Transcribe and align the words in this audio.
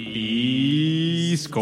Discomanía. 0.00 1.60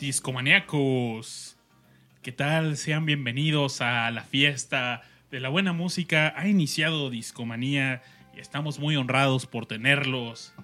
Discomaníacos. 0.00 1.56
¿Qué 2.22 2.32
tal? 2.32 2.76
Sean 2.78 3.04
bienvenidos 3.04 3.82
a 3.82 4.10
la 4.10 4.22
fiesta 4.22 5.02
de 5.30 5.40
la 5.40 5.50
buena 5.50 5.72
música. 5.74 6.32
Ha 6.36 6.48
iniciado 6.48 7.10
Discomanía 7.10 8.02
y 8.34 8.40
estamos 8.40 8.78
muy 8.78 8.96
honrados 8.96 9.46
por 9.46 9.66
tenerlos. 9.66 10.54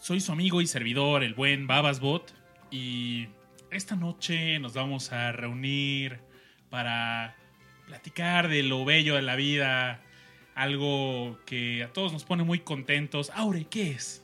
Soy 0.00 0.20
su 0.20 0.32
amigo 0.32 0.62
y 0.62 0.66
servidor, 0.66 1.22
el 1.22 1.34
buen 1.34 1.66
Babasbot, 1.66 2.32
y 2.70 3.28
esta 3.70 3.96
noche 3.96 4.58
nos 4.58 4.72
vamos 4.72 5.12
a 5.12 5.32
reunir 5.32 6.20
para 6.70 7.36
platicar 7.88 8.48
de 8.48 8.62
lo 8.62 8.84
bello 8.84 9.16
de 9.16 9.22
la 9.22 9.34
vida, 9.34 10.00
algo 10.54 11.38
que 11.46 11.82
a 11.82 11.88
todos 11.88 12.12
nos 12.12 12.24
pone 12.24 12.44
muy 12.44 12.60
contentos. 12.60 13.32
Aure, 13.34 13.64
¿qué 13.64 13.92
es? 13.92 14.22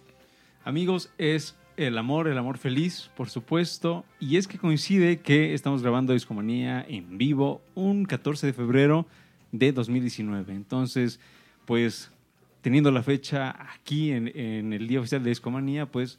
Amigos, 0.65 1.11
es 1.17 1.57
el 1.77 1.97
amor, 1.99 2.29
el 2.29 2.39
amor 2.39 2.59
feliz, 2.59 3.11
por 3.17 3.31
supuesto. 3.31 4.05
Y 4.21 4.37
es 4.37 4.47
que 4.47 4.59
coincide 4.59 5.21
que 5.21 5.55
estamos 5.55 5.83
grabando 5.83 6.13
Discomanía 6.13 6.85
en 6.87 7.17
vivo 7.17 7.63
un 7.75 8.05
14 8.05 8.47
de 8.49 8.53
febrero 8.53 9.07
de 9.51 9.73
2019. 9.73 10.55
Entonces, 10.55 11.19
pues 11.65 12.13
teniendo 12.61 12.91
la 12.91 13.03
fecha 13.03 13.57
aquí 13.75 14.11
en, 14.13 14.73
el 14.73 14.87
día 14.87 15.01
oficial 15.01 15.23
de 15.23 15.31
Discomanía, 15.31 15.87
pues 15.87 16.19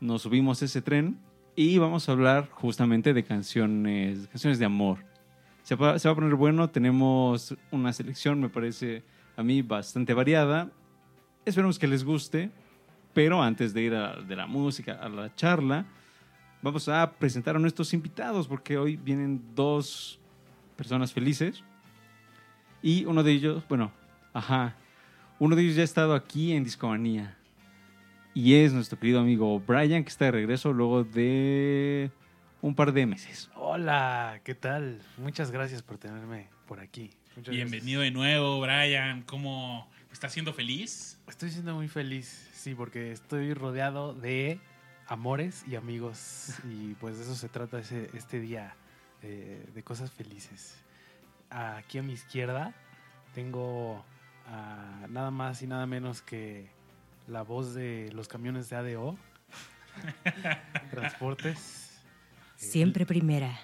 nos 0.00 0.22
subimos 0.22 0.60
ese 0.62 0.82
tren 0.82 1.18
y 1.54 1.78
vamos 1.78 2.08
a 2.08 2.12
hablar 2.12 2.48
justamente 2.50 3.12
de 3.12 3.24
canciones, 3.24 4.26
canciones 4.28 4.58
de 4.58 4.64
amor. 4.64 5.09
Se 5.62 5.74
va, 5.74 5.98
se 5.98 6.08
va 6.08 6.12
a 6.12 6.14
poner 6.14 6.34
bueno, 6.34 6.68
tenemos 6.70 7.54
una 7.70 7.92
selección, 7.92 8.40
me 8.40 8.48
parece 8.48 9.02
a 9.36 9.42
mí 9.42 9.62
bastante 9.62 10.14
variada. 10.14 10.70
Esperemos 11.44 11.78
que 11.78 11.86
les 11.86 12.04
guste, 12.04 12.50
pero 13.12 13.42
antes 13.42 13.72
de 13.72 13.82
ir 13.82 13.94
a 13.94 14.16
de 14.16 14.36
la 14.36 14.46
música, 14.46 14.94
a 14.94 15.08
la 15.08 15.34
charla, 15.34 15.86
vamos 16.62 16.88
a 16.88 17.12
presentar 17.12 17.56
a 17.56 17.58
nuestros 17.58 17.92
invitados, 17.92 18.46
porque 18.46 18.76
hoy 18.78 18.96
vienen 18.96 19.42
dos 19.54 20.18
personas 20.76 21.12
felices. 21.12 21.62
Y 22.82 23.04
uno 23.04 23.22
de 23.22 23.32
ellos, 23.32 23.62
bueno, 23.68 23.92
ajá, 24.32 24.76
uno 25.38 25.56
de 25.56 25.62
ellos 25.62 25.76
ya 25.76 25.82
ha 25.82 25.84
estado 25.84 26.14
aquí 26.14 26.52
en 26.52 26.64
Discomanía. 26.64 27.36
Y 28.34 28.54
es 28.54 28.72
nuestro 28.72 28.98
querido 28.98 29.20
amigo 29.20 29.58
Brian, 29.60 30.04
que 30.04 30.10
está 30.10 30.26
de 30.26 30.30
regreso 30.32 30.72
luego 30.72 31.02
de 31.02 32.10
un 32.62 32.74
par 32.74 32.92
de 32.92 33.06
meses. 33.06 33.50
Hola, 33.54 34.40
¿qué 34.44 34.54
tal? 34.54 35.00
Muchas 35.16 35.50
gracias 35.50 35.82
por 35.82 35.98
tenerme 35.98 36.48
por 36.66 36.80
aquí. 36.80 37.10
Muchas 37.36 37.54
Bienvenido 37.54 38.02
de 38.02 38.10
nuevo, 38.10 38.60
Brian. 38.60 39.22
¿Cómo 39.22 39.88
estás 40.12 40.32
siendo 40.32 40.52
feliz? 40.52 41.18
Estoy 41.28 41.50
siendo 41.50 41.74
muy 41.74 41.88
feliz, 41.88 42.50
sí, 42.52 42.74
porque 42.74 43.12
estoy 43.12 43.54
rodeado 43.54 44.14
de 44.14 44.60
amores 45.06 45.64
y 45.66 45.76
amigos. 45.76 46.54
Y 46.68 46.94
pues 46.94 47.16
de 47.16 47.24
eso 47.24 47.34
se 47.34 47.48
trata 47.48 47.78
ese, 47.78 48.10
este 48.14 48.40
día, 48.40 48.74
eh, 49.22 49.66
de 49.72 49.82
cosas 49.82 50.10
felices. 50.10 50.76
Aquí 51.48 51.98
a 51.98 52.02
mi 52.02 52.12
izquierda 52.12 52.74
tengo 53.34 54.04
a 54.46 55.06
nada 55.08 55.30
más 55.30 55.62
y 55.62 55.66
nada 55.66 55.86
menos 55.86 56.20
que 56.20 56.68
la 57.26 57.42
voz 57.42 57.74
de 57.74 58.10
los 58.12 58.28
camiones 58.28 58.68
de 58.68 58.76
ADO. 58.76 59.16
Transportes. 60.90 61.89
Siempre 62.60 63.06
primera. 63.06 63.58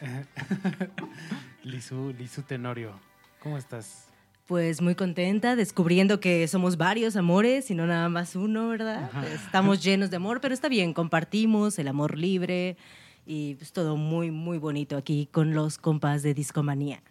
Lizu, 1.62 2.12
Lizu 2.18 2.42
Tenorio. 2.42 2.98
¿Cómo 3.38 3.56
estás? 3.56 4.08
Pues 4.48 4.82
muy 4.82 4.96
contenta 4.96 5.54
descubriendo 5.54 6.18
que 6.18 6.46
somos 6.48 6.76
varios 6.76 7.14
amores 7.14 7.70
y 7.70 7.76
no 7.76 7.86
nada 7.86 8.08
más 8.08 8.34
uno, 8.34 8.68
¿verdad? 8.68 9.08
Estamos 9.32 9.82
llenos 9.84 10.10
de 10.10 10.16
amor, 10.16 10.40
pero 10.40 10.52
está 10.52 10.68
bien, 10.68 10.94
compartimos 10.94 11.78
el 11.78 11.86
amor 11.86 12.18
libre 12.18 12.76
y 13.24 13.54
pues 13.54 13.72
todo 13.72 13.96
muy, 13.96 14.32
muy 14.32 14.58
bonito 14.58 14.96
aquí 14.96 15.28
con 15.30 15.54
los 15.54 15.78
compas 15.78 16.24
de 16.24 16.34
Discomanía. 16.34 17.02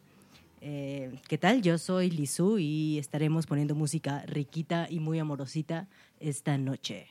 Eh, 0.59 1.19
¿Qué 1.29 1.38
tal? 1.38 1.62
Yo 1.62 1.78
soy 1.78 2.12
Lizu 2.12 2.59
y 2.59 3.00
estaremos 3.00 3.47
poniendo 3.47 3.75
música 3.75 4.23
riquita 4.28 4.88
y 4.89 5.00
muy 5.00 5.19
amorosita 5.19 5.88
esta 6.19 6.57
noche. 6.57 7.07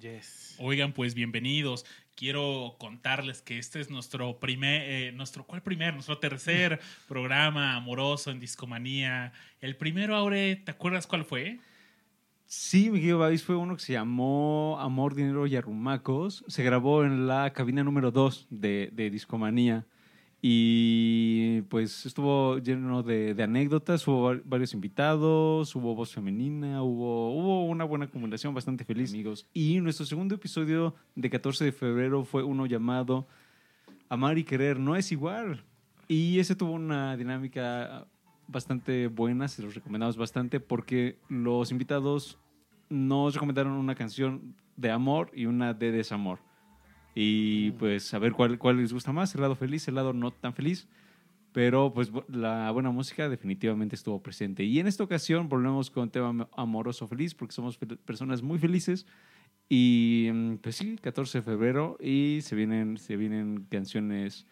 Yes. 0.00 0.56
Oigan, 0.58 0.94
pues 0.94 1.14
bienvenidos. 1.14 1.84
Quiero 2.14 2.76
contarles 2.78 3.42
que 3.42 3.58
este 3.58 3.80
es 3.80 3.90
nuestro 3.90 4.40
primer, 4.40 4.82
eh, 4.86 5.12
nuestro, 5.12 5.44
¿cuál 5.44 5.62
primer? 5.62 5.92
Nuestro 5.92 6.16
tercer 6.16 6.80
programa 7.08 7.76
amoroso 7.76 8.30
en 8.30 8.40
Discomanía. 8.40 9.32
El 9.60 9.76
primero, 9.76 10.16
Aure, 10.16 10.56
¿te 10.56 10.70
acuerdas 10.70 11.06
cuál 11.06 11.26
fue? 11.26 11.58
Sí, 12.46 12.88
mi 12.90 12.98
querido 12.98 13.18
Babis, 13.18 13.44
fue 13.44 13.56
uno 13.56 13.76
que 13.76 13.82
se 13.82 13.92
llamó 13.92 14.78
Amor, 14.80 15.14
Dinero 15.14 15.46
y 15.46 15.56
Arrumacos. 15.56 16.44
Se 16.48 16.62
grabó 16.62 17.04
en 17.04 17.26
la 17.26 17.52
cabina 17.52 17.84
número 17.84 18.10
2 18.10 18.46
de, 18.48 18.88
de 18.92 19.10
Discomanía. 19.10 19.84
Y 20.42 21.62
pues 21.62 22.06
estuvo 22.06 22.58
lleno 22.58 23.02
de, 23.02 23.34
de 23.34 23.42
anécdotas, 23.42 24.06
hubo 24.08 24.22
var- 24.22 24.42
varios 24.44 24.72
invitados, 24.72 25.74
hubo 25.76 25.94
voz 25.94 26.12
femenina, 26.14 26.82
hubo, 26.82 27.34
hubo 27.34 27.66
una 27.66 27.84
buena 27.84 28.06
comunicación 28.06 28.54
bastante 28.54 28.84
feliz, 28.84 29.12
amigos. 29.12 29.46
Y 29.52 29.80
nuestro 29.80 30.06
segundo 30.06 30.34
episodio 30.34 30.94
de 31.14 31.28
14 31.28 31.66
de 31.66 31.72
febrero 31.72 32.24
fue 32.24 32.42
uno 32.42 32.66
llamado 32.66 33.26
Amar 34.08 34.38
y 34.38 34.44
Querer 34.44 34.78
no 34.80 34.96
es 34.96 35.12
igual. 35.12 35.62
Y 36.08 36.38
ese 36.38 36.56
tuvo 36.56 36.72
una 36.72 37.16
dinámica 37.16 38.06
bastante 38.48 39.08
buena, 39.08 39.46
se 39.46 39.62
los 39.62 39.74
recomendamos 39.74 40.16
bastante 40.16 40.58
porque 40.58 41.18
los 41.28 41.70
invitados 41.70 42.38
nos 42.88 43.34
recomendaron 43.34 43.74
una 43.74 43.94
canción 43.94 44.56
de 44.76 44.90
amor 44.90 45.30
y 45.34 45.46
una 45.46 45.74
de 45.74 45.92
desamor. 45.92 46.40
Y 47.14 47.72
pues 47.72 48.12
a 48.14 48.18
ver 48.18 48.32
cuál, 48.32 48.58
cuál 48.58 48.76
les 48.78 48.92
gusta 48.92 49.12
más, 49.12 49.34
el 49.34 49.40
lado 49.40 49.56
feliz, 49.56 49.86
el 49.88 49.94
lado 49.96 50.12
no 50.12 50.30
tan 50.30 50.54
feliz. 50.54 50.88
Pero 51.52 51.92
pues 51.92 52.12
la 52.28 52.70
buena 52.70 52.90
música 52.92 53.28
definitivamente 53.28 53.96
estuvo 53.96 54.22
presente. 54.22 54.62
Y 54.62 54.78
en 54.78 54.86
esta 54.86 55.02
ocasión 55.02 55.48
volvemos 55.48 55.90
con 55.90 56.08
tema 56.10 56.28
am- 56.28 56.46
amoroso 56.56 57.08
feliz 57.08 57.34
porque 57.34 57.52
somos 57.54 57.76
personas 58.04 58.40
muy 58.42 58.58
felices. 58.58 59.04
Y 59.68 60.28
mm, 60.32 60.56
pues 60.58 60.76
sí, 60.76 60.96
14 61.00 61.38
de 61.38 61.42
febrero 61.42 61.96
y 62.00 62.38
se 62.42 62.54
vienen, 62.54 62.98
se 62.98 63.16
vienen 63.16 63.66
canciones 63.68 64.46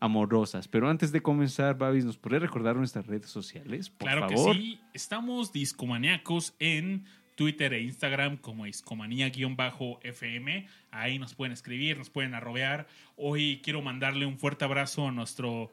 amorosas. 0.00 0.68
Pero 0.68 0.90
antes 0.90 1.12
de 1.12 1.22
comenzar, 1.22 1.78
Babis, 1.78 2.04
¿nos 2.04 2.18
podría 2.18 2.40
recordar 2.40 2.76
nuestras 2.76 3.06
redes 3.06 3.30
sociales? 3.30 3.88
Por 3.88 4.08
claro 4.10 4.28
favor. 4.28 4.54
que 4.54 4.60
sí. 4.60 4.80
Estamos 4.92 5.50
discomaníacos 5.50 6.54
en 6.58 7.06
Twitter 7.34 7.72
e 7.72 7.82
Instagram 7.82 8.36
como 8.36 8.64
discomanía-fm. 8.64 10.68
Ahí 10.90 11.18
nos 11.18 11.34
pueden 11.34 11.52
escribir, 11.52 11.98
nos 11.98 12.10
pueden 12.10 12.34
arrobear. 12.34 12.86
Hoy 13.16 13.60
quiero 13.62 13.82
mandarle 13.82 14.26
un 14.26 14.38
fuerte 14.38 14.64
abrazo 14.64 15.08
a 15.08 15.12
nuestro 15.12 15.72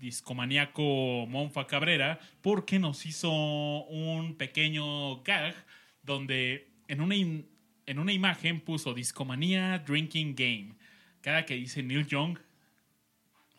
discomaníaco 0.00 1.26
Monfa 1.28 1.66
Cabrera 1.66 2.18
porque 2.40 2.78
nos 2.78 3.06
hizo 3.06 3.30
un 3.30 4.36
pequeño 4.36 5.22
gag 5.22 5.54
donde 6.02 6.68
en 6.88 7.00
una, 7.00 7.14
en 7.14 7.98
una 7.98 8.12
imagen 8.12 8.60
puso 8.60 8.94
Discomanía 8.94 9.78
Drinking 9.78 10.34
Game. 10.34 10.74
Cada 11.20 11.46
que 11.46 11.54
dice 11.54 11.82
Neil 11.82 12.06
Young, 12.06 12.38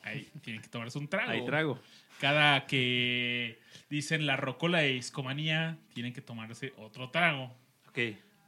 ahí 0.04 0.30
tienen 0.42 0.62
que 0.62 0.68
tomarse 0.68 1.00
un 1.00 1.08
trago. 1.08 1.32
Ahí 1.32 1.46
trago. 1.46 1.80
Cada 2.24 2.68
que 2.68 3.60
dicen 3.90 4.26
la 4.26 4.38
rocola 4.38 4.78
de 4.78 4.94
discomanía, 4.94 5.78
tienen 5.94 6.14
que 6.14 6.22
tomarse 6.22 6.72
otro 6.78 7.10
trago. 7.10 7.54
Ok. 7.90 8.00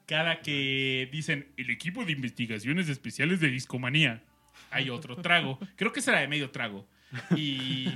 Cada 0.06 0.40
que 0.40 1.10
dicen 1.12 1.52
el 1.58 1.70
equipo 1.70 2.06
de 2.06 2.14
investigaciones 2.14 2.88
especiales 2.88 3.42
de 3.42 3.50
discomanía, 3.50 4.24
hay 4.72 4.90
otro 4.90 5.18
trago. 5.18 5.60
Creo 5.76 5.92
que 5.92 6.00
será 6.00 6.22
de 6.22 6.30
medio 6.30 6.52
trago. 6.52 6.88
Y, 7.36 7.90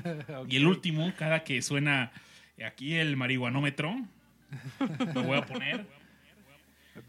y 0.48 0.56
el 0.56 0.66
último, 0.66 1.12
cada 1.18 1.44
que 1.44 1.60
suena 1.60 2.12
aquí 2.66 2.94
el 2.94 3.18
marihuanómetro, 3.18 3.94
lo 5.14 5.22
voy 5.22 5.36
a 5.36 5.44
poner. 5.44 5.84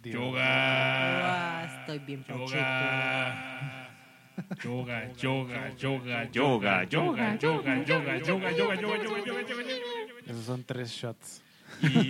Dios. 0.04 0.16
Yoga. 0.16 1.62
Ah, 1.62 1.80
estoy 1.80 2.00
bien 2.00 2.26
Yoga. 2.26 3.87
Yoga, 4.64 5.12
yoga, 5.18 5.76
yoga, 5.78 6.30
Yoga, 6.32 6.84
yoga, 6.86 7.36
yoga, 7.36 7.36
yoga, 7.40 7.84
yoga, 7.86 8.18
yoga, 8.18 8.18
yoga, 8.20 8.52
yoga, 8.52 8.76
yoga, 8.76 8.76
yoga, 8.76 9.24
yoga, 9.26 9.48
yoga. 9.48 10.22
Esos 10.26 10.46
son 10.46 10.64
tres 10.64 10.90
shots. 10.92 11.42
Y 11.82 12.08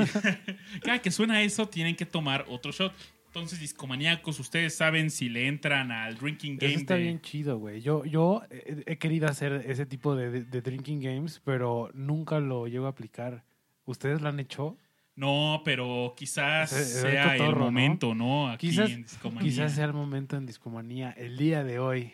cada 0.81 0.99
que 0.99 1.11
suena 1.11 1.41
eso, 1.41 1.67
tienen 1.67 1.95
que 1.95 2.05
tomar 2.05 2.45
otro 2.47 2.71
shot. 2.71 2.93
Entonces, 3.27 3.59
discomaníacos, 3.59 4.39
ustedes 4.39 4.75
saben 4.75 5.11
si 5.11 5.29
le 5.29 5.47
entran 5.47 5.91
al 5.91 6.17
drinking 6.17 6.57
game 6.57 6.71
Eso 6.71 6.79
está 6.81 6.95
de- 6.95 7.01
bien 7.03 7.21
chido, 7.21 7.57
güey. 7.59 7.81
Yo, 7.81 8.03
yo 8.05 8.41
he, 8.49 8.97
querido 8.97 9.27
hacer 9.27 9.63
ese 9.67 9.85
tipo 9.85 10.15
de, 10.15 10.31
de- 10.31 10.43
de 10.43 10.61
drinking 10.61 11.01
games, 11.01 11.41
pero 11.43 11.91
nunca 11.93 12.39
lo 12.39 12.67
llego 12.67 12.85
a 12.85 12.89
aplicar. 12.89 13.43
¿Ustedes 13.85 14.21
lo 14.21 14.29
han 14.29 14.39
hecho? 14.39 14.77
No, 15.15 15.61
pero 15.65 16.13
quizás 16.17 16.69
Se- 16.69 16.83
se 16.85 17.03
ve 17.05 17.11
sea 17.11 17.33
el 17.33 17.39
cotorro, 17.39 17.59
¿no? 17.59 17.65
momento, 17.65 18.15
¿no? 18.15 18.49
Aquí 18.49 18.69
Quizás, 18.69 18.89
en 18.91 19.03
discomanía. 19.03 19.41
quizás 19.49 19.73
sea 19.73 19.85
el 19.85 19.93
momento 19.93 20.37
en 20.37 20.45
Discomanía, 20.45 21.11
el 21.11 21.37
día 21.37 21.63
de 21.63 21.79
hoy. 21.79 22.13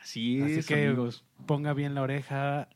Así 0.00 0.40
Así 0.40 0.54
es, 0.54 0.66
que 0.66 0.86
amigos. 0.86 1.24
ponga 1.46 1.72
bien 1.74 1.94
la 1.94 2.02
oreja, 2.02 2.68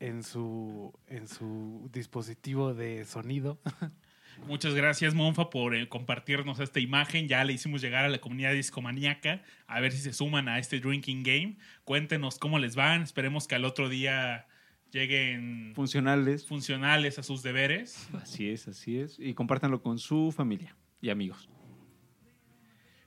en 0.00 0.22
su, 0.22 0.92
en 1.06 1.28
su 1.28 1.88
dispositivo 1.92 2.74
de 2.74 3.04
sonido. 3.04 3.58
Muchas 4.48 4.74
gracias, 4.74 5.14
Monfa, 5.14 5.48
por 5.48 5.74
eh, 5.76 5.88
compartirnos 5.88 6.58
esta 6.58 6.80
imagen. 6.80 7.28
Ya 7.28 7.44
le 7.44 7.52
hicimos 7.52 7.80
llegar 7.80 8.04
a 8.04 8.08
la 8.08 8.18
comunidad 8.18 8.52
discomaníaca 8.52 9.42
a 9.68 9.80
ver 9.80 9.92
si 9.92 9.98
se 9.98 10.12
suman 10.12 10.48
a 10.48 10.58
este 10.58 10.80
drinking 10.80 11.22
game. 11.22 11.56
Cuéntenos 11.84 12.38
cómo 12.38 12.58
les 12.58 12.74
van. 12.74 13.02
Esperemos 13.02 13.46
que 13.46 13.54
al 13.54 13.64
otro 13.64 13.88
día 13.88 14.46
lleguen 14.90 15.72
Funcionales. 15.74 16.46
funcionales 16.46 17.18
a 17.20 17.22
sus 17.22 17.42
deberes. 17.44 18.08
Así 18.14 18.50
es, 18.50 18.66
así 18.66 18.98
es. 18.98 19.18
Y 19.20 19.34
compártanlo 19.34 19.80
con 19.82 19.98
su 19.98 20.32
familia 20.32 20.76
y 21.00 21.10
amigos. 21.10 21.48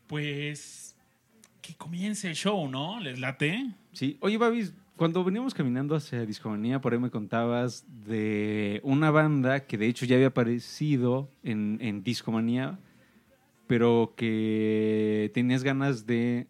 Pues 0.08 0.87
que 1.62 1.75
comience 1.75 2.27
el 2.27 2.36
show, 2.36 2.68
¿no? 2.69 3.00
¿Les 3.00 3.19
late? 3.19 3.74
Sí. 3.92 4.18
Oye, 4.21 4.38
Babis, 4.38 4.74
cuando 4.95 5.24
veníamos 5.24 5.54
caminando 5.54 5.95
hacia 5.95 6.25
Discomanía, 6.25 6.81
por 6.81 6.94
ahí 6.94 7.00
me 7.00 7.12
contabas 7.12 7.86
de 7.88 8.81
una 8.83 9.12
banda 9.12 9.65
que 9.65 9.77
de 9.77 9.88
hecho 9.88 10.06
ya 10.06 10.15
había 10.15 10.27
aparecido 10.27 11.30
en, 11.44 11.77
en 11.81 12.04
Discomanía, 12.04 12.80
pero 13.68 14.13
que 14.18 15.31
tenías 15.33 15.63
ganas 15.63 16.06
de 16.06 16.48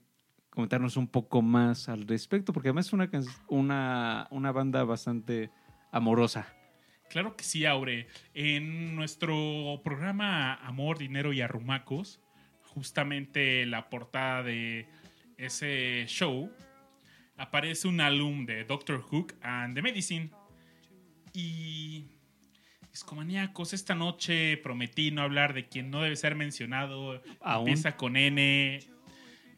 comentarnos 0.49 0.97
un 0.97 1.07
poco 1.07 1.41
más 1.41 1.89
al 1.89 2.07
respecto, 2.07 2.53
porque 2.53 2.69
además 2.69 2.87
es 2.87 2.93
una, 2.93 3.09
una, 3.47 4.27
una 4.31 4.51
banda 4.51 4.83
bastante 4.83 5.51
amorosa. 5.91 6.47
Claro 7.09 7.35
que 7.35 7.43
sí, 7.43 7.65
Aure. 7.65 8.07
En 8.33 8.95
nuestro 8.95 9.81
programa 9.83 10.55
Amor, 10.55 10.97
Dinero 10.97 11.31
y 11.31 11.41
Arrumacos, 11.41 12.21
justamente 12.77 13.65
la 13.65 13.89
portada 13.89 14.43
de 14.43 14.85
ese 15.35 16.05
show, 16.05 16.51
aparece 17.35 17.87
un 17.87 17.99
álbum 18.01 18.45
de 18.45 18.65
Doctor 18.65 19.01
Hook 19.01 19.33
and 19.41 19.73
the 19.73 19.81
Medicine. 19.81 20.29
Y. 21.33 22.05
Discomaníacos, 22.91 23.73
esta 23.73 23.95
noche 23.95 24.57
prometí 24.57 25.09
no 25.09 25.23
hablar 25.23 25.53
de 25.53 25.67
quien 25.67 25.89
no 25.89 26.03
debe 26.03 26.15
ser 26.15 26.35
mencionado. 26.35 27.19
Aún. 27.41 27.67
Empieza 27.67 27.95
con 27.95 28.15
N, 28.15 28.79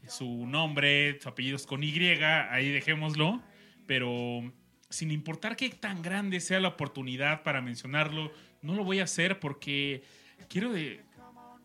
su 0.08 0.46
nombre, 0.46 1.20
su 1.22 1.28
apellido 1.28 1.58
es 1.58 1.66
con 1.66 1.84
Y, 1.84 1.92
ahí 1.92 2.70
dejémoslo. 2.70 3.42
Pero 3.86 4.50
sin 4.90 5.12
importar 5.12 5.58
qué 5.58 5.70
tan 5.70 6.02
grande 6.02 6.40
sea 6.40 6.62
la 6.62 6.70
oportunidad 6.70 7.44
para 7.44 7.62
mencionarlo, 7.62 8.32
no 8.62 8.76
lo 8.76 8.86
voy 8.86 9.00
a 9.00 9.04
hacer 9.04 9.40
porque 9.42 10.04
quiero 10.48 10.72
de... 10.72 11.02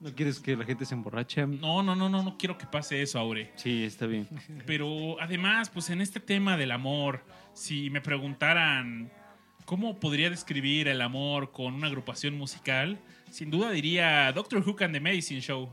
¿No 0.00 0.14
quieres 0.14 0.40
que 0.40 0.56
la 0.56 0.64
gente 0.64 0.84
se 0.84 0.94
emborrache? 0.94 1.46
No, 1.46 1.82
no, 1.82 1.94
no, 1.94 2.08
no, 2.08 2.22
no 2.22 2.36
quiero 2.36 2.58
que 2.58 2.66
pase 2.66 3.00
eso, 3.00 3.18
Aure. 3.18 3.52
Sí, 3.56 3.84
está 3.84 4.06
bien. 4.06 4.28
Pero 4.66 5.20
además, 5.20 5.70
pues 5.70 5.90
en 5.90 6.00
este 6.00 6.20
tema 6.20 6.56
del 6.56 6.72
amor, 6.72 7.24
si 7.54 7.90
me 7.90 8.00
preguntaran 8.00 9.10
cómo 9.64 9.98
podría 9.98 10.30
describir 10.30 10.88
el 10.88 11.00
amor 11.00 11.52
con 11.52 11.74
una 11.74 11.86
agrupación 11.86 12.36
musical, 12.36 12.98
sin 13.30 13.50
duda 13.50 13.70
diría 13.70 14.30
Doctor 14.32 14.62
Who 14.66 14.76
and 14.80 14.94
the 14.94 15.00
Medicine 15.00 15.40
Show. 15.40 15.70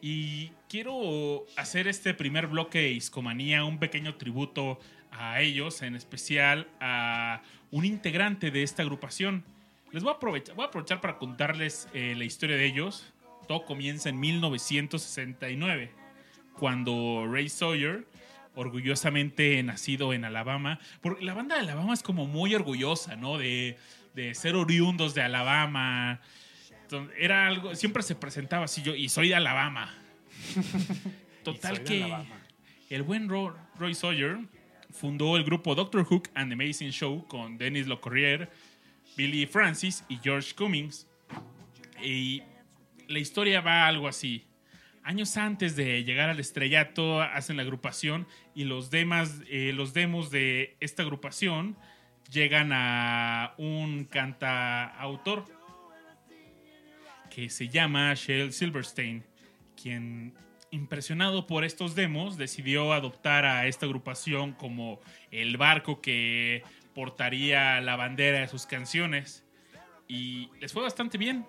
Y 0.00 0.50
quiero 0.68 1.46
hacer 1.56 1.86
este 1.86 2.14
primer 2.14 2.48
bloque 2.48 2.78
de 2.78 2.90
Iscomanía 2.90 3.64
un 3.64 3.78
pequeño 3.78 4.16
tributo 4.16 4.80
a 5.12 5.40
ellos, 5.40 5.82
en 5.82 5.94
especial 5.94 6.68
a 6.80 7.42
un 7.70 7.84
integrante 7.84 8.50
de 8.50 8.62
esta 8.62 8.82
agrupación. 8.82 9.44
Les 9.92 10.02
voy 10.02 10.12
a 10.12 10.16
aprovechar, 10.16 10.56
voy 10.56 10.64
a 10.64 10.68
aprovechar 10.68 11.00
para 11.00 11.18
contarles 11.18 11.88
eh, 11.92 12.14
la 12.16 12.24
historia 12.24 12.56
de 12.56 12.64
ellos. 12.64 13.12
Todo 13.52 13.66
comienza 13.66 14.08
en 14.08 14.18
1969 14.18 15.90
cuando 16.54 17.26
Ray 17.30 17.50
Sawyer, 17.50 18.06
orgullosamente 18.54 19.62
nacido 19.62 20.14
en 20.14 20.24
Alabama, 20.24 20.78
porque 21.02 21.22
la 21.22 21.34
banda 21.34 21.56
de 21.56 21.60
Alabama 21.60 21.92
es 21.92 22.02
como 22.02 22.26
muy 22.26 22.54
orgullosa, 22.54 23.14
¿no? 23.16 23.36
De, 23.36 23.76
de 24.14 24.34
ser 24.34 24.54
oriundos 24.56 25.12
de 25.14 25.20
Alabama. 25.20 26.22
Entonces, 26.80 27.14
Era 27.18 27.46
algo, 27.46 27.74
siempre 27.74 28.02
se 28.02 28.14
presentaba 28.14 28.64
así 28.64 28.80
yo, 28.80 28.94
y 28.94 29.10
soy 29.10 29.28
de 29.28 29.34
Alabama. 29.34 29.94
Total 31.44 31.76
de 31.76 31.84
que 31.84 32.04
Alabama. 32.04 32.40
el 32.88 33.02
buen 33.02 33.28
Ro- 33.28 33.54
Roy 33.78 33.94
Sawyer 33.94 34.38
fundó 34.90 35.36
el 35.36 35.44
grupo 35.44 35.74
Doctor 35.74 36.04
Hook 36.06 36.30
and 36.34 36.48
the 36.48 36.54
Amazing 36.54 36.90
Show 36.90 37.26
con 37.28 37.58
Dennis 37.58 37.86
Locorrier, 37.86 38.50
Billy 39.14 39.44
Francis 39.44 40.04
y 40.08 40.16
George 40.22 40.54
Cummings. 40.54 41.06
Y 42.02 42.42
la 43.12 43.18
historia 43.18 43.60
va 43.60 43.86
algo 43.86 44.08
así. 44.08 44.46
Años 45.04 45.36
antes 45.36 45.76
de 45.76 46.04
llegar 46.04 46.28
al 46.28 46.40
estrellato, 46.40 47.20
hacen 47.20 47.56
la 47.56 47.62
agrupación 47.62 48.26
y 48.54 48.64
los, 48.64 48.90
demas, 48.90 49.40
eh, 49.48 49.72
los 49.74 49.92
demos 49.94 50.30
de 50.30 50.76
esta 50.80 51.02
agrupación 51.02 51.76
llegan 52.30 52.70
a 52.72 53.54
un 53.58 54.04
cantautor 54.04 55.44
que 57.30 57.50
se 57.50 57.68
llama 57.68 58.14
Shel 58.14 58.52
Silverstein, 58.52 59.24
quien, 59.80 60.34
impresionado 60.70 61.46
por 61.46 61.64
estos 61.64 61.94
demos, 61.94 62.36
decidió 62.36 62.92
adoptar 62.92 63.44
a 63.44 63.66
esta 63.66 63.86
agrupación 63.86 64.52
como 64.52 65.00
el 65.30 65.56
barco 65.56 66.00
que 66.00 66.62
portaría 66.94 67.80
la 67.80 67.96
bandera 67.96 68.40
de 68.40 68.48
sus 68.48 68.66
canciones. 68.66 69.44
Y 70.06 70.50
les 70.60 70.72
fue 70.72 70.82
bastante 70.82 71.18
bien. 71.18 71.46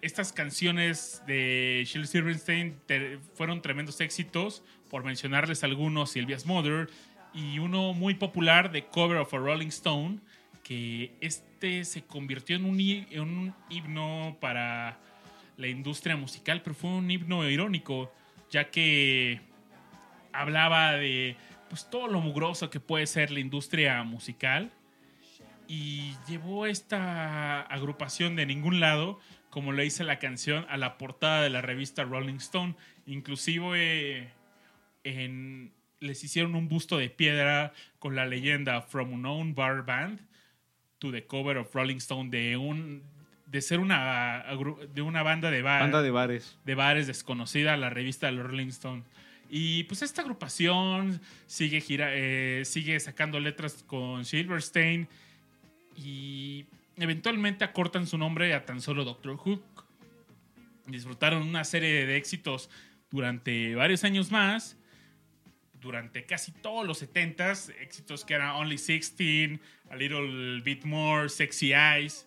Estas 0.00 0.32
canciones 0.32 1.22
de 1.26 1.82
Shel 1.86 2.06
Silverstein 2.06 2.78
te- 2.86 3.18
fueron 3.34 3.62
tremendos 3.62 4.00
éxitos, 4.00 4.62
por 4.88 5.04
mencionarles 5.04 5.64
algunos, 5.64 6.10
Sylvia's 6.12 6.46
Mother, 6.46 6.88
y 7.34 7.58
uno 7.58 7.92
muy 7.92 8.14
popular 8.14 8.70
de 8.70 8.86
Cover 8.86 9.18
of 9.18 9.34
a 9.34 9.38
Rolling 9.38 9.68
Stone, 9.68 10.18
que 10.62 11.12
este 11.20 11.84
se 11.84 12.02
convirtió 12.02 12.56
en 12.56 12.64
un, 12.64 12.80
en 12.80 13.20
un 13.20 13.54
himno 13.68 14.36
para 14.40 14.98
la 15.56 15.66
industria 15.68 16.16
musical, 16.16 16.62
pero 16.62 16.74
fue 16.74 16.90
un 16.90 17.10
himno 17.10 17.48
irónico, 17.48 18.12
ya 18.50 18.70
que 18.70 19.40
hablaba 20.32 20.92
de 20.92 21.36
pues, 21.68 21.88
todo 21.90 22.06
lo 22.08 22.20
mugroso 22.20 22.70
que 22.70 22.80
puede 22.80 23.06
ser 23.06 23.30
la 23.30 23.40
industria 23.40 24.02
musical 24.04 24.70
y 25.68 26.14
llevó 26.28 26.66
esta 26.66 27.62
agrupación 27.62 28.34
de 28.36 28.46
ningún 28.46 28.80
lado, 28.80 29.20
como 29.50 29.72
le 29.72 29.82
dice 29.84 30.04
la 30.04 30.18
canción, 30.18 30.64
a 30.70 30.76
la 30.76 30.96
portada 30.96 31.42
de 31.42 31.50
la 31.50 31.60
revista 31.60 32.04
Rolling 32.04 32.36
Stone. 32.36 32.74
Inclusive 33.06 34.18
eh, 34.22 34.30
en- 35.04 35.72
les 36.00 36.24
hicieron 36.24 36.54
un 36.54 36.68
busto 36.68 36.96
de 36.96 37.10
piedra 37.10 37.72
con 37.98 38.16
la 38.16 38.24
leyenda 38.26 38.80
From 38.82 39.12
Unknown 39.12 39.54
Bar 39.54 39.84
Band 39.84 40.20
to 40.98 41.10
the 41.12 41.26
cover 41.26 41.58
of 41.58 41.74
Rolling 41.74 41.96
Stone 41.98 42.30
de 42.30 42.56
un 42.56 43.02
de 43.46 43.60
ser 43.62 43.80
una 43.80 44.44
de 44.94 45.02
una 45.02 45.22
banda 45.24 45.50
de 45.50 45.60
bar 45.60 45.80
Banda 45.80 46.02
de 46.02 46.10
bares. 46.12 46.56
de 46.64 46.74
bares 46.76 47.06
desconocida, 47.08 47.76
la 47.76 47.90
revista 47.90 48.30
Rolling 48.30 48.68
Stone. 48.68 49.02
Y 49.50 49.82
pues 49.84 50.02
esta 50.02 50.22
agrupación 50.22 51.20
sigue, 51.46 51.80
gira, 51.80 52.10
eh, 52.14 52.62
sigue 52.64 53.00
sacando 53.00 53.40
letras 53.40 53.82
con 53.86 54.24
Silverstein 54.24 55.08
y 55.96 56.64
eventualmente 57.02 57.64
acortan 57.64 58.06
su 58.06 58.18
nombre 58.18 58.54
a 58.54 58.64
tan 58.64 58.80
solo 58.80 59.04
Doctor 59.04 59.36
Hook. 59.36 59.62
Disfrutaron 60.86 61.42
una 61.42 61.64
serie 61.64 62.06
de 62.06 62.16
éxitos 62.16 62.70
durante 63.10 63.74
varios 63.74 64.04
años 64.04 64.30
más, 64.30 64.76
durante 65.80 66.24
casi 66.26 66.52
todos 66.52 66.86
los 66.86 67.02
70s, 67.02 67.74
éxitos 67.80 68.24
que 68.24 68.34
eran 68.34 68.56
Only 68.56 68.76
16, 68.76 69.60
A 69.90 69.96
Little 69.96 70.60
Bit 70.62 70.84
More, 70.84 71.28
Sexy 71.28 71.72
Eyes, 71.72 72.26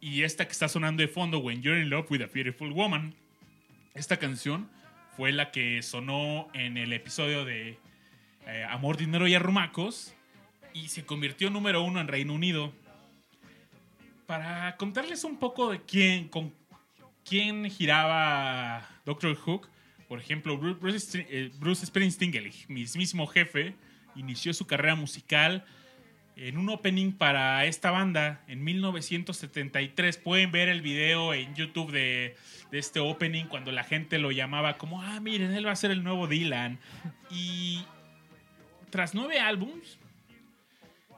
y 0.00 0.22
esta 0.22 0.46
que 0.46 0.52
está 0.52 0.68
sonando 0.68 1.02
de 1.02 1.08
fondo, 1.08 1.38
When 1.38 1.62
You're 1.62 1.80
in 1.80 1.90
Love 1.90 2.10
with 2.10 2.22
a 2.22 2.26
Beautiful 2.26 2.72
Woman. 2.72 3.14
Esta 3.94 4.16
canción 4.16 4.70
fue 5.16 5.32
la 5.32 5.50
que 5.50 5.82
sonó 5.82 6.48
en 6.54 6.78
el 6.78 6.92
episodio 6.92 7.44
de 7.44 7.78
eh, 8.46 8.64
Amor, 8.70 8.96
Dinero 8.96 9.28
y 9.28 9.34
Arrumacos 9.34 10.14
y 10.72 10.88
se 10.88 11.04
convirtió 11.04 11.50
número 11.50 11.82
uno 11.82 12.00
en 12.00 12.08
Reino 12.08 12.32
Unido. 12.32 12.72
Para 14.30 14.76
contarles 14.76 15.24
un 15.24 15.38
poco 15.40 15.72
de 15.72 15.82
quién, 15.82 16.28
con 16.28 16.54
quién 17.24 17.68
giraba 17.68 18.88
Doctor 19.04 19.34
Hook, 19.34 19.68
por 20.06 20.20
ejemplo, 20.20 20.56
Bru- 20.56 20.78
Bruce, 20.78 21.26
eh, 21.28 21.50
Bruce 21.58 21.84
Springsteen, 21.84 22.32
el 22.36 22.52
mismísimo 22.68 23.26
jefe, 23.26 23.74
inició 24.14 24.54
su 24.54 24.68
carrera 24.68 24.94
musical 24.94 25.64
en 26.36 26.58
un 26.58 26.68
opening 26.68 27.10
para 27.10 27.64
esta 27.64 27.90
banda 27.90 28.44
en 28.46 28.62
1973. 28.62 30.18
Pueden 30.18 30.52
ver 30.52 30.68
el 30.68 30.80
video 30.80 31.34
en 31.34 31.52
YouTube 31.56 31.90
de, 31.90 32.36
de 32.70 32.78
este 32.78 33.00
opening 33.00 33.46
cuando 33.46 33.72
la 33.72 33.82
gente 33.82 34.20
lo 34.20 34.30
llamaba 34.30 34.78
como, 34.78 35.02
ah, 35.02 35.18
miren, 35.18 35.50
él 35.54 35.66
va 35.66 35.72
a 35.72 35.76
ser 35.76 35.90
el 35.90 36.04
nuevo 36.04 36.28
Dylan. 36.28 36.78
Y 37.32 37.84
tras 38.90 39.12
nueve 39.12 39.40
álbums, 39.40 39.98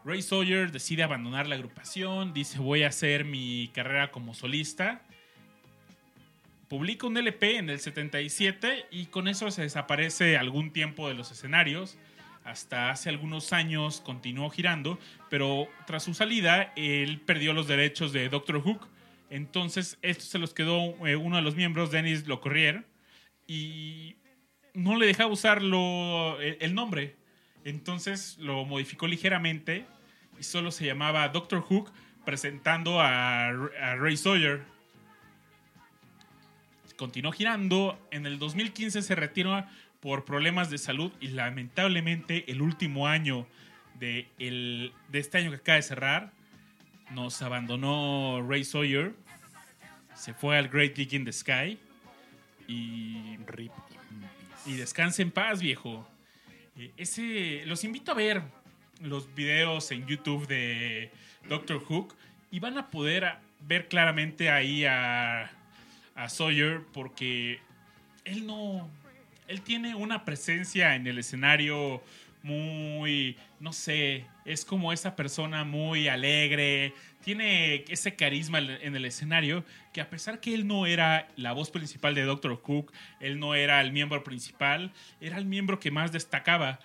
Ray 0.04 0.23
Sawyer 0.23 0.73
decide 0.73 1.02
abandonar 1.02 1.47
la 1.47 1.54
agrupación, 1.54 2.32
dice 2.32 2.59
voy 2.59 2.82
a 2.82 2.88
hacer 2.88 3.25
mi 3.25 3.71
carrera 3.73 4.11
como 4.11 4.35
solista. 4.35 5.02
Publica 6.68 7.06
un 7.06 7.16
LP 7.16 7.59
en 7.59 7.71
el 7.71 7.78
77 7.78 8.87
y 8.90 9.06
con 9.06 9.28
eso 9.28 9.50
se 9.50 9.62
desaparece 9.62 10.37
algún 10.37 10.73
tiempo 10.73 11.09
de 11.09 11.14
los 11.14 11.30
escenarios 11.30 11.99
hasta 12.44 12.90
hace 12.90 13.09
algunos 13.09 13.52
años 13.52 14.00
continuó 14.00 14.50
girando, 14.50 14.99
pero 15.30 15.68
tras 15.87 16.02
su 16.02 16.14
salida 16.14 16.73
él 16.76 17.21
perdió 17.21 17.52
los 17.52 17.68
derechos 17.68 18.12
de 18.12 18.28
Doctor 18.28 18.61
Hook. 18.62 18.88
Entonces 19.30 19.99
esto 20.02 20.25
se 20.25 20.38
los 20.38 20.52
quedó 20.52 21.06
eh, 21.06 21.16
uno 21.16 21.37
de 21.37 21.42
los 21.42 21.54
miembros, 21.54 21.90
Dennis 21.90 22.26
Locorrier, 22.26 22.85
y 23.47 24.16
no 24.75 24.97
le 24.97 25.06
dejaba 25.06 25.32
usar 25.32 25.59
el, 25.59 26.56
el 26.61 26.75
nombre. 26.75 27.16
Entonces 27.64 28.37
lo 28.38 28.64
modificó 28.64 29.07
ligeramente 29.07 29.87
y 30.38 30.42
solo 30.42 30.71
se 30.71 30.85
llamaba 30.87 31.28
Doctor 31.28 31.61
Hook 31.62 31.92
presentando 32.25 33.00
a, 33.00 33.47
a 33.49 33.97
Ray 33.97 34.16
Sawyer. 34.16 34.62
Continuó 36.97 37.33
girando. 37.33 37.99
En 38.11 38.26
el 38.26 38.38
2015 38.38 39.02
se 39.02 39.14
retiró 39.14 39.64
por 40.00 40.25
problemas 40.25 40.71
de 40.71 40.78
salud 40.78 41.12
y 41.21 41.28
lamentablemente 41.28 42.50
el 42.50 42.61
último 42.62 43.09
año 43.09 43.47
de, 43.99 44.28
el- 44.38 44.92
de 45.09 45.19
este 45.19 45.38
año 45.38 45.50
que 45.50 45.57
acaba 45.57 45.76
de 45.76 45.83
cerrar 45.83 46.33
nos 47.11 47.42
abandonó 47.42 48.45
Ray 48.49 48.64
Sawyer. 48.64 49.14
Se 50.14 50.33
fue 50.35 50.57
al 50.59 50.69
Great 50.69 50.95
Gig 50.97 51.12
in 51.14 51.25
the 51.25 51.33
Sky. 51.33 51.78
Y 52.69 53.37
Rip. 53.47 53.73
y 54.66 54.75
descanse 54.75 55.21
en 55.23 55.31
paz, 55.31 55.61
viejo. 55.61 56.09
Eh, 56.76 56.93
Ese, 56.97 57.62
los 57.67 57.85
invito 57.85 58.12
a 58.12 58.14
ver 58.14 58.43
los 59.00 59.35
videos 59.35 59.91
en 59.91 60.07
YouTube 60.07 60.47
de 60.47 61.11
Doctor 61.49 61.83
Hook 61.85 62.14
y 62.50 62.61
van 62.61 62.79
a 62.79 62.91
poder 62.91 63.35
ver 63.61 63.88
claramente 63.88 64.50
ahí 64.50 64.85
a 64.85 65.50
Sawyer 66.29 66.83
porque 66.93 67.61
él 68.25 68.47
no, 68.47 68.88
él 69.49 69.62
tiene 69.62 69.95
una 69.95 70.25
presencia 70.25 70.95
en 70.95 71.07
el 71.07 71.19
escenario 71.19 72.02
muy, 72.43 73.37
no 73.61 73.73
sé, 73.73 74.26
es 74.45 74.64
como 74.64 74.93
esa 74.93 75.14
persona 75.14 75.64
muy 75.64 76.09
alegre, 76.09 76.93
tiene 77.23 77.85
ese 77.88 78.14
carisma 78.17 78.59
en 78.59 78.95
el 78.95 79.05
escenario 79.05 79.64
que 79.93 80.00
a 80.00 80.11
pesar 80.11 80.41
que 80.41 80.52
él 80.55 80.67
no 80.67 80.87
era 80.87 81.29
la 81.37 81.52
voz 81.52 81.71
principal 81.71 82.14
de 82.14 82.23
Doctor 82.23 82.61
Hook, 82.62 82.93
él 83.21 83.38
no 83.38 83.55
era 83.55 83.81
el 83.81 83.93
miembro 83.93 84.23
principal, 84.23 84.93
era 85.21 85.38
el 85.38 85.47
miembro 85.47 85.81
que 85.81 85.91
más 85.91 86.12
destacaba. 86.12 86.79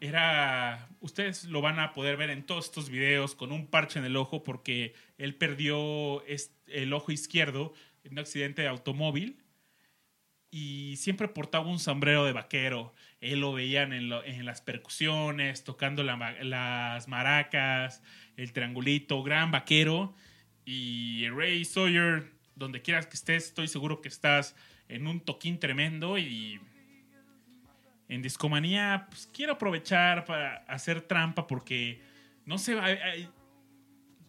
Era, 0.00 0.88
ustedes 1.00 1.44
lo 1.44 1.60
van 1.60 1.80
a 1.80 1.92
poder 1.92 2.16
ver 2.16 2.30
en 2.30 2.44
todos 2.44 2.66
estos 2.66 2.88
videos 2.88 3.34
con 3.34 3.50
un 3.50 3.66
parche 3.66 3.98
en 3.98 4.04
el 4.04 4.16
ojo 4.16 4.44
porque 4.44 4.94
él 5.18 5.34
perdió 5.34 6.22
el 6.68 6.92
ojo 6.92 7.10
izquierdo 7.10 7.72
en 8.04 8.12
un 8.12 8.20
accidente 8.20 8.62
de 8.62 8.68
automóvil 8.68 9.42
y 10.50 10.94
siempre 10.96 11.28
portaba 11.28 11.66
un 11.66 11.78
sombrero 11.78 12.24
de 12.24 12.32
vaquero. 12.32 12.94
Él 13.20 13.40
lo 13.40 13.52
veían 13.52 13.92
en, 13.92 14.08
lo- 14.08 14.24
en 14.24 14.44
las 14.46 14.60
percusiones, 14.62 15.64
tocando 15.64 16.02
las 16.04 17.08
maracas, 17.08 18.02
el 18.38 18.52
triangulito, 18.52 19.22
gran 19.22 19.50
vaquero. 19.50 20.14
Y 20.64 21.28
Ray 21.28 21.64
Sawyer, 21.64 22.32
donde 22.54 22.80
quieras 22.80 23.06
que 23.06 23.16
estés, 23.16 23.46
estoy 23.46 23.68
seguro 23.68 24.00
que 24.00 24.08
estás 24.08 24.54
en 24.88 25.06
un 25.06 25.20
toquín 25.20 25.58
tremendo 25.58 26.16
y 26.16 26.60
en 28.08 28.22
Discomanía, 28.22 29.06
pues 29.10 29.28
quiero 29.32 29.54
aprovechar 29.54 30.24
para 30.24 30.58
hacer 30.68 31.02
trampa 31.02 31.46
porque 31.46 32.00
no 32.46 32.56
se 32.56 32.74
va. 32.74 32.84
ay, 32.86 33.28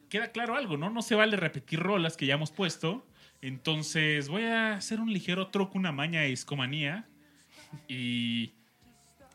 Queda 0.10 0.32
claro 0.32 0.56
algo, 0.56 0.76
¿no? 0.76 0.90
No 0.90 1.04
se 1.04 1.14
vale 1.14 1.38
repetir 1.38 1.80
rolas 1.80 2.18
que 2.18 2.26
ya 2.26 2.34
hemos 2.34 2.52
puesto. 2.52 3.06
Entonces 3.42 4.28
voy 4.28 4.44
a 4.44 4.74
hacer 4.74 5.00
un 5.00 5.14
ligero 5.14 5.50
troco, 5.50 5.78
una 5.78 5.92
maña 5.92 6.22
de 6.22 6.30
Discomanía. 6.30 7.08
Y 7.88 8.54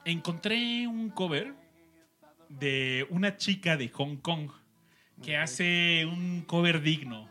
encontré 0.04 0.88
un 0.88 1.10
cover 1.10 1.54
de 2.48 3.06
una 3.08 3.36
chica 3.36 3.76
de 3.76 3.88
Hong 3.88 4.16
Kong 4.16 4.50
que 5.22 5.36
hace 5.36 6.06
un 6.06 6.42
cover 6.42 6.82
digno. 6.82 7.28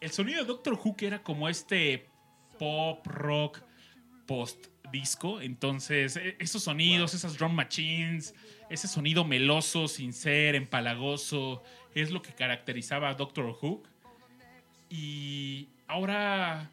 El 0.00 0.10
sonido 0.10 0.40
de 0.40 0.46
Doctor 0.46 0.78
Who 0.82 0.96
que 0.96 1.06
era 1.06 1.22
como 1.22 1.48
este 1.48 2.06
pop 2.58 3.06
rock 3.06 3.60
post 4.26 4.66
disco, 4.92 5.40
entonces 5.40 6.16
e- 6.16 6.36
esos 6.38 6.62
sonidos, 6.62 7.14
esas 7.14 7.36
drum 7.38 7.52
machines, 7.54 8.34
ese 8.70 8.88
sonido 8.88 9.24
meloso, 9.24 9.88
sincero, 9.88 10.56
empalagoso, 10.56 11.62
es 11.94 12.10
lo 12.10 12.22
que 12.22 12.32
caracterizaba 12.32 13.08
a 13.08 13.14
Doctor 13.14 13.56
Who. 13.60 13.82
Y 14.90 15.68
ahora 15.86 16.70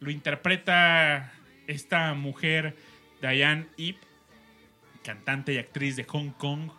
lo 0.00 0.10
interpreta 0.10 1.32
esta 1.66 2.14
mujer, 2.14 2.76
Diane 3.20 3.66
Ip, 3.76 3.98
cantante 5.02 5.54
y 5.54 5.58
actriz 5.58 5.96
de 5.96 6.04
Hong 6.04 6.30
Kong. 6.30 6.70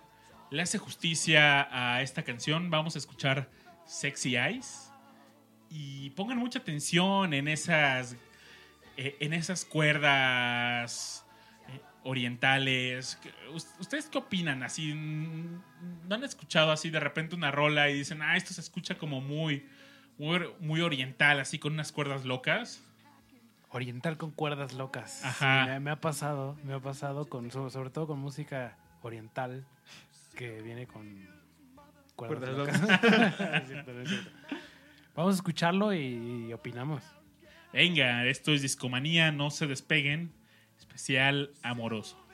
Le 0.50 0.62
hace 0.62 0.78
justicia 0.78 1.68
a 1.72 2.02
esta 2.02 2.24
canción. 2.24 2.70
Vamos 2.70 2.96
a 2.96 3.00
escuchar 3.00 3.50
Sexy 3.86 4.36
Eyes. 4.38 4.92
Y 5.70 6.12
pongan 6.12 6.38
mucha 6.38 6.60
atención 6.60 7.34
en 7.34 7.50
esas, 7.50 8.16
eh, 8.96 9.18
en 9.20 9.34
esas 9.34 9.66
cuerdas 9.66 11.26
eh, 11.68 11.82
orientales. 12.04 13.20
¿Ustedes 13.80 14.08
qué 14.08 14.18
opinan? 14.18 14.64
Así, 14.64 14.94
¿no 14.94 16.16
han 16.16 16.24
escuchado 16.24 16.72
así 16.72 16.90
de 16.90 17.02
repente 17.02 17.36
una 17.36 17.52
rola 17.52 17.90
y 17.90 17.96
dicen, 17.96 18.22
ah, 18.22 18.38
esto 18.38 18.54
se 18.54 18.62
escucha 18.62 18.98
como 18.98 19.20
muy, 19.20 19.68
muy, 20.18 20.40
muy 20.62 20.80
oriental, 20.80 21.42
así 21.42 21.60
con 21.60 21.74
unas 21.74 21.92
cuerdas 21.92 22.24
locas? 22.24 22.82
Oriental 23.70 24.16
con 24.16 24.32
cuerdas 24.32 24.72
locas. 24.72 25.26
Ajá. 25.26 25.66
Sí, 25.66 25.70
me, 25.72 25.80
me 25.82 25.92
ha 25.92 26.00
pasado, 26.00 26.58
me 26.64 26.74
ha 26.74 26.80
pasado 26.80 27.26
con, 27.28 27.52
so- 27.52 27.70
sobre 27.70 27.90
todo 27.90 28.08
con 28.08 28.20
música 28.20 28.78
oriental 29.02 29.66
que 30.38 30.62
viene 30.62 30.86
con 30.86 31.28
cuerdas, 32.16 32.56
locas. 32.56 32.76
Es 32.82 33.68
cierto, 33.68 33.92
es 34.02 34.10
cierto. 34.10 34.32
Vamos 35.16 35.34
a 35.34 35.38
escucharlo 35.38 35.94
y, 35.94 36.54
opinamos. 36.54 37.04
Venga, 37.74 38.26
esto 38.26 38.54
es 38.54 38.62
Discomanía, 38.62 39.32
no 39.32 39.50
se 39.50 39.68
despeguen. 39.68 40.32
Especial 40.78 41.52
amoroso. 41.64 42.27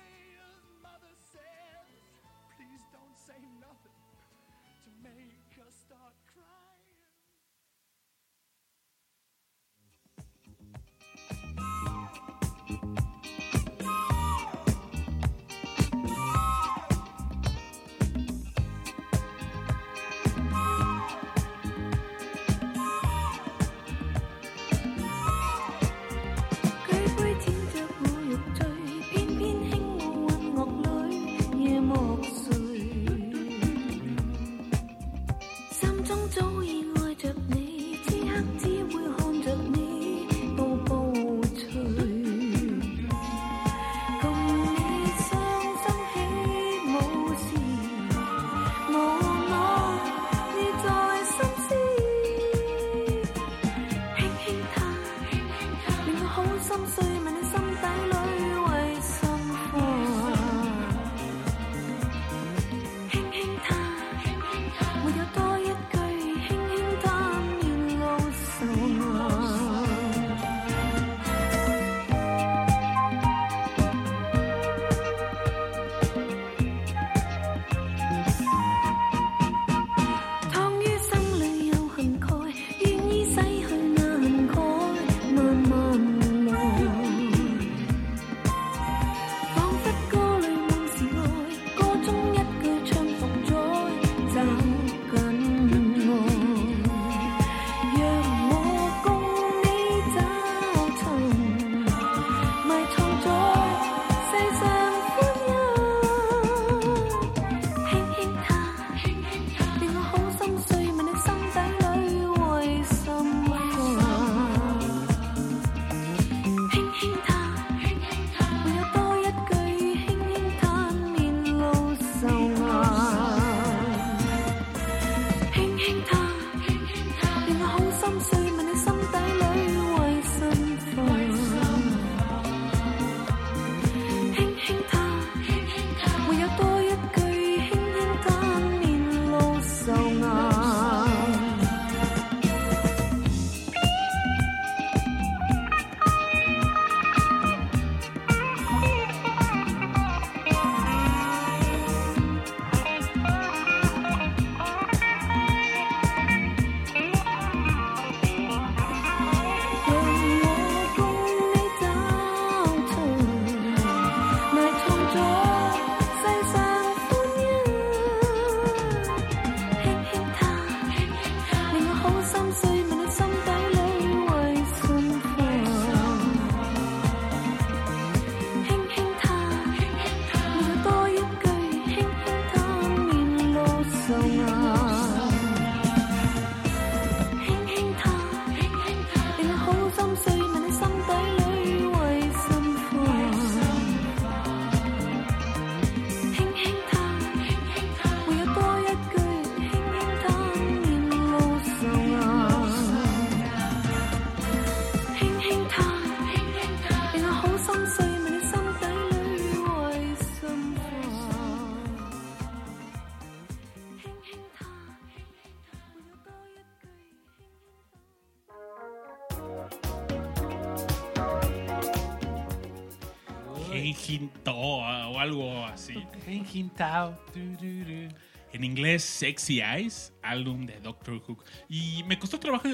Du, 227.34 227.56
du. 227.58 228.10
En 228.54 228.64
inglés, 228.64 229.04
Sexy 229.04 229.62
Eyes, 229.62 230.14
álbum 230.22 230.66
de 230.66 230.80
Doctor 230.80 231.20
Hook. 231.20 231.44
Y 231.70 232.04
me 232.04 232.20
costó 232.20 232.40
trabajo 232.40 232.68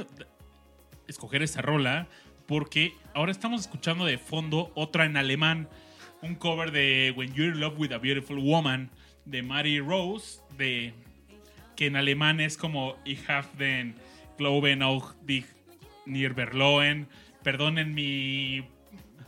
escoger 1.08 1.42
esta 1.42 1.62
rola 1.62 2.08
porque 2.48 2.94
ahora 3.14 3.32
estamos 3.32 3.62
escuchando 3.62 4.06
de 4.06 4.18
fondo 4.18 4.72
otra 4.76 5.06
en 5.06 5.18
alemán, 5.18 5.70
un 6.22 6.36
cover 6.36 6.72
de 6.72 7.14
When 7.16 7.34
You're 7.34 7.54
in 7.54 7.60
Love 7.60 7.78
with 7.78 7.92
a 7.92 7.98
Beautiful 7.98 8.40
Woman 8.40 8.92
de 9.26 9.42
Mary 9.42 9.80
Rose, 9.80 10.42
de 10.58 10.94
que 11.76 11.86
en 11.86 11.96
alemán 11.96 12.40
es 12.40 12.58
como 12.58 12.96
Ich 13.06 13.30
have 13.30 13.48
den 13.58 13.96
Glauben 14.38 14.82
auch 14.82 15.14
dich 15.26 15.46
nicht. 16.06 16.36
Perdonen 17.44 17.94
mi 17.94 18.66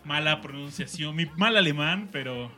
mala 0.04 0.42
pronunciación, 0.42 1.16
mi 1.16 1.28
mal 1.38 1.56
alemán, 1.56 2.10
pero 2.12 2.52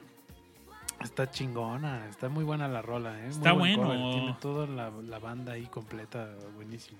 Está 1.04 1.30
chingona, 1.30 2.08
está 2.10 2.30
muy 2.30 2.44
buena 2.44 2.68
la 2.68 2.82
rola, 2.82 3.18
¿eh? 3.20 3.24
Muy 3.24 3.30
Está 3.30 3.52
buen 3.52 3.76
bueno. 3.76 3.94
cover, 4.00 4.14
Tiene 4.14 4.36
toda 4.40 4.68
la, 4.68 4.90
la 4.90 5.20
banda 5.20 5.54
ahí 5.54 5.66
completa, 5.68 6.30
buenísimo. 6.56 7.00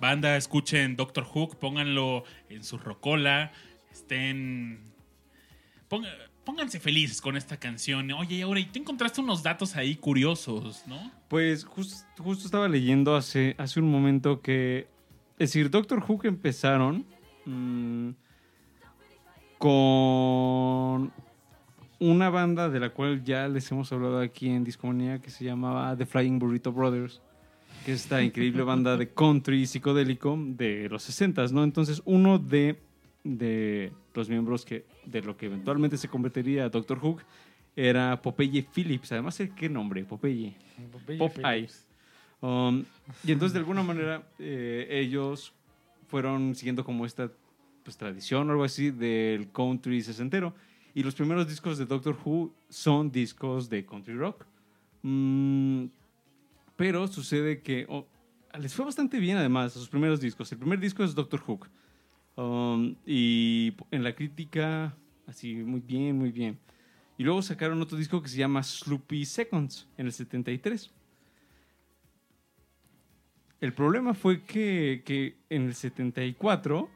Banda, 0.00 0.36
escuchen 0.36 0.96
Doctor 0.96 1.24
Hook, 1.24 1.56
pónganlo 1.58 2.24
en 2.48 2.64
su 2.64 2.78
rocola, 2.78 3.52
estén... 3.92 4.92
ponga- 5.88 6.08
pónganse 6.44 6.80
felices 6.80 7.20
con 7.20 7.36
esta 7.36 7.56
canción. 7.58 8.10
Oye, 8.12 8.42
ahora, 8.42 8.60
y 8.60 8.64
tú 8.66 8.78
encontraste 8.80 9.20
unos 9.20 9.42
datos 9.42 9.76
ahí 9.76 9.94
curiosos, 9.96 10.82
¿no? 10.86 11.10
Pues 11.28 11.64
jus- 11.66 12.04
justo 12.18 12.46
estaba 12.46 12.68
leyendo 12.68 13.14
hace, 13.16 13.54
hace 13.58 13.78
un 13.80 13.90
momento 13.90 14.40
que, 14.42 14.88
es 15.38 15.50
decir, 15.50 15.70
Doctor 15.70 16.02
Who 16.06 16.18
que 16.18 16.28
empezaron 16.28 17.06
mm, 17.46 18.10
con 19.58 21.12
una 22.10 22.28
banda 22.28 22.68
de 22.68 22.80
la 22.80 22.90
cual 22.90 23.24
ya 23.24 23.48
les 23.48 23.70
hemos 23.72 23.90
hablado 23.92 24.20
aquí 24.20 24.48
en 24.50 24.62
Discomanía 24.62 25.20
que 25.20 25.30
se 25.30 25.44
llamaba 25.44 25.96
The 25.96 26.04
Flying 26.04 26.38
Burrito 26.38 26.70
Brothers, 26.70 27.22
que 27.84 27.92
es 27.92 28.02
esta 28.02 28.22
increíble 28.22 28.62
banda 28.64 28.96
de 28.96 29.08
country 29.08 29.66
psicodélico 29.66 30.38
de 30.38 30.88
los 30.90 31.02
60 31.02 31.46
¿no? 31.52 31.64
Entonces 31.64 32.02
uno 32.04 32.38
de, 32.38 32.78
de 33.22 33.90
los 34.12 34.28
miembros 34.28 34.66
que, 34.66 34.84
de 35.06 35.22
lo 35.22 35.36
que 35.36 35.46
eventualmente 35.46 35.96
se 35.96 36.08
convertiría 36.08 36.66
a 36.66 36.68
Doctor 36.68 36.98
Who 37.02 37.18
era 37.74 38.20
Popeye 38.20 38.62
Phillips. 38.62 39.12
Además, 39.12 39.42
¿qué 39.56 39.68
nombre? 39.68 40.04
Popeye. 40.04 40.54
Popeye. 41.18 41.68
Um, 42.40 42.84
y 43.24 43.32
entonces, 43.32 43.54
de 43.54 43.60
alguna 43.60 43.82
manera, 43.82 44.22
eh, 44.38 44.86
ellos 44.90 45.54
fueron 46.08 46.54
siguiendo 46.54 46.84
como 46.84 47.06
esta 47.06 47.30
pues, 47.82 47.96
tradición 47.96 48.48
o 48.48 48.52
algo 48.52 48.64
así 48.64 48.90
del 48.90 49.50
country 49.50 50.02
sesentero. 50.02 50.54
Y 50.94 51.02
los 51.02 51.14
primeros 51.14 51.48
discos 51.48 51.76
de 51.76 51.86
Doctor 51.86 52.16
Who 52.24 52.54
son 52.68 53.10
discos 53.10 53.68
de 53.68 53.84
country 53.84 54.14
rock. 54.14 54.46
Mm, 55.02 55.86
pero 56.76 57.08
sucede 57.08 57.60
que 57.62 57.84
oh, 57.88 58.06
les 58.58 58.72
fue 58.72 58.84
bastante 58.84 59.18
bien, 59.18 59.36
además, 59.36 59.76
a 59.76 59.78
sus 59.80 59.88
primeros 59.88 60.20
discos. 60.20 60.50
El 60.52 60.58
primer 60.58 60.78
disco 60.78 61.02
es 61.02 61.14
Doctor 61.14 61.42
Who. 61.46 61.60
Um, 62.36 62.94
y 63.04 63.74
en 63.90 64.04
la 64.04 64.14
crítica, 64.14 64.96
así, 65.26 65.54
muy 65.56 65.80
bien, 65.80 66.16
muy 66.16 66.30
bien. 66.30 66.58
Y 67.18 67.24
luego 67.24 67.42
sacaron 67.42 67.80
otro 67.80 67.98
disco 67.98 68.22
que 68.22 68.28
se 68.28 68.36
llama 68.36 68.62
Sloopy 68.62 69.24
Seconds 69.24 69.88
en 69.96 70.06
el 70.06 70.12
73. 70.12 70.92
El 73.60 73.72
problema 73.72 74.14
fue 74.14 74.42
que, 74.42 75.02
que 75.04 75.36
en 75.48 75.62
el 75.62 75.74
74 75.74 76.88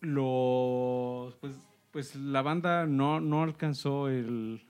los 0.00 1.34
pues, 1.36 1.54
pues 1.90 2.16
la 2.16 2.42
banda 2.42 2.86
no, 2.86 3.20
no 3.20 3.42
alcanzó 3.42 4.08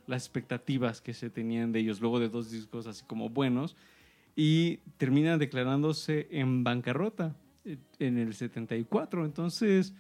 las 0.06 0.22
expectativas 0.24 1.00
que 1.00 1.14
se 1.14 1.30
tenían 1.30 1.72
de 1.72 1.80
ellos 1.80 2.00
luego 2.00 2.18
de 2.20 2.28
dos 2.28 2.50
discos 2.50 2.86
así 2.86 3.04
como 3.06 3.28
buenos 3.28 3.76
y 4.36 4.78
terminan 4.96 5.38
declarándose 5.38 6.28
en 6.30 6.64
bancarrota 6.64 7.34
eh, 7.64 7.76
en 7.98 8.18
el 8.18 8.34
74 8.34 9.24
entonces 9.24 9.92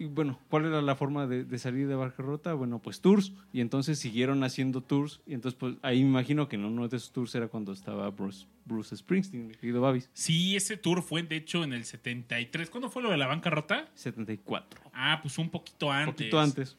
y 0.00 0.06
bueno, 0.06 0.40
¿cuál 0.48 0.64
era 0.64 0.82
la 0.82 0.96
forma 0.96 1.26
de, 1.26 1.44
de 1.44 1.58
salir 1.58 1.86
de 1.86 1.94
bancarrota? 1.94 2.54
Bueno, 2.54 2.80
pues 2.80 3.00
tours. 3.00 3.32
Y 3.52 3.60
entonces 3.60 3.98
siguieron 3.98 4.42
haciendo 4.42 4.80
tours. 4.82 5.20
Y 5.26 5.34
entonces, 5.34 5.56
pues 5.58 5.76
ahí 5.82 6.02
me 6.02 6.08
imagino 6.08 6.48
que 6.48 6.56
en 6.56 6.64
uno 6.64 6.88
de 6.88 6.96
esos 6.96 7.12
tours 7.12 7.34
era 7.34 7.48
cuando 7.48 7.72
estaba 7.72 8.08
Bruce, 8.10 8.46
Bruce 8.64 8.96
Springsteen, 8.96 9.46
mi 9.48 9.54
querido 9.54 9.80
Babis. 9.80 10.10
Sí, 10.12 10.56
ese 10.56 10.76
tour 10.76 11.02
fue 11.02 11.22
de 11.22 11.36
hecho 11.36 11.62
en 11.62 11.72
el 11.72 11.84
73. 11.84 12.70
¿Cuándo 12.70 12.90
fue 12.90 13.02
lo 13.02 13.10
de 13.10 13.16
la 13.18 13.26
bancarrota? 13.26 13.88
74. 13.94 14.80
Ah, 14.92 15.20
pues 15.22 15.36
un 15.38 15.50
poquito 15.50 15.86
Un 15.88 15.92
antes. 15.94 16.14
poquito 16.14 16.40
antes. 16.40 16.76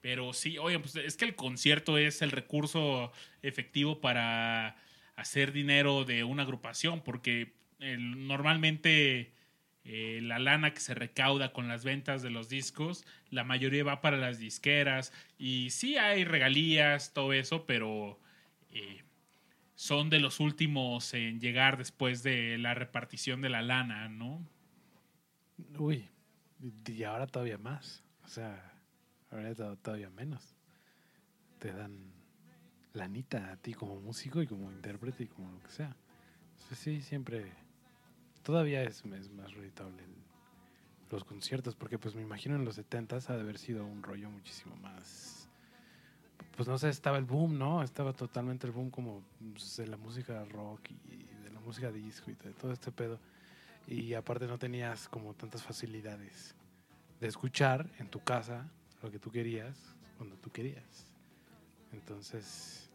Pero 0.00 0.32
sí, 0.32 0.56
oye, 0.58 0.78
pues 0.78 0.96
es 0.96 1.16
que 1.16 1.26
el 1.26 1.34
concierto 1.34 1.98
es 1.98 2.22
el 2.22 2.30
recurso 2.30 3.12
efectivo 3.42 4.00
para 4.00 4.76
hacer 5.16 5.52
dinero 5.52 6.04
de 6.04 6.24
una 6.24 6.42
agrupación, 6.44 7.02
porque 7.02 7.52
el- 7.80 8.26
normalmente 8.26 9.32
eh, 9.84 10.20
la 10.22 10.38
lana 10.38 10.72
que 10.74 10.80
se 10.80 10.94
recauda 10.94 11.52
con 11.52 11.68
las 11.68 11.84
ventas 11.84 12.22
de 12.22 12.30
los 12.30 12.48
discos, 12.48 13.04
la 13.30 13.44
mayoría 13.44 13.84
va 13.84 14.00
para 14.00 14.16
las 14.16 14.38
disqueras 14.38 15.12
y 15.38 15.70
sí 15.70 15.96
hay 15.96 16.24
regalías, 16.24 17.12
todo 17.12 17.32
eso, 17.32 17.66
pero 17.66 18.18
eh, 18.70 19.02
son 19.74 20.10
de 20.10 20.20
los 20.20 20.40
últimos 20.40 21.14
en 21.14 21.40
llegar 21.40 21.78
después 21.78 22.22
de 22.22 22.58
la 22.58 22.74
repartición 22.74 23.40
de 23.40 23.48
la 23.48 23.62
lana, 23.62 24.08
¿no? 24.08 24.46
Uy, 25.78 26.08
y 26.86 27.02
ahora 27.04 27.26
todavía 27.26 27.58
más. 27.58 28.02
O 28.24 28.28
sea, 28.28 28.72
ahora 29.30 29.54
to- 29.54 29.76
todavía 29.78 30.10
menos. 30.10 30.54
Te 31.58 31.72
dan 31.72 31.98
lanita 32.92 33.52
a 33.52 33.56
ti 33.56 33.74
como 33.74 34.00
músico 34.00 34.42
y 34.42 34.46
como 34.46 34.70
intérprete 34.70 35.24
y 35.24 35.26
como 35.26 35.52
lo 35.52 35.60
que 35.62 35.70
sea. 35.70 35.94
Sí, 36.74 37.00
siempre. 37.02 37.52
Todavía 38.42 38.82
es, 38.82 39.04
más 39.04 39.52
reditable 39.52 40.02
el- 40.02 40.10
los 41.10 41.24
conciertos, 41.24 41.74
porque 41.74 41.98
pues 41.98 42.14
me 42.14 42.22
imagino 42.22 42.54
en 42.56 42.64
los 42.64 42.76
70s 42.78 43.30
ha 43.30 43.34
de 43.36 43.40
haber 43.42 43.58
sido 43.58 43.84
un 43.84 44.02
rollo 44.02 44.30
muchísimo 44.30 44.76
más. 44.76 45.48
Pues 46.56 46.68
no 46.68 46.78
sé, 46.78 46.88
estaba 46.88 47.18
el 47.18 47.24
boom, 47.24 47.58
¿no? 47.58 47.82
Estaba 47.82 48.12
totalmente 48.12 48.66
el 48.66 48.72
boom 48.72 48.90
como 48.90 49.22
pues, 49.52 49.76
de 49.76 49.86
la 49.88 49.96
música 49.96 50.44
rock 50.44 50.90
y 51.10 51.24
de 51.42 51.50
la 51.52 51.60
música 51.60 51.90
disco 51.90 52.30
y 52.30 52.34
de 52.34 52.52
todo 52.52 52.72
este 52.72 52.92
pedo 52.92 53.18
y 53.86 54.14
aparte 54.14 54.46
no 54.46 54.58
tenías 54.58 55.08
como 55.08 55.34
tantas 55.34 55.62
facilidades 55.62 56.54
de 57.20 57.26
escuchar 57.28 57.88
en 57.98 58.08
tu 58.08 58.20
casa 58.22 58.68
lo 59.02 59.10
que 59.10 59.18
tú 59.18 59.30
querías 59.30 59.76
cuando 60.16 60.36
tú 60.36 60.50
querías. 60.50 61.06
Entonces, 61.92 62.88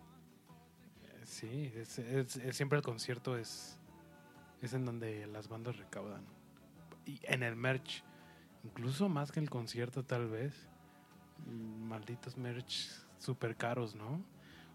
eh, 1.04 1.22
sí, 1.26 1.72
es- 1.76 2.56
siempre 2.56 2.78
el 2.78 2.84
concierto 2.84 3.38
es, 3.38 3.78
es 4.65 4.73
en 4.73 4.86
donde 4.86 5.28
las 5.28 5.47
bandas 5.47 5.78
recaudan. 5.78 6.23
Y 7.06 7.19
en 7.23 7.43
el 7.43 7.56
merch, 7.56 8.04
incluso 8.63 9.10
más 9.10 9.32
que 9.32 9.39
el 9.39 9.49
concierto 9.49 10.04
tal 10.04 10.28
vez, 10.28 10.54
mm, 11.45 11.88
malditos 11.88 12.38
merch 12.38 12.89
super 13.19 13.56
caros, 13.56 13.95
¿no? 13.95 14.23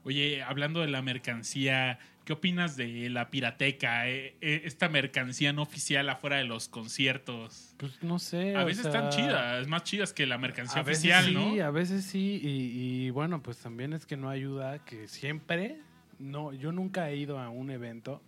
Oye, 0.03 0.43
hablando 0.43 0.81
de 0.81 0.89
la 0.89 1.03
mercancía, 1.03 1.99
¿qué 2.25 2.33
opinas 2.33 2.75
de 2.77 3.11
la 3.11 3.31
pirateca? 3.31 4.09
eh, 4.09 4.35
eh, 4.41 4.63
esta 4.65 4.89
mercancía 4.89 5.53
no 5.53 5.63
oficial 5.63 6.09
afuera 6.09 6.37
de 6.37 6.45
los 6.45 6.69
conciertos. 6.69 7.75
Pues 7.77 8.03
no 8.03 8.19
sé. 8.19 8.57
A 8.57 8.65
veces 8.65 8.85
sea, 8.85 8.93
están 8.93 9.11
chidas, 9.11 9.69
más 9.69 9.85
chidas 9.85 10.15
que 10.15 10.27
la 10.27 10.39
mercancía 10.39 10.81
A 10.81 10.85
veces 10.85 11.05
oficial, 11.05 11.25
sí, 11.27 11.35
¿no? 11.59 11.65
a 11.65 11.71
veces 11.71 12.05
sí, 12.07 12.41
y, 12.43 13.07
y 13.07 13.11
bueno, 13.11 13.43
pues 13.43 13.59
también 13.59 13.93
es 13.93 14.07
que 14.07 14.17
no 14.17 14.31
ayuda 14.31 14.83
que 14.87 15.07
siempre, 15.07 15.81
no, 16.19 16.55
yo 16.55 16.73
nunca 16.73 17.11
he 17.11 17.17
ido 17.17 17.39
a 17.39 17.51
un 17.51 17.71
evento 17.71 18.23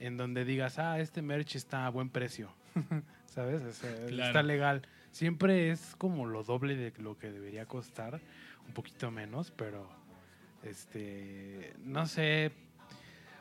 en 0.00 0.16
donde 0.16 0.44
digas, 0.44 0.78
ah, 0.78 0.98
este 1.00 1.22
merch 1.22 1.56
está 1.56 1.86
a 1.86 1.90
buen 1.90 2.08
precio, 2.10 2.50
¿sabes? 3.26 3.62
O 3.62 3.72
sea, 3.72 3.90
Claro. 4.06 4.26
está 4.28 4.42
legal. 4.42 4.82
Siempre 5.12 5.70
es 5.70 5.94
como 5.96 6.26
lo 6.26 6.42
doble 6.44 6.76
de 6.76 6.92
lo 6.98 7.16
que 7.18 7.30
debería 7.32 7.66
costar, 7.66 8.20
un 8.66 8.74
poquito 8.74 9.10
menos, 9.10 9.50
pero, 9.50 9.88
este, 10.62 11.72
no 11.84 12.06
sé, 12.06 12.52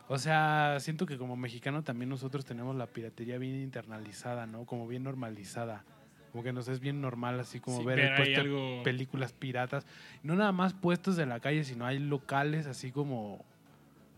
o 0.07 0.17
sea, 0.17 0.77
siento 0.79 1.05
que 1.05 1.17
como 1.17 1.35
mexicano 1.35 1.83
también 1.83 2.09
nosotros 2.09 2.45
tenemos 2.45 2.75
la 2.75 2.87
piratería 2.87 3.37
bien 3.37 3.55
internalizada, 3.61 4.45
¿no? 4.45 4.65
Como 4.65 4.87
bien 4.87 5.03
normalizada. 5.03 5.83
Como 6.31 6.43
que 6.43 6.51
nos 6.53 6.67
es 6.67 6.79
bien 6.81 6.99
normal 7.01 7.39
así 7.39 7.59
como 7.61 7.79
Sí, 7.79 7.85
ver 7.85 7.99
el 7.99 8.15
puesto 8.15 8.41
algo- 8.41 8.83
películas 8.83 9.31
piratas. 9.33 9.85
No 10.21 10.35
nada 10.35 10.51
más 10.51 10.73
puestos 10.73 11.15
de 11.15 11.25
la 11.25 11.39
calle, 11.39 11.63
sino 11.63 11.85
hay 11.85 11.97
locales 11.97 12.67
así 12.67 12.91
como 12.91 13.43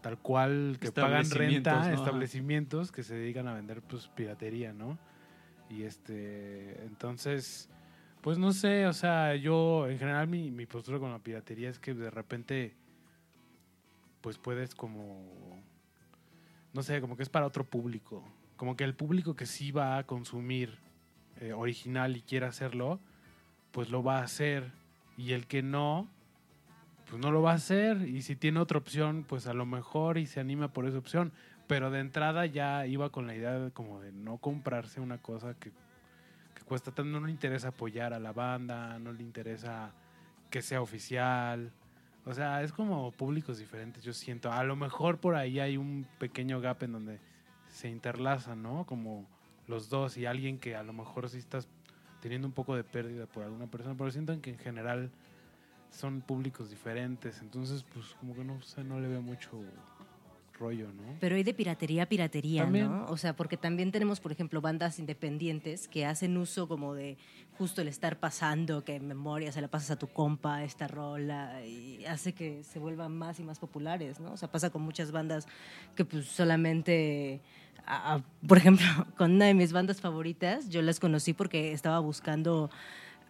tal 0.08 0.17
cual 0.20 0.78
que 0.80 0.91
pagan 0.91 1.30
renta, 1.30 1.91
establecimientos 1.91 2.91
que 2.91 3.04
se 3.04 3.15
dedican 3.15 3.48
a 3.48 3.54
vender 3.54 3.82
pues 3.82 4.08
piratería, 4.08 4.72
¿no? 4.72 4.98
Y 5.70 5.84
este, 5.84 6.82
entonces, 6.86 7.70
pues 8.22 8.38
no 8.38 8.54
sé, 8.54 8.88
o 8.88 8.93
sea, 8.93 9.36
yo 9.36 9.88
en 9.89 10.00
general 10.00 10.30
mi, 10.30 10.50
mi 10.50 10.65
postura 10.65 10.98
con 10.98 11.12
la 11.12 11.20
piratería 11.20 11.70
es 11.70 11.78
que 11.78 11.93
de 11.93 12.10
repente 12.10 12.74
pues 14.22 14.38
puedes 14.38 14.76
como 14.76 15.62
no 16.74 16.84
sé, 16.84 17.02
como 17.02 17.17
que 17.17 17.24
es 17.24 17.30
para 17.30 17.46
otro 17.46 17.63
público. 17.63 18.24
Como 18.56 18.78
que 18.78 18.84
el 18.84 18.93
público 18.93 19.36
que 19.36 19.46
sí 19.46 19.72
va 19.72 19.98
a 19.98 20.06
consumir 20.06 20.78
eh, 21.41 21.52
original 21.52 22.15
y 22.15 22.22
quiere 22.22 22.46
hacerlo, 22.46 23.00
pues 23.72 23.89
lo 23.89 24.04
va 24.04 24.20
a 24.20 24.24
hacer. 24.24 24.72
Y 25.17 25.34
el 25.34 25.48
que 25.48 25.63
no, 25.63 26.08
pues 27.10 27.22
no 27.22 27.32
lo 27.32 27.41
va 27.41 27.52
a 27.52 27.56
hacer. 27.56 28.08
Y 28.08 28.22
si 28.22 28.36
tiene 28.36 28.60
otra 28.60 28.78
opción, 28.78 29.26
pues 29.28 29.48
a 29.48 29.54
lo 29.54 29.65
mejor 29.65 30.17
y 30.17 30.26
se 30.26 30.39
anima 30.39 30.74
por 30.74 30.88
esa 30.88 30.98
opción. 30.98 31.32
Pero 31.67 31.91
de 31.91 32.00
entrada 32.00 32.46
ya 32.46 32.86
iba 32.88 33.10
con 33.10 33.28
la 33.28 33.36
idea 33.36 33.60
de 33.60 33.72
como 33.72 34.00
de 34.00 34.12
no 34.12 34.38
comprarse 34.38 35.02
una 35.02 35.17
cosa 35.17 35.54
que, 35.54 35.72
que 36.56 36.63
cuesta 36.65 36.91
tanto. 36.91 37.20
No 37.20 37.26
le 37.26 37.32
interesa 37.32 37.70
apoyar 37.70 38.13
a 38.13 38.20
la 38.20 38.34
banda, 38.34 39.00
no 39.00 39.12
le 39.12 39.24
interesa 39.24 39.91
que 40.50 40.62
sea 40.62 40.82
oficial. 40.82 41.72
O 42.26 42.34
sea, 42.34 42.62
es 42.62 42.74
como 42.74 43.12
públicos 43.12 43.58
diferentes, 43.58 44.04
yo 44.04 44.13
siento. 44.13 44.52
A 44.52 44.63
lo 44.63 44.76
mejor 44.76 45.20
por 45.20 45.36
ahí 45.36 45.60
hay 45.60 45.78
un 45.78 46.06
pequeño 46.20 46.60
gap 46.60 46.84
en 46.84 46.91
donde 46.91 47.20
se 47.70 47.89
interlazan, 47.89 48.62
¿no? 48.62 48.86
Como 48.86 49.26
los 49.67 49.89
dos 49.89 50.17
y 50.17 50.26
alguien 50.26 50.58
que 50.58 50.76
a 50.76 50.84
lo 50.84 50.93
mejor 50.93 51.30
sí 51.30 51.38
estás 51.38 51.67
teniendo 52.22 52.48
un 52.48 52.54
poco 52.54 52.76
de 52.76 52.84
pérdida 52.84 53.28
por 53.28 53.43
alguna 53.43 53.67
persona, 53.67 53.96
pero 53.98 54.12
siento 54.12 54.39
que 54.41 54.50
en 54.50 54.58
general 54.58 55.12
son 55.91 56.21
públicos 56.21 56.69
diferentes, 56.69 57.39
entonces 57.41 57.84
pues 57.93 58.06
como 58.19 58.36
que 58.36 58.43
no 58.43 58.62
sé, 58.62 58.84
no 58.84 59.00
le 59.00 59.08
veo 59.08 59.21
mucho 59.21 59.50
rollo, 60.60 60.88
¿no? 60.88 61.17
Pero 61.19 61.36
hay 61.36 61.43
de 61.43 61.54
piratería 61.54 62.04
a 62.04 62.06
piratería, 62.08 62.63
También. 62.63 62.88
¿no? 62.89 63.06
O 63.10 63.17
sea, 63.17 63.36
porque 63.36 63.58
también 63.58 63.91
tenemos, 63.91 64.19
por 64.19 64.32
ejemplo, 64.32 64.60
bandas 64.60 64.97
independientes 64.97 65.88
que 65.88 66.04
hacen 66.06 66.36
uso 66.36 66.67
como 66.67 66.95
de 66.95 67.15
justo 67.60 67.82
el 67.82 67.88
estar 67.88 68.19
pasando, 68.19 68.84
que 68.84 68.95
en 68.95 69.08
memoria 69.08 69.52
se 69.52 69.62
la 69.62 69.67
pasas 69.67 69.91
a 69.91 69.95
tu 70.00 70.08
compa 70.08 70.63
esta 70.63 70.88
rola 70.88 71.63
y 71.63 72.04
hace 72.06 72.34
que 72.34 72.63
se 72.63 72.80
vuelvan 72.80 73.15
más 73.15 73.39
y 73.39 73.43
más 73.43 73.60
populares, 73.60 74.19
¿no? 74.19 74.32
O 74.34 74.38
sea, 74.38 74.50
pasa 74.52 74.71
con 74.71 74.82
muchas 74.82 75.12
bandas 75.12 75.47
que 75.95 76.06
pues 76.06 76.26
solamente... 76.26 77.39
a- 77.86 78.15
a- 78.15 78.23
por 78.47 78.58
ejemplo, 78.58 78.86
con 79.17 79.34
una 79.34 79.45
de 79.45 79.54
mis 79.54 79.71
bandas 79.73 80.02
favoritas, 80.02 80.69
yo 80.69 80.82
las 80.82 81.00
conocí 81.00 81.34
porque 81.34 81.71
estaba 81.71 82.00
buscando 82.00 82.71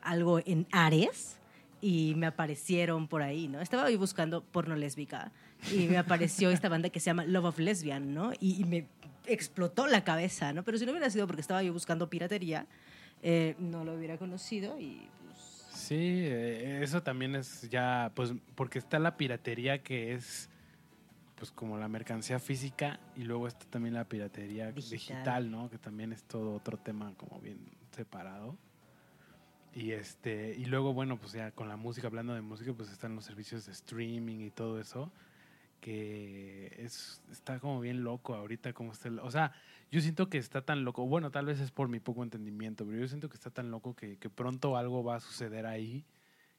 algo 0.01 0.39
en 0.45 0.65
Ares 0.71 1.36
y 1.81 2.13
me 2.15 2.25
aparecieron 2.27 3.07
por 3.07 3.21
ahí, 3.21 3.47
¿no? 3.47 3.61
Estaba 3.61 3.85
ahí 3.85 3.95
buscando 3.95 4.43
porno 4.43 4.75
lésbica 4.75 5.31
y 5.71 5.87
me 5.87 5.97
apareció 5.97 6.49
esta 6.49 6.69
banda 6.69 6.89
que 6.89 6.99
se 6.99 7.07
llama 7.07 7.25
Love 7.25 7.45
of 7.45 7.59
Lesbian, 7.59 8.13
¿no? 8.13 8.31
Y, 8.39 8.61
y 8.61 8.63
me 8.65 8.87
explotó 9.25 9.87
la 9.87 10.03
cabeza, 10.03 10.53
¿no? 10.53 10.63
Pero 10.63 10.77
si 10.77 10.85
no 10.85 10.91
hubiera 10.91 11.09
sido 11.09 11.27
porque 11.27 11.41
estaba 11.41 11.61
yo 11.63 11.73
buscando 11.73 12.09
piratería, 12.09 12.65
eh, 13.21 13.55
no 13.59 13.83
lo 13.83 13.93
hubiera 13.95 14.17
conocido 14.17 14.79
y 14.79 15.07
pues... 15.25 15.37
Sí, 15.73 15.95
eh, 15.97 16.79
eso 16.81 17.03
también 17.03 17.35
es 17.35 17.69
ya, 17.69 18.11
pues, 18.15 18.33
porque 18.55 18.79
está 18.79 18.99
la 18.99 19.17
piratería 19.17 19.83
que 19.83 20.13
es, 20.13 20.49
pues, 21.35 21.51
como 21.51 21.77
la 21.77 21.87
mercancía 21.87 22.39
física 22.39 22.99
y 23.15 23.23
luego 23.23 23.47
está 23.47 23.65
también 23.65 23.93
la 23.93 24.05
piratería 24.05 24.71
Digital. 24.71 24.89
digital, 25.17 25.51
¿no? 25.51 25.69
Que 25.69 25.77
también 25.77 26.13
es 26.13 26.23
todo 26.23 26.53
otro 26.53 26.77
tema 26.77 27.13
como 27.17 27.39
bien 27.39 27.59
separado. 27.95 28.57
Y 29.77 29.91
este, 29.91 30.55
y 30.57 30.65
luego, 30.65 30.91
bueno, 30.91 31.17
pues 31.17 31.33
ya 31.33 31.51
con 31.51 31.67
la 31.69 31.77
música, 31.77 32.07
hablando 32.07 32.33
de 32.33 32.41
música, 32.41 32.73
pues 32.73 32.91
están 32.91 33.13
los 33.13 33.25
servicios 33.25 33.67
de 33.67 33.73
streaming 33.73 34.39
y 34.39 34.49
todo 34.49 34.79
eso, 34.79 35.11
que 35.81 36.73
es, 36.79 37.21
está 37.31 37.59
como 37.59 37.79
bien 37.79 38.03
loco 38.03 38.33
ahorita, 38.33 38.73
como 38.73 38.91
está, 38.91 39.11
o 39.21 39.29
sea, 39.29 39.53
yo 39.91 40.01
siento 40.01 40.29
que 40.29 40.39
está 40.39 40.63
tan 40.63 40.83
loco, 40.83 41.05
bueno, 41.05 41.29
tal 41.29 41.45
vez 41.45 41.59
es 41.59 41.69
por 41.69 41.89
mi 41.89 41.99
poco 41.99 42.23
entendimiento, 42.23 42.87
pero 42.87 42.97
yo 42.97 43.07
siento 43.07 43.29
que 43.29 43.35
está 43.35 43.51
tan 43.51 43.69
loco 43.69 43.95
que, 43.95 44.17
pronto 44.33 44.77
algo 44.77 45.03
va 45.03 45.17
a 45.17 45.19
suceder 45.19 45.67
ahí 45.67 46.03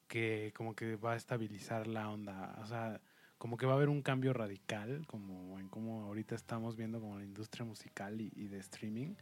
que 0.06 0.52
como 0.54 0.76
que 0.76 0.94
va 0.94 1.14
a 1.14 1.16
estabilizar 1.16 1.88
la 1.88 2.08
onda, 2.10 2.56
o 2.62 2.66
sea, 2.66 3.00
como 3.36 3.56
que 3.56 3.66
va 3.66 3.72
a 3.72 3.76
haber 3.76 3.88
un 3.88 4.00
cambio 4.00 4.32
radical, 4.32 5.04
como 5.08 5.58
en 5.58 5.68
cómo 5.68 6.02
ahorita 6.04 6.36
estamos 6.36 6.76
viendo 6.76 7.00
como 7.00 7.18
la 7.18 7.24
industria 7.24 7.64
musical 7.64 8.20
y 8.20 8.46
de 8.46 8.58
streaming, 8.58 9.16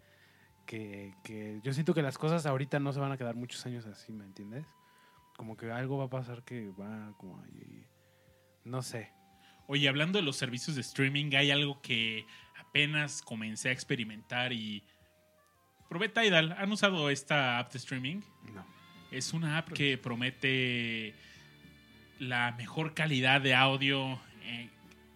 que, 0.66 1.14
que 1.24 1.60
yo 1.62 1.72
siento 1.72 1.94
que 1.94 2.02
las 2.02 2.18
cosas 2.18 2.44
ahorita 2.44 2.78
no 2.80 2.92
se 2.92 3.00
van 3.00 3.12
a 3.12 3.16
quedar 3.16 3.36
muchos 3.36 3.64
años 3.66 3.86
así, 3.86 4.12
¿me 4.12 4.24
entiendes? 4.24 4.66
Como 5.36 5.56
que 5.56 5.70
algo 5.70 5.98
va 5.98 6.04
a 6.04 6.10
pasar 6.10 6.42
que 6.42 6.70
va 6.70 7.14
como 7.16 7.40
ahí, 7.40 7.86
no 8.64 8.82
sé. 8.82 9.12
Oye, 9.68 9.88
hablando 9.88 10.18
de 10.18 10.24
los 10.24 10.36
servicios 10.36 10.76
de 10.76 10.82
streaming, 10.82 11.34
hay 11.34 11.50
algo 11.50 11.80
que 11.80 12.26
apenas 12.58 13.22
comencé 13.22 13.70
a 13.70 13.72
experimentar 13.72 14.52
y 14.52 14.84
probé 15.88 16.08
Tidal. 16.08 16.52
¿Han 16.52 16.70
usado 16.70 17.10
esta 17.10 17.58
app 17.58 17.72
de 17.72 17.78
streaming? 17.78 18.20
No. 18.52 18.64
Es 19.10 19.32
una 19.32 19.58
app 19.58 19.72
que 19.72 19.98
promete 19.98 21.14
la 22.18 22.52
mejor 22.52 22.94
calidad 22.94 23.40
de 23.40 23.54
audio 23.54 24.20
eh, 24.42 24.70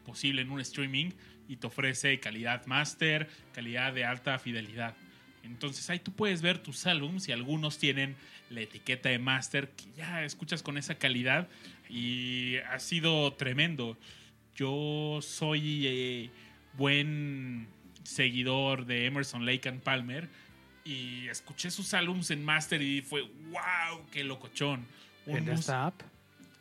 posible 0.04 0.42
en 0.42 0.50
un 0.50 0.60
streaming 0.60 1.10
y 1.48 1.56
te 1.56 1.66
ofrece 1.66 2.20
calidad 2.20 2.66
master, 2.66 3.28
calidad 3.52 3.92
de 3.92 4.04
alta 4.04 4.38
fidelidad. 4.38 4.94
Entonces 5.42 5.88
ahí 5.90 5.98
tú 5.98 6.12
puedes 6.12 6.42
ver 6.42 6.58
tus 6.58 6.86
álbums 6.86 7.28
y 7.28 7.32
algunos 7.32 7.78
tienen 7.78 8.16
la 8.50 8.60
etiqueta 8.60 9.08
de 9.08 9.18
master 9.18 9.70
que 9.70 9.84
ya 9.96 10.24
escuchas 10.24 10.62
con 10.62 10.76
esa 10.78 10.96
calidad 10.96 11.48
y 11.88 12.56
ha 12.70 12.78
sido 12.78 13.32
tremendo. 13.34 13.96
Yo 14.54 15.20
soy 15.22 15.86
eh, 15.86 16.30
buen 16.74 17.68
seguidor 18.04 18.86
de 18.86 19.06
Emerson 19.06 19.46
Lake 19.46 19.68
and 19.68 19.80
Palmer 19.82 20.28
y 20.84 21.28
escuché 21.28 21.70
sus 21.70 21.94
álbums 21.94 22.30
en 22.30 22.44
master 22.44 22.82
y 22.82 23.02
fue 23.02 23.22
wow, 23.22 24.06
qué 24.10 24.24
locochón. 24.24 24.86
Un 25.26 25.36
¿En 25.38 25.48
esta 25.50 25.86
app? 25.86 26.02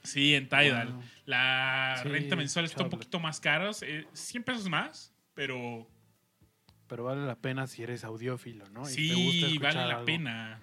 Sí, 0.04 0.36
en 0.36 0.48
Tidal. 0.48 0.94
Wow. 0.94 1.04
La 1.26 2.00
Sí, 2.02 2.10
renta 2.10 2.36
mensual 2.36 2.66
está 2.66 2.84
un 2.84 2.90
poquito 2.90 3.20
más 3.20 3.40
cara, 3.40 3.72
eh, 3.82 4.06
100 4.14 4.44
pesos 4.44 4.70
más, 4.70 5.14
pero 5.34 5.88
Pero 6.90 7.06
vale 7.06 7.26
la 7.26 7.36
pena 7.36 7.68
si 7.68 7.84
eres 7.84 8.04
audiófilo, 8.04 8.68
¿no? 8.70 8.82
Y 8.90 9.08
te 9.08 9.16
gusta 9.16 9.48
sí, 9.50 9.58
vale 9.60 9.76
la 9.88 9.94
algo. 9.96 10.06
pena. 10.06 10.60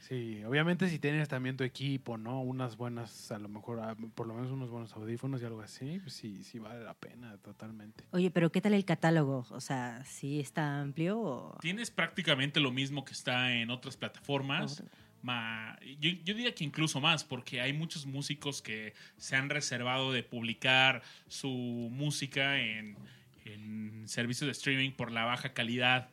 Sí, 0.00 0.42
obviamente 0.44 0.88
si 0.88 0.98
tienes 0.98 1.28
también 1.28 1.56
tu 1.56 1.62
equipo, 1.64 2.18
¿no? 2.18 2.42
Unas 2.42 2.76
buenas, 2.76 3.30
a 3.30 3.38
lo 3.38 3.48
mejor, 3.48 3.80
ah, 3.80 3.96
por 4.14 4.26
lo 4.26 4.34
menos 4.34 4.50
unos 4.50 4.68
buenos 4.68 4.92
audífonos 4.94 5.40
y 5.40 5.44
algo 5.44 5.62
así, 5.62 6.00
pues 6.00 6.12
sí, 6.14 6.42
sí 6.42 6.58
vale 6.58 6.82
la 6.82 6.92
pena, 6.94 7.38
totalmente. 7.38 8.04
Oye, 8.10 8.30
pero 8.30 8.50
¿qué 8.50 8.60
tal 8.60 8.74
el 8.74 8.84
catálogo? 8.84 9.46
O 9.50 9.60
sea, 9.60 10.04
¿sí 10.04 10.40
está 10.40 10.80
amplio 10.80 11.18
o...? 11.20 11.58
Tienes 11.60 11.92
prácticamente 11.92 12.58
lo 12.58 12.72
mismo 12.72 13.04
que 13.04 13.12
está 13.12 13.54
en 13.54 13.70
otras 13.70 13.96
plataformas. 13.96 14.82
ma- 15.22 15.78
yo, 16.00 16.10
yo 16.24 16.34
diría 16.34 16.52
que 16.52 16.64
incluso 16.64 17.00
más, 17.00 17.22
porque 17.22 17.60
hay 17.60 17.72
muchos 17.72 18.04
músicos 18.04 18.60
que 18.60 18.94
se 19.16 19.36
han 19.36 19.48
reservado 19.50 20.10
de 20.12 20.24
publicar 20.24 21.00
su 21.28 21.48
música 21.92 22.58
en, 22.60 22.96
en 23.44 24.04
servicios 24.08 24.46
de 24.46 24.52
streaming 24.52 24.90
por 24.92 25.10
la 25.12 25.24
baja 25.24 25.52
calidad. 25.52 26.08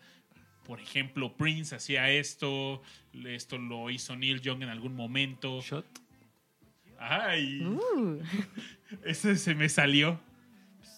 Por 0.63 0.80
ejemplo, 0.80 1.36
Prince 1.36 1.76
hacía 1.76 2.10
esto, 2.12 2.82
esto 3.26 3.58
lo 3.58 3.89
hizo 3.89 4.15
Neil 4.15 4.42
Young 4.42 4.62
en 4.63 4.70
algún 4.70 4.96
momento. 4.96 5.62
Shot. 5.62 5.86
Ay, 7.00 7.62
Uh, 7.63 8.22
ese 9.06 9.36
se 9.38 9.56
me 9.56 9.70
salió. 9.70 10.20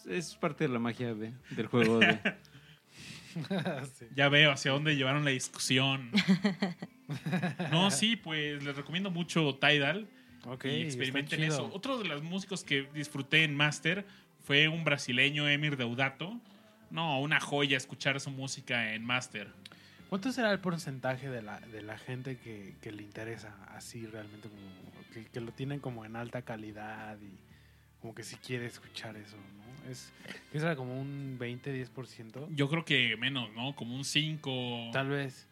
Es 0.09 0.35
parte 0.35 0.63
de 0.67 0.73
la 0.73 0.79
magia 0.79 1.13
de- 1.13 1.33
del 1.51 1.67
juego. 1.67 1.99
De, 1.99 2.19
Sí. 3.93 4.05
Ya 4.13 4.27
veo 4.27 4.51
hacia 4.51 4.71
dónde 4.71 4.97
llevaron 4.97 5.23
la 5.23 5.31
discusión. 5.31 6.11
No, 7.71 7.89
sí, 7.91 8.17
pues 8.17 8.61
les 8.61 8.75
recomiendo 8.75 9.09
mucho 9.09 9.55
Tidal. 9.55 10.07
Ok, 10.45 10.65
y 10.65 10.69
está 10.69 10.83
experimenten 10.87 11.39
chido. 11.39 11.53
eso. 11.53 11.69
Otro 11.73 11.97
de 11.99 12.09
los 12.09 12.23
músicos 12.23 12.63
que 12.65 12.89
disfruté 12.93 13.43
en 13.45 13.55
Master 13.55 14.05
fue 14.43 14.67
un 14.67 14.83
brasileño, 14.83 15.47
Emir 15.47 15.77
Deudato. 15.77 16.39
No, 16.89 17.19
una 17.21 17.39
joya 17.39 17.77
escuchar 17.77 18.19
su 18.19 18.31
música 18.31 18.93
en 18.93 19.05
Master. 19.05 19.49
¿Cuánto 20.09 20.31
será 20.33 20.51
el 20.51 20.59
porcentaje 20.59 21.29
de 21.29 21.41
la, 21.41 21.59
de 21.61 21.81
la 21.81 21.97
gente 21.97 22.37
que, 22.37 22.75
que 22.81 22.91
le 22.91 23.01
interesa 23.03 23.55
así 23.69 24.05
realmente, 24.05 24.49
como 24.49 24.61
que, 25.13 25.25
que 25.25 25.39
lo 25.39 25.51
tienen 25.53 25.79
como 25.79 26.03
en 26.03 26.17
alta 26.17 26.41
calidad 26.41 27.17
y 27.21 27.31
como 28.01 28.13
que 28.13 28.23
si 28.23 28.35
quiere 28.35 28.65
escuchar 28.65 29.15
eso, 29.15 29.37
¿no? 29.37 29.89
Es, 29.89 30.11
¿qué 30.51 30.59
será 30.59 30.75
como 30.75 30.99
un 30.99 31.37
20, 31.39 31.73
10%? 31.93 32.47
Yo 32.53 32.69
creo 32.69 32.83
que 32.83 33.15
menos, 33.15 33.53
¿no? 33.53 33.73
Como 33.75 33.95
un 33.95 34.03
5. 34.03 34.89
Tal 34.91 35.07
vez. 35.09 35.47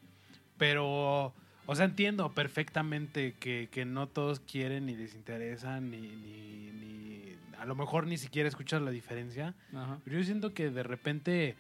Pero, 0.58 1.34
o 1.66 1.76
sea, 1.76 1.86
entiendo 1.86 2.34
perfectamente 2.34 3.36
que, 3.40 3.70
que 3.72 3.86
no 3.86 4.08
todos 4.08 4.42
quieren 4.42 4.88
ni 4.88 4.96
les 4.96 5.16
interesa, 5.16 5.80
ni, 5.80 6.02
ni, 6.02 6.72
ni- 6.72 7.09
a 7.60 7.66
lo 7.66 7.76
mejor 7.76 8.08
ni 8.08 8.18
siquiera 8.18 8.48
escuchas 8.48 8.82
la 8.82 8.92
diferencia. 8.92 9.56
Ajá. 9.74 10.00
Pero 10.04 10.18
yo 10.18 10.24
siento 10.24 10.54
que 10.54 10.70
de 10.70 10.84
repente, 10.84 11.56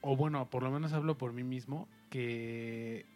o 0.00 0.16
bueno, 0.16 0.48
por 0.48 0.62
lo 0.62 0.70
menos 0.70 0.92
hablo 0.92 1.18
por 1.18 1.32
mí 1.32 1.42
mismo, 1.42 1.88
que 2.10 3.06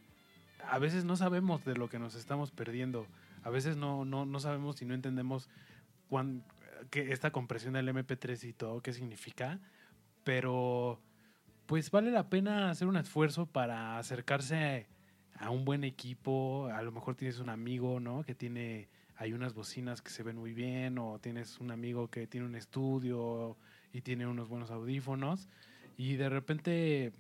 a 0.69 0.79
veces 0.79 1.05
no 1.05 1.17
sabemos 1.17 1.65
de 1.65 1.75
lo 1.75 1.89
que 1.89 1.99
nos 1.99 2.15
estamos 2.15 2.51
perdiendo. 2.51 3.07
A 3.43 3.51
veces 3.51 3.77
no, 3.77 4.05
no, 4.05 4.27
no 4.27 4.41
sabemos 4.41 4.83
y 4.83 4.85
no 4.85 4.95
entendemos 4.95 5.49
cuán, 6.09 6.45
que 6.91 7.13
esta 7.13 7.31
compresión 7.31 7.75
del 7.75 7.89
MP3 7.89 8.49
y 8.49 8.53
todo, 8.53 8.83
qué 8.83 8.93
significa. 8.93 9.59
Pero, 10.25 11.01
pues 11.67 11.91
vale 11.91 12.11
la 12.11 12.29
pena 12.29 12.71
hacer 12.71 12.89
un 12.89 12.97
esfuerzo 12.97 13.47
para 13.47 13.99
acercarse 13.99 14.87
a 15.39 15.51
un 15.51 15.65
buen 15.65 15.85
equipo. 15.85 16.69
A 16.73 16.83
lo 16.83 16.93
mejor 16.93 17.15
tienes 17.15 17.39
un 17.39 17.49
amigo, 17.49 18.01
¿no? 18.01 18.23
Que 18.25 18.35
tiene, 18.35 18.89
hay 19.21 19.35
unas 19.35 19.53
bocinas 19.53 20.01
que 20.01 20.09
se 20.09 20.23
ven 20.23 20.39
muy 20.39 20.55
bien, 20.55 20.97
o 20.97 21.19
tienes 21.19 21.61
un 21.61 21.71
amigo 21.71 22.09
que 22.09 22.27
tiene 22.27 22.47
un 22.47 22.55
estudio 22.55 23.59
y 23.93 24.01
tiene 24.01 24.27
unos 24.27 24.49
buenos 24.49 24.71
audífonos. 24.71 25.47
Y 25.99 26.15
de 26.17 26.31
repente, 26.31 27.13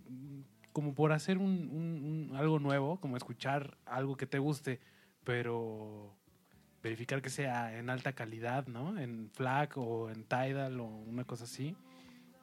como 0.72 0.94
por 0.94 1.12
hacer 1.12 1.36
un, 1.36 2.32
algo 2.34 2.58
nuevo, 2.58 2.98
como 3.00 3.18
escuchar 3.18 3.76
algo 3.84 4.16
que 4.16 4.24
te 4.24 4.38
guste, 4.38 4.80
pero 5.24 6.16
verificar 6.82 7.20
que 7.20 7.28
sea 7.28 7.78
en 7.78 7.90
alta 7.90 8.14
calidad, 8.14 8.66
¿no? 8.66 8.98
En 8.98 9.30
FLAC 9.34 9.76
o 9.76 10.08
en 10.08 10.24
Tidal 10.24 10.80
o 10.80 10.86
una 10.86 11.24
cosa 11.24 11.44
así. 11.44 11.76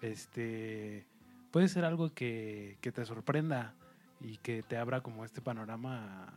Este 0.01 1.07
puede 1.49 1.67
ser 1.67 1.83
algo 1.83 2.13
que, 2.13 2.77
que 2.79 2.91
te 2.91 3.03
sorprenda 3.05 3.73
y 4.21 4.37
que 4.37 4.61
te 4.61 4.77
abra 4.77 5.01
como 5.01 5.25
este 5.25 5.41
panorama 5.41 6.31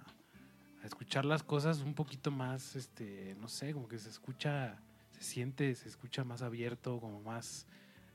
escuchar 0.90 1.24
las 1.24 1.44
cosas 1.44 1.80
un 1.82 1.94
poquito 1.94 2.32
más, 2.32 2.74
este, 2.74 3.36
no 3.40 3.46
sé, 3.46 3.72
como 3.72 3.86
que 3.86 3.98
se 3.98 4.10
escucha, 4.10 4.76
se 5.12 5.22
siente, 5.22 5.74
se 5.76 5.88
escucha 5.88 6.24
más 6.24 6.42
abierto, 6.42 6.98
como 6.98 7.22
más 7.22 7.66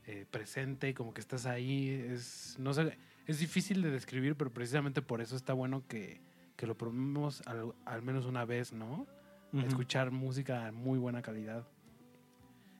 eh, 0.05 0.25
presente, 0.29 0.93
como 0.93 1.13
que 1.13 1.21
estás 1.21 1.45
ahí. 1.45 1.89
Es, 1.89 2.57
no 2.59 2.73
sé, 2.73 2.97
es 3.27 3.39
difícil 3.39 3.81
de 3.81 3.91
describir, 3.91 4.35
pero 4.35 4.51
precisamente 4.51 5.01
por 5.01 5.21
eso 5.21 5.37
está 5.37 5.53
bueno 5.53 5.83
que, 5.87 6.19
que 6.57 6.67
lo 6.67 6.77
probemos 6.77 7.41
al, 7.47 7.73
al 7.85 8.01
menos 8.01 8.25
una 8.25 8.43
vez, 8.45 8.73
¿no? 8.73 9.07
Escuchar 9.65 10.11
música 10.11 10.65
de 10.65 10.71
muy 10.73 10.99
buena 10.99 11.21
calidad. 11.21 11.65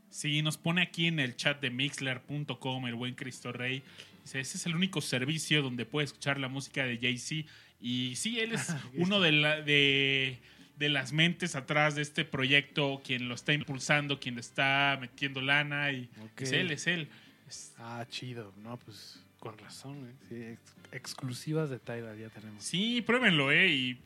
Sí, 0.10 0.42
nos 0.42 0.58
pone 0.58 0.82
aquí 0.82 1.08
en 1.08 1.20
el 1.20 1.36
chat 1.36 1.62
de 1.62 1.70
mixler.com 1.70 2.88
el 2.88 2.96
buen 2.96 3.16
Cristo 3.16 3.52
Rey. 3.52 3.84
Dice, 4.24 4.40
ese 4.40 4.58
es 4.58 4.66
el 4.66 4.76
único 4.76 5.02
servicio 5.02 5.62
donde 5.62 5.86
puede 5.86 6.06
escuchar 6.06 6.40
la 6.40 6.48
música 6.48 6.86
de 6.86 6.98
Jay-Z. 6.98 7.48
Y 7.82 8.16
sí, 8.16 8.40
él 8.40 8.54
es 8.54 8.70
uno 8.96 9.20
de, 9.20 9.32
la- 9.34 9.62
de, 9.62 10.40
de 10.78 10.90
las 10.90 11.12
mentes 11.12 11.56
atrás 11.56 11.96
de 11.96 12.02
este 12.02 12.24
proyecto, 12.26 13.02
quien 13.06 13.28
lo 13.28 13.36
está 13.36 13.54
impulsando, 13.54 14.20
quien 14.20 14.36
le 14.36 14.42
está 14.42 14.98
metiendo 15.02 15.42
lana. 15.42 15.92
Y 15.92 16.10
es 16.38 16.52
él, 16.54 16.72
es 16.72 16.88
él. 16.88 17.08
Es- 17.48 17.74
Ah, 17.78 18.06
chido. 18.10 18.54
No, 18.64 18.78
pues 18.78 19.22
con 19.40 19.58
razón. 19.58 20.08
¿eh? 20.10 20.14
Sí, 20.30 20.36
ex- 20.36 20.94
exclusivas 20.94 21.70
de 21.70 21.78
Tidal 21.78 22.18
ya 22.18 22.30
tenemos. 22.30 22.64
Sí, 22.64 23.02
pruébenlo, 23.02 23.52
¿eh? 23.52 23.68
Y 23.68 23.98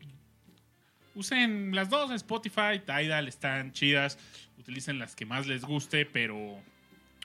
usen 1.19 1.75
las 1.75 1.89
dos, 1.89 2.11
Spotify, 2.11 2.79
Tidal, 2.85 3.27
están 3.27 3.71
chidas. 3.73 4.17
Utilicen 4.57 4.99
las 4.99 5.15
que 5.15 5.25
más 5.25 5.47
les 5.47 5.63
guste, 5.63 6.05
pero 6.05 6.61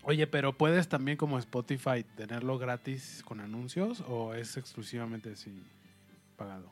Oye, 0.07 0.27
pero 0.27 0.53
puedes 0.53 0.89
también 0.89 1.17
como 1.17 1.39
Spotify 1.39 2.05
tenerlo 2.17 2.59
gratis 2.59 3.23
con 3.25 3.41
anuncios 3.41 4.03
o 4.07 4.35
es 4.35 4.57
exclusivamente 4.59 5.33
así 5.33 5.51
pagado. 6.37 6.71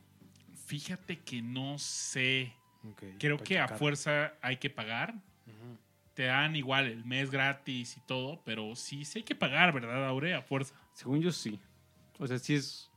fíjate 0.67 1.19
que 1.21 1.41
no 1.41 1.79
sé. 1.79 2.53
Creo 3.19 3.39
que 3.39 3.59
a 3.59 3.69
fuerza 3.69 4.35
hay 4.43 4.59
que 4.59 4.69
pagar. 4.69 5.15
Te 6.15 6.25
dan 6.25 6.57
igual 6.57 6.87
el 6.87 7.07
mes 7.07 7.31
gratis 7.31 7.97
y 7.97 8.01
todo, 8.01 8.43
pero 8.45 8.77
sí, 8.77 9.07
sí 9.07 9.21
hay 9.21 9.23
que 9.23 9.35
pagar, 9.35 9.73
¿verdad, 9.73 10.07
Aure? 10.07 10.35
A 10.35 10.43
fuerza. 10.43 10.75
Según 10.93 11.23
yo 11.23 11.33
sí. 11.33 11.59
O 12.19 12.27
sea, 12.27 12.39
sí 12.39 12.55
es. 12.55 12.91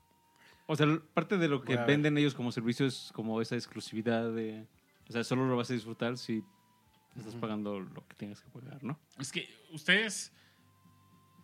O 0.68 0.76
sea, 0.76 0.88
parte 1.14 1.38
de 1.38 1.48
lo 1.48 1.62
que 1.62 1.76
venden 1.78 2.18
ellos 2.18 2.34
como 2.34 2.52
servicio 2.52 2.86
es 2.86 3.12
como 3.14 3.40
esa 3.42 3.56
exclusividad 3.56 4.32
de. 4.32 4.66
O 5.08 5.12
sea, 5.12 5.24
solo 5.24 5.48
lo 5.48 5.56
vas 5.56 5.70
a 5.70 5.74
disfrutar 5.74 6.18
si 6.18 6.44
estás 7.16 7.36
pagando 7.36 7.80
lo 7.80 8.08
que 8.08 8.16
tengas 8.16 8.42
que 8.42 8.50
pagar, 8.50 8.84
¿no? 8.84 9.00
Es 9.20 9.32
que 9.32 9.48
ustedes, 9.72 10.34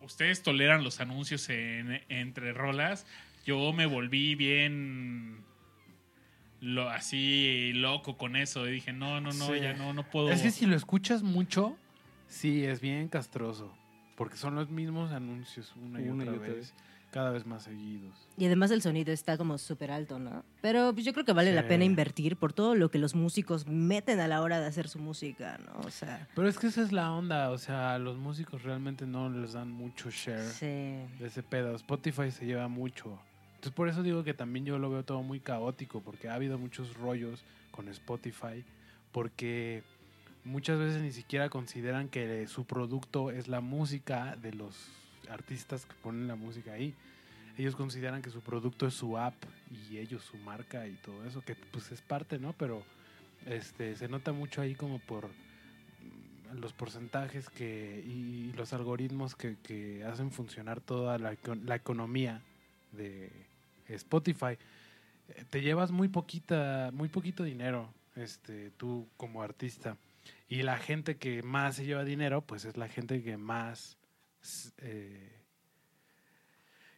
ustedes 0.01 0.41
toleran 0.41 0.83
los 0.83 0.99
anuncios 0.99 1.47
en- 1.49 2.01
entre 2.09 2.53
rolas. 2.53 3.05
Yo 3.45 3.71
me 3.73 3.85
volví 3.85 4.35
bien 4.35 5.43
lo, 6.59 6.89
así 6.89 7.71
loco 7.73 8.17
con 8.17 8.35
eso. 8.35 8.67
Y 8.67 8.71
dije, 8.71 8.91
no, 8.93 9.21
no, 9.21 9.31
no, 9.33 9.47
Sí. 9.47 9.59
ya 9.61 9.73
no, 9.73 9.93
no 9.93 10.03
puedo. 10.09 10.29
Es 10.31 10.41
que 10.41 10.51
si 10.51 10.65
lo 10.65 10.75
escuchas 10.75 11.23
mucho, 11.23 11.77
sí, 12.27 12.65
es 12.65 12.81
bien 12.81 13.07
castroso. 13.07 13.71
Porque 14.15 14.35
son 14.37 14.55
los 14.55 14.69
mismos 14.69 15.11
anuncios 15.11 15.73
una 15.75 16.01
y, 16.01 16.09
Una 16.09 16.25
y 16.25 16.27
otra, 16.29 16.41
otra 16.41 16.53
vez, 16.55 16.73
cada 17.11 17.29
vez 17.31 17.45
más 17.45 17.63
seguidos. 17.63 18.15
Y 18.37 18.45
además 18.45 18.71
el 18.71 18.81
sonido 18.81 19.11
está 19.11 19.37
como 19.37 19.57
súper 19.57 19.91
alto, 19.91 20.17
¿no? 20.17 20.43
Pero 20.61 20.93
pues, 20.93 21.05
yo 21.05 21.13
creo 21.13 21.25
que 21.25 21.33
vale 21.33 21.53
la 21.53 21.61
Sí. 21.63 21.67
pena 21.67 21.83
invertir 21.85 22.37
por 22.37 22.53
todo 22.53 22.73
lo 22.73 22.89
que 22.89 22.97
los 22.97 23.13
músicos 23.15 23.67
meten 23.67 24.19
a 24.21 24.27
la 24.27 24.41
hora 24.41 24.59
de 24.59 24.65
hacer 24.67 24.87
su 24.87 24.97
música, 24.99 25.59
¿no? 25.65 25.81
O 25.85 25.91
sea, 25.91 26.27
Pero 26.33 26.47
es 26.47 26.57
que 26.57 26.67
esa 26.67 26.81
es 26.81 26.91
la 26.91 27.11
onda, 27.11 27.51
o 27.51 27.57
sea, 27.57 27.99
los 27.99 28.17
músicos 28.17 28.63
realmente 28.63 29.05
no 29.05 29.29
les 29.29 29.53
dan 29.53 29.69
mucho 29.71 30.09
share 30.09 30.47
sí. 30.49 30.65
de 30.65 31.27
ese 31.27 31.43
pedo. 31.43 31.75
Spotify 31.75 32.31
se 32.31 32.45
lleva 32.45 32.67
mucho. 32.67 33.19
Entonces 33.55 33.73
por 33.75 33.89
eso 33.89 34.01
digo 34.01 34.23
que 34.23 34.33
también 34.33 34.65
yo 34.65 34.79
lo 34.79 34.89
veo 34.89 35.03
todo 35.03 35.21
muy 35.21 35.39
caótico, 35.39 36.01
porque 36.01 36.29
ha 36.29 36.33
habido 36.35 36.57
muchos 36.57 36.95
rollos 36.95 37.43
con 37.71 37.87
Spotify, 37.89 38.63
porque 39.11 39.83
muchas 40.43 40.79
veces 40.79 41.01
ni 41.01 41.11
siquiera 41.11 41.49
consideran 41.49 42.09
que 42.09 42.47
su 42.47 42.65
producto 42.65 43.29
es 43.31 43.47
la 43.47 43.61
música 43.61 44.35
de 44.41 44.53
los 44.53 44.75
artistas 45.29 45.85
que 45.85 45.93
ponen 45.95 46.27
la 46.27 46.35
música 46.35 46.73
ahí. 46.73 46.93
Ellos 47.57 47.75
consideran 47.75 48.21
que 48.21 48.29
su 48.29 48.41
producto 48.41 48.87
es 48.87 48.93
su 48.93 49.17
app 49.17 49.35
y 49.69 49.97
ellos 49.97 50.23
su 50.23 50.37
marca 50.37 50.87
y 50.87 50.93
todo 50.95 51.25
eso, 51.25 51.41
que 51.41 51.55
pues 51.55 51.91
es 51.91 52.01
parte, 52.01 52.39
¿no? 52.39 52.53
Pero 52.53 52.83
este 53.45 53.95
se 53.95 54.07
nota 54.07 54.31
mucho 54.31 54.61
ahí 54.61 54.75
como 54.75 54.99
por 54.99 55.27
mm, 55.27 56.59
los 56.59 56.73
porcentajes 56.73 57.49
que 57.49 58.03
y 58.05 58.53
los 58.53 58.73
algoritmos 58.73 59.35
que, 59.35 59.57
que 59.63 60.03
hacen 60.05 60.31
funcionar 60.31 60.79
toda 60.79 61.17
la, 61.17 61.35
la 61.65 61.75
economía 61.75 62.41
de 62.91 63.31
Spotify. 63.87 64.57
Eh, 65.29 65.45
Te 65.49 65.61
llevas 65.61 65.91
muy 65.91 66.07
poquita, 66.07 66.91
muy 66.93 67.09
poquito 67.09 67.43
dinero, 67.43 67.93
este, 68.15 68.71
tú 68.71 69.07
como 69.17 69.41
artista. 69.41 69.97
Y 70.47 70.63
la 70.63 70.77
gente 70.77 71.17
que 71.17 71.43
más 71.43 71.75
se 71.75 71.85
lleva 71.85 72.03
dinero, 72.03 72.41
pues 72.41 72.65
es 72.65 72.77
la 72.77 72.87
gente 72.87 73.23
que 73.23 73.37
más 73.37 73.97
eh, 74.79 75.39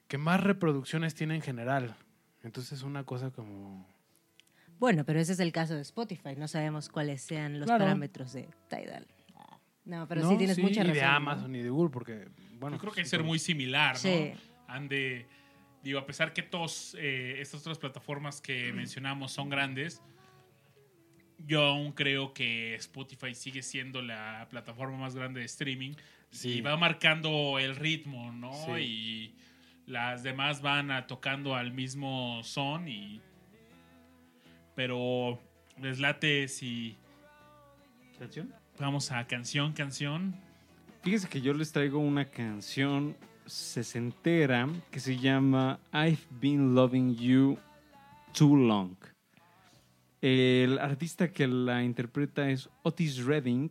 que 0.07 0.17
más 0.17 0.41
reproducciones 0.41 1.15
tiene 1.15 1.35
en 1.35 1.41
general. 1.41 1.95
Entonces 2.43 2.73
es 2.73 2.83
una 2.83 3.03
cosa 3.05 3.31
como 3.31 3.87
Bueno, 4.79 5.05
pero 5.05 5.19
ese 5.19 5.33
es 5.33 5.39
el 5.39 5.51
caso 5.51 5.75
de 5.75 5.81
Spotify. 5.81 6.35
No 6.37 6.47
sabemos 6.47 6.89
cuáles 6.89 7.21
sean 7.21 7.59
los 7.59 7.67
Claro. 7.67 7.85
parámetros 7.85 8.33
de 8.33 8.49
Tidal. 8.69 9.07
No, 9.85 10.07
pero 10.07 10.21
No, 10.21 10.29
sí 10.29 10.37
tienes 10.37 10.57
mucha 10.59 10.81
razón. 10.81 10.93
de 10.95 11.01
¿no? 11.01 11.07
Amazon 11.09 11.55
y 11.55 11.61
de 11.61 11.69
Google, 11.69 11.89
porque 11.91 12.29
bueno, 12.59 12.77
Yo 12.77 12.81
creo 12.81 12.91
que 12.93 12.95
sí, 12.95 12.99
hay 13.01 13.03
que 13.03 13.09
ser 13.09 13.23
muy 13.23 13.37
similar, 13.39 13.95
¿no? 13.95 13.99
Sí. 13.99 14.31
Han 14.67 14.87
de. 14.87 15.25
Digo, 15.83 15.99
a 15.99 16.05
pesar 16.05 16.31
que 16.33 16.41
todas 16.41 16.95
estas 16.95 17.59
otras 17.61 17.77
plataformas 17.77 18.39
que 18.39 18.71
mencionamos 18.71 19.33
son 19.33 19.49
grandes, 19.49 20.01
yo 21.39 21.63
aún 21.63 21.91
creo 21.91 22.33
que 22.33 22.75
Spotify 22.75 23.35
sigue 23.35 23.61
siendo 23.61 24.01
la 24.01 24.47
plataforma 24.49 24.97
más 24.97 25.15
grande 25.15 25.41
de 25.41 25.45
streaming 25.45 25.93
Sí. 26.33 26.49
y 26.55 26.61
va 26.61 26.75
marcando 26.77 27.57
el 27.59 27.75
ritmo, 27.75 28.31
¿no? 28.31 28.51
Sí. 28.53 28.71
Y 28.81 29.35
las 29.85 30.23
demás 30.23 30.61
van 30.61 30.91
a- 30.91 31.07
tocando 31.07 31.55
al 31.55 31.71
mismo 31.71 32.41
son 32.43 32.87
y. 32.87 33.21
Pero 34.75 35.39
les 35.79 35.99
late 35.99 36.47
si 36.47 36.97
¿Canción? 38.17 38.53
vamos 38.79 39.11
a 39.11 39.25
canción, 39.27 39.73
canción. 39.73 40.35
Fíjense 41.03 41.27
que 41.29 41.41
yo 41.41 41.53
les 41.53 41.71
traigo 41.71 41.99
una 41.99 42.25
canción 42.25 43.15
sesentera 43.45 44.67
que 44.89 44.99
se 44.99 45.17
llama 45.17 45.79
I've 45.93 46.17
Been 46.41 46.73
Loving 46.75 47.15
You 47.15 47.57
Too 48.33 48.55
Long. 48.55 48.95
El 50.21 50.79
artista 50.79 51.31
que 51.31 51.45
la 51.47 51.83
interpreta 51.83 52.49
es 52.49 52.69
Otis 52.83 53.23
Redding 53.25 53.69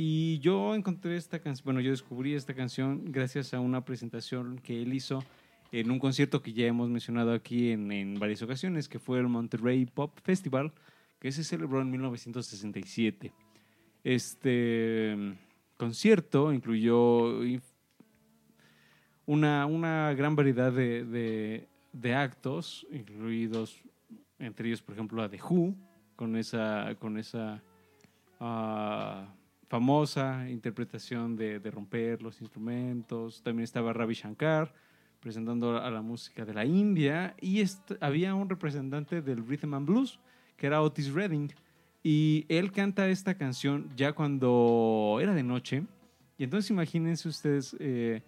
y 0.00 0.38
yo 0.38 0.76
encontré 0.76 1.16
esta 1.16 1.40
canción, 1.40 1.64
bueno, 1.64 1.80
yo 1.80 1.90
descubrí 1.90 2.34
esta 2.34 2.54
canción 2.54 3.10
gracias 3.10 3.52
a 3.52 3.58
una 3.58 3.84
presentación 3.84 4.60
que 4.60 4.80
él 4.80 4.94
hizo 4.94 5.24
en 5.72 5.90
un 5.90 5.98
concierto 5.98 6.40
que 6.40 6.52
ya 6.52 6.66
hemos 6.66 6.88
mencionado 6.88 7.32
aquí 7.32 7.72
en, 7.72 7.90
en 7.90 8.14
varias 8.18 8.40
ocasiones, 8.42 8.88
que 8.88 9.00
fue 9.00 9.18
el 9.18 9.26
Monterrey 9.26 9.86
Pop 9.86 10.16
Festival, 10.22 10.72
que 11.18 11.32
se 11.32 11.42
celebró 11.42 11.80
en 11.82 11.90
1967. 11.90 13.32
Este 14.04 15.16
mm, 15.16 15.32
concierto 15.76 16.52
incluyó 16.52 17.40
una, 19.26 19.66
una 19.66 20.14
gran 20.14 20.36
variedad 20.36 20.72
de, 20.72 21.04
de- 21.04 21.68
de 21.92 22.14
actos, 22.14 22.86
incluidos 22.92 23.82
entre 24.38 24.68
ellos, 24.68 24.80
por 24.80 24.94
ejemplo, 24.94 25.22
a 25.22 25.28
The 25.28 25.40
Who, 25.42 25.74
con 26.14 26.36
esa, 26.36 26.94
con 27.00 27.18
esa 27.18 27.60
ah, 28.38 29.34
famosa 29.68 30.48
interpretación 30.48 31.36
de, 31.36 31.60
de 31.60 31.70
romper 31.70 32.22
los 32.22 32.40
instrumentos. 32.40 33.42
También 33.42 33.64
estaba 33.64 33.92
Ravi 33.92 34.14
Shankar 34.14 34.72
presentando 35.20 35.76
a 35.80 35.90
la 35.90 36.00
música 36.02 36.44
de 36.44 36.54
la 36.54 36.64
India. 36.64 37.34
Y 37.40 37.62
había 38.00 38.34
un 38.34 38.48
representante 38.48 39.20
del 39.22 39.46
rhythm 39.46 39.74
and 39.74 39.86
blues 39.86 40.18
que 40.56 40.66
era 40.66 40.82
Otis 40.82 41.12
Redding. 41.12 41.52
Y 42.02 42.46
él 42.48 42.72
canta 42.72 43.08
esta 43.08 43.34
canción 43.34 43.90
ya 43.96 44.12
cuando 44.12 45.18
era 45.20 45.34
de 45.34 45.42
noche. 45.42 45.84
Y 46.38 46.44
entonces 46.44 46.70
imagínense 46.70 47.28
ustedes 47.28 47.76
eh, 47.80 48.22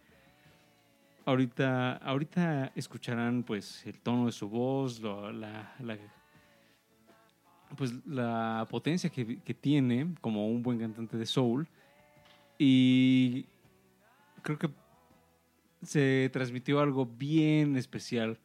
ahorita 1.25 1.97
ahorita 1.99 2.73
escucharán 2.75 3.43
pues 3.45 3.87
el 3.87 3.99
tono 4.01 4.27
de 4.27 4.33
su 4.33 4.49
voz 4.49 5.01
la, 5.01 5.31
la- 5.81 5.99
pues 7.77 7.95
la 8.07 8.67
potencia 8.71 9.11
que, 9.11 9.41
que 9.41 9.55
tiene 9.55 10.15
como 10.21 10.49
un 10.49 10.63
buen 10.63 10.79
cantante 10.79 11.17
de 11.17 11.27
soul 11.27 11.69
y 12.59 13.47
creo 14.43 14.59
que 14.59 14.71
se 15.83 16.29
transmitió 16.33 16.81
algo 16.81 17.07
bien 17.07 17.77
especial 17.77 18.39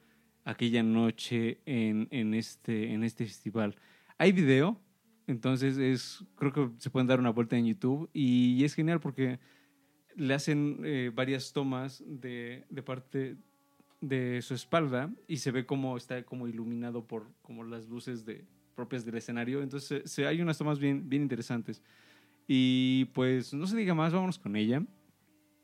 aquella 0.45 0.83
noche 0.83 1.59
en, 1.65 2.07
en 2.11 2.33
este, 2.33 2.93
en 2.93 3.03
este 3.03 3.25
festival. 3.25 3.75
Hay 4.17 4.31
video, 4.31 4.79
Entonces 5.27 5.77
es, 5.77 6.23
creo 6.35 6.53
que 6.53 6.69
se 6.77 6.89
pueden 6.89 7.07
dar 7.07 7.19
una 7.19 7.31
vuelta 7.31 7.57
en 7.57 7.65
YouTube 7.65 8.09
y, 8.13 8.63
es 8.63 8.73
genial 8.73 8.99
porque 8.99 9.39
le 10.15 10.33
hacen 10.33 10.79
eh, 10.85 11.11
varias 11.13 11.51
tomas 11.51 12.03
de, 12.05 12.63
de 12.69 12.83
parte 12.83 13.35
de 13.99 14.41
su 14.41 14.53
espalda 14.53 15.11
y 15.27 15.37
se 15.37 15.51
ve 15.51 15.65
como 15.65 15.97
está 15.97 16.23
como 16.23 16.47
iluminado 16.47 17.05
por 17.05 17.31
como 17.41 17.63
las 17.63 17.89
luces 17.89 18.23
de, 18.23 18.45
propias 18.75 19.05
del 19.05 19.15
escenario. 19.15 19.61
Entonces 19.63 20.03
se- 20.03 20.07
se- 20.07 20.27
hay 20.27 20.41
unas 20.41 20.57
tomas 20.57 20.77
bien, 20.79 21.09
bien 21.09 21.21
interesantes. 21.23 21.81
Y 22.47 23.05
pues 23.05 23.53
no 23.53 23.65
se 23.65 23.75
diga 23.77 23.93
más, 23.95 24.13
vámonos 24.13 24.37
con 24.37 24.55
ella. 24.55 24.83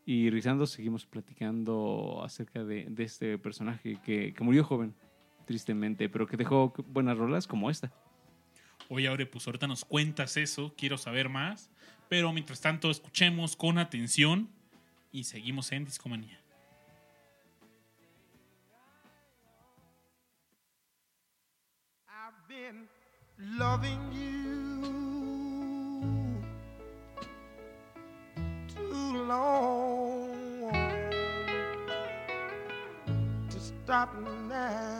Y 0.05 0.29
Rizando 0.31 0.65
seguimos 0.65 1.05
platicando 1.05 2.21
acerca 2.23 2.63
de, 2.63 2.85
de 2.89 3.03
este 3.03 3.37
personaje 3.37 3.99
que, 4.03 4.33
que 4.33 4.43
murió 4.43 4.63
joven, 4.63 4.95
tristemente, 5.45 6.09
pero 6.09 6.25
que 6.25 6.37
dejó 6.37 6.73
buenas 6.87 7.17
rolas 7.17 7.45
como 7.45 7.69
esta. 7.69 7.93
Oye, 8.89 9.07
Aure, 9.07 9.25
pues 9.27 9.45
ahorita 9.45 9.67
nos 9.67 9.85
cuentas 9.85 10.35
eso, 10.37 10.73
quiero 10.75 10.97
saber 10.97 11.29
más. 11.29 11.69
Pero 12.09 12.33
mientras 12.33 12.59
tanto, 12.59 12.89
escuchemos 12.89 13.55
con 13.55 13.77
atención 13.77 14.49
y 15.11 15.23
seguimos 15.25 15.71
en 15.71 15.85
Discomanía. 15.85 16.39
I've 22.09 22.33
been 22.49 22.87
loving 23.57 24.11
you 24.11 24.83
too 28.75 29.23
long 29.25 30.71
to 33.49 33.59
stop 33.59 34.13
now. 34.47 34.97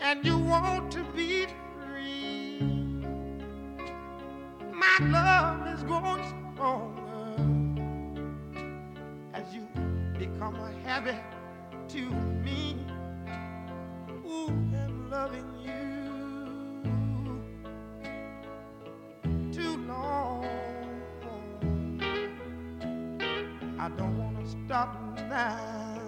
And 0.00 0.24
you 0.24 0.38
want 0.38 0.92
to 0.92 1.02
be 1.16 1.46
free. 1.74 2.60
My 4.72 4.98
love 5.00 5.55
is 5.86 5.92
growing 5.92 6.24
stronger 6.54 7.02
as 9.34 9.54
you 9.54 9.62
become 10.18 10.54
a 10.56 10.72
habit 10.86 11.20
to 11.88 12.10
me. 12.44 12.76
Ooh, 14.26 14.48
and 14.48 15.10
loving 15.10 15.46
you 15.64 15.72
too 19.52 19.76
long. 19.86 20.44
I 23.78 23.88
don't 23.90 24.18
want 24.18 24.44
to 24.44 24.50
stop 24.66 24.96
now. 25.28 26.00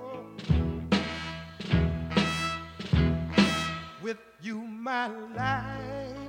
Oh. 0.00 0.24
With 4.02 4.18
you, 4.40 4.56
my 4.56 5.08
life 5.36 6.27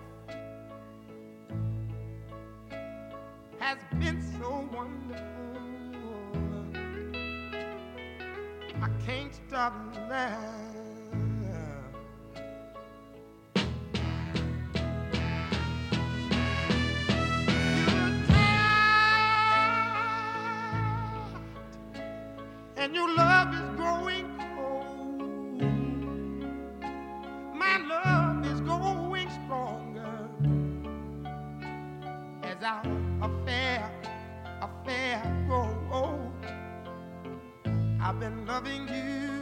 has 3.70 3.78
been 4.00 4.20
so 4.40 4.68
wonderful. 4.74 5.20
I 8.82 8.90
can't 9.06 9.32
stop 9.32 9.74
now. 10.10 10.56
And 22.76 22.96
your 22.96 23.14
love 23.16 23.54
is 23.54 23.70
growing 23.78 24.26
cold. 24.56 24.80
Affair 34.90 35.22
grow 35.48 35.70
old. 35.92 36.46
I've 38.02 38.20
been 38.20 38.46
loving 38.48 38.88
you 38.88 39.39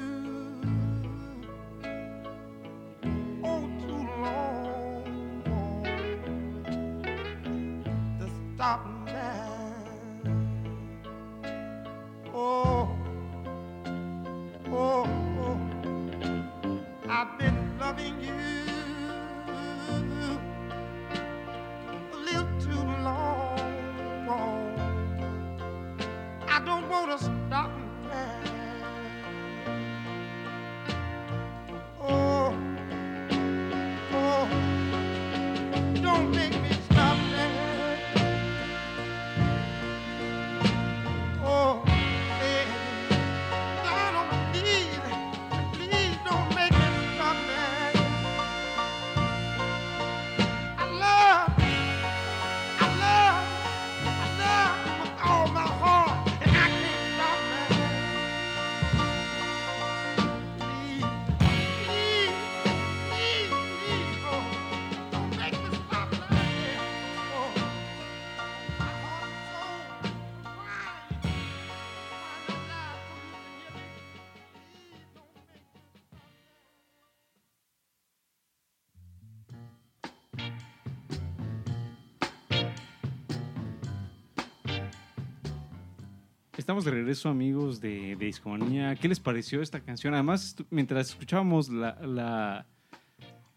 Estamos 86.58 86.86
de 86.86 86.91
regreso, 86.91 87.30
amigos 87.30 87.80
de, 87.80 88.16
de 88.16 88.26
Discomanía. 88.26 88.95
¿Qué 88.95 89.08
les 89.08 89.20
pareció 89.20 89.62
esta 89.62 89.80
canción? 89.80 90.14
Además, 90.14 90.55
mientras 90.72 91.10
escuchábamos 91.10 91.70
la, 91.70 91.95
la, 92.01 92.66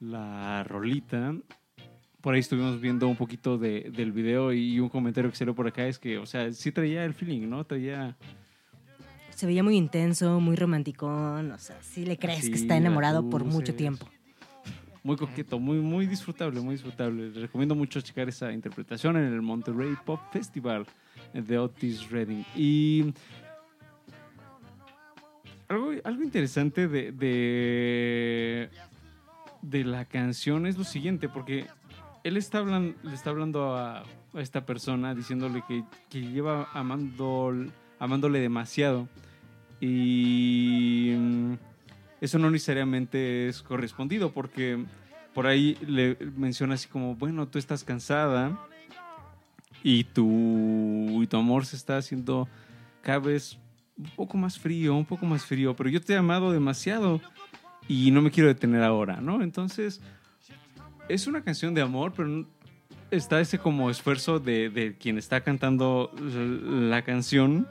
la 0.00 0.64
rolita, 0.64 1.34
por 2.20 2.34
ahí 2.34 2.40
estuvimos 2.40 2.78
viendo 2.80 3.08
un 3.08 3.16
poquito 3.16 3.56
de- 3.56 3.90
del 3.90 4.12
video 4.12 4.52
y 4.52 4.78
un 4.80 4.90
comentario 4.90 5.30
que 5.30 5.36
salió 5.36 5.54
por 5.54 5.66
acá 5.66 5.86
es 5.86 5.98
que, 5.98 6.18
o 6.18 6.26
sea, 6.26 6.52
sí 6.52 6.72
traía 6.72 7.04
el 7.04 7.14
feeling, 7.14 7.48
¿no? 7.48 7.64
Traía... 7.64 8.16
Se 9.34 9.46
veía 9.46 9.62
muy 9.62 9.76
intenso, 9.76 10.38
muy 10.38 10.54
romanticón. 10.54 11.52
O 11.52 11.58
sea, 11.58 11.82
sí 11.82 12.04
le 12.04 12.18
crees 12.18 12.44
Sí, 12.44 12.50
que 12.50 12.58
está 12.58 12.76
enamorado 12.76 13.30
por 13.30 13.44
mucho 13.44 13.74
tiempo. 13.74 14.06
Muy 15.02 15.16
coqueto, 15.16 15.58
muy, 15.58 15.78
muy 15.78 16.06
disfrutable, 16.06 16.60
muy 16.60 16.74
disfrutable. 16.74 17.28
Les 17.28 17.36
recomiendo 17.36 17.74
mucho 17.74 18.00
checar 18.00 18.28
esa 18.28 18.52
interpretación 18.52 19.16
en 19.16 19.24
el 19.24 19.40
Monterrey 19.40 19.94
Pop 20.04 20.20
Festival 20.30 20.86
de 21.32 21.58
Otis 21.58 22.10
Redding. 22.10 22.44
Y 22.54 23.14
algo, 25.68 25.92
algo 26.04 26.22
interesante 26.22 26.86
de, 26.88 27.12
de, 29.62 29.84
la 29.84 30.04
canción 30.04 30.66
es 30.66 30.76
lo 30.76 30.84
siguiente, 30.84 31.28
porque 31.28 31.66
él 32.24 32.36
está 32.36 32.58
hablando, 32.58 32.94
le 33.02 33.14
está 33.14 33.30
hablando 33.30 33.76
a, 33.76 34.00
a 34.00 34.40
esta 34.40 34.66
persona 34.66 35.14
diciéndole 35.14 35.62
que, 35.66 35.84
que 36.10 36.20
lleva 36.20 36.68
amando, 36.74 37.54
amándole 37.98 38.40
demasiado. 38.40 39.08
Y 39.80 41.14
eso 42.20 42.38
no 42.38 42.50
necesariamente 42.50 43.48
es 43.48 43.62
correspondido 43.62 44.32
porque 44.32 44.84
por 45.34 45.46
ahí 45.46 45.76
le 45.86 46.16
menciona 46.36 46.74
así 46.74 46.88
como, 46.88 47.14
bueno, 47.14 47.48
tú 47.48 47.58
estás 47.58 47.84
cansada 47.84 48.58
y 49.82 50.04
tu, 50.04 51.22
y 51.22 51.26
tu 51.26 51.36
amor 51.36 51.64
se 51.64 51.76
está 51.76 51.96
haciendo 51.96 52.48
cada 53.02 53.18
vez 53.18 53.58
un 53.96 54.10
poco 54.16 54.36
más 54.36 54.58
frío, 54.58 54.94
un 54.94 55.04
poco 55.04 55.26
más 55.26 55.44
frío, 55.44 55.74
pero 55.76 55.88
yo 55.88 56.00
te 56.00 56.14
he 56.14 56.16
amado 56.16 56.52
demasiado 56.52 57.20
y 57.88 58.10
no 58.10 58.22
me 58.22 58.30
quiero 58.30 58.48
detener 58.48 58.82
ahora, 58.82 59.20
¿no? 59.20 59.42
Entonces, 59.42 60.00
es 61.08 61.26
una 61.26 61.42
canción 61.42 61.74
de 61.74 61.82
amor, 61.82 62.12
pero 62.16 62.46
está 63.10 63.40
ese 63.40 63.58
como 63.58 63.90
esfuerzo 63.90 64.38
de, 64.38 64.70
de 64.70 64.96
quien 64.96 65.18
está 65.18 65.42
cantando 65.42 66.12
la 66.18 67.02
canción, 67.02 67.66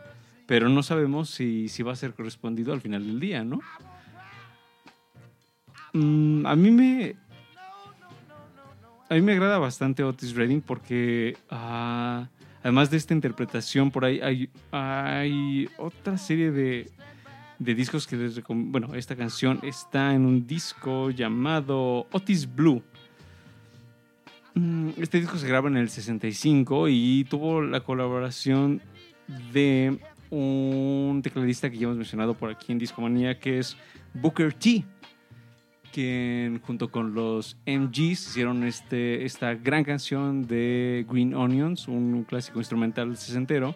pero 0.46 0.70
no 0.70 0.84
sabemos 0.84 1.30
si, 1.30 1.70
si 1.70 1.84
va 1.84 1.94
a 1.94 1.96
ser 1.96 2.14
correspondido 2.14 2.74
al 2.74 2.82
final 2.82 3.06
del 3.06 3.20
día, 3.20 3.44
¿no? 3.44 3.60
Mm, 5.94 6.46
a 6.46 6.56
mí 6.56 6.72
me. 6.72 7.16
A 9.10 9.16
mí 9.16 9.22
me 9.22 9.32
agrada 9.32 9.58
bastante 9.58 10.04
Otis 10.04 10.36
Redding 10.36 10.62
porque 10.62 11.36
ah, 11.50 12.28
además 12.62 12.92
de 12.92 12.98
esta 12.98 13.16
interpretación, 13.16 13.90
por 13.90 14.06
ahí 14.06 14.20
hay, 14.72 15.68
otra 15.80 16.16
serie 16.20 16.52
de, 16.52 16.92
de 17.58 17.74
discos 17.74 18.06
que 18.06 18.16
les 18.18 18.38
recom- 18.40 18.70
Bueno, 18.70 18.94
esta 18.94 19.16
canción 19.16 19.60
está 19.64 20.14
en 20.14 20.26
un 20.28 20.46
disco 20.46 21.10
llamado 21.10 22.06
Otis 22.12 22.54
Blue. 22.54 22.84
Mm, 24.54 24.90
Este 24.98 25.20
disco 25.20 25.38
se 25.40 25.48
graba 25.48 25.70
en 25.70 25.78
el 25.78 25.90
65 25.90 26.88
y 26.88 27.26
tuvo 27.28 27.64
la 27.64 27.80
colaboración 27.80 28.80
de 29.52 29.98
un 30.30 31.22
tecladista 31.24 31.72
que 31.72 31.78
ya 31.78 31.86
hemos 31.86 31.98
mencionado 31.98 32.36
por 32.36 32.52
aquí 32.52 32.72
en 32.72 32.78
Discomanía, 32.78 33.40
que 33.40 33.58
es 33.58 33.76
Booker 34.14 34.54
T, 34.54 34.86
quien 35.92 36.62
junto 36.62 36.90
con 36.90 37.14
los 37.14 37.58
MGs 37.66 38.30
hicieron 38.30 38.64
este, 38.64 39.26
esta 39.26 39.56
gran 39.56 39.84
canción 39.84 40.48
de 40.48 41.06
Green 41.10 41.34
Onions, 41.34 41.88
un 41.88 42.24
clásico 42.24 42.60
instrumental 42.60 43.16
sesentero. 43.18 43.76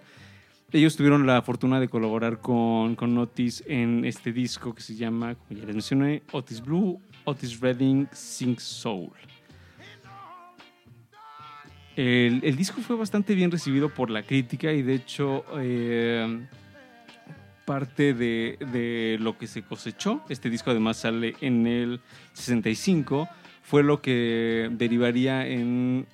Ellos 0.71 0.95
tuvieron 0.95 1.27
la 1.27 1.41
fortuna 1.41 1.79
de 1.79 1.87
colaborar 1.87 2.39
con, 2.39 2.95
con 2.95 3.17
Otis 3.17 3.63
en 3.67 4.05
este 4.05 4.31
disco 4.31 4.73
que 4.73 4.81
se 4.81 4.95
llama, 4.95 5.35
como 5.35 5.59
ya 5.59 5.65
les 5.65 5.75
mencioné, 5.75 6.23
Otis 6.31 6.61
Blue, 6.61 6.99
Otis 7.25 7.59
Redding 7.59 8.07
Sing 8.11 8.57
Soul. 8.59 9.11
El, 11.95 12.41
el 12.43 12.55
disco 12.55 12.81
fue 12.81 12.95
bastante 12.95 13.35
bien 13.35 13.51
recibido 13.51 13.89
por 13.89 14.09
la 14.09 14.23
crítica 14.23 14.71
y 14.73 14.81
de 14.81 14.95
hecho 14.95 15.45
eh, 15.59 16.47
parte 17.65 18.13
de, 18.13 18.57
de 18.71 19.17
lo 19.19 19.37
que 19.37 19.47
se 19.47 19.63
cosechó, 19.63 20.23
este 20.29 20.49
disco 20.49 20.71
además 20.71 20.97
sale 20.97 21.35
en 21.41 21.67
el 21.67 22.01
65, 22.33 23.29
fue 23.61 23.83
lo 23.83 24.01
que 24.01 24.69
derivaría 24.73 25.47
en 25.47 26.05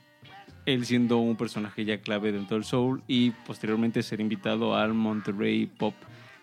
él 0.66 0.86
siendo 0.86 1.18
un 1.18 1.36
personaje 1.36 1.86
ya 1.86 2.02
clave 2.02 2.32
dentro 2.32 2.56
del 2.56 2.64
soul 2.64 3.02
y 3.08 3.32
posteriormente 3.32 4.04
ser 4.04 4.22
invitado 4.22 4.76
al 4.76 4.94
Monterrey 4.94 5.66
Pop 5.66 5.96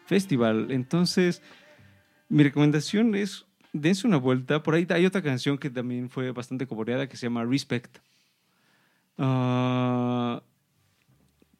Festival. 0.06 0.70
Entonces, 0.70 1.42
mi 2.28 2.42
recomendación 2.42 3.14
es 3.14 3.46
dense 3.72 4.06
una 4.06 4.16
vuelta. 4.16 4.62
Por 4.62 4.74
ahí 4.74 4.86
hay 4.90 5.06
otra 5.06 5.22
canción 5.22 5.58
que 5.58 5.70
también 5.70 6.10
fue 6.10 6.32
bastante 6.32 6.66
coboreada 6.66 7.08
que 7.08 7.16
se 7.16 7.26
llama 7.26 7.44
Respect. 7.44 7.98
Ah, 9.18 10.42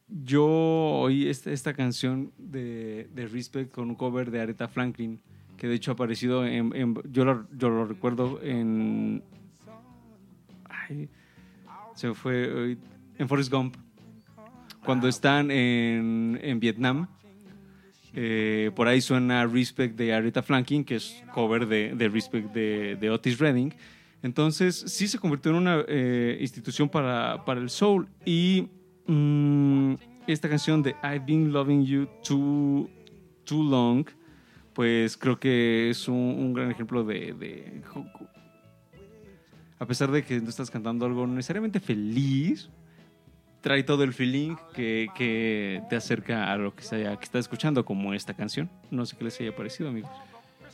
yo 0.09 0.45
oí 0.45 1.27
esta, 1.27 1.51
esta 1.51 1.73
canción 1.73 2.31
de, 2.37 3.09
de 3.13 3.27
Respect 3.27 3.71
con 3.71 3.89
un 3.89 3.95
cover 3.95 4.31
de 4.31 4.41
Aretha 4.41 4.67
Franklin, 4.67 5.19
que 5.57 5.67
de 5.67 5.75
hecho 5.75 5.91
ha 5.91 5.93
aparecido 5.95 6.45
en... 6.45 6.75
en- 6.75 6.95
yo, 7.11 7.25
lo, 7.25 7.47
yo 7.57 7.69
lo 7.69 7.85
recuerdo 7.85 8.39
en... 8.43 9.23
ay, 10.69 11.09
se 11.95 12.13
fue... 12.13 12.53
hoy- 12.53 12.77
En 13.17 13.27
Forrest 13.27 13.51
Gump. 13.51 13.75
Cuando 14.85 15.07
están 15.07 15.51
en, 15.51 16.39
en 16.41 16.59
Vietnam. 16.59 17.07
eh, 18.13 18.71
por 18.75 18.87
ahí 18.87 19.01
suena 19.01 19.45
Respect 19.45 19.97
de 19.97 20.13
Aretha 20.13 20.41
Franklin, 20.41 20.85
que 20.85 20.95
es 20.95 21.23
cover 21.33 21.67
de, 21.67 21.93
de 21.95 22.07
Respect 22.07 22.53
de, 22.53 22.95
de 22.95 23.09
Otis 23.09 23.37
Redding. 23.39 23.73
Entonces, 24.23 24.75
sí 24.87 25.07
se 25.07 25.19
convirtió 25.19 25.51
en 25.51 25.57
una 25.57 25.83
eh, 25.87 26.37
institución 26.39 26.87
para, 26.89 27.43
para 27.45 27.59
el 27.59 27.69
soul. 27.69 28.07
Y 28.25 28.67
mm, 29.07 29.93
esta 30.27 30.49
canción 30.49 30.83
de 30.83 30.95
I've 31.03 31.19
Been 31.25 31.51
Loving 31.51 31.85
You 31.85 32.07
Too, 32.27 32.89
too 33.45 33.63
Long, 33.63 34.05
pues 34.73 35.17
creo 35.17 35.39
que 35.39 35.89
es 35.89 36.07
un, 36.07 36.15
un 36.15 36.53
gran 36.53 36.69
ejemplo 36.71 37.03
de, 37.03 37.33
de- 37.33 37.81
A 39.79 39.85
pesar 39.85 40.11
de 40.11 40.23
que 40.23 40.39
no 40.41 40.49
estás 40.49 40.69
cantando 40.71 41.05
algo 41.05 41.25
necesariamente 41.27 41.79
feliz, 41.79 42.69
trae 43.61 43.83
todo 43.83 44.03
el 44.03 44.13
feeling 44.13 44.55
que, 44.73 45.07
que 45.15 45.81
te 45.89 45.95
acerca 45.95 46.51
a 46.51 46.57
lo 46.57 46.75
que, 46.75 46.83
sea, 46.83 47.15
que 47.17 47.23
estás 47.25 47.41
escuchando, 47.41 47.85
como 47.85 48.13
esta 48.13 48.33
canción. 48.33 48.69
No 48.91 49.05
sé 49.05 49.15
qué 49.17 49.23
les 49.25 49.39
haya 49.39 49.55
parecido, 49.55 49.89
amigos. 49.89 50.09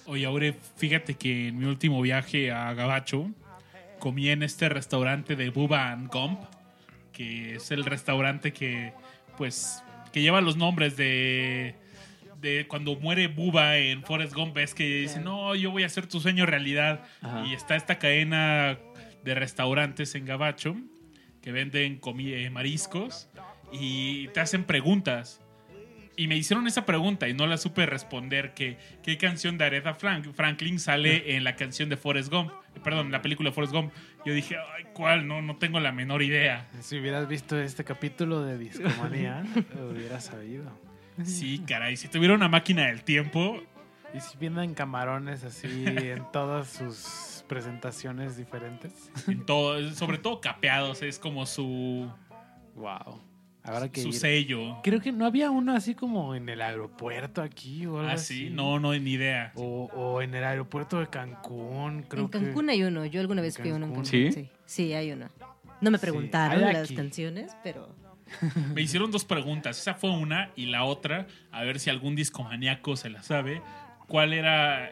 Oye, 0.06 0.26
Aure, 0.26 0.54
fíjate 0.76 1.14
que 1.16 1.48
en 1.50 1.60
mi 1.60 1.66
último 1.66 2.02
viaje 2.02 2.52
a 2.52 2.74
Gabacho 2.74 3.30
comí 4.00 4.30
en 4.30 4.44
este 4.44 4.68
restaurante 4.68 5.36
de 5.38 5.50
Bubba 5.50 5.92
and 5.92 6.10
Gump, 6.12 6.40
que 7.14 7.56
es 7.56 7.72
el 7.72 7.86
restaurante 7.86 8.52
que, 8.52 8.92
pues, 9.38 9.82
que 10.12 10.22
lleva 10.22 10.42
los 10.42 10.58
nombres 10.58 10.98
de, 10.98 11.76
de 12.42 12.68
cuando 12.68 12.96
muere 12.98 13.28
Bubba 13.28 13.78
en 13.78 14.04
Forrest 14.04 14.34
Gump, 14.34 14.58
es 14.58 14.74
que 14.74 14.84
dice, 15.02 15.20
no, 15.22 15.56
yo 15.56 15.72
voy 15.72 15.84
a 15.84 15.86
hacer 15.86 16.08
tu 16.08 16.20
sueño 16.20 16.46
realidad. 16.46 17.04
Ajá. 17.22 17.46
Y 17.48 17.54
está 17.54 17.76
esta 17.76 17.98
cadena 18.00 18.78
de 19.24 19.36
restaurantes 19.36 20.16
en 20.16 20.26
Gabacho 20.26 20.76
que 21.42 21.52
venden 21.52 22.02
eh, 22.20 22.50
mariscos 22.50 23.30
y 23.72 24.28
te 24.30 24.40
hacen 24.42 24.64
preguntas. 24.66 25.40
Y 26.16 26.28
me 26.28 26.36
hicieron 26.38 26.68
esa 26.68 26.86
pregunta 26.86 27.28
y 27.28 27.34
no 27.34 27.48
la 27.48 27.58
supe 27.58 27.88
responder. 27.88 28.54
Que, 28.54 28.78
¿Qué 29.02 29.18
canción 29.18 29.58
de 29.58 29.66
Aretha 29.66 29.96
Frank- 29.96 30.32
Franklin 30.36 30.80
sale 30.80 31.36
en 31.36 31.44
la 31.44 31.56
canción 31.56 31.90
de 31.90 31.98
Forrest 31.98 32.32
Gump? 32.32 32.52
Perdón, 32.84 33.12
la 33.12 33.22
película 33.24 33.50
de 33.50 33.54
Forrest 33.56 33.74
Gump. 33.74 33.92
Yo 34.26 34.34
dije, 34.34 34.56
ay, 34.76 34.86
¿cuál? 34.94 35.28
No, 35.28 35.42
no 35.42 35.58
tengo 35.58 35.80
la 35.80 35.92
menor 35.92 36.22
idea. 36.22 36.68
Si 36.82 36.98
hubieras 37.00 37.28
visto 37.28 37.60
este 37.60 37.84
capítulo 37.84 38.42
de 38.44 38.58
Discomanía, 38.58 39.44
lo 39.76 39.90
hubieras 39.90 40.26
sabido. 40.26 40.72
Sí, 41.24 41.60
caray, 41.68 41.98
si 41.98 42.08
tuviera 42.08 42.34
una 42.34 42.48
máquina 42.48 42.88
del 42.88 43.04
tiempo, 43.04 43.62
Y 44.16 44.20
si 44.20 44.38
vienen 44.38 44.74
camarones 44.76 45.44
así 45.44 45.86
en 45.86 46.24
todas 46.32 46.68
sus 46.70 47.44
presentaciones 47.48 48.38
diferentes. 48.38 49.12
en 49.28 49.46
todo, 49.46 49.92
sobre 49.92 50.18
todo 50.20 50.40
capeados, 50.40 51.02
es 51.02 51.20
como 51.20 51.46
su, 51.46 52.10
Wow. 52.76 53.22
Ahora 53.64 53.90
que 53.90 54.02
su 54.02 54.10
ir- 54.10 54.14
sello. 54.14 54.78
Creo 54.84 55.00
que 55.00 55.12
no 55.12 55.26
había 55.26 55.50
uno 55.50 55.74
así 55.76 55.96
como 55.96 56.36
en 56.36 56.50
el 56.50 56.62
aeropuerto 56.62 57.42
aquí 57.42 57.86
o 57.86 58.00
algo 58.00 58.12
Ah, 58.12 58.18
sí, 58.18 58.46
así. 58.48 58.54
no, 58.54 58.80
no, 58.80 58.94
ni 58.94 59.12
idea. 59.12 59.52
O, 59.56 59.86
o 59.94 60.22
en 60.22 60.36
el 60.36 60.44
aeropuerto 60.44 61.00
de 61.00 61.08
Cancún, 61.08 62.04
creo 62.10 62.24
en 62.26 62.30
Cancún 62.30 62.66
que... 62.66 62.72
hay 62.74 62.84
uno. 62.84 63.06
Yo 63.06 63.22
alguna 63.22 63.42
vez 63.42 63.58
fui 63.58 63.70
a 63.70 63.76
uno 63.76 63.86
en 63.86 63.92
Cancún. 63.92 64.06
¿Sí? 64.06 64.32
Sí, 64.32 64.50
sí, 64.66 64.94
hay 64.94 65.12
uno. 65.12 65.30
No 65.82 65.92
me 65.92 66.00
preguntaron 66.00 66.62
las 66.62 66.92
canciones, 66.92 67.56
pero 67.64 67.90
Me 68.74 68.82
hicieron 68.82 69.12
dos 69.12 69.26
preguntas. 69.26 69.80
Esa 69.80 69.94
fue 69.94 70.10
una 70.12 70.50
y 70.56 70.66
la 70.66 70.84
otra, 70.86 71.28
a 71.52 71.64
ver 71.64 71.80
si 71.80 71.90
algún 71.90 72.16
discomaníaco 72.16 72.96
se 72.96 73.10
la 73.10 73.22
sabe. 73.24 73.62
¿Cuál 74.08 74.34
era 74.34 74.90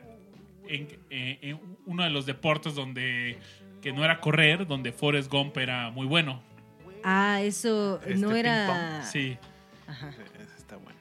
en, 0.67 0.87
eh, 1.09 1.39
en 1.41 1.59
uno 1.85 2.03
de 2.03 2.09
los 2.09 2.25
deportes 2.25 2.75
donde 2.75 3.37
que 3.81 3.91
no 3.93 4.05
era 4.05 4.19
correr, 4.19 4.67
donde 4.67 4.91
Forrest 4.91 5.31
Gump 5.31 5.57
era 5.57 5.89
muy 5.91 6.05
bueno? 6.07 6.41
Ah, 7.03 7.41
eso 7.41 7.99
Este 8.01 8.15
no 8.15 8.35
era. 8.35 9.03
Sí, 9.03 9.37
Ajá, 9.87 10.09
Ese 10.09 10.57
está 10.57 10.77
bueno. 10.77 10.99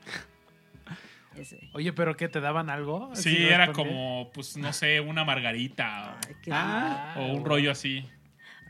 ese. 1.37 1.71
Oye, 1.73 1.93
¿pero 1.93 2.17
qué? 2.17 2.29
¿Te 2.29 2.41
daban 2.41 2.71
algo? 2.71 3.11
sí, 3.15 3.31
¿Así 3.31 3.47
era 3.47 3.73
como, 3.73 4.31
pues 4.33 4.57
no 4.57 4.73
sé, 4.73 5.01
una 5.01 5.25
margarita 5.25 6.19
Ay, 6.27 6.35
qué 6.43 6.51
Ah, 6.53 7.15
o 7.19 7.33
un 7.33 7.45
rollo 7.45 7.71
así. 7.71 8.05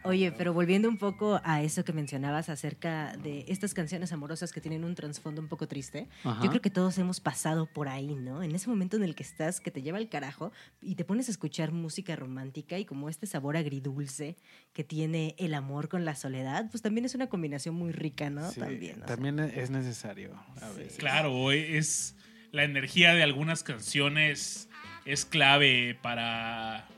Oye, 0.02 0.32
pero 0.32 0.54
volviendo 0.54 0.88
un 0.88 0.96
poco 0.96 1.40
a 1.44 1.62
eso 1.62 1.84
que 1.84 1.92
mencionabas 1.92 2.48
acerca 2.48 3.16
de 3.18 3.44
estas 3.48 3.74
canciones 3.74 4.12
amorosas 4.12 4.50
que 4.50 4.60
tienen 4.60 4.84
un 4.84 4.94
trasfondo 4.94 5.42
un 5.42 5.48
poco 5.48 5.68
triste, 5.68 6.08
Ajá. 6.24 6.42
yo 6.42 6.48
creo 6.48 6.62
que 6.62 6.70
todos 6.70 6.96
hemos 6.98 7.20
pasado 7.20 7.66
por 7.66 7.88
ahí, 7.88 8.14
¿no? 8.14 8.42
En 8.42 8.54
ese 8.54 8.70
momento 8.70 8.96
en 8.96 9.02
el 9.02 9.14
que 9.14 9.22
estás, 9.22 9.60
que 9.60 9.70
te 9.70 9.82
lleva 9.82 9.98
al 9.98 10.08
carajo 10.08 10.52
y 10.80 10.94
te 10.94 11.04
pones 11.04 11.28
a 11.28 11.32
escuchar 11.32 11.72
música 11.72 12.16
romántica 12.16 12.78
y 12.78 12.84
como 12.86 13.08
este 13.10 13.26
sabor 13.26 13.56
agridulce 13.58 14.36
que 14.72 14.84
tiene 14.84 15.34
el 15.38 15.52
amor 15.54 15.88
con 15.88 16.04
la 16.06 16.14
soledad, 16.14 16.70
pues 16.70 16.82
también 16.82 17.04
es 17.04 17.14
una 17.14 17.28
combinación 17.28 17.74
muy 17.74 17.92
rica, 17.92 18.30
¿no? 18.30 18.50
Sí, 18.50 18.60
también. 18.60 18.96
sea. 18.96 19.06
también 19.06 19.38
es 19.38 19.70
necesario 19.70 20.34
a 20.62 20.68
Sí. 20.70 20.78
veces. 20.78 20.96
Claro, 20.98 21.52
es 21.52 22.16
la 22.52 22.64
energía 22.64 23.14
de 23.14 23.22
algunas 23.22 23.62
canciones 23.62 24.68
es 25.04 25.24
clave 25.24 25.96
para 26.02 26.88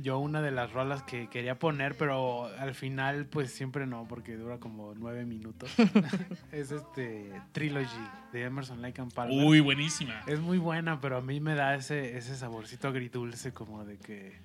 Yo 0.00 0.18
una 0.18 0.42
de 0.42 0.50
las 0.50 0.72
rolas 0.72 1.02
que 1.02 1.28
quería 1.28 1.58
poner, 1.58 1.96
pero 1.96 2.46
al 2.58 2.74
final 2.74 3.26
pues 3.26 3.52
siempre 3.52 3.86
no, 3.86 4.06
porque 4.08 4.36
dura 4.36 4.58
como 4.58 4.94
nueve 4.94 5.24
minutos. 5.24 5.70
es 6.52 6.70
este 6.70 7.32
Trilogy 7.52 8.08
de 8.32 8.44
Emerson 8.44 8.82
Lake 8.82 9.00
and 9.00 9.12
Palmer. 9.12 9.44
Uy, 9.44 9.60
buenísima. 9.60 10.22
Es 10.26 10.40
muy 10.40 10.58
buena, 10.58 11.00
pero 11.00 11.16
a 11.18 11.20
mí 11.20 11.40
me 11.40 11.54
da 11.54 11.74
ese, 11.74 12.16
ese 12.16 12.36
saborcito 12.36 12.88
agridulce 12.88 13.52
como 13.52 13.84
de 13.84 13.98
que... 13.98 14.38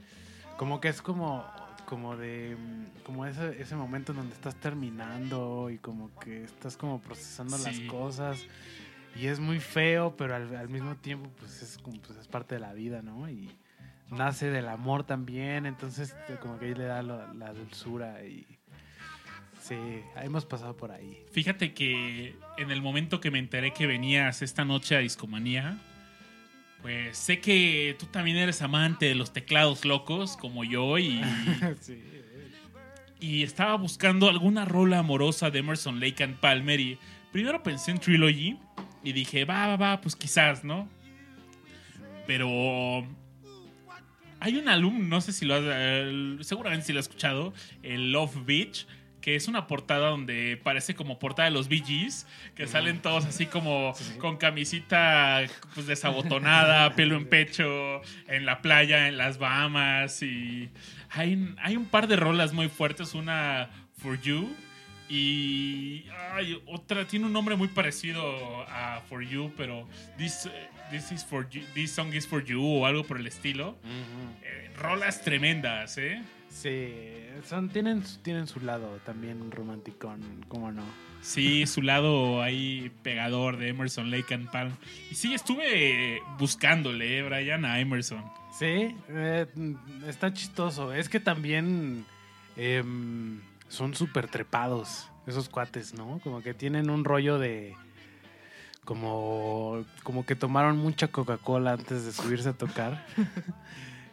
Como 0.58 0.80
que 0.80 0.90
es 0.90 1.02
como... 1.02 1.46
Como 1.86 2.18
de... 2.18 2.58
Como 3.04 3.26
ese, 3.26 3.62
ese 3.62 3.76
momento 3.76 4.12
en 4.12 4.20
donde 4.20 4.34
estás 4.34 4.56
terminando 4.56 5.70
y 5.70 5.78
como 5.78 6.18
que 6.20 6.44
estás 6.44 6.78
como 6.78 7.00
procesando 7.00 7.58
las 7.58 7.80
cosas. 7.82 8.46
Y 9.16 9.28
es 9.28 9.40
muy 9.40 9.60
feo, 9.60 10.16
pero 10.18 10.36
al, 10.36 10.56
al 10.56 10.70
mismo 10.70 10.96
tiempo 10.96 11.30
pues 11.40 11.62
es, 11.62 11.78
como, 11.78 12.02
pues 12.02 12.18
es 12.18 12.28
parte 12.28 12.56
de 12.56 12.62
la 12.62 12.74
vida, 12.74 13.02
¿no? 13.02 13.30
Y 13.30 13.56
nace 14.12 14.50
del 14.50 14.68
amor 14.68 15.04
también, 15.06 15.66
entonces 15.66 16.16
como 16.42 16.58
que 16.60 16.66
ahí 16.66 16.74
le 16.76 16.86
da 16.86 17.02
lo- 17.04 17.34
la 17.34 17.54
dulzura 17.54 18.24
y... 18.26 18.46
Sí, 19.62 19.76
hemos 20.18 20.46
pasado 20.46 20.78
por 20.78 20.92
ahí. 20.92 21.24
Fíjate 21.32 21.74
que 21.74 22.36
en 22.58 22.70
el 22.70 22.84
momento 22.84 23.20
que 23.20 23.32
me 23.32 23.40
enteré 23.40 23.74
que 23.74 23.88
venías 23.88 24.44
esta 24.44 24.64
noche 24.64 24.96
a 24.96 25.00
Discomanía, 25.00 25.78
pues 26.84 27.18
sé 27.18 27.40
que 27.40 27.96
tú 27.98 28.06
también 28.06 28.38
eres 28.38 28.62
amante 28.62 29.08
de 29.08 29.16
los 29.16 29.34
teclados 29.34 29.84
locos 29.84 30.38
como 30.38 30.64
yo 30.64 31.00
y, 31.00 31.20
sí. 31.82 32.00
y 33.20 33.42
estaba 33.42 33.76
buscando 33.76 34.30
alguna 34.30 34.66
rola 34.66 35.00
amorosa 35.00 35.50
de 35.50 35.60
Emerson 35.60 36.00
Lake 36.00 36.24
and 36.24 36.36
Palmer 36.36 36.80
y 36.80 37.00
primero 37.32 37.64
pensé 37.64 37.90
en 37.90 37.98
Trilogy 37.98 38.60
y 39.04 39.14
dije, 39.14 39.46
va, 39.46 39.66
va, 39.66 39.78
va, 39.78 40.02
pues 40.02 40.16
quizás, 40.16 40.64
¿no? 40.64 40.88
Pero 42.28 43.04
hay 44.46 44.58
un 44.58 44.70
álbum, 44.70 45.10
no 45.10 45.22
sé 45.22 45.34
si 45.34 45.44
lo 45.44 45.56
has, 45.56 45.64
eh, 45.66 46.38
seguramente 46.42 46.86
si 46.86 46.94
lo 46.94 47.00
has 47.00 47.08
escuchado, 47.08 47.52
el 47.82 48.12
Love 48.12 48.46
Beach, 48.46 48.86
que 49.20 49.36
es 49.36 49.48
una 49.48 49.66
portada 49.66 50.10
donde 50.10 50.56
parece 50.64 50.94
como 50.94 51.18
portada 51.18 51.50
de 51.50 51.56
los 51.56 51.68
Bee 51.68 51.84
Gees, 51.84 52.28
que 52.54 52.68
salen 52.68 53.02
todos 53.02 53.26
así 53.26 53.48
como 53.48 53.96
con 54.20 54.38
camisita 54.38 55.42
pues 55.74 55.88
desabotonada, 55.88 56.92
pelo 56.96 57.16
en 57.16 57.28
pecho, 57.28 58.04
en 58.28 58.46
la 58.46 58.62
playa, 58.62 59.08
en 59.08 59.18
las 59.18 59.40
Bahamas 59.40 60.22
y 60.22 60.70
hay, 61.10 61.56
hay 61.58 61.76
un 61.76 61.86
par 61.86 62.08
de 62.08 62.16
rolas 62.16 62.54
muy 62.54 62.70
fuertes, 62.70 63.16
una 63.16 63.72
For 63.98 64.22
You 64.22 64.56
y 65.10 66.06
ay, 66.34 66.62
otra 66.68 67.08
tiene 67.08 67.26
un 67.26 67.34
nombre 67.34 67.56
muy 67.56 67.70
parecido 67.70 68.22
a 68.70 69.02
For 69.10 69.24
You, 69.24 69.52
pero 69.58 69.88
eh, 70.20 70.70
this 70.92 71.12
is 71.12 71.24
for 71.24 71.48
you, 71.50 71.64
this 71.74 71.92
song 71.92 72.14
is 72.14 72.28
for 72.28 72.44
you 72.44 72.62
o 72.62 72.86
algo 72.86 73.04
por 73.04 73.18
el 73.18 73.28
estilo. 73.28 73.76
Eh, 74.44 74.72
rolas 74.78 75.22
tremendas, 75.22 75.98
¿eh? 75.98 76.22
Sí, 76.50 76.94
son, 77.44 77.70
tienen, 77.70 78.04
tienen 78.22 78.48
su 78.48 78.62
lado 78.62 79.00
también 79.06 79.52
romanticón, 79.52 80.46
¿cómo 80.48 80.72
no? 80.72 80.84
Sí, 81.22 81.66
su 81.66 81.82
lado 81.82 82.42
ahí 82.42 82.92
pegador 83.02 83.58
de 83.58 83.70
Emerson 83.70 84.12
Lake 84.12 84.34
and 84.34 84.50
Palm. 84.52 84.72
Y 85.12 85.16
sí, 85.16 85.34
estuve 85.34 86.22
buscándole, 86.38 87.18
eh, 87.18 87.24
Brian, 87.24 87.66
a 87.66 87.80
Emerson. 87.80 88.24
Sí, 88.58 88.96
eh, 89.10 89.48
está 90.08 90.32
chistoso. 90.32 90.94
Es 90.94 91.10
que 91.10 91.20
también 91.20 92.06
em, 92.56 93.42
son 93.68 93.96
súper 93.96 94.28
trepados 94.28 95.10
esos 95.28 95.50
cuates, 95.50 95.94
¿no? 95.94 96.20
Como 96.24 96.42
que 96.42 96.54
tienen 96.54 96.90
un 96.90 97.04
rollo 97.04 97.40
de... 97.40 97.76
Como, 98.86 99.84
como 100.04 100.26
que 100.26 100.36
tomaron 100.36 100.78
mucha 100.78 101.08
Coca-Cola 101.10 101.74
antes 101.74 102.06
de 102.06 102.12
subirse 102.14 102.50
a 102.50 102.54
tocar. 102.54 103.06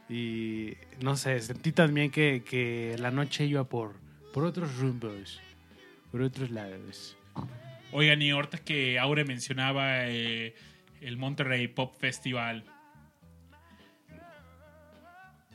y 0.09 0.75
no 1.01 1.17
sé, 1.17 1.39
sentí 1.41 1.73
también 1.73 2.11
que, 2.11 2.43
que 2.43 2.97
la 2.99 3.11
noche 3.11 3.45
iba 3.45 3.65
por, 3.65 3.95
por 4.33 4.45
otros 4.45 4.77
rumbos, 4.79 5.41
por 6.11 6.23
otros 6.23 6.51
lados. 6.51 7.17
Oigan, 7.93 8.23
y 8.23 8.31
ahorita 8.31 8.59
que 8.59 8.99
Aure 8.99 9.25
mencionaba 9.27 10.09
eh, 10.09 10.55
el 11.03 11.19
Monterrey 11.19 11.69
Pop 11.69 11.95
Festival. 11.99 12.65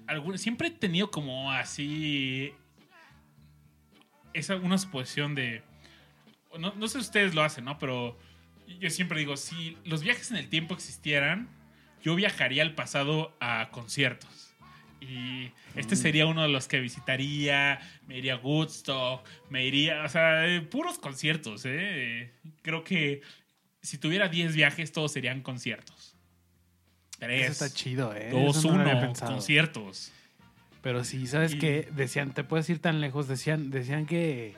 algún- 0.06 0.38
siempre 0.38 0.68
he 0.68 0.72
tenido 0.72 1.10
como 1.12 1.52
así. 1.52 2.54
Esa, 4.34 4.56
una 4.58 4.78
suposición 4.78 5.34
de. 5.36 5.64
No, 6.60 6.74
no 6.76 6.88
sé 6.88 7.00
si 7.00 7.06
ustedes 7.06 7.34
lo 7.36 7.42
hacen, 7.44 7.66
¿no? 7.66 7.78
Pero 7.80 8.18
yo 8.80 8.90
siempre 8.90 9.20
digo: 9.20 9.38
si 9.38 9.78
los 9.86 10.04
viajes 10.04 10.32
en 10.32 10.38
el 10.38 10.50
tiempo 10.50 10.74
existieran, 10.74 11.48
yo 12.04 12.16
viajaría 12.16 12.64
al 12.64 12.76
pasado 12.76 13.36
a 13.40 13.70
conciertos. 13.72 14.54
Y 15.00 15.52
este 15.76 15.96
sería 15.96 16.26
uno 16.26 16.42
de 16.42 16.48
los 16.50 16.68
que 16.68 16.80
visitaría, 16.80 17.80
me 18.08 18.18
iría 18.18 18.34
a 18.34 18.38
Woodstock, 18.38 19.24
me 19.50 19.64
iría, 19.66 20.04
o 20.04 20.10
sea, 20.10 20.48
eh, 20.48 20.62
puros 20.62 20.98
conciertos, 20.98 21.64
¿eh? 21.66 22.32
Creo 22.64 22.84
que 22.84 23.22
si 23.82 24.00
tuviera 24.00 24.28
10 24.28 24.56
viajes, 24.56 24.92
todos 24.92 25.12
serían 25.12 25.42
conciertos. 25.42 26.16
Eso 27.12 27.20
Tres, 27.20 27.50
está 27.62 27.70
chido, 27.70 28.14
¿eh? 28.16 28.30
dos, 28.32 28.58
Eso 28.58 28.76
no 28.76 28.84
uno, 28.92 29.14
conciertos. 29.14 30.12
Pero 30.82 31.04
sí, 31.04 31.28
¿sabes 31.28 31.54
Y- 31.54 31.60
qué? 31.60 31.88
Decían, 31.92 32.34
te 32.34 32.44
puedes 32.44 32.68
ir 32.70 32.80
tan 32.80 33.00
lejos, 33.00 33.28
decían, 33.28 33.70
decían 33.70 34.06
que, 34.08 34.56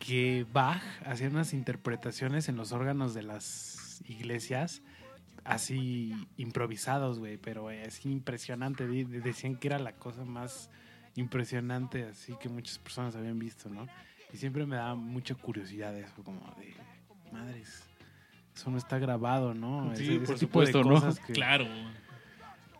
que 0.00 0.44
Bach 0.52 0.82
hacía 1.06 1.28
unas 1.28 1.52
interpretaciones 1.54 2.48
en 2.48 2.56
los 2.56 2.72
órganos 2.72 3.14
de 3.14 3.22
las 3.22 4.02
iglesias 4.08 4.82
así 5.44 6.12
improvisados, 6.36 7.18
güey, 7.18 7.36
pero 7.36 7.70
es 7.70 8.04
impresionante. 8.06 8.86
Decían 8.86 9.56
que 9.56 9.68
era 9.68 9.78
la 9.78 9.92
cosa 9.92 10.24
más 10.24 10.70
impresionante 11.16 12.04
así 12.06 12.34
que 12.40 12.48
muchas 12.48 12.78
personas 12.78 13.14
habían 13.16 13.38
visto, 13.38 13.68
¿no? 13.68 13.86
Y 14.32 14.36
siempre 14.36 14.64
me 14.66 14.76
da 14.76 14.94
mucha 14.94 15.34
curiosidad 15.34 15.96
eso, 15.98 16.22
como 16.24 16.40
de, 16.58 16.74
madres, 17.32 17.82
eso 18.54 18.70
no 18.70 18.78
está 18.78 18.98
grabado, 18.98 19.54
¿no? 19.54 19.94
Sí, 19.96 20.04
Ese- 20.04 20.14
por 20.20 20.22
ese 20.34 20.46
tipo 20.46 20.60
de 20.60 20.66
supuesto, 20.72 21.22
que- 21.26 21.32
Claro. 21.34 21.66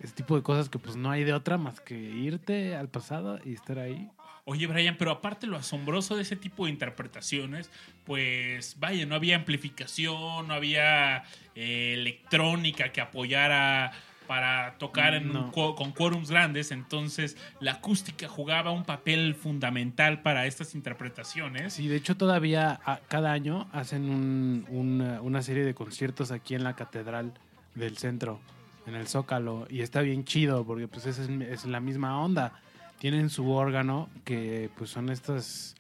ese 0.01 0.14
tipo 0.14 0.37
de 0.37 0.43
cosas 0.43 0.68
que 0.68 0.79
pues 0.79 0.97
no 0.97 1.11
hay 1.11 1.25
de 1.25 1.33
otra 1.35 1.59
más 1.59 1.81
que 1.81 1.99
irte 1.99 2.75
al 2.77 2.89
pasado 2.89 3.39
y 3.45 3.53
estar 3.53 3.79
ahí. 3.79 4.11
Oye, 4.51 4.66
Brian, 4.66 4.96
pero 4.98 5.12
aparte 5.12 5.46
lo 5.46 5.57
asombroso 5.57 6.16
de 6.16 6.22
ese 6.22 6.34
tipo 6.34 6.64
de 6.64 6.72
interpretaciones, 6.72 7.70
pues 8.05 8.74
vaya, 8.80 9.07
no 9.07 9.14
había 9.14 9.36
amplificación, 9.36 10.48
no 10.48 10.55
había 10.55 11.22
eh, 11.55 11.94
electrónica 11.96 12.90
que 12.90 13.01
apoyara 13.01 13.92
para 14.26 14.74
tocar 14.78 15.14
en 15.14 15.28
un 15.28 15.32
No. 15.34 15.53
cu- 15.53 15.76
con 15.76 15.92
quórums 15.92 16.32
grandes, 16.32 16.72
entonces 16.72 17.36
la 17.61 17.74
acústica 17.74 18.26
jugaba 18.28 18.72
un 18.72 18.82
papel 18.84 19.36
fundamental 19.36 20.20
para 20.22 20.46
estas 20.46 20.74
interpretaciones. 20.74 21.72
Sí, 21.74 21.86
de 21.86 21.94
hecho 21.96 22.16
todavía 22.16 22.80
a- 22.84 22.98
cada 23.07 23.30
año 23.30 23.68
hacen 23.72 24.11
un- 24.11 24.66
una, 24.68 25.20
una 25.22 25.42
serie 25.42 25.64
de 25.64 25.74
conciertos 25.74 26.32
aquí 26.32 26.57
en 26.57 26.64
la 26.64 26.74
catedral 26.74 27.34
del 27.76 27.96
centro, 27.98 28.40
en 28.88 28.96
el 28.96 29.07
Zócalo, 29.07 29.68
y 29.70 29.82
está 29.82 30.01
bien 30.01 30.24
chido 30.24 30.64
porque 30.66 30.88
pues 30.88 31.07
es, 31.07 31.20
es 31.20 31.64
la 31.66 31.78
misma 31.78 32.20
onda. 32.20 32.53
Tienen 33.01 33.30
su 33.30 33.51
órgano 33.51 34.09
que 34.24 34.70
pues 34.76 34.90
son 34.90 35.09
estos 35.09 35.74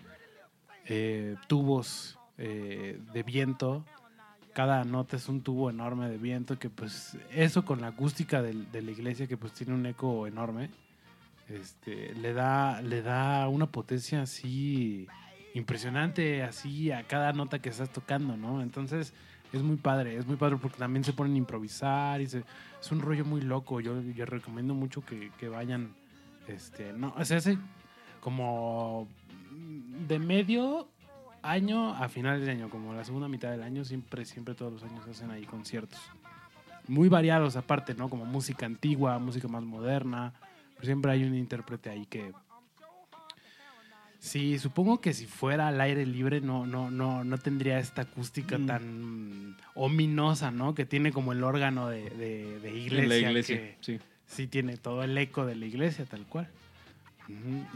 eh, 0.86 1.36
tubos 1.46 2.18
eh, 2.38 2.98
de 3.12 3.22
viento. 3.22 3.84
Cada 4.54 4.84
nota 4.84 5.16
es 5.16 5.28
un 5.28 5.42
tubo 5.42 5.70
enorme 5.70 6.08
de 6.08 6.18
viento 6.18 6.58
que 6.58 6.70
pues 6.70 7.16
eso 7.32 7.64
con 7.64 7.80
la 7.80 7.88
acústica 7.88 8.42
de 8.42 8.82
la 8.82 8.90
iglesia 8.90 9.26
que 9.26 9.36
pues 9.36 9.52
tiene 9.52 9.74
un 9.74 9.86
eco 9.86 10.26
enorme. 10.26 10.70
Este, 11.48 12.14
le 12.14 12.32
da 12.32 12.80
le 12.80 13.02
da 13.02 13.48
una 13.48 13.66
potencia 13.66 14.22
así 14.22 15.06
impresionante 15.54 16.42
así 16.44 16.90
a 16.92 17.02
cada 17.06 17.32
nota 17.32 17.58
que 17.60 17.68
estás 17.68 17.90
tocando, 17.92 18.36
¿no? 18.36 18.62
Entonces 18.62 19.12
es 19.52 19.62
muy 19.62 19.76
padre, 19.76 20.16
es 20.16 20.26
muy 20.26 20.36
padre 20.36 20.56
porque 20.56 20.78
también 20.78 21.04
se 21.04 21.12
ponen 21.12 21.34
a 21.34 21.38
improvisar 21.38 22.20
y 22.20 22.26
se- 22.28 22.44
es 22.80 22.92
un 22.92 23.00
rollo 23.00 23.24
muy 23.26 23.40
loco. 23.42 23.80
Yo, 23.80 24.00
yo 24.00 24.24
recomiendo 24.26 24.74
mucho 24.74 25.04
que, 25.04 25.30
que 25.38 25.48
vayan, 25.48 25.92
este, 26.48 26.92
no, 26.92 27.14
se 27.24 27.36
hace 27.36 27.58
como 28.20 29.08
de 30.08 30.18
medio 30.18 30.88
año 31.42 31.94
a 31.94 32.08
finales 32.08 32.44
de 32.44 32.52
año, 32.52 32.68
como 32.70 32.92
la 32.94 33.04
segunda 33.04 33.28
mitad 33.28 33.50
del 33.50 33.62
año, 33.62 33.84
siempre, 33.84 34.24
siempre 34.24 34.54
todos 34.54 34.72
los 34.72 34.82
años 34.82 35.06
hacen 35.08 35.30
ahí 35.30 35.44
conciertos. 35.44 36.00
Muy 36.88 37.08
variados 37.08 37.56
aparte, 37.56 37.94
¿no? 37.94 38.08
Como 38.10 38.24
música 38.26 38.66
antigua, 38.66 39.18
música 39.18 39.48
más 39.48 39.62
moderna. 39.62 40.32
Pero 40.74 40.86
siempre 40.86 41.12
hay 41.12 41.24
un 41.24 41.34
intérprete 41.34 41.90
ahí 41.90 42.06
que, 42.06 42.32
Sí, 44.18 44.58
supongo 44.58 45.00
que 45.00 45.14
si 45.14 45.24
fuera 45.24 45.68
al 45.68 45.80
aire 45.80 46.04
libre 46.04 46.42
no, 46.42 46.66
no, 46.66 46.90
no, 46.90 47.24
no 47.24 47.38
tendría 47.38 47.78
esta 47.78 48.02
acústica 48.02 48.58
Mm. 48.58 48.66
tan 48.66 49.56
ominosa, 49.74 50.50
¿no? 50.50 50.74
Que 50.74 50.84
tiene 50.84 51.10
como 51.10 51.32
el 51.32 51.42
órgano 51.42 51.88
de, 51.88 52.10
de- 52.10 52.60
de 52.60 52.70
iglesia. 52.78 53.08
la 53.08 53.16
iglesia, 53.16 53.56
que 53.56 53.76
sí. 53.80 53.98
Sí 54.30 54.46
tiene 54.46 54.76
todo 54.76 55.02
el 55.02 55.16
eco 55.18 55.44
de 55.44 55.56
la 55.56 55.66
iglesia, 55.66 56.04
tal 56.04 56.24
cual. 56.26 56.48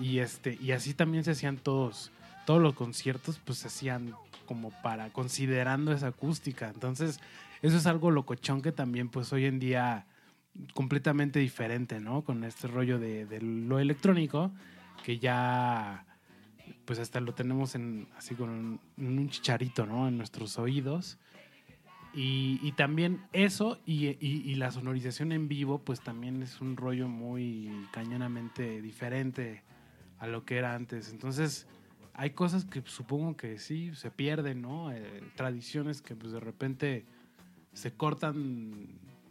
Y 0.00 0.18
este, 0.18 0.58
y 0.60 0.72
así 0.72 0.94
también 0.94 1.24
se 1.24 1.32
hacían 1.32 1.58
todos, 1.58 2.10
todos 2.46 2.62
los 2.62 2.74
conciertos, 2.74 3.40
pues 3.44 3.58
se 3.58 3.68
hacían 3.68 4.14
como 4.46 4.70
para, 4.82 5.10
considerando 5.10 5.92
esa 5.92 6.08
acústica. 6.08 6.68
Entonces, 6.68 7.20
eso 7.62 7.76
es 7.76 7.86
algo 7.86 8.10
locochón 8.10 8.62
que 8.62 8.72
también, 8.72 9.08
pues 9.08 9.32
hoy 9.32 9.46
en 9.46 9.58
día 9.58 10.06
completamente 10.74 11.38
diferente, 11.38 12.00
¿no? 12.00 12.22
Con 12.22 12.44
este 12.44 12.68
rollo 12.68 12.98
de, 12.98 13.40
lo 13.40 13.78
electrónico, 13.78 14.52
que 15.04 15.18
ya 15.18 16.04
pues 16.84 16.98
hasta 16.98 17.20
lo 17.20 17.34
tenemos 17.34 17.74
en 17.74 18.08
así 18.16 18.34
con 18.34 18.48
un, 18.48 18.80
un 18.96 19.28
chicharito, 19.30 19.86
¿no? 19.86 20.08
En 20.08 20.16
nuestros 20.16 20.58
oídos. 20.58 21.18
Y, 22.14 22.60
y 22.62 22.72
también 22.72 23.20
eso 23.32 23.78
y, 23.84 24.54
la 24.54 24.70
sonorización 24.70 25.32
en 25.32 25.48
vivo, 25.48 25.80
pues 25.80 26.00
también 26.00 26.42
es 26.42 26.60
un 26.60 26.76
rollo 26.76 27.08
muy 27.08 27.70
cañonamente 27.92 28.80
diferente 28.80 29.62
a 30.18 30.26
lo 30.28 30.44
que 30.44 30.58
era 30.58 30.74
antes. 30.74 31.10
Entonces, 31.10 31.66
hay 32.14 32.30
cosas 32.30 32.64
que 32.64 32.82
supongo 32.86 33.36
que 33.36 33.58
sí 33.58 33.92
se 33.94 34.10
pierden, 34.12 34.62
¿no? 34.62 34.92
Eh, 34.92 35.22
tradiciones 35.34 36.02
que 36.02 36.14
pues 36.14 36.32
de 36.32 36.40
repente 36.40 37.04
se 37.72 37.92
cortan, 37.92 38.86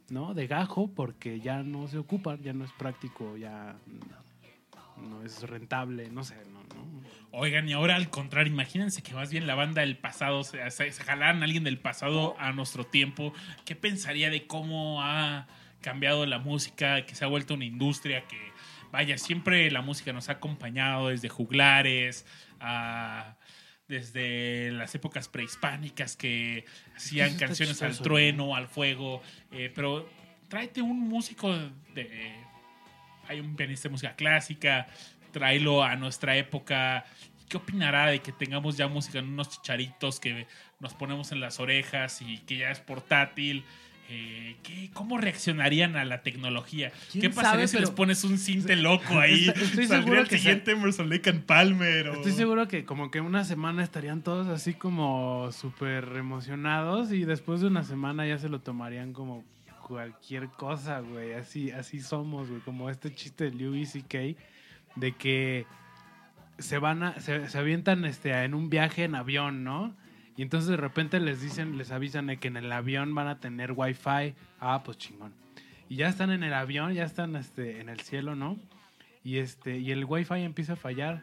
¿no? 0.09 0.33
De 0.33 0.47
gajo 0.47 0.89
porque 0.93 1.39
ya 1.39 1.63
no 1.63 1.87
se 1.87 1.97
ocupan, 1.97 2.41
ya 2.41 2.51
no 2.51 2.65
es 2.65 2.71
práctico, 2.73 3.37
ya 3.37 3.77
no 5.03 5.23
es 5.23 5.41
rentable, 5.43 6.09
no 6.09 6.23
sé, 6.23 6.35
no, 6.51 6.63
no. 6.75 7.03
Oigan, 7.31 7.67
y 7.67 7.73
ahora 7.73 7.95
al 7.95 8.09
contrario, 8.09 8.53
imagínense 8.53 9.01
que 9.01 9.13
más 9.13 9.31
bien 9.31 9.47
la 9.47 9.55
banda 9.55 9.81
del 9.81 9.97
pasado, 9.97 10.43
se, 10.43 10.69
se, 10.71 10.91
se 10.91 11.03
jalaran 11.03 11.41
a 11.41 11.45
alguien 11.45 11.63
del 11.63 11.79
pasado 11.79 12.35
a 12.39 12.51
nuestro 12.51 12.85
tiempo. 12.85 13.33
¿Qué 13.65 13.75
pensaría 13.75 14.29
de 14.29 14.45
cómo 14.45 15.01
ha 15.01 15.47
cambiado 15.81 16.25
la 16.25 16.39
música, 16.39 17.05
que 17.05 17.15
se 17.15 17.25
ha 17.25 17.27
vuelto 17.27 17.53
una 17.53 17.65
industria 17.65 18.25
que, 18.27 18.39
vaya, 18.91 19.17
siempre 19.17 19.69
la 19.69 19.81
música 19.81 20.13
nos 20.13 20.29
ha 20.29 20.33
acompañado 20.33 21.09
desde 21.09 21.29
juglares 21.29 22.25
a 22.59 23.35
desde 23.87 24.71
las 24.71 24.95
épocas 24.95 25.27
prehispánicas 25.27 26.15
que 26.15 26.65
hacían 26.95 27.35
canciones 27.37 27.81
al 27.81 27.97
trueno, 27.99 28.55
al 28.55 28.67
fuego, 28.67 29.21
eh, 29.51 29.71
pero 29.75 30.09
tráete 30.47 30.81
un 30.81 30.99
músico 30.99 31.53
de... 31.93 32.42
Hay 33.27 33.39
un 33.39 33.55
pianista 33.55 33.87
de 33.89 33.91
música 33.93 34.15
clásica, 34.15 34.87
tráelo 35.31 35.83
a 35.83 35.95
nuestra 35.95 36.35
época. 36.37 37.05
¿Qué 37.49 37.57
opinará 37.57 38.07
de 38.07 38.19
que 38.19 38.31
tengamos 38.31 38.77
ya 38.77 38.87
música 38.87 39.19
en 39.19 39.27
unos 39.29 39.49
chicharitos 39.49 40.19
que 40.19 40.47
nos 40.79 40.93
ponemos 40.93 41.31
en 41.31 41.39
las 41.39 41.59
orejas 41.59 42.21
y 42.21 42.39
que 42.39 42.57
ya 42.57 42.71
es 42.71 42.79
portátil? 42.79 43.63
Eh, 44.09 44.57
¿qué- 44.63 44.89
¿Cómo 44.93 45.17
reaccionarían 45.17 45.95
a 45.95 46.03
la 46.03 46.21
tecnología? 46.23 46.91
¿Quién 47.11 47.21
¿Qué 47.21 47.29
pasaría 47.29 47.67
sabe? 47.67 47.67
si 47.67 47.79
les 47.79 47.89
pones 47.89 48.23
un 48.25 48.37
cinte 48.37 48.75
loco 48.75 49.17
ahí? 49.19 49.47
Estoy- 49.55 49.87
seguro 49.87 50.19
el 50.21 50.27
que 50.27 50.37
siguiente 50.37 50.71
Emerson 50.71 51.09
Lake 51.09 51.29
and 51.29 51.43
Palmer. 51.45 52.09
o- 52.09 52.13
Estoy 52.15 52.33
seguro 52.33 52.67
que 52.67 52.83
como 52.85 53.09
que 53.11 53.21
una 53.21 53.45
semana 53.45 53.81
estarían 53.83 54.21
todos 54.21 54.47
así 54.49 54.73
como 54.73 55.49
súper 55.53 56.03
emocionados 56.17 57.11
y 57.13 57.23
después 57.23 57.61
de 57.61 57.67
una 57.67 57.83
semana 57.83 58.27
ya 58.27 58.37
se 58.37 58.49
lo 58.49 58.59
tomarían 58.59 59.13
como 59.13 59.43
cualquier 59.87 60.47
cosa, 60.49 61.01
güey. 61.01 61.33
Así, 61.33 61.71
así 61.71 62.01
somos, 62.01 62.49
güey. 62.49 62.61
Como 62.61 62.89
este 62.89 63.13
chiste 63.13 63.45
de 63.45 63.51
Louis 63.51 63.91
C.K. 63.91 64.39
de 64.95 65.11
que 65.11 65.65
se 66.57 66.77
van 66.77 67.03
a, 67.03 67.19
se, 67.19 67.49
se 67.49 67.57
avientan 67.57 68.05
este, 68.05 68.31
en 68.43 68.53
un 68.53 68.69
viaje 68.69 69.03
en 69.03 69.15
avión, 69.15 69.63
¿no? 69.63 69.93
Y 70.35 70.41
entonces 70.41 70.69
de 70.69 70.77
repente 70.77 71.19
les 71.19 71.41
dicen, 71.41 71.77
les 71.77 71.91
avisan 71.91 72.27
de 72.27 72.37
que 72.37 72.47
en 72.47 72.57
el 72.57 72.71
avión 72.71 73.13
van 73.13 73.27
a 73.27 73.39
tener 73.39 73.73
wifi. 73.75 74.33
Ah, 74.59 74.81
pues 74.83 74.97
chingón. 74.97 75.33
Y 75.89 75.97
ya 75.97 76.07
están 76.07 76.31
en 76.31 76.43
el 76.43 76.53
avión, 76.53 76.93
ya 76.93 77.03
están 77.03 77.35
este, 77.35 77.79
en 77.79 77.89
el 77.89 77.99
cielo, 77.99 78.35
¿no? 78.35 78.57
Y 79.23 79.37
este, 79.37 79.77
y 79.77 79.91
el 79.91 80.05
wifi 80.05 80.41
empieza 80.41 80.73
a 80.73 80.77
fallar. 80.77 81.21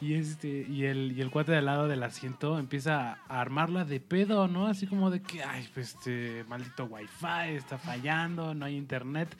Y 0.00 0.14
este, 0.14 0.64
y 0.68 0.84
el, 0.84 1.12
y 1.16 1.20
el 1.20 1.30
cuate 1.30 1.52
de 1.52 1.58
al 1.58 1.66
lado 1.66 1.88
del 1.88 2.02
asiento 2.04 2.58
empieza 2.58 3.18
a 3.28 3.40
armarla 3.40 3.84
de 3.84 3.98
pedo, 3.98 4.46
¿no? 4.46 4.66
Así 4.66 4.86
como 4.86 5.10
de 5.10 5.20
que, 5.20 5.42
ay, 5.42 5.68
pues 5.74 5.94
este 5.94 6.44
maldito 6.48 6.84
wifi 6.84 7.54
está 7.56 7.78
fallando, 7.78 8.54
no 8.54 8.64
hay 8.64 8.76
internet. 8.76 9.36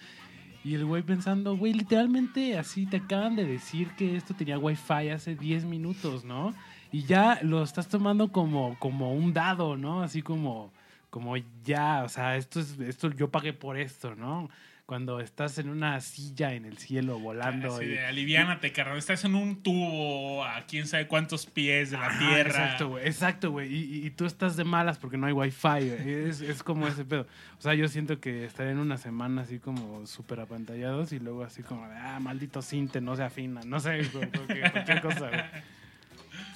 Y 0.65 0.75
el 0.75 0.85
güey 0.85 1.05
pensando, 1.05 1.57
güey, 1.57 1.73
literalmente 1.73 2.59
así 2.59 2.87
te 2.87 2.97
acaban 2.97 3.37
de 3.37 3.45
decir 3.45 3.91
que 3.97 4.17
esto 4.17 4.35
tenía 4.35 4.59
wifi 4.59 5.11
hace 5.11 5.37
10 5.37 5.65
minutos, 5.65 6.25
¿no? 6.25 6.53
Y 6.91 7.05
ya 7.05 7.39
lo 7.43 7.63
estás 7.63 7.89
tomando 7.89 8.33
como, 8.33 8.77
como 8.81 9.13
un 9.13 9.33
dado, 9.33 9.77
¿no? 9.77 10.03
Así 10.03 10.23
como, 10.23 10.73
como 11.11 11.37
ya, 11.65 12.03
o 12.05 12.09
sea, 12.09 12.37
esto 12.37 12.59
es, 12.59 12.79
esto 12.81 13.11
yo 13.11 13.31
pagué 13.31 13.53
por 13.53 13.79
esto, 13.79 14.17
¿no? 14.17 14.51
Cuando 14.89 15.21
estás 15.21 15.59
en 15.59 15.69
una 15.69 16.01
silla 16.01 16.55
en 16.55 16.65
el 16.65 16.79
cielo 16.79 17.19
volando. 17.19 17.77
Así 17.77 17.85
y- 17.85 17.99
aliviánate, 17.99 18.73
carnal. 18.73 18.97
Estás 18.97 19.23
en 19.27 19.35
un 19.35 19.63
tubo 19.63 20.43
a 20.43 20.63
quién 20.67 20.87
sabe 20.87 21.07
cuántos 21.07 21.45
pies 21.45 21.91
de 21.91 21.99
la 21.99 22.07
Ajá, 22.07 22.19
tierra. 22.19 22.49
Exacto, 22.49 22.89
güey. 22.89 23.07
Exacto, 23.07 23.51
güey. 23.51 23.71
Y, 23.71 23.85
y- 23.99 24.07
y 24.07 24.11
tú 24.13 24.25
estás 24.25 24.57
de 24.57 24.65
malas 24.65 24.97
porque 24.97 25.19
no 25.19 25.27
hay 25.27 25.35
wifi. 25.35 25.91
Es, 25.91 26.41
es 26.41 26.63
como 26.63 26.89
ese 26.89 27.05
pedo. 27.05 27.27
O 27.59 27.61
sea, 27.61 27.75
yo 27.75 27.87
siento 27.89 28.19
que 28.19 28.47
estaré 28.47 28.71
en 28.71 28.79
una 28.79 28.97
semana 28.97 29.43
así 29.43 29.59
como 29.59 30.07
súper 30.07 30.41
apantallados 30.41 31.13
y 31.13 31.19
luego 31.19 31.45
así 31.45 31.63
como, 31.63 31.87
de, 31.87 31.95
ah, 31.95 32.19
maldito 32.19 32.63
cinte, 32.63 33.03
no 33.03 33.15
se 33.15 33.25
afina. 33.25 33.61
No 33.67 33.81
sé, 33.81 34.01
cualquier, 34.11 34.73
cualquier 34.73 35.03
cosa, 35.03 35.29
güey. 35.29 35.41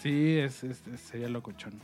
Sí, 0.03 0.39
es, 0.39 0.65
es- 0.65 0.83
es- 0.87 1.01
sería 1.03 1.29
locochón. 1.29 1.75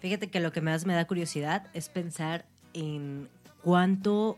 Fíjate 0.00 0.30
que 0.30 0.40
lo 0.40 0.50
que 0.50 0.62
más 0.62 0.84
me 0.84 0.94
da 0.94 1.04
curiosidad 1.04 1.68
es 1.74 1.88
pensar 1.88 2.44
en 2.74 3.28
cuánto 3.62 4.36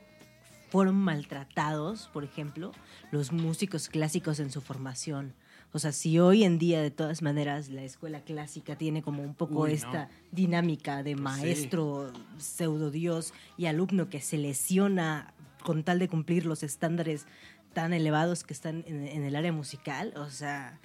fueron 0.74 0.96
maltratados, 0.96 2.10
por 2.12 2.24
ejemplo, 2.24 2.72
los 3.12 3.30
músicos 3.30 3.88
clásicos 3.88 4.40
en 4.40 4.50
su 4.50 4.60
formación. 4.60 5.32
O 5.72 5.78
sea, 5.78 5.92
si 5.92 6.18
hoy 6.18 6.42
en 6.42 6.58
día, 6.58 6.82
de 6.82 6.90
todas 6.90 7.22
maneras, 7.22 7.68
la 7.68 7.84
escuela 7.84 8.22
clásica 8.22 8.76
tiene 8.76 9.00
como 9.00 9.22
un 9.22 9.34
poco 9.34 9.60
Uy, 9.60 9.68
no. 9.70 9.74
esta 9.76 10.08
dinámica 10.32 11.04
de 11.04 11.12
Pues 11.16 11.36
sí. 11.36 11.42
maestro, 11.42 12.12
pseudo 12.38 12.90
dios 12.90 13.32
y 13.56 13.66
alumno 13.66 14.08
que 14.08 14.20
se 14.20 14.36
lesiona 14.36 15.32
con 15.62 15.84
tal 15.84 16.00
de 16.00 16.08
cumplir 16.08 16.44
los 16.44 16.64
estándares 16.64 17.26
tan 17.72 17.92
elevados 17.92 18.42
que 18.42 18.52
están 18.52 18.82
en, 18.88 19.06
en 19.06 19.22
el 19.22 19.36
área 19.36 19.52
musical, 19.52 20.12
o 20.16 20.28
sea, 20.28 20.80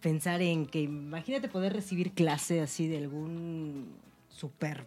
pensar 0.00 0.42
en 0.42 0.66
que 0.66 0.82
imagínate 0.82 1.48
poder 1.48 1.72
recibir 1.74 2.10
clase 2.10 2.60
así 2.60 2.88
de 2.88 2.98
algún 2.98 3.86
super 4.30 4.84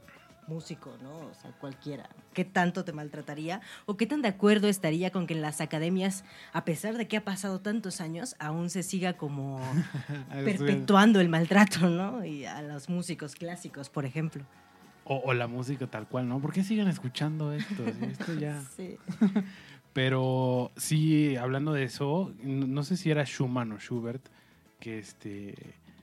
músico, 0.51 0.91
¿no? 1.01 1.17
O 1.17 1.33
sea, 1.33 1.51
cualquiera. 1.51 2.09
¿Qué 2.33 2.45
tanto 2.45 2.83
te 2.83 2.91
maltrataría? 2.93 3.61
¿O 3.85 3.97
qué 3.97 4.05
tan 4.05 4.21
de 4.21 4.27
acuerdo 4.27 4.67
estaría 4.67 5.11
con 5.11 5.27
que 5.27 5.33
en 5.33 5.41
las 5.41 5.61
academias, 5.61 6.23
a 6.53 6.65
pesar 6.65 6.97
de 6.97 7.07
que 7.07 7.17
ha 7.17 7.23
pasado 7.23 7.59
tantos 7.61 8.01
años, 8.01 8.35
aún 8.39 8.69
se 8.69 8.83
siga 8.83 9.13
como 9.13 9.61
perpetuando 10.31 11.19
el 11.19 11.29
maltrato, 11.29 11.89
¿no? 11.89 12.25
Y 12.25 12.45
a 12.45 12.61
los 12.61 12.89
músicos 12.89 13.35
clásicos, 13.35 13.89
por 13.89 14.05
ejemplo. 14.05 14.43
O, 15.05 15.21
o 15.25 15.33
la 15.33 15.47
música 15.47 15.87
tal 15.87 16.07
cual, 16.07 16.27
¿no? 16.27 16.39
¿Por 16.39 16.53
qué 16.53 16.63
siguen 16.63 16.87
escuchando 16.87 17.53
esto? 17.53 17.83
Sí, 17.85 18.05
esto 18.05 18.33
ya... 18.35 18.61
Sí. 18.75 18.97
Pero 19.93 20.71
sí, 20.77 21.35
hablando 21.35 21.73
de 21.73 21.83
eso, 21.83 22.33
no 22.43 22.65
no 22.65 22.83
sé 22.83 22.95
si 22.95 23.11
era 23.11 23.25
Schumann 23.25 23.73
o 23.73 23.77
Schubert, 23.77 24.25
que, 24.79 24.99
este, 24.99 25.53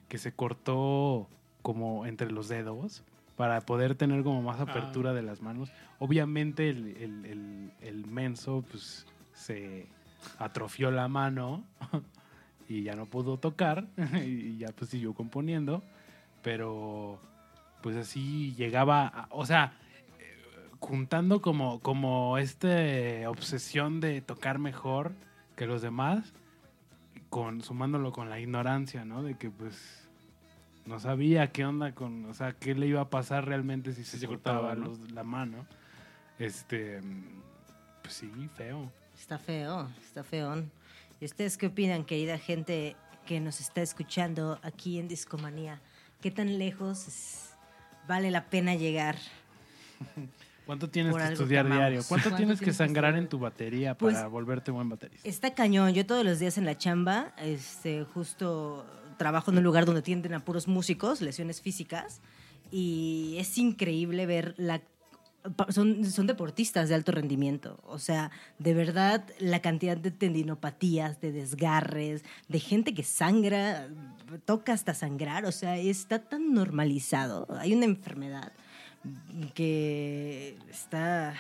que 0.09 0.19
se 0.19 0.33
cortó 0.33 1.27
como 1.63 2.05
entre 2.05 2.31
los 2.31 2.49
dedos 2.49 3.03
para 3.39 3.63
poder 3.63 3.95
tener 3.95 4.23
como 4.23 4.43
más 4.43 4.61
apertura 4.61 5.15
de 5.15 5.23
las 5.23 5.41
manos. 5.41 5.73
Obviamente 5.99 6.69
el, 6.69 6.89
el- 6.99 7.25
el- 7.25 7.73
el 7.81 8.07
menso 8.07 8.63
pues 8.71 9.07
se 9.33 9.87
atrofió 10.39 10.91
la 10.91 11.09
mano 11.09 11.65
y 12.69 12.83
ya 12.83 12.95
no 12.95 13.07
pudo 13.07 13.39
tocar 13.39 13.87
y 14.27 14.59
ya 14.59 14.69
pues 14.77 14.91
siguió 14.91 15.15
componiendo, 15.15 15.83
pero 16.43 17.21
pues 17.81 17.97
así 17.97 18.55
llegaba, 18.57 19.07
a- 19.07 19.29
o 19.31 19.47
sea, 19.47 19.73
eh, 20.19 20.37
juntando 20.81 21.41
como, 21.41 21.79
como 21.81 22.39
esta 22.39 22.69
obsesión 23.31 24.01
de 24.01 24.21
tocar 24.21 24.59
mejor 24.59 25.13
que 25.57 25.67
los 25.67 25.81
demás, 25.81 26.33
con, 27.31 27.63
sumándolo 27.63 28.11
con 28.13 28.31
la 28.31 28.41
ignorancia, 28.41 29.05
¿no? 29.05 29.23
De 29.23 29.37
que 29.37 29.51
pues 29.51 30.08
no 30.89 30.99
sabía 30.99 31.53
qué 31.53 31.65
onda 31.65 31.95
con, 31.95 32.25
o 32.25 32.35
sea, 32.35 32.53
qué 32.53 32.75
le 32.75 32.87
iba 32.87 33.01
a 33.03 33.11
pasar 33.11 33.45
realmente 33.47 33.93
si 33.93 34.05
se, 34.05 34.19
se 34.19 34.27
cortaba, 34.27 34.61
cortaba, 34.71 34.75
¿no? 34.75 34.87
los- 34.87 35.13
la 35.13 35.23
mano. 35.23 35.67
Este, 36.39 37.01
pues 38.03 38.15
sí, 38.15 38.31
feo. 38.57 38.91
Está 39.19 39.39
feo, 39.39 39.89
está 40.01 40.25
feón. 40.25 40.71
¿Y 41.21 41.25
ustedes 41.25 41.59
qué 41.59 41.67
opinan, 41.67 42.05
querida 42.05 42.39
gente 42.39 42.97
que 43.27 43.41
nos 43.41 43.61
está 43.61 43.83
escuchando 43.83 44.59
aquí 44.63 44.99
en 44.99 45.09
Discomanía? 45.09 45.81
¿Qué 46.21 46.31
tan 46.31 46.59
lejos 46.59 47.07
es- 47.09 47.55
vale 48.07 48.31
la 48.31 48.47
pena 48.49 48.75
llegar? 48.75 49.17
¿Cuánto 50.67 50.91
tienes 50.91 51.17
que 51.17 51.23
estudiar 51.33 51.67
diario? 51.67 52.01
¿Cuánto 52.07 52.29
¿Cuánto 52.29 52.37
tienes 52.37 52.59
que 52.59 52.65
tienes 52.67 52.79
que 52.79 52.85
sangrar 52.87 53.17
en 53.17 53.29
tu 53.29 53.39
batería 53.39 53.97
Pues- 53.97 54.15
para 54.17 54.29
volverte 54.29 54.71
buen 54.71 54.89
baterista? 54.89 55.27
Está 55.29 55.55
cañón. 55.55 55.93
Yo 55.95 56.05
todos 56.07 56.25
los 56.25 56.39
días 56.39 56.59
en 56.59 56.67
la 56.67 56.77
chamba, 56.77 57.33
este, 57.39 58.05
justo 58.05 58.87
trabajo 59.19 59.51
en 59.51 59.59
un 59.59 59.65
lugar 59.65 59.85
donde 59.85 60.03
tienden 60.03 60.33
a 60.35 60.45
puros 60.45 60.69
músicos, 60.69 61.21
lesiones 61.21 61.61
físicas, 61.61 62.21
y 62.71 63.37
es 63.39 63.59
increíble 63.59 64.25
ver 64.27 64.55
la 64.57 64.81
son, 65.71 66.05
son 66.05 66.27
deportistas 66.27 66.89
de 66.89 66.95
alto 66.95 67.13
rendimiento. 67.13 67.79
O 67.85 67.99
sea, 67.99 68.31
de 68.59 68.75
verdad, 68.75 69.25
la 69.39 69.61
cantidad 69.61 69.97
de 69.97 70.11
tendinopatías, 70.11 71.21
de 71.21 71.33
desgarres, 71.33 72.25
de 72.49 72.61
gente 72.61 72.95
que 72.95 73.03
sangra, 73.03 73.89
toca 74.45 74.73
hasta 74.73 74.95
sangrar. 74.95 75.45
O 75.47 75.53
sea, 75.53 75.77
está 75.77 76.19
tan 76.19 76.53
normalizado. 76.53 77.47
Hay 77.59 77.73
una 77.75 77.87
enfermedad 77.87 78.53
que 79.55 80.57
está... 80.71 81.35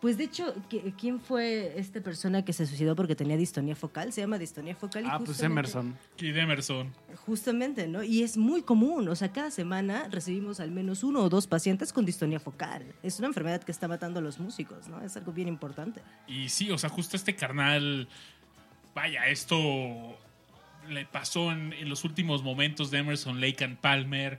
Pues 0.00 0.16
de 0.16 0.24
hecho, 0.24 0.54
¿qui- 0.70 0.94
¿quién 0.96 1.18
fue 1.20 1.72
esta 1.76 2.00
persona 2.00 2.44
que 2.44 2.52
se 2.52 2.66
suicidó 2.66 2.94
porque 2.94 3.16
tenía 3.16 3.36
distonía 3.36 3.74
focal? 3.74 4.12
Se 4.12 4.20
llama 4.20 4.38
distonía 4.38 4.76
focal. 4.76 5.04
y 5.04 5.08
Ah, 5.10 5.18
pues 5.24 5.42
Emerson. 5.42 5.96
Kid 6.14 6.36
Emerson. 6.36 6.92
Justamente, 7.26 7.88
¿no? 7.88 8.04
Y 8.04 8.22
es 8.22 8.36
muy 8.36 8.62
común, 8.62 9.08
o 9.08 9.16
sea, 9.16 9.32
cada 9.32 9.50
semana 9.50 10.06
recibimos 10.08 10.60
al 10.60 10.70
menos 10.70 11.02
uno 11.02 11.20
o 11.22 11.28
dos 11.28 11.48
pacientes 11.48 11.92
con 11.92 12.04
distonía 12.04 12.38
focal. 12.38 12.84
Es 13.02 13.18
una 13.18 13.26
enfermedad 13.26 13.60
que 13.64 13.72
está 13.72 13.88
matando 13.88 14.20
a 14.20 14.22
los 14.22 14.38
músicos, 14.38 14.86
¿no? 14.86 15.02
Es 15.02 15.16
algo 15.16 15.32
bien 15.32 15.48
importante. 15.48 16.00
Y 16.28 16.48
sí, 16.48 16.70
o 16.70 16.78
sea, 16.78 16.90
justo 16.90 17.16
este 17.16 17.34
carnal, 17.34 18.06
vaya, 18.94 19.26
esto 19.26 20.16
le 20.88 21.06
pasó 21.06 21.50
en, 21.50 21.72
en 21.72 21.88
los 21.88 22.04
últimos 22.04 22.44
momentos 22.44 22.92
de 22.92 22.98
Emerson 22.98 23.40
Lake 23.40 23.64
and 23.64 23.76
Palmer, 23.78 24.38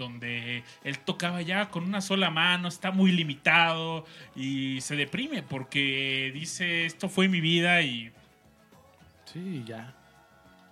donde 0.00 0.64
él 0.82 0.98
tocaba 0.98 1.42
ya 1.42 1.68
con 1.70 1.84
una 1.84 2.00
sola 2.00 2.30
mano, 2.30 2.66
está 2.66 2.90
muy 2.90 3.12
limitado 3.12 4.04
y 4.34 4.80
se 4.80 4.96
deprime 4.96 5.44
porque 5.44 6.32
dice, 6.34 6.86
esto 6.86 7.08
fue 7.08 7.28
mi 7.28 7.40
vida 7.40 7.82
y 7.82 8.10
Sí, 9.32 9.62
ya. 9.64 9.94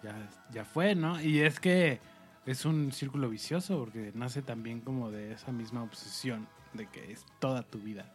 Ya, 0.03 0.15
ya 0.53 0.65
fue, 0.65 0.95
¿no? 0.95 1.21
Y 1.21 1.41
es 1.41 1.61
que 1.61 2.01
es 2.47 2.65
un 2.65 2.93
círculo 2.93 3.29
vicioso 3.29 3.79
porque 3.79 4.13
nace 4.15 4.43
también 4.43 4.81
como 4.81 5.11
de 5.11 5.33
esa 5.33 5.53
misma 5.53 5.83
obsesión 5.83 6.49
de 6.73 6.87
que 6.87 7.13
es 7.13 7.25
toda 7.41 7.63
tu 7.63 7.79
vida 7.79 8.11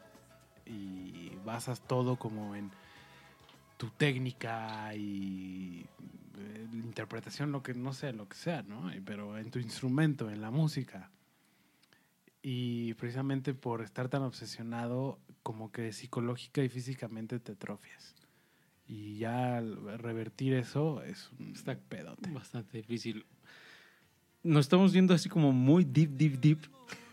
y 0.65 1.31
basas 1.45 1.81
todo 1.81 2.15
como 2.15 2.55
en 2.55 2.71
tu 3.77 3.89
técnica 3.89 4.93
y 4.95 5.85
eh, 6.43 6.67
interpretación, 6.73 7.51
lo 7.51 7.63
que 7.63 7.73
no 7.73 7.93
sé, 7.93 8.13
lo 8.13 8.27
que 8.27 8.35
sea, 8.35 8.63
¿no? 8.63 8.91
Pero 9.05 9.37
en 9.37 9.49
tu 9.51 9.59
instrumento, 9.59 10.29
en 10.29 10.41
la 10.41 10.51
música. 10.51 11.09
Y 12.41 12.93
precisamente 12.95 13.53
por 13.53 13.81
estar 13.81 14.09
tan 14.09 14.21
obsesionado, 14.23 15.19
como 15.43 15.71
que 15.71 15.93
psicológica 15.93 16.61
y 16.63 16.69
físicamente 16.69 17.39
te 17.39 17.53
atrofias. 17.53 18.15
Y 18.85 19.17
ya 19.17 19.61
revertir 19.97 20.53
eso 20.53 21.01
es 21.03 21.31
un 21.39 21.53
Está 21.53 21.75
pedote. 21.77 22.29
Bastante 22.31 22.77
difícil. 22.77 23.25
Nos 24.43 24.65
estamos 24.65 24.91
viendo 24.91 25.13
así 25.13 25.29
como 25.29 25.53
muy 25.53 25.85
deep, 25.85 26.11
deep, 26.11 26.39
deep. 26.41 26.59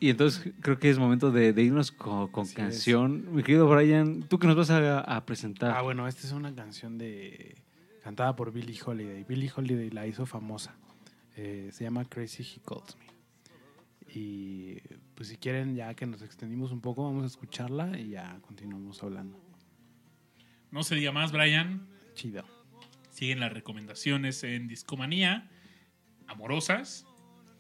Y 0.01 0.11
entonces 0.11 0.53
creo 0.61 0.81
que 0.81 0.91
es 0.91 0.99
momento 0.99 1.31
de, 1.31 1.53
de 1.53 1.63
irnos 1.63 1.93
co- 1.93 2.29
con, 2.33 2.43
Así 2.43 2.51
es. 2.51 2.57
canción. 2.57 3.33
Mi 3.33 3.45
querido 3.45 3.69
Brian, 3.69 4.23
¿tú 4.25 4.41
que 4.41 4.49
nos 4.49 4.57
vas 4.57 4.71
a, 4.71 5.01
a 5.01 5.25
presentar? 5.25 5.71
Ah, 5.77 5.83
bueno, 5.83 6.09
esta 6.09 6.27
es 6.27 6.33
una 6.33 6.53
canción 6.53 6.99
de 6.99 7.55
cantada 8.11 8.35
por 8.35 8.51
Billie 8.51 8.77
Holiday. 8.85 9.23
Billie 9.23 9.53
Holiday 9.55 9.89
la 9.91 10.05
hizo 10.05 10.27
famosa. 10.27 10.75
Eh, 11.37 11.69
se 11.71 11.85
llama 11.85 12.05
Crazy 12.07 12.43
He 12.43 12.61
Calls 12.61 12.97
Me. 12.97 13.07
Y 14.13 14.81
pues 15.15 15.29
si 15.29 15.37
quieren, 15.37 15.77
ya 15.77 15.95
que 15.95 16.07
nos 16.07 16.21
extendimos 16.21 16.73
un 16.73 16.81
poco, 16.81 17.05
vamos 17.05 17.23
a 17.23 17.27
escucharla 17.29 17.97
y 17.97 18.11
ya 18.11 18.41
continuamos 18.41 19.01
hablando. 19.05 19.41
No 20.73 20.83
se 20.83 20.97
diga 20.97 21.13
más, 21.13 21.31
Brian. 21.31 21.87
Chido. 22.15 22.45
Siguen 23.11 23.39
las 23.39 23.53
recomendaciones 23.53 24.43
en 24.43 24.67
Discomanía, 24.67 25.49
amorosas, 26.27 27.07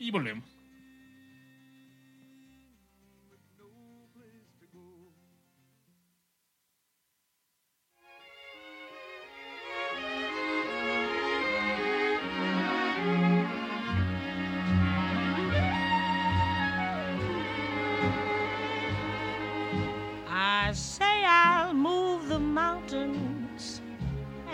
y 0.00 0.10
volvemos. 0.10 0.49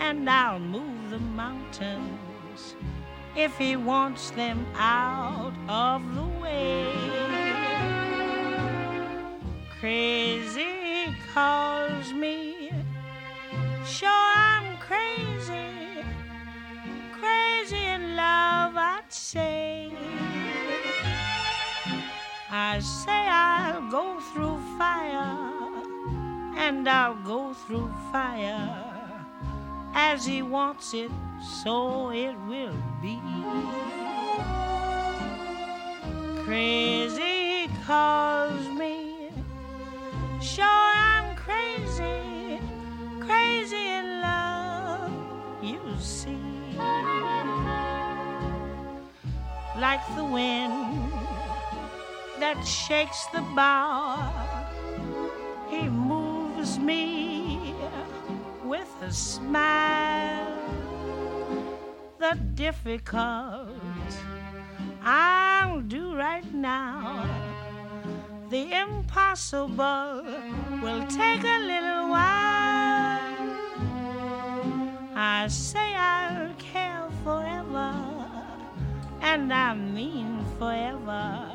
And 0.09 0.29
I'll 0.29 0.57
move 0.57 1.09
the 1.09 1.19
mountains 1.19 2.75
if 3.35 3.57
he 3.57 3.75
wants 3.75 4.31
them 4.31 4.65
out 4.73 5.53
of 5.67 6.01
the 6.15 6.27
way. 6.41 6.93
Crazy 9.81 11.13
calls 11.33 12.13
me, 12.13 12.71
sure 13.85 14.09
I'm 14.09 14.77
crazy, 14.77 16.05
crazy 17.19 17.83
in 17.95 18.15
love, 18.15 18.77
I'd 18.77 19.03
say. 19.09 19.91
I 22.49 22.79
say 22.79 23.27
I'll 23.27 23.91
go 23.91 24.21
through 24.31 24.57
fire, 24.77 25.37
and 26.55 26.87
I'll 26.87 27.21
go 27.25 27.53
through 27.53 27.91
fire. 28.13 28.86
As 29.93 30.25
he 30.25 30.41
wants 30.41 30.93
it, 30.93 31.11
so 31.61 32.11
it 32.11 32.35
will 32.47 32.75
be. 33.01 33.19
Crazy 36.43 37.67
calls 37.85 38.67
me, 38.69 39.29
sure 40.41 40.65
I'm 40.65 41.35
crazy, 41.35 42.59
crazy 43.19 43.75
in 43.75 44.21
love, 44.21 45.11
you 45.61 45.81
see. 45.99 46.37
Like 49.77 50.01
the 50.15 50.23
wind 50.23 51.11
that 52.39 52.63
shakes 52.65 53.25
the 53.33 53.41
bough. 53.55 54.33
He 55.69 55.89
moves 55.89 56.79
me 56.79 57.46
with 58.67 58.89
a 59.01 59.11
smile. 59.11 60.45
The 62.19 62.37
difficult 62.55 63.69
I'll 65.01 65.81
do 65.81 66.15
right 66.15 66.53
now. 66.53 67.29
The 68.49 68.73
impossible 68.73 70.23
will 70.81 71.05
take 71.07 71.43
a 71.43 71.59
little 71.71 72.09
while. 72.09 73.37
I 75.15 75.47
say 75.47 75.95
I'll 75.95 76.53
care 76.57 77.07
forever, 77.23 77.93
and 79.21 79.53
I 79.53 79.73
mean 79.75 80.43
forever 80.59 81.51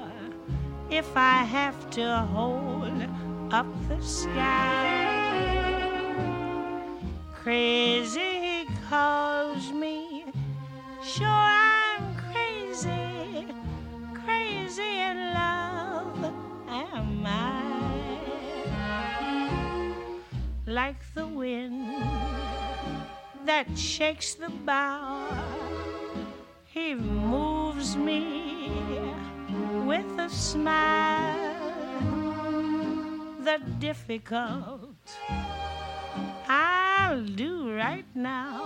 if 0.91 1.17
I 1.17 1.45
have 1.45 1.91
to 1.91 2.19
hold 2.33 3.03
up 3.51 3.67
the 3.89 4.01
sky. 4.03 5.72
Crazy 7.43 8.69
calls 8.89 9.73
me, 9.73 10.27
sure 11.03 11.27
I'm 11.27 12.15
crazy, 12.15 13.49
crazy 14.25 15.01
in 15.01 15.35
love 15.35 16.33
am 16.69 17.27
I. 17.27 17.63
Like 20.67 21.03
the 21.17 21.27
wind 21.27 22.05
that 23.45 23.77
shakes 23.77 24.35
the 24.35 24.51
bough, 24.65 25.27
he 26.67 26.95
moves 26.95 27.97
me 27.97 28.71
with 29.85 30.07
a 30.17 30.31
smile. 30.31 31.51
The 33.43 33.59
difficult 33.81 34.95
I'll 37.13 37.27
do 37.37 37.77
right 37.77 38.07
now. 38.15 38.65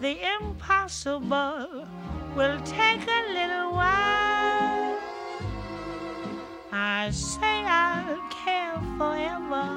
The 0.00 0.16
impossible 0.40 1.86
will 2.34 2.58
take 2.62 3.02
a 3.06 3.22
little 3.28 3.72
while. 3.72 4.98
I 6.72 7.10
say 7.12 7.62
I'll 7.66 8.16
care 8.30 8.80
forever, 8.96 9.68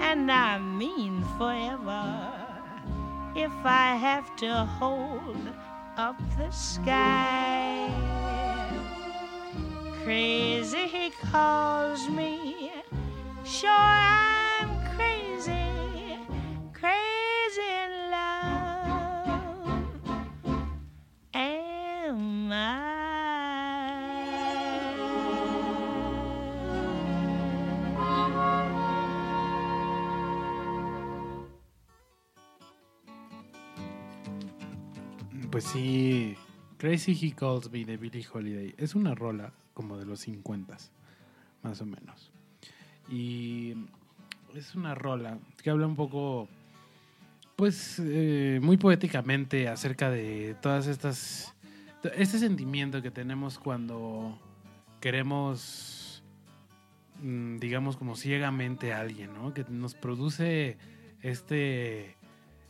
and 0.00 0.28
I 0.32 0.58
mean 0.58 1.22
forever, 1.38 2.32
if 3.36 3.52
I 3.64 3.94
have 3.94 4.34
to 4.42 4.52
hold 4.80 5.48
up 5.96 6.18
the 6.36 6.50
sky. 6.50 7.88
Crazy 10.02 10.88
he 10.88 11.10
calls 11.30 12.08
me, 12.08 12.72
sure 13.44 13.70
I'm 13.70 14.70
crazy, 14.96 14.96
crazy 14.96 15.25
Pues 35.56 35.64
sí, 35.64 36.36
Crazy 36.76 37.18
He 37.18 37.32
Calls 37.32 37.70
Me 37.70 37.86
de 37.86 37.96
Billie 37.96 38.26
Holiday 38.30 38.74
es 38.76 38.94
una 38.94 39.14
rola 39.14 39.54
como 39.72 39.96
de 39.96 40.04
los 40.04 40.20
50 40.20 40.76
más 41.62 41.80
o 41.80 41.86
menos. 41.86 42.30
Y 43.08 43.72
es 44.54 44.74
una 44.74 44.94
rola 44.94 45.38
que 45.62 45.70
habla 45.70 45.86
un 45.86 45.96
poco, 45.96 46.46
pues, 47.56 48.00
eh, 48.04 48.60
muy 48.62 48.76
poéticamente 48.76 49.68
acerca 49.68 50.10
de 50.10 50.54
todas 50.60 50.86
estas, 50.86 51.54
este 52.14 52.38
sentimiento 52.38 53.02
que 53.02 53.10
tenemos 53.10 53.58
cuando 53.58 54.38
queremos, 55.00 56.22
mm, 57.22 57.56
digamos, 57.56 57.96
como 57.96 58.14
ciegamente 58.16 58.92
a 58.92 59.00
alguien, 59.00 59.34
¿no? 59.34 59.54
Que 59.54 59.64
nos 59.68 59.94
produce 59.94 60.76
este 61.22 62.16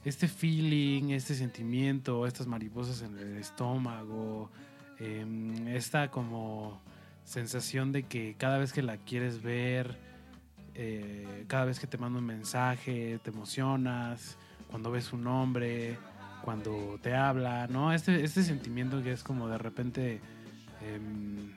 este 0.06 0.28
feeling, 0.28 1.10
este 1.10 1.34
sentimiento, 1.34 2.28
estas 2.28 2.46
mariposas 2.46 3.02
en 3.02 3.18
el 3.18 3.38
estómago, 3.38 4.50
em, 5.00 5.66
esta 5.66 6.12
como 6.12 6.80
sensación 7.24 7.90
de 7.90 8.04
que 8.04 8.36
cada 8.38 8.58
vez 8.58 8.72
que 8.72 8.82
la 8.82 8.98
quieres 8.98 9.42
ver, 9.42 9.98
eh, 10.76 11.44
cada 11.48 11.64
vez 11.64 11.80
que 11.80 11.88
te 11.88 11.98
manda 11.98 12.20
un 12.20 12.24
mensaje, 12.24 13.18
te 13.20 13.30
emocionas, 13.30 14.38
cuando 14.70 14.90
ves 14.90 15.04
su 15.04 15.16
nombre, 15.16 15.98
cuando 16.42 16.98
te 17.02 17.14
habla, 17.14 17.66
¿no? 17.68 17.92
Este, 17.92 18.22
este 18.24 18.42
sentimiento 18.42 19.02
que 19.02 19.12
es 19.12 19.22
como 19.22 19.48
de 19.48 19.58
repente, 19.58 20.20
em, 20.82 21.52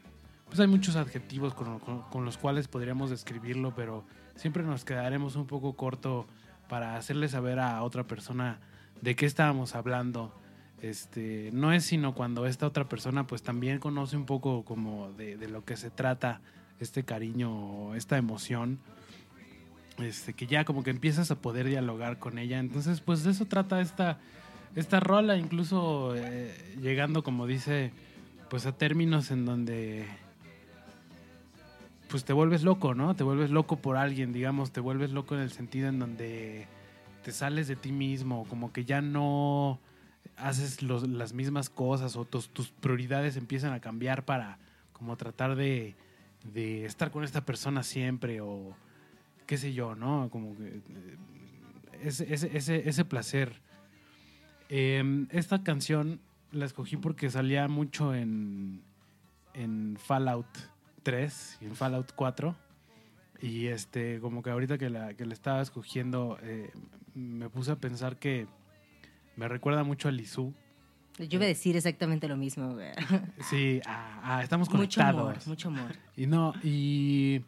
pues 0.48 0.60
hay 0.60 0.68
muchos 0.68 0.96
adjetivos 0.96 1.54
con, 1.54 1.80
con- 1.80 2.02
con 2.04 2.26
los 2.26 2.38
cuales 2.38 2.68
podríamos 2.68 3.10
describirlo, 3.10 3.74
pero 3.76 4.04
siempre 4.36 4.64
nos 4.64 4.86
quedaremos 4.86 5.36
un 5.36 5.46
poco 5.46 5.74
corto 5.74 6.26
para 6.68 6.96
hacerle 6.96 7.28
saber 7.30 7.60
a 7.60 7.82
otra 7.84 8.04
persona 8.06 8.60
de 9.02 9.16
qué 9.16 9.26
estábamos 9.26 9.76
hablando. 9.76 10.34
Este, 10.82 11.50
no 11.52 11.74
es 11.74 11.84
sino 11.84 12.14
cuando 12.16 12.46
esta 12.46 12.66
otra 12.66 12.88
persona 12.88 13.28
pues 13.28 13.44
también 13.44 13.80
conoce 13.80 14.16
un 14.16 14.26
poco 14.26 14.64
como 14.64 15.12
de, 15.12 15.36
de 15.36 15.50
lo 15.50 15.66
que 15.66 15.76
se 15.76 15.90
trata 15.90 16.40
este 16.80 17.04
cariño, 17.04 17.96
esta 17.96 18.18
emoción, 18.18 18.80
este, 20.02 20.34
que 20.34 20.48
ya 20.48 20.66
como 20.66 20.84
que 20.84 20.90
empiezas 20.90 21.32
a 21.32 21.36
poder 21.36 21.68
dialogar 21.68 22.20
con 22.20 22.38
ella. 22.38 22.60
Entonces, 22.60 23.02
pues 23.02 23.24
de 23.24 23.32
eso 23.32 23.46
trata 23.46 23.82
esta, 23.82 24.20
esta 24.76 25.00
rola, 25.00 25.38
incluso 25.38 26.16
eh, 26.16 26.76
llegando, 26.82 27.24
como 27.24 27.48
dice, 27.48 27.92
pues 28.50 28.66
a 28.66 28.72
términos 28.72 29.32
en 29.32 29.46
donde 29.46 30.06
pues 32.10 32.26
te 32.26 32.34
vuelves 32.34 32.64
loco, 32.64 32.96
¿no? 32.96 33.16
Te 33.16 33.24
vuelves 33.24 33.52
loco 33.52 33.78
por 33.78 33.96
alguien, 33.96 34.34
digamos, 34.34 34.72
te 34.72 34.80
vuelves 34.80 35.12
loco 35.12 35.36
en 35.36 35.42
el 35.42 35.52
sentido 35.52 35.90
en 35.90 36.00
donde 36.00 36.68
te 37.24 37.32
sales 37.32 37.68
de 37.68 37.76
ti 37.76 37.92
mismo, 37.92 38.46
como 38.50 38.74
que 38.74 38.84
ya 38.84 39.02
no 39.02 39.80
haces 40.36 40.82
las 40.82 41.34
mismas 41.34 41.70
cosas 41.70 42.16
o 42.16 42.26
tus, 42.26 42.50
tus 42.50 42.70
prioridades 42.70 43.38
empiezan 43.38 43.74
a 43.74 43.80
cambiar 43.80 44.26
para 44.26 44.58
como 44.94 45.18
tratar 45.18 45.56
de, 45.56 45.96
de 46.44 46.86
estar 46.86 47.12
con 47.12 47.24
esta 47.24 47.46
persona 47.46 47.84
siempre 47.84 48.42
o 48.42 48.74
qué 49.50 49.58
sé 49.58 49.74
yo, 49.74 49.96
¿no? 49.96 50.30
Como 50.30 50.56
que 50.56 50.68
eh, 50.68 51.18
ese, 52.04 52.32
ese, 52.32 52.56
ese, 52.56 52.88
ese 52.88 53.04
placer. 53.04 53.52
Eh, 54.70 55.26
esta 55.32 55.64
canción 55.64 56.20
la 56.52 56.66
escogí 56.66 56.98
porque 56.98 57.32
salía 57.32 57.68
mucho 57.68 58.14
en, 58.14 58.84
en 59.56 59.98
Fallout 59.98 60.46
3 61.02 61.58
y 61.62 61.66
en 61.66 61.76
Fallout 61.76 62.12
4. 62.16 62.56
Y 63.42 63.66
este, 63.68 64.20
como 64.20 64.44
que 64.44 64.52
ahorita 64.52 64.78
que 64.78 64.92
la, 64.92 65.16
que 65.16 65.26
la 65.26 65.34
estaba 65.34 65.64
escogiendo, 65.64 66.38
eh, 66.44 66.70
me 67.16 67.50
puse 67.50 67.72
a 67.72 67.76
pensar 67.78 68.18
que 68.20 68.46
me 69.36 69.48
recuerda 69.48 69.84
mucho 69.84 70.10
a 70.10 70.12
Lizu. 70.12 70.54
Yo 71.18 71.26
iba 71.38 71.46
a 71.46 71.48
decir 71.48 71.76
exactamente 71.76 72.28
lo 72.28 72.38
mismo, 72.38 72.76
güey. 72.76 72.92
Sí, 73.50 73.82
ah, 73.88 74.22
ah, 74.24 74.44
estamos 74.44 74.72
Mucho 74.72 75.02
amor, 75.02 75.24
conectados. 75.24 75.48
mucho 75.48 75.70
amor. 75.70 75.96
Y 76.16 76.28
no, 76.28 76.54
y 76.64 77.42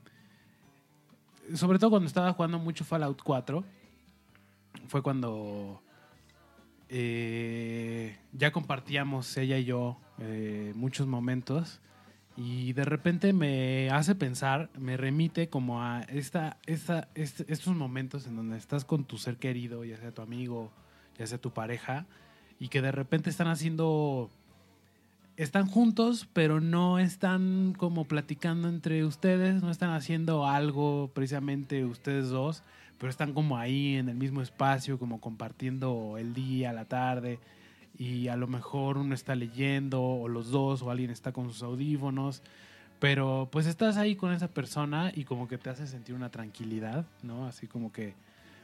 sobre 1.55 1.79
todo 1.79 1.89
cuando 1.91 2.07
estaba 2.07 2.33
jugando 2.33 2.59
mucho 2.59 2.83
Fallout 2.85 3.21
4, 3.23 3.63
fue 4.87 5.01
cuando 5.01 5.81
eh, 6.89 8.17
ya 8.33 8.51
compartíamos 8.51 9.35
ella 9.37 9.57
y 9.57 9.65
yo 9.65 9.97
eh, 10.19 10.73
muchos 10.75 11.07
momentos 11.07 11.79
y 12.37 12.73
de 12.73 12.85
repente 12.85 13.33
me 13.33 13.89
hace 13.91 14.15
pensar, 14.15 14.69
me 14.77 14.97
remite 14.97 15.49
como 15.49 15.81
a 15.83 16.01
esta, 16.03 16.57
esta, 16.65 17.09
este- 17.13 17.45
estos 17.51 17.75
momentos 17.75 18.25
en 18.27 18.35
donde 18.35 18.57
estás 18.57 18.85
con 18.85 19.03
tu 19.05 19.17
ser 19.17 19.37
querido, 19.37 19.83
ya 19.83 19.97
sea 19.97 20.11
tu 20.13 20.21
amigo, 20.21 20.71
ya 21.17 21.27
sea 21.27 21.37
tu 21.37 21.51
pareja, 21.51 22.05
y 22.59 22.69
que 22.69 22.81
de 22.81 22.91
repente 22.91 23.29
están 23.29 23.47
haciendo 23.47 24.29
están 25.37 25.65
juntos, 25.65 26.27
pero 26.33 26.59
no 26.59 26.99
están 26.99 27.73
como 27.77 28.05
platicando 28.05 28.67
entre 28.67 29.05
ustedes, 29.05 29.61
no 29.61 29.71
están 29.71 29.91
haciendo 29.91 30.45
algo 30.45 31.11
precisamente 31.13 31.85
ustedes 31.85 32.29
dos, 32.29 32.63
pero 32.97 33.09
están 33.09 33.33
como 33.33 33.57
ahí 33.57 33.95
en 33.95 34.09
el 34.09 34.15
mismo 34.15 34.41
espacio, 34.41 34.99
como 34.99 35.19
compartiendo 35.19 36.17
el 36.17 36.33
día, 36.33 36.73
la 36.73 36.85
tarde, 36.85 37.39
y 37.97 38.27
a 38.27 38.35
lo 38.35 38.47
mejor 38.47 38.97
uno 38.97 39.15
está 39.15 39.35
leyendo, 39.35 40.01
o 40.01 40.27
los 40.27 40.51
dos, 40.51 40.81
o 40.81 40.91
alguien 40.91 41.09
está 41.09 41.31
con 41.31 41.49
sus 41.49 41.63
audífonos, 41.63 42.43
pero 42.99 43.49
pues 43.51 43.65
estás 43.65 43.97
ahí 43.97 44.15
con 44.15 44.31
esa 44.33 44.47
persona 44.47 45.11
y 45.15 45.23
como 45.23 45.47
que 45.47 45.57
te 45.57 45.69
hace 45.69 45.87
sentir 45.87 46.13
una 46.13 46.29
tranquilidad, 46.29 47.05
¿no? 47.23 47.47
Así 47.47 47.67
como 47.67 47.91
que 47.91 48.13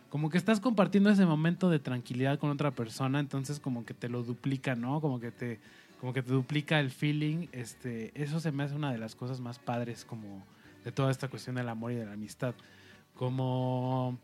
como 0.09 0.29
que 0.29 0.37
estás 0.37 0.61
compartiendo 0.61 1.09
ese 1.09 1.25
momento 1.25 1.69
de 1.69 1.79
tranquilidad 1.79 2.39
con 2.39 2.49
otra 2.49 2.71
persona, 2.71 3.19
entonces 3.19 3.59
como 3.59 3.85
que 3.85 3.93
te 3.93 4.07
lo 4.07 4.23
duplica, 4.23 4.75
¿no? 4.75 5.01
Como 5.01 5.19
que 5.19 5.31
te 5.31 5.59
como 5.99 6.13
que 6.13 6.21
te 6.21 6.31
duplica 6.31 6.79
el 6.79 6.91
feeling, 6.91 7.47
este, 7.51 8.11
eso 8.21 8.39
se 8.39 8.51
me 8.51 8.63
hace 8.63 8.75
una 8.75 8.91
de 8.91 8.97
las 8.97 9.15
cosas 9.15 9.39
más 9.39 9.59
padres 9.59 10.05
como 10.05 10.43
de 10.83 10.91
toda 10.91 11.11
esta 11.11 11.27
cuestión 11.27 11.55
del 11.55 11.69
amor 11.69 11.91
y 11.91 11.95
de 11.95 12.05
la 12.05 12.13
amistad. 12.13 12.55
Como 13.15 14.19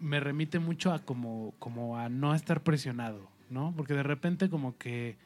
me 0.00 0.18
remite 0.18 0.58
mucho 0.58 0.92
a 0.92 1.00
como, 1.00 1.54
como 1.58 1.98
a 1.98 2.08
no 2.08 2.34
estar 2.34 2.62
presionado, 2.62 3.28
¿no? 3.50 3.74
Porque 3.76 3.94
de 3.94 4.02
repente 4.02 4.48
como 4.48 4.76
que 4.78 5.16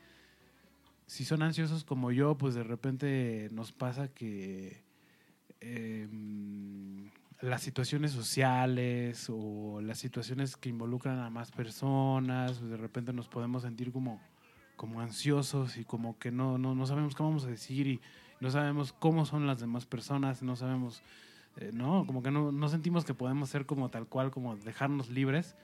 si 1.06 1.24
son 1.24 1.42
ansiosos 1.42 1.84
como 1.84 2.10
yo, 2.10 2.36
pues 2.36 2.54
de 2.54 2.64
repente 2.64 3.48
nos 3.52 3.72
pasa 3.72 4.08
que 4.08 4.82
em, 5.60 7.10
las 7.40 7.62
situaciones 7.62 8.12
sociales 8.12 9.26
o 9.30 9.80
las 9.80 9.98
situaciones 9.98 10.56
que 10.56 10.70
involucran 10.70 11.18
a 11.20 11.30
más 11.30 11.52
personas, 11.52 12.58
pues 12.58 12.70
de 12.70 12.76
repente 12.76 13.12
nos 13.12 13.28
podemos 13.28 13.62
sentir 13.62 13.92
como, 13.92 14.20
como 14.76 15.00
ansiosos 15.00 15.76
y 15.76 15.84
como 15.84 16.18
que 16.18 16.30
no, 16.30 16.58
no, 16.58 16.74
no 16.74 16.86
sabemos 16.86 17.14
qué 17.14 17.22
vamos 17.22 17.44
a 17.44 17.48
decir 17.48 17.86
y 17.86 18.00
no 18.40 18.50
sabemos 18.50 18.92
cómo 18.92 19.24
son 19.24 19.46
las 19.46 19.60
demás 19.60 19.86
personas, 19.86 20.42
no 20.42 20.56
sabemos, 20.56 21.02
eh, 21.56 21.70
no, 21.72 22.06
como 22.06 22.22
que 22.22 22.30
no, 22.30 22.52
no 22.52 22.68
sentimos 22.68 23.04
que 23.04 23.14
podemos 23.14 23.48
ser 23.48 23.66
como 23.66 23.90
tal 23.90 24.06
cual, 24.06 24.30
como 24.30 24.56
dejarnos 24.56 25.10
libres. 25.10 25.56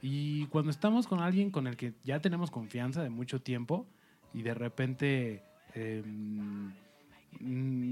Y 0.00 0.46
cuando 0.46 0.70
estamos 0.70 1.06
con 1.06 1.20
alguien 1.20 1.50
con 1.50 1.66
el 1.66 1.76
que 1.76 1.94
ya 2.04 2.20
tenemos 2.20 2.50
confianza 2.50 3.02
de 3.02 3.10
mucho 3.10 3.40
tiempo 3.40 3.86
y 4.32 4.42
de 4.42 4.54
repente 4.54 5.42
mm, 5.74 6.68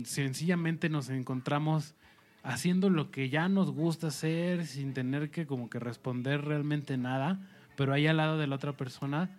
sencillamente 0.05 0.89
nos 0.89 1.09
encontramos 1.09 1.95
haciendo 2.45 2.91
lo 2.91 3.11
que 3.11 3.29
ya 3.29 3.49
nos 3.49 3.73
gusta 3.73 4.09
hacer 4.09 4.67
sin 4.67 4.95
tener 4.95 5.31
que 5.31 5.47
como 5.47 5.69
que 5.69 5.81
responder 5.81 6.45
realmente 6.45 6.97
nada, 6.97 7.41
pero 7.77 7.93
ahí 7.93 8.07
al 8.07 8.19
lado 8.19 8.39
de 8.39 8.47
la 8.47 8.55
otra 8.55 8.77
persona 8.77 9.37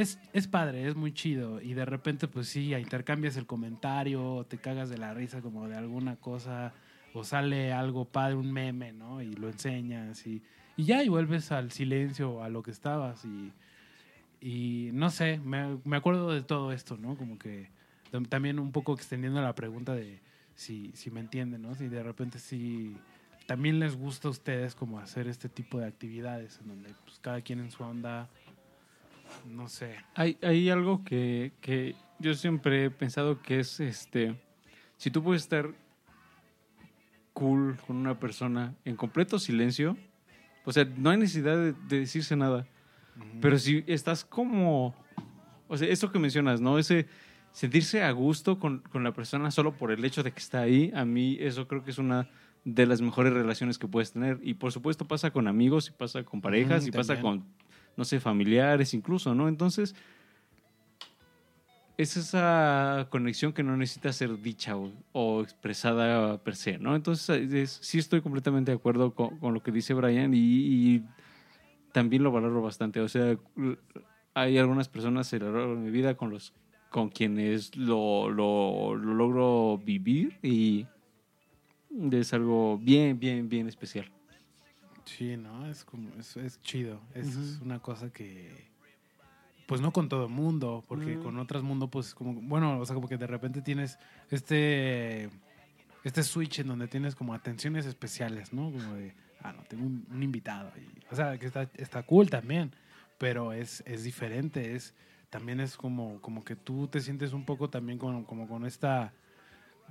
es, 0.00 0.18
es 0.32 0.46
padre, 0.48 0.86
es 0.88 0.96
muy 0.96 1.12
chido 1.12 1.60
y 1.60 1.74
de 1.74 1.84
repente 1.84 2.26
pues 2.28 2.48
sí, 2.48 2.74
intercambias 2.74 3.36
el 3.36 3.46
comentario, 3.46 4.46
te 4.48 4.58
cagas 4.58 4.88
de 4.90 4.98
la 4.98 5.14
risa 5.14 5.40
como 5.40 5.68
de 5.68 5.76
alguna 5.76 6.16
cosa 6.16 6.72
o 7.12 7.24
sale 7.24 7.72
algo 7.72 8.04
padre, 8.04 8.36
un 8.36 8.52
meme, 8.52 8.92
¿no? 8.92 9.20
Y 9.22 9.32
lo 9.34 9.48
enseñas 9.48 10.26
y, 10.26 10.42
y 10.76 10.84
ya 10.84 11.02
y 11.02 11.08
vuelves 11.08 11.50
al 11.52 11.72
silencio, 11.72 12.42
a 12.42 12.48
lo 12.48 12.62
que 12.62 12.70
estabas 12.70 13.24
y, 13.24 13.52
y 14.40 14.90
no 14.92 15.10
sé, 15.10 15.38
me, 15.44 15.78
me 15.84 15.96
acuerdo 15.96 16.30
de 16.32 16.42
todo 16.42 16.72
esto, 16.72 16.96
¿no? 16.96 17.16
Como 17.16 17.38
que 17.38 17.68
tam- 18.12 18.28
también 18.28 18.58
un 18.58 18.72
poco 18.72 18.94
extendiendo 18.94 19.42
la 19.42 19.54
pregunta 19.54 19.94
de 19.94 20.20
si, 20.54 20.90
si 20.94 21.10
me 21.10 21.20
entienden, 21.20 21.62
¿no? 21.62 21.74
Si 21.74 21.88
de 21.88 22.02
repente 22.02 22.38
sí 22.38 22.96
también 23.46 23.80
les 23.80 23.96
gusta 23.96 24.28
a 24.28 24.30
ustedes 24.30 24.74
como 24.76 25.00
hacer 25.00 25.26
este 25.26 25.48
tipo 25.48 25.78
de 25.78 25.86
actividades 25.86 26.58
en 26.60 26.68
donde 26.68 26.90
pues, 27.04 27.18
cada 27.20 27.40
quien 27.40 27.58
en 27.58 27.70
su 27.72 27.82
onda, 27.82 28.28
no 29.46 29.68
sé. 29.68 29.96
Hay, 30.14 30.38
hay 30.42 30.70
algo 30.70 31.04
que, 31.04 31.52
que 31.60 31.94
yo 32.18 32.34
siempre 32.34 32.84
he 32.84 32.90
pensado 32.90 33.40
que 33.42 33.60
es 33.60 33.80
este. 33.80 34.40
Si 34.96 35.10
tú 35.10 35.22
puedes 35.22 35.42
estar 35.42 35.70
cool 37.32 37.78
con 37.86 37.96
una 37.96 38.18
persona 38.18 38.74
en 38.84 38.96
completo 38.96 39.38
silencio, 39.38 39.96
o 40.64 40.72
sea, 40.72 40.84
no 40.84 41.10
hay 41.10 41.18
necesidad 41.18 41.56
de, 41.56 41.72
de 41.72 42.00
decirse 42.00 42.36
nada. 42.36 42.66
Pero 43.40 43.58
si 43.58 43.84
estás 43.86 44.24
como. 44.24 44.94
O 45.68 45.76
sea, 45.76 45.88
eso 45.88 46.10
que 46.10 46.18
mencionas, 46.18 46.60
¿no? 46.60 46.78
Ese 46.78 47.06
sentirse 47.52 48.02
a 48.02 48.10
gusto 48.12 48.58
con, 48.58 48.80
con 48.80 49.04
la 49.04 49.12
persona 49.12 49.50
solo 49.50 49.72
por 49.72 49.90
el 49.90 50.04
hecho 50.04 50.22
de 50.22 50.32
que 50.32 50.38
está 50.38 50.60
ahí, 50.60 50.92
a 50.94 51.04
mí 51.04 51.36
eso 51.40 51.66
creo 51.66 51.82
que 51.84 51.90
es 51.90 51.98
una 51.98 52.28
de 52.64 52.86
las 52.86 53.00
mejores 53.00 53.32
relaciones 53.32 53.78
que 53.78 53.88
puedes 53.88 54.12
tener. 54.12 54.38
Y 54.42 54.54
por 54.54 54.72
supuesto 54.72 55.06
pasa 55.06 55.30
con 55.30 55.48
amigos, 55.48 55.88
y 55.88 55.92
pasa 55.92 56.22
con 56.24 56.40
parejas, 56.40 56.86
y 56.86 56.90
pasa 56.90 57.20
con, 57.20 57.44
no 57.96 58.04
sé, 58.04 58.20
familiares 58.20 58.94
incluso, 58.94 59.34
¿no? 59.34 59.48
Entonces, 59.48 59.94
es 61.96 62.16
esa 62.16 63.08
conexión 63.10 63.52
que 63.52 63.62
no 63.62 63.76
necesita 63.76 64.12
ser 64.12 64.40
dicha 64.40 64.74
o, 65.12 65.42
expresada 65.42 66.42
per 66.42 66.56
se, 66.56 66.78
¿no? 66.78 66.96
Entonces, 66.96 67.52
es- 67.52 67.78
sí 67.82 67.98
estoy 67.98 68.22
completamente 68.22 68.70
de 68.70 68.76
acuerdo 68.76 69.14
con, 69.14 69.54
lo 69.54 69.62
que 69.62 69.72
dice 69.72 69.94
Brian 69.94 70.32
y, 70.34 71.02
también 71.92 72.22
lo 72.22 72.30
valoro 72.30 72.62
bastante. 72.62 73.00
O 73.00 73.08
sea, 73.08 73.36
hay 74.34 74.58
algunas 74.58 74.88
personas 74.88 75.32
en 75.32 75.84
mi 75.84 75.90
vida 75.90 76.16
con 76.16 76.30
los 76.30 76.52
con 76.88 77.08
quienes 77.08 77.76
lo, 77.76 78.30
lo 78.30 78.96
logro 78.96 79.78
vivir 79.78 80.38
y 80.42 80.86
es 82.12 82.32
algo 82.32 82.78
bien, 82.78 83.18
bien, 83.18 83.48
bien 83.48 83.68
especial. 83.68 84.10
Sí, 85.16 85.36
¿no? 85.36 85.66
Es 85.66 85.84
como, 85.84 86.08
es, 86.18 86.36
es 86.36 86.60
chido. 86.62 87.00
Es 87.14 87.58
una 87.62 87.80
cosa 87.80 88.12
que, 88.12 88.70
pues 89.66 89.80
no 89.80 89.92
con 89.92 90.08
todo 90.08 90.24
el 90.24 90.30
mundo, 90.30 90.84
porque 90.86 91.18
con 91.18 91.38
otros 91.38 91.62
mundo, 91.62 91.88
pues 91.88 92.14
como, 92.14 92.34
bueno, 92.34 92.78
o 92.78 92.86
sea, 92.86 92.94
como 92.94 93.08
que 93.08 93.16
de 93.16 93.26
repente 93.26 93.60
tienes 93.60 93.98
este, 94.30 95.28
este 96.04 96.22
switch 96.22 96.60
en 96.60 96.68
donde 96.68 96.88
tienes 96.88 97.14
como 97.14 97.34
atenciones 97.34 97.86
especiales, 97.86 98.52
¿no? 98.52 98.70
Como 98.70 98.94
de, 98.94 99.14
ah, 99.42 99.52
no, 99.52 99.62
tengo 99.64 99.84
un, 99.84 100.06
un 100.10 100.22
invitado. 100.22 100.72
Y, 100.76 101.12
o 101.12 101.16
sea, 101.16 101.38
que 101.38 101.46
está, 101.46 101.68
está 101.74 102.02
cool 102.04 102.30
también. 102.30 102.72
pero 103.18 103.52
es, 103.52 103.82
es 103.86 104.04
diferente, 104.04 104.74
es 104.74 104.94
también 105.28 105.60
es 105.60 105.76
como, 105.76 106.20
como 106.20 106.44
que 106.44 106.56
tú 106.56 106.88
te 106.88 107.00
sientes 107.00 107.32
un 107.32 107.44
poco 107.44 107.70
también 107.70 107.98
con, 107.98 108.24
como 108.24 108.48
con 108.48 108.66
esta, 108.66 109.12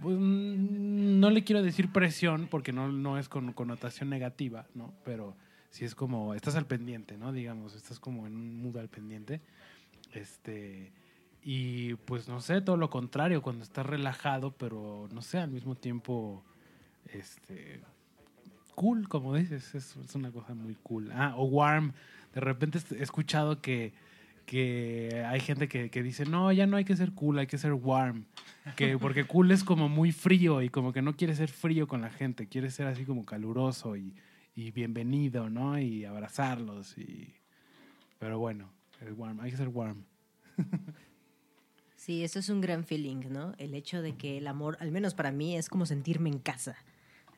pues, 0.02 0.18
mm, 0.18 1.20
no 1.20 1.30
le 1.30 1.44
quiero 1.44 1.62
decir 1.62 1.92
presión 1.92 2.48
porque 2.50 2.72
no, 2.72 2.92
no 2.92 3.18
es 3.18 3.30
con 3.30 3.54
connotación 3.54 4.10
negativa, 4.10 4.68
¿no? 4.74 4.94
Pero 5.04 5.36
sí 5.70 5.86
es 5.86 5.96
como, 5.96 6.34
estás 6.34 6.56
al 6.56 6.66
pendiente, 6.66 7.18
¿no? 7.18 7.32
Digamos, 7.32 7.76
estás 7.76 8.00
como 8.00 8.28
en 8.28 8.36
un 8.36 8.62
mood 8.62 8.78
al 8.78 8.90
pendiente. 8.90 9.42
Este, 10.14 10.92
y 11.44 11.96
pues 11.96 12.28
no 12.28 12.42
sé, 12.42 12.62
todo 12.62 12.78
lo 12.78 12.90
contrario, 12.90 13.42
cuando 13.42 13.64
estás 13.64 13.86
relajado, 13.86 14.52
pero 14.52 15.08
no 15.12 15.22
sé, 15.22 15.38
al 15.38 15.52
mismo 15.52 15.76
tiempo, 15.76 16.44
este, 17.06 17.82
cool, 18.76 19.08
como 19.08 19.36
dices, 19.36 19.76
es, 19.76 19.96
es 19.98 20.16
una 20.16 20.32
cosa 20.32 20.54
muy 20.54 20.76
cool. 20.76 21.12
Ah, 21.14 21.34
o 21.38 21.46
warm. 21.46 21.94
De 22.34 22.42
repente 22.42 22.80
he 22.98 23.04
escuchado 23.04 23.62
que, 23.62 23.94
que 24.50 25.24
hay 25.28 25.40
gente 25.42 25.68
que, 25.68 25.92
que 25.92 26.02
dice, 26.02 26.26
no, 26.26 26.52
ya 26.52 26.66
no 26.66 26.76
hay 26.76 26.84
que 26.84 26.96
ser 26.96 27.12
cool, 27.12 27.38
hay 27.38 27.46
que 27.46 27.60
ser 27.60 27.74
warm. 27.74 28.26
Que, 28.76 28.98
porque 28.98 29.26
cool 29.26 29.52
es 29.52 29.64
como 29.64 29.90
muy 29.90 30.12
frío 30.12 30.64
y 30.64 30.70
como 30.70 30.92
que 30.92 31.04
no 31.04 31.16
quiere 31.16 31.36
ser 31.36 31.50
frío 31.50 31.88
con 31.88 32.02
la 32.02 32.10
gente, 32.10 32.48
quiere 32.48 32.72
ser 32.72 32.88
así 32.88 33.06
como 33.06 33.26
caluroso 33.26 33.96
y, 33.96 34.16
y 34.56 34.72
bienvenido, 34.72 35.52
¿no? 35.52 35.78
Y 35.78 36.04
abrazarlos. 36.04 36.98
Y... 36.98 37.36
Pero 38.18 38.40
bueno, 38.40 38.74
el 39.02 39.14
warm, 39.14 39.40
hay 39.40 39.52
que 39.52 39.58
ser 39.58 39.68
warm. 39.68 40.04
Sí, 41.96 42.24
eso 42.24 42.40
es 42.40 42.50
un 42.50 42.60
gran 42.60 42.86
feeling, 42.86 43.30
¿no? 43.30 43.54
El 43.60 43.76
hecho 43.76 44.02
de 44.02 44.16
que 44.16 44.40
el 44.40 44.48
amor, 44.48 44.78
al 44.80 44.90
menos 44.92 45.14
para 45.14 45.32
mí, 45.32 45.58
es 45.58 45.70
como 45.70 45.86
sentirme 45.86 46.30
en 46.30 46.40
casa. 46.40 46.76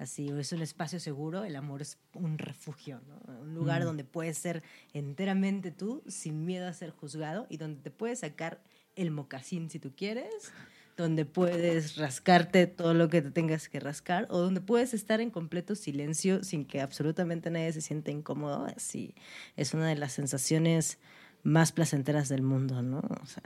Así, 0.01 0.29
es 0.29 0.51
un 0.51 0.63
espacio 0.63 0.99
seguro, 0.99 1.43
el 1.43 1.55
amor 1.55 1.83
es 1.83 1.99
un 2.15 2.39
refugio, 2.39 3.01
¿no? 3.07 3.41
Un 3.41 3.53
lugar 3.53 3.81
Mm. 3.81 3.85
donde 3.85 4.03
puedes 4.03 4.35
ser 4.37 4.63
enteramente 4.93 5.69
tú, 5.69 6.01
sin 6.07 6.43
miedo 6.45 6.67
a 6.67 6.73
ser 6.73 6.89
juzgado, 6.89 7.45
y 7.49 7.57
donde 7.57 7.81
te 7.81 7.91
puedes 7.91 8.19
sacar 8.21 8.63
el 8.95 9.11
mocasín 9.11 9.69
si 9.69 9.77
tú 9.77 9.93
quieres, 9.95 10.51
donde 10.97 11.25
puedes 11.25 11.97
rascarte 11.97 12.65
todo 12.65 12.95
lo 12.95 13.09
que 13.09 13.21
te 13.21 13.29
tengas 13.29 13.69
que 13.69 13.79
rascar, 13.79 14.25
o 14.31 14.39
donde 14.39 14.59
puedes 14.59 14.93
estar 14.95 15.21
en 15.21 15.29
completo 15.29 15.75
silencio 15.75 16.43
sin 16.43 16.65
que 16.65 16.81
absolutamente 16.81 17.51
nadie 17.51 17.71
se 17.71 17.81
sienta 17.81 18.09
incómodo. 18.09 18.65
Así, 18.75 19.13
es 19.55 19.73
una 19.75 19.87
de 19.87 19.95
las 19.97 20.13
sensaciones 20.13 20.97
más 21.43 21.71
placenteras 21.71 22.27
del 22.27 22.41
mundo, 22.41 22.81
¿no? 22.81 23.01
O 23.21 23.25
sea, 23.27 23.43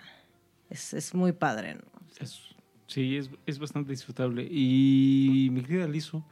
es, 0.70 0.94
es 0.94 1.14
muy 1.14 1.34
padre, 1.34 1.76
¿no? 1.76 1.82
Es- 2.20 2.56
sí, 2.88 3.18
es, 3.18 3.30
es 3.46 3.60
bastante 3.60 3.92
disfrutable. 3.92 4.48
Y 4.50 5.50
mi 5.52 5.62
querida 5.62 5.88
Lizo, 5.88 6.26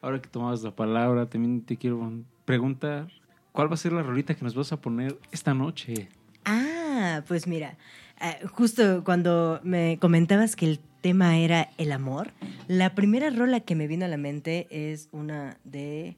ahora 0.00 0.20
que 0.20 0.28
tomabas 0.28 0.62
la 0.62 0.74
palabra, 0.74 1.26
también 1.26 1.62
te 1.62 1.76
quiero 1.76 2.12
preguntar, 2.44 3.08
¿cuál 3.52 3.70
va 3.70 3.74
a 3.74 3.78
ser 3.78 3.92
la 3.92 4.02
rolita 4.02 4.34
que 4.34 4.44
nos 4.44 4.54
vas 4.54 4.72
a 4.72 4.80
poner 4.80 5.18
esta 5.32 5.54
noche? 5.54 6.08
Ah, 6.44 7.22
pues 7.26 7.46
mira, 7.46 7.76
eh, 8.20 8.46
justo 8.52 9.02
cuando 9.04 9.60
me 9.62 9.98
comentabas 10.00 10.56
que 10.56 10.66
el 10.66 10.80
tema 11.00 11.38
era 11.38 11.70
el 11.78 11.92
amor, 11.92 12.32
la 12.66 12.94
primera 12.94 13.30
rola 13.30 13.60
que 13.60 13.74
me 13.74 13.86
vino 13.86 14.04
a 14.04 14.08
la 14.08 14.16
mente 14.16 14.66
es 14.70 15.08
una 15.12 15.58
de 15.64 16.16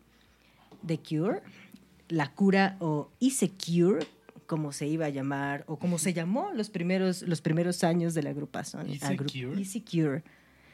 The 0.87 0.99
Cure, 0.99 1.41
La 2.09 2.33
Cura 2.33 2.77
o 2.81 3.11
Easy 3.21 3.49
Cure, 3.51 4.07
como 4.47 4.73
se 4.73 4.87
iba 4.89 5.07
a 5.07 5.11
llamar 5.11 5.65
o 5.69 5.79
como 5.79 5.99
se 5.99 6.13
llamó 6.13 6.51
los 6.55 6.71
primeros, 6.71 7.23
los 7.23 7.41
primeros 7.41 7.85
años 7.85 8.15
de 8.15 8.23
la 8.25 8.31
agrupación. 8.31 8.89
Easy 8.89 9.05
Agru- 9.05 9.31
Cure. 9.49 9.61
Easy 9.61 9.81
Cure. 9.81 10.23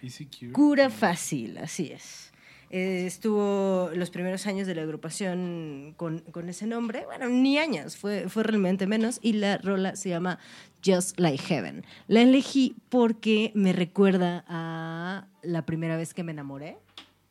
Easy 0.02 0.26
cure. 0.26 0.52
Cura 0.52 0.88
fácil, 0.90 1.58
así 1.58 1.90
es. 1.90 2.30
Eh, 2.70 3.06
estuvo 3.06 3.90
los 3.94 4.10
primeros 4.10 4.46
años 4.46 4.66
de 4.66 4.74
la 4.74 4.82
agrupación 4.82 5.94
con, 5.96 6.22
ese 6.48 6.66
nombre, 6.66 7.04
bueno, 7.06 7.28
ni 7.28 7.58
años, 7.58 7.96
fue, 7.96 8.28
fue 8.28 8.42
realmente 8.42 8.86
menos, 8.86 9.20
y 9.22 9.34
la 9.34 9.58
rola 9.58 9.94
se 9.94 10.08
llama 10.08 10.38
Just 10.84 11.18
Like 11.20 11.42
Heaven. 11.44 11.84
La 12.08 12.22
elegí 12.22 12.74
porque 12.88 13.52
me 13.54 13.72
recuerda 13.72 14.44
a 14.48 15.26
la 15.42 15.62
primera 15.64 15.96
vez 15.96 16.12
que 16.12 16.24
me 16.24 16.32
enamoré, 16.32 16.76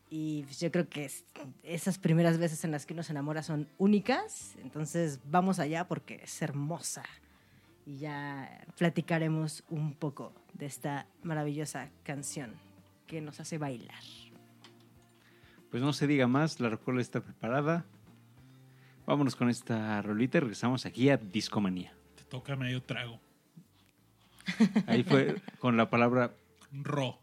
y 0.10 0.46
yo 0.60 0.72
creo 0.72 0.88
que 0.88 1.06
es- 1.06 1.26
esas 1.64 1.98
primeras 1.98 2.38
veces 2.38 2.64
en 2.64 2.72
las 2.72 2.86
que 2.86 2.94
uno 2.94 3.04
se 3.04 3.12
enamora 3.12 3.44
son 3.44 3.68
únicas, 3.78 4.56
entonces 4.64 5.20
vamos 5.30 5.60
allá 5.60 5.86
porque 5.88 6.22
es 6.24 6.42
hermosa. 6.42 7.04
Y 7.86 7.98
ya 7.98 8.66
platicaremos 8.78 9.64
un 9.70 9.94
poco 9.94 10.32
de 10.54 10.66
esta 10.66 11.06
maravillosa 11.24 11.90
canción 12.04 12.54
que 13.06 13.22
nos 13.22 13.40
hace 13.40 13.58
bailar. 13.60 14.02
Pues 15.72 15.84
no 15.84 15.94
se 15.94 16.08
diga 16.08 16.28
más, 16.28 16.60
la 16.60 16.70
rocola 16.70 17.02
está 17.02 17.22
preparada. 17.22 17.86
Vámonos 19.06 19.36
con 19.36 19.50
esta 19.50 20.02
rolita 20.02 20.38
y 20.38 20.42
regresamos 20.42 20.86
aquí 20.86 21.10
a 21.10 21.18
Discomanía. 21.18 21.94
Te 22.16 22.24
toca 22.24 22.56
medio 22.56 22.82
trago. 22.82 23.20
Ahí 24.88 25.04
fue 25.04 25.42
con 25.60 25.78
la 25.78 25.90
palabra 25.90 26.34
Ro. 26.72 27.20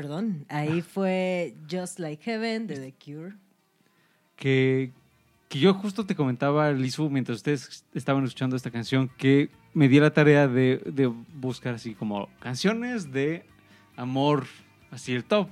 Perdón, 0.00 0.46
ahí 0.48 0.80
fue 0.80 1.54
Just 1.70 1.98
Like 1.98 2.24
Heaven 2.24 2.66
de 2.66 2.76
The 2.76 2.94
Cure. 3.04 3.34
que, 4.34 4.92
que 5.50 5.58
yo 5.58 5.74
justo 5.74 6.06
te 6.06 6.14
comentaba, 6.14 6.72
Lizu, 6.72 7.10
mientras 7.10 7.36
ustedes 7.36 7.84
estaban 7.92 8.24
escuchando 8.24 8.56
esta 8.56 8.70
canción, 8.70 9.10
que 9.18 9.50
me 9.74 9.90
di 9.90 10.00
la 10.00 10.10
tarea 10.10 10.48
de, 10.48 10.78
de 10.86 11.06
buscar 11.34 11.74
así 11.74 11.94
como 11.94 12.30
canciones 12.38 13.12
de 13.12 13.44
amor, 13.94 14.46
así 14.90 15.12
el 15.12 15.22
top 15.24 15.48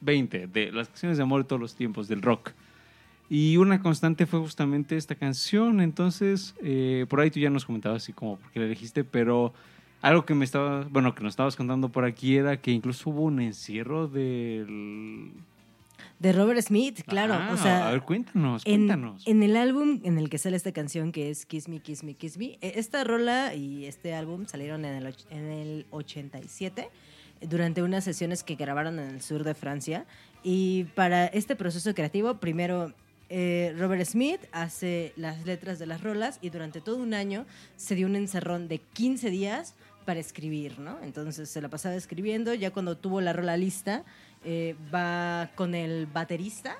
20 0.00 0.46
de 0.46 0.72
las 0.72 0.88
canciones 0.88 1.18
de 1.18 1.22
amor 1.24 1.42
de 1.42 1.48
todos 1.48 1.60
los 1.60 1.74
tiempos 1.74 2.08
del 2.08 2.22
rock. 2.22 2.52
Y 3.28 3.58
una 3.58 3.82
constante 3.82 4.24
fue 4.24 4.40
justamente 4.40 4.96
esta 4.96 5.16
canción, 5.16 5.82
entonces 5.82 6.54
eh, 6.62 7.04
por 7.10 7.20
ahí 7.20 7.30
tú 7.30 7.40
ya 7.40 7.50
nos 7.50 7.66
comentabas 7.66 8.04
así 8.04 8.14
como 8.14 8.38
por 8.38 8.50
qué 8.52 8.60
la 8.60 8.64
elegiste, 8.64 9.04
pero 9.04 9.52
algo 10.02 10.24
que 10.24 10.34
me 10.34 10.44
estaba, 10.44 10.86
bueno, 10.90 11.14
que 11.14 11.22
nos 11.22 11.32
estabas 11.32 11.56
contando 11.56 11.90
por 11.90 12.04
aquí 12.04 12.36
era 12.36 12.60
que 12.60 12.70
incluso 12.70 13.10
hubo 13.10 13.22
un 13.22 13.40
encierro 13.40 14.08
del... 14.08 15.32
De 16.18 16.32
Robert 16.32 16.60
Smith, 16.60 17.00
claro. 17.06 17.34
Ah, 17.34 17.50
o 17.52 17.56
sea, 17.56 17.88
a 17.88 17.92
ver, 17.92 18.02
cuéntanos, 18.02 18.64
cuéntanos. 18.64 19.26
en 19.26 19.42
el 19.42 19.56
álbum 19.56 20.00
en 20.04 20.18
el 20.18 20.28
que 20.28 20.36
sale 20.36 20.56
esta 20.56 20.72
canción 20.72 21.12
que 21.12 21.30
es 21.30 21.46
Kiss 21.46 21.68
Me, 21.68 21.80
Kiss 21.80 22.04
Me, 22.04 22.14
Kiss 22.14 22.36
Me, 22.36 22.58
eh, 22.60 22.72
esta 22.76 23.04
rola 23.04 23.54
y 23.54 23.86
este 23.86 24.14
álbum 24.14 24.46
salieron 24.46 24.84
en 24.84 24.96
el, 24.96 25.14
en 25.30 25.44
el 25.46 25.86
87 25.90 26.82
eh, 27.40 27.46
durante 27.46 27.82
unas 27.82 28.04
sesiones 28.04 28.44
que 28.44 28.54
grabaron 28.54 28.98
en 28.98 29.08
el 29.08 29.22
sur 29.22 29.44
de 29.44 29.54
Francia. 29.54 30.04
Y 30.42 30.84
para 30.94 31.26
este 31.26 31.56
proceso 31.56 31.94
creativo, 31.94 32.34
primero 32.36 32.92
eh, 33.32 33.74
Robert 33.78 34.04
Smith 34.04 34.40
hace 34.50 35.12
las 35.14 35.46
letras 35.46 35.78
de 35.78 35.86
las 35.86 36.02
rolas 36.02 36.40
y 36.42 36.50
durante 36.50 36.80
todo 36.80 36.96
un 36.96 37.14
año 37.14 37.46
se 37.76 37.94
dio 37.94 38.08
un 38.08 38.16
encerrón 38.16 38.66
de 38.66 38.78
15 38.78 39.30
días 39.30 39.76
para 40.10 40.18
escribir, 40.18 40.80
¿no? 40.80 40.98
Entonces 41.04 41.48
se 41.48 41.60
la 41.62 41.68
pasaba 41.68 41.94
escribiendo, 41.94 42.52
ya 42.52 42.72
cuando 42.72 42.96
tuvo 42.96 43.20
la 43.20 43.32
rola 43.32 43.56
lista, 43.56 44.02
eh, 44.44 44.74
va 44.92 45.50
con 45.54 45.76
el 45.76 46.06
baterista 46.06 46.76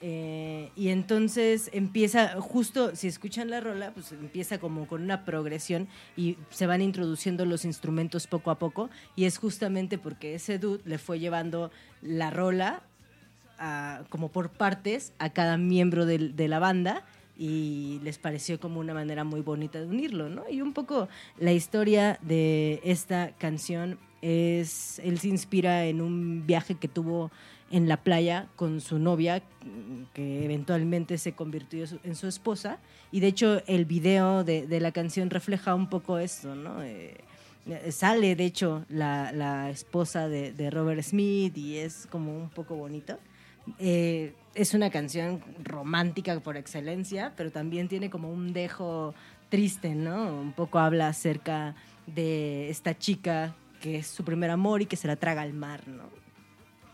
eh, 0.00 0.72
y 0.74 0.88
entonces 0.88 1.70
empieza, 1.72 2.40
justo 2.40 2.96
si 2.96 3.06
escuchan 3.06 3.48
la 3.48 3.60
rola, 3.60 3.92
pues 3.94 4.10
empieza 4.10 4.58
como 4.58 4.88
con 4.88 5.02
una 5.04 5.24
progresión 5.24 5.86
y 6.16 6.36
se 6.50 6.66
van 6.66 6.82
introduciendo 6.82 7.44
los 7.44 7.64
instrumentos 7.64 8.26
poco 8.26 8.50
a 8.50 8.58
poco. 8.58 8.90
Y 9.14 9.26
es 9.26 9.38
justamente 9.38 9.96
porque 9.96 10.34
ese 10.34 10.58
dude 10.58 10.82
le 10.84 10.98
fue 10.98 11.20
llevando 11.20 11.70
la 12.02 12.30
rola 12.30 12.82
a- 13.60 14.02
como 14.08 14.30
por 14.32 14.50
partes 14.50 15.12
a 15.20 15.30
cada 15.30 15.56
miembro 15.58 16.06
del- 16.06 16.34
de, 16.34 16.48
la 16.48 16.58
banda 16.58 17.04
y 17.38 18.00
les 18.02 18.18
pareció 18.18 18.58
como 18.58 18.80
una 18.80 18.92
manera 18.92 19.22
muy 19.22 19.40
bonita 19.40 19.78
de 19.78 19.86
unirlo, 19.86 20.28
¿no? 20.28 20.42
Y 20.50 20.60
un 20.60 20.72
poco 20.72 21.08
la 21.38 21.52
historia 21.52 22.18
de 22.20 22.80
esta 22.82 23.30
canción 23.38 23.98
es, 24.22 24.98
él 24.98 25.18
se 25.20 25.28
inspira 25.28 25.86
en 25.86 26.00
un 26.00 26.44
viaje 26.46 26.74
que 26.74 26.88
tuvo 26.88 27.30
en 27.70 27.86
la 27.86 27.98
playa 27.98 28.48
con 28.56 28.80
su 28.80 28.98
novia, 28.98 29.42
que 30.14 30.44
eventualmente 30.44 31.16
se 31.18 31.32
convirtió 31.32 31.84
en 32.02 32.16
su 32.16 32.26
esposa. 32.26 32.78
Y 33.12 33.20
de 33.20 33.28
hecho 33.28 33.62
el 33.66 33.84
video 33.84 34.42
de, 34.42 34.66
de 34.66 34.80
la 34.80 34.90
canción 34.90 35.30
refleja 35.30 35.74
un 35.74 35.88
poco 35.88 36.18
esto, 36.18 36.56
¿no? 36.56 36.82
Eh, 36.82 37.18
sale 37.90 38.34
de 38.34 38.44
hecho 38.46 38.84
la, 38.88 39.30
la 39.32 39.70
esposa 39.70 40.28
de, 40.28 40.52
de 40.52 40.70
Robert 40.70 41.02
Smith 41.02 41.56
y 41.56 41.76
es 41.76 42.08
como 42.10 42.36
un 42.36 42.48
poco 42.48 42.74
bonito. 42.74 43.18
Eh, 43.78 44.32
es 44.60 44.74
una 44.74 44.90
canción 44.90 45.42
romántica 45.62 46.38
por 46.40 46.56
excelencia, 46.56 47.32
pero 47.36 47.50
también 47.50 47.88
tiene 47.88 48.10
como 48.10 48.30
un 48.32 48.52
dejo 48.52 49.14
triste, 49.48 49.94
¿no? 49.94 50.40
Un 50.40 50.52
poco 50.52 50.78
habla 50.78 51.08
acerca 51.08 51.74
de 52.06 52.68
esta 52.68 52.96
chica 52.98 53.54
que 53.80 53.98
es 53.98 54.06
su 54.08 54.24
primer 54.24 54.50
amor 54.50 54.82
y 54.82 54.86
que 54.86 54.96
se 54.96 55.06
la 55.06 55.16
traga 55.16 55.42
al 55.42 55.52
mar, 55.52 55.86
¿no? 55.86 56.04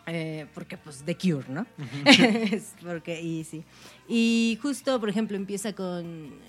Eh, 0.07 0.47
porque 0.53 0.77
pues 0.77 1.03
The 1.07 1.17
Cure, 1.17 1.47
¿no? 1.49 1.67
Es 2.07 2.75
porque, 2.83 3.21
y 3.23 3.43
sí. 3.45 3.65
Y 4.07 4.59
justo, 4.61 5.01
por 5.01 5.09
ejemplo, 5.09 5.37
empieza 5.37 5.73
con 5.75 6.05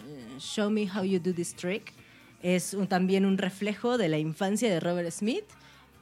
eh, 0.07 0.35
Show 0.39 0.69
Me 0.69 0.89
How 0.93 1.05
You 1.05 1.19
Do 1.19 1.33
This 1.33 1.55
Trick. 1.55 1.93
Es 2.41 2.73
un- 2.73 2.87
también 2.87 3.25
un 3.25 3.37
reflejo 3.37 3.97
de 3.97 4.09
la 4.09 4.17
infancia 4.17 4.69
de 4.69 4.79
Robert 4.81 5.09
Smith 5.11 5.45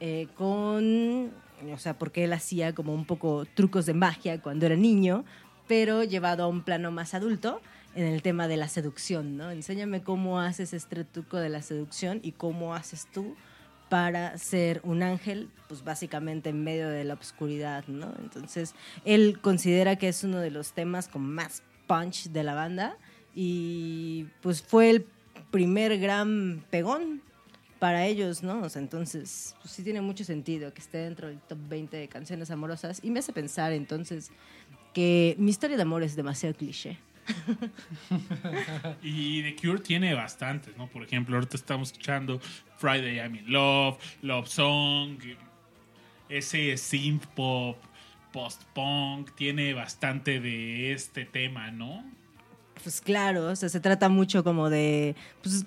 eh, 0.00 0.26
con, 0.34 1.30
o 1.72 1.78
sea, 1.78 1.98
porque 1.98 2.24
él 2.24 2.32
hacía 2.32 2.74
como 2.74 2.94
un 2.94 3.04
poco 3.04 3.46
trucos 3.54 3.86
de 3.86 3.94
magia 3.94 4.40
cuando 4.40 4.66
era 4.66 4.76
niño, 4.76 5.24
pero 5.66 6.04
llevado 6.04 6.44
a 6.44 6.48
un 6.48 6.62
plano 6.62 6.90
más 6.90 7.14
adulto 7.14 7.60
en 7.94 8.06
el 8.06 8.22
tema 8.22 8.48
de 8.48 8.56
la 8.56 8.68
seducción, 8.68 9.36
¿no? 9.36 9.50
Enséñame 9.50 10.02
cómo 10.02 10.40
haces 10.40 10.72
este 10.72 11.04
truco 11.04 11.38
de 11.38 11.48
la 11.48 11.62
seducción 11.62 12.20
y 12.22 12.32
cómo 12.32 12.74
haces 12.74 13.06
tú 13.12 13.36
para 13.88 14.36
ser 14.38 14.80
un 14.82 15.02
ángel, 15.02 15.48
pues 15.68 15.84
básicamente 15.84 16.50
en 16.50 16.64
medio 16.64 16.88
de 16.88 17.04
la 17.04 17.14
oscuridad, 17.14 17.84
¿no? 17.86 18.12
Entonces, 18.18 18.74
él 19.04 19.38
considera 19.40 19.96
que 19.96 20.08
es 20.08 20.24
uno 20.24 20.38
de 20.38 20.50
los 20.50 20.72
temas 20.72 21.08
con 21.08 21.22
más 21.22 21.62
punch 21.86 22.30
de 22.30 22.42
la 22.42 22.54
banda 22.54 22.96
y 23.34 24.26
pues 24.40 24.62
fue 24.62 24.90
el 24.90 25.06
primer 25.50 25.98
gran 25.98 26.64
pegón 26.70 27.22
para 27.84 28.06
ellos, 28.06 28.42
¿no? 28.42 28.62
O 28.62 28.68
sea, 28.70 28.80
entonces, 28.80 29.54
pues 29.60 29.74
sí 29.74 29.82
tiene 29.82 30.00
mucho 30.00 30.24
sentido 30.24 30.72
que 30.72 30.80
esté 30.80 30.96
dentro 30.96 31.28
del 31.28 31.38
top 31.40 31.58
20 31.68 31.94
de 31.94 32.08
canciones 32.08 32.50
amorosas 32.50 32.98
y 33.02 33.10
me 33.10 33.18
hace 33.18 33.34
pensar 33.34 33.74
entonces 33.74 34.30
que 34.94 35.34
mi 35.38 35.50
historia 35.50 35.76
de 35.76 35.82
amor 35.82 36.02
es 36.02 36.16
demasiado 36.16 36.54
cliché. 36.54 36.96
Y 39.02 39.42
The 39.42 39.56
Cure 39.56 39.80
tiene 39.80 40.14
bastantes, 40.14 40.74
¿no? 40.78 40.86
Por 40.86 41.02
ejemplo, 41.02 41.36
ahorita 41.36 41.58
estamos 41.58 41.92
escuchando 41.92 42.40
Friday 42.78 43.16
I'm 43.16 43.34
in 43.36 43.52
Love, 43.52 43.98
Love 44.22 44.48
Song, 44.48 45.18
ese 46.30 46.78
synth 46.78 47.26
pop, 47.34 47.76
post-punk, 48.32 49.34
tiene 49.34 49.74
bastante 49.74 50.40
de 50.40 50.94
este 50.94 51.26
tema, 51.26 51.70
¿no? 51.70 52.02
Pues 52.82 53.02
claro, 53.02 53.48
o 53.48 53.56
sea, 53.56 53.68
se 53.68 53.80
trata 53.80 54.08
mucho 54.08 54.42
como 54.42 54.70
de, 54.70 55.14
pues, 55.42 55.66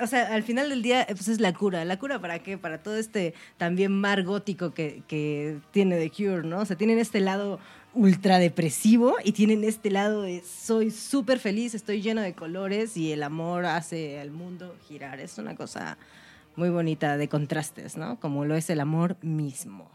o 0.00 0.06
sea, 0.06 0.34
al 0.34 0.42
final 0.42 0.70
del 0.70 0.82
día, 0.82 1.02
eh, 1.02 1.06
pues 1.10 1.28
es 1.28 1.40
la 1.40 1.52
cura. 1.52 1.84
¿La 1.84 1.98
cura 1.98 2.20
para 2.20 2.40
qué? 2.40 2.58
Para 2.58 2.82
todo 2.82 2.96
este 2.96 3.34
también 3.56 3.92
mar 3.92 4.24
gótico 4.24 4.74
que, 4.74 5.02
que 5.06 5.58
tiene 5.70 5.96
The 5.96 6.10
Cure, 6.10 6.46
¿no? 6.46 6.60
O 6.60 6.64
sea, 6.64 6.76
tienen 6.76 6.98
este 6.98 7.20
lado 7.20 7.60
ultra 7.94 8.38
depresivo 8.38 9.16
y 9.24 9.32
tienen 9.32 9.64
este 9.64 9.90
lado 9.90 10.22
de 10.22 10.42
soy 10.42 10.90
súper 10.90 11.38
feliz, 11.38 11.74
estoy 11.74 12.02
lleno 12.02 12.20
de 12.20 12.34
colores 12.34 12.96
y 12.96 13.12
el 13.12 13.22
amor 13.22 13.66
hace 13.66 14.20
al 14.20 14.30
mundo 14.30 14.76
girar. 14.88 15.20
Es 15.20 15.38
una 15.38 15.54
cosa 15.54 15.96
muy 16.56 16.70
bonita 16.70 17.16
de 17.16 17.28
contrastes, 17.28 17.96
¿no? 17.96 18.18
Como 18.20 18.44
lo 18.44 18.56
es 18.56 18.68
el 18.70 18.80
amor 18.80 19.16
mismo. 19.22 19.90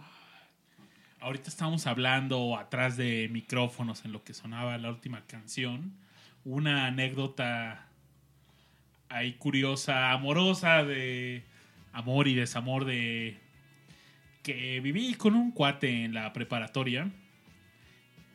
Ahorita 1.20 1.50
estamos 1.50 1.88
hablando 1.88 2.58
atrás 2.58 2.98
de 2.98 3.30
micrófonos 3.32 4.04
en 4.06 4.12
lo 4.12 4.24
que 4.24 4.34
sonaba 4.34 4.78
la 4.78 4.90
última 4.90 5.26
canción. 5.26 5.94
Una 6.44 6.88
anécdota 6.88 7.88
ahí 9.14 9.34
curiosa, 9.34 10.12
amorosa 10.12 10.84
de 10.84 11.44
amor 11.94 12.28
y 12.28 12.34
desamor 12.36 12.86
de 12.86 13.38
que 14.42 14.80
viví 14.82 15.14
con 15.14 15.36
un 15.36 15.52
cuate 15.52 16.04
en 16.04 16.14
la 16.14 16.34
preparatoria 16.34 17.10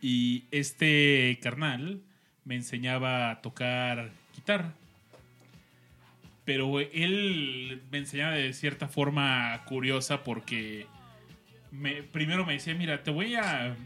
y 0.00 0.44
este 0.50 1.38
carnal 1.42 2.00
me 2.44 2.54
enseñaba 2.54 3.30
a 3.30 3.40
tocar 3.42 4.10
guitarra. 4.34 4.72
Pero 6.44 6.80
él 6.80 7.82
me 7.90 7.98
enseñaba 7.98 8.32
de 8.36 8.52
cierta 8.54 8.88
forma 8.88 9.60
curiosa 9.66 10.24
porque 10.24 10.86
me- 11.70 12.02
primero 12.02 12.46
me 12.46 12.54
decía, 12.54 12.74
mira, 12.74 13.02
te 13.02 13.10
voy 13.10 13.34
a, 13.34 13.76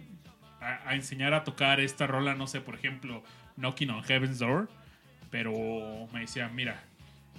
a- 0.60 0.88
a 0.88 0.94
enseñar 0.94 1.34
a 1.34 1.42
tocar 1.42 1.80
esta 1.80 2.06
rola, 2.06 2.34
no 2.36 2.46
sé, 2.46 2.60
por 2.60 2.76
ejemplo, 2.76 3.24
Knocking 3.56 3.90
on 3.90 4.04
Heaven's 4.04 4.38
Door, 4.38 4.68
pero 5.32 6.06
me 6.12 6.20
decía, 6.20 6.48
mira, 6.48 6.84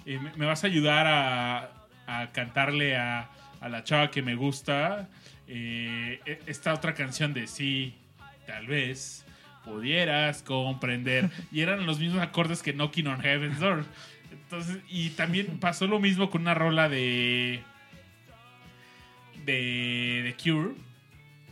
eh, 0.04 0.18
me, 0.36 0.44
vas 0.44 0.64
a 0.64 0.66
ayudar 0.66 1.06
a, 1.06 1.70
a 2.06 2.32
cantarle 2.32 2.96
a, 2.96 3.30
a 3.60 3.68
la 3.70 3.84
chava 3.84 4.10
que 4.10 4.20
me 4.20 4.34
gusta 4.34 5.08
eh, 5.46 6.20
e- 6.26 6.40
esta 6.46 6.74
otra 6.74 6.92
canción 6.94 7.32
de 7.32 7.46
sí, 7.46 7.94
tal 8.46 8.66
vez 8.66 9.24
pudieras 9.64 10.42
comprender. 10.42 11.30
Y 11.52 11.60
eran 11.60 11.86
los 11.86 12.00
mismos 12.00 12.20
acordes 12.20 12.62
que 12.62 12.72
Knocking 12.72 13.06
on 13.06 13.20
Heaven's 13.22 13.60
Door. 13.60 13.84
Entonces, 14.32 14.78
y 14.88 15.10
también 15.10 15.58
pasó 15.60 15.86
lo 15.86 16.00
mismo 16.00 16.28
con 16.30 16.42
una 16.42 16.54
rola 16.54 16.88
de 16.88 17.62
de 19.46 20.34
The 20.36 20.42
Cure. 20.42 20.74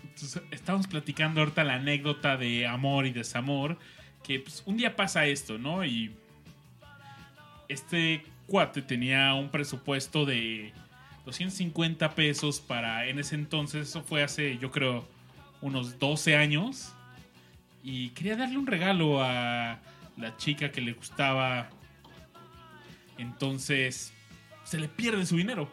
Entonces, 0.02 0.42
estamos 0.50 0.88
platicando 0.88 1.40
ahorita 1.40 1.62
la 1.62 1.74
anécdota 1.74 2.36
de 2.36 2.66
amor 2.66 3.06
y 3.06 3.12
desamor. 3.12 3.78
Que 4.24 4.40
pues, 4.40 4.62
un 4.66 4.76
día 4.76 4.96
pasa 4.96 5.26
esto, 5.26 5.58
¿no? 5.58 5.84
Y 5.84 6.14
este 7.72 8.24
cuate 8.46 8.82
tenía 8.82 9.34
un 9.34 9.50
presupuesto 9.50 10.24
de 10.24 10.72
250 11.24 12.14
pesos 12.14 12.60
para 12.60 13.06
en 13.06 13.18
ese 13.18 13.34
entonces, 13.34 13.88
eso 13.88 14.02
fue 14.02 14.22
hace 14.22 14.58
yo 14.58 14.70
creo 14.70 15.06
unos 15.60 15.98
12 15.98 16.36
años. 16.36 16.92
y 17.84 18.10
quería 18.10 18.36
darle 18.36 18.58
un 18.58 18.66
regalo 18.66 19.22
a 19.22 19.80
la 20.16 20.36
chica 20.36 20.70
que 20.70 20.80
le 20.80 20.92
gustaba. 20.92 21.68
Entonces 23.18 24.12
se 24.64 24.78
le 24.78 24.88
pierde 24.88 25.26
su 25.26 25.36
dinero. 25.36 25.68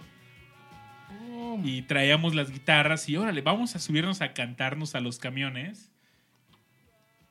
Y 1.64 1.82
traíamos 1.84 2.36
las 2.36 2.52
guitarras 2.52 3.10
y 3.10 3.18
órale, 3.18 3.42
vamos 3.42 3.76
a 3.76 3.80
subirnos 3.80 4.22
a 4.22 4.34
cantarnos 4.34 4.96
a 4.96 5.02
los 5.02 5.20
camiones. 5.20 5.92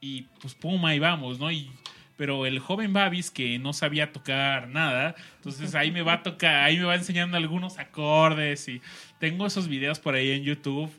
Y 0.00 0.22
pues 0.40 0.54
pum, 0.54 0.84
ahí 0.84 0.98
vamos, 0.98 1.38
¿no? 1.38 1.50
Y, 1.50 1.70
pero 2.18 2.46
el 2.46 2.58
joven 2.58 2.92
Babis 2.92 3.30
que 3.30 3.60
no 3.60 3.72
sabía 3.72 4.12
tocar 4.12 4.68
nada, 4.68 5.14
entonces 5.36 5.76
ahí 5.76 5.92
me 5.92 6.02
va 6.02 6.14
a 6.14 6.22
tocar, 6.24 6.64
ahí 6.64 6.76
me 6.76 6.82
va 6.84 6.96
enseñando 6.96 7.36
algunos 7.36 7.78
acordes 7.78 8.68
y 8.68 8.82
tengo 9.20 9.46
esos 9.46 9.68
videos 9.68 10.00
por 10.00 10.16
ahí 10.16 10.32
en 10.32 10.42
YouTube. 10.42 10.90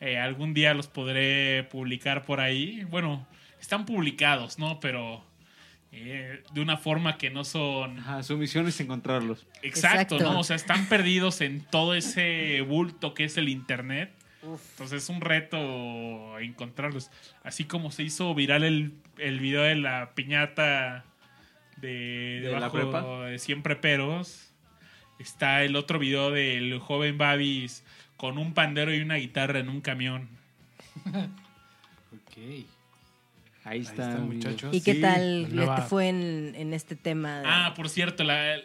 Eh, 0.00 0.18
algún 0.18 0.54
día 0.54 0.74
los 0.74 0.88
podré 0.88 1.68
publicar 1.70 2.24
por 2.24 2.40
ahí. 2.40 2.82
Bueno, 2.90 3.26
están 3.60 3.86
publicados, 3.86 4.58
¿no? 4.58 4.80
Pero 4.80 5.24
eh, 5.92 6.42
de 6.52 6.60
una 6.60 6.76
forma 6.76 7.16
que 7.16 7.30
no 7.30 7.44
son 7.44 8.00
Ajá, 8.00 8.24
su 8.24 8.36
misión 8.36 8.66
es 8.66 8.80
encontrarlos. 8.80 9.46
Exacto, 9.62 10.16
Exacto. 10.16 10.18
¿no? 10.18 10.40
O 10.40 10.44
sea, 10.44 10.56
están 10.56 10.88
perdidos 10.88 11.40
en 11.42 11.60
todo 11.60 11.94
ese 11.94 12.60
bulto 12.62 13.14
que 13.14 13.22
es 13.22 13.36
el 13.36 13.48
internet. 13.48 14.12
Entonces 14.72 15.02
es 15.04 15.08
un 15.08 15.20
reto 15.20 16.38
encontrarlos. 16.38 17.10
Así 17.42 17.64
como 17.64 17.90
se 17.90 18.02
hizo 18.02 18.34
viral 18.34 18.62
el, 18.64 18.94
el 19.18 19.40
video 19.40 19.62
de 19.62 19.74
la 19.76 20.12
piñata 20.14 21.04
de, 21.78 22.40
¿De 22.42 22.60
la 22.60 22.70
prepa? 22.70 23.26
de 23.26 23.38
Siempre 23.38 23.76
Peros. 23.76 24.52
Está 25.18 25.62
el 25.64 25.76
otro 25.76 25.98
video 25.98 26.30
del 26.30 26.78
joven 26.78 27.16
Babis 27.18 27.84
con 28.16 28.38
un 28.38 28.54
pandero 28.54 28.94
y 28.94 29.00
una 29.00 29.16
guitarra 29.16 29.58
en 29.58 29.68
un 29.68 29.80
camión. 29.80 30.28
Ok. 32.12 32.36
Ahí 32.38 32.66
Ahí 33.64 33.80
está, 33.80 34.08
muchachos. 34.18 34.72
¿Y 34.74 34.80
qué 34.82 34.94
Sí. 34.94 35.00
tal 35.00 35.54
nueva- 35.54 35.82
fue 35.82 36.08
en, 36.08 36.54
en 36.54 36.72
este 36.72 36.94
tema? 36.96 37.40
de- 37.40 37.48
Ah, 37.48 37.72
por 37.74 37.88
cierto, 37.88 38.22
la- 38.24 38.60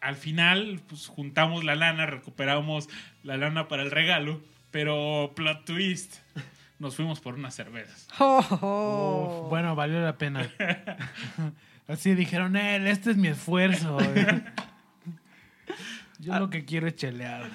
al 0.00 0.14
final 0.16 0.80
pues, 0.88 1.08
juntamos 1.08 1.64
la 1.64 1.74
lana, 1.74 2.06
recuperamos 2.06 2.88
la 3.24 3.36
lana 3.36 3.66
para 3.68 3.82
el 3.82 3.90
regalo, 3.90 4.40
pero 4.78 5.32
plot 5.34 5.64
twist, 5.64 6.14
nos 6.78 6.94
fuimos 6.94 7.18
por 7.18 7.34
unas 7.34 7.52
cervezas. 7.52 8.06
Oh, 8.20 8.44
oh. 8.62 9.42
Uf, 9.42 9.50
bueno, 9.50 9.74
valió 9.74 10.00
la 10.00 10.16
pena. 10.16 10.48
Así 11.88 12.14
dijeron, 12.14 12.54
él, 12.54 12.86
este 12.86 13.10
es 13.10 13.16
mi 13.16 13.26
esfuerzo. 13.26 13.98
Yo 16.20 16.38
lo 16.38 16.48
que 16.48 16.64
quiero 16.64 16.86
es 16.86 16.94
chelear. 16.94 17.50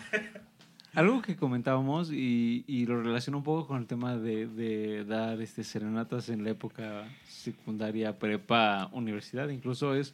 Algo 0.93 1.21
que 1.21 1.37
comentábamos 1.37 2.11
y, 2.11 2.65
y 2.67 2.85
lo 2.87 3.01
relaciono 3.01 3.37
un 3.37 3.45
poco 3.45 3.67
con 3.67 3.77
el 3.77 3.87
tema 3.87 4.17
de, 4.17 4.47
de 4.47 5.05
dar 5.05 5.39
este, 5.39 5.63
serenatas 5.63 6.27
en 6.27 6.43
la 6.43 6.49
época 6.49 7.05
secundaria, 7.25 8.19
prepa, 8.19 8.89
universidad, 8.91 9.47
incluso 9.47 9.95
es 9.95 10.13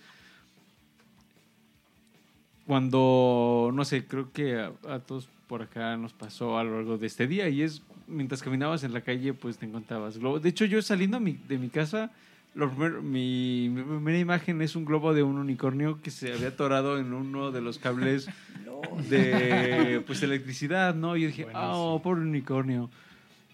cuando, 2.67 3.71
no 3.73 3.83
sé, 3.83 4.05
creo 4.05 4.31
que 4.31 4.59
a, 4.59 4.73
a 4.87 4.99
todos 4.99 5.27
por 5.49 5.63
acá 5.63 5.97
nos 5.97 6.13
pasó 6.13 6.57
a 6.59 6.63
lo 6.63 6.75
largo 6.75 6.97
de 6.99 7.07
este 7.07 7.25
día 7.27 7.49
y 7.49 7.63
es 7.63 7.81
mientras 8.07 8.41
caminabas 8.43 8.83
en 8.83 8.93
la 8.93 9.01
calle 9.01 9.33
pues 9.33 9.57
te 9.57 9.65
encontrabas 9.65 10.17
globos. 10.19 10.41
De 10.43 10.49
hecho 10.49 10.63
yo 10.65 10.79
saliendo 10.83 11.19
mi- 11.19 11.39
de 11.47 11.57
mi 11.57 11.69
casa, 11.69 12.11
lo 12.53 12.69
primer- 12.69 13.01
mi, 13.01 13.67
mi 13.69 13.81
primera 13.81 14.19
imagen 14.19 14.61
es 14.61 14.75
un 14.75 14.85
globo 14.85 15.13
de 15.13 15.23
un 15.23 15.37
unicornio 15.37 15.99
que 16.03 16.11
se 16.11 16.31
había 16.33 16.49
atorado 16.49 16.99
en 16.99 17.13
uno 17.13 17.51
de 17.51 17.61
los 17.61 17.79
cables 17.79 18.27
de 19.09 20.03
pues 20.05 20.21
electricidad, 20.23 20.93
¿no? 20.95 21.17
Y 21.17 21.21
yo 21.21 21.27
dije, 21.27 21.45
oh, 21.73 21.99
pobre 22.01 22.21
unicornio. 22.21 22.89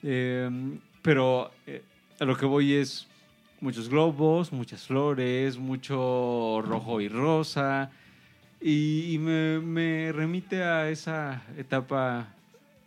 Eh, 0.03 0.49
pero 1.01 1.51
eh, 1.65 1.81
a 2.19 2.25
lo 2.25 2.35
que 2.35 2.45
voy 2.45 2.73
es 2.73 3.07
muchos 3.61 3.87
globos, 3.89 4.51
muchas 4.51 4.85
flores, 4.85 5.57
mucho 5.57 6.61
rojo 6.65 6.99
y 7.01 7.07
rosa. 7.07 7.89
Y, 8.67 9.13
y 9.13 9.19
me, 9.19 9.59
me 9.59 10.11
remite 10.11 10.63
a 10.63 10.89
esa 10.89 11.43
etapa 11.55 12.29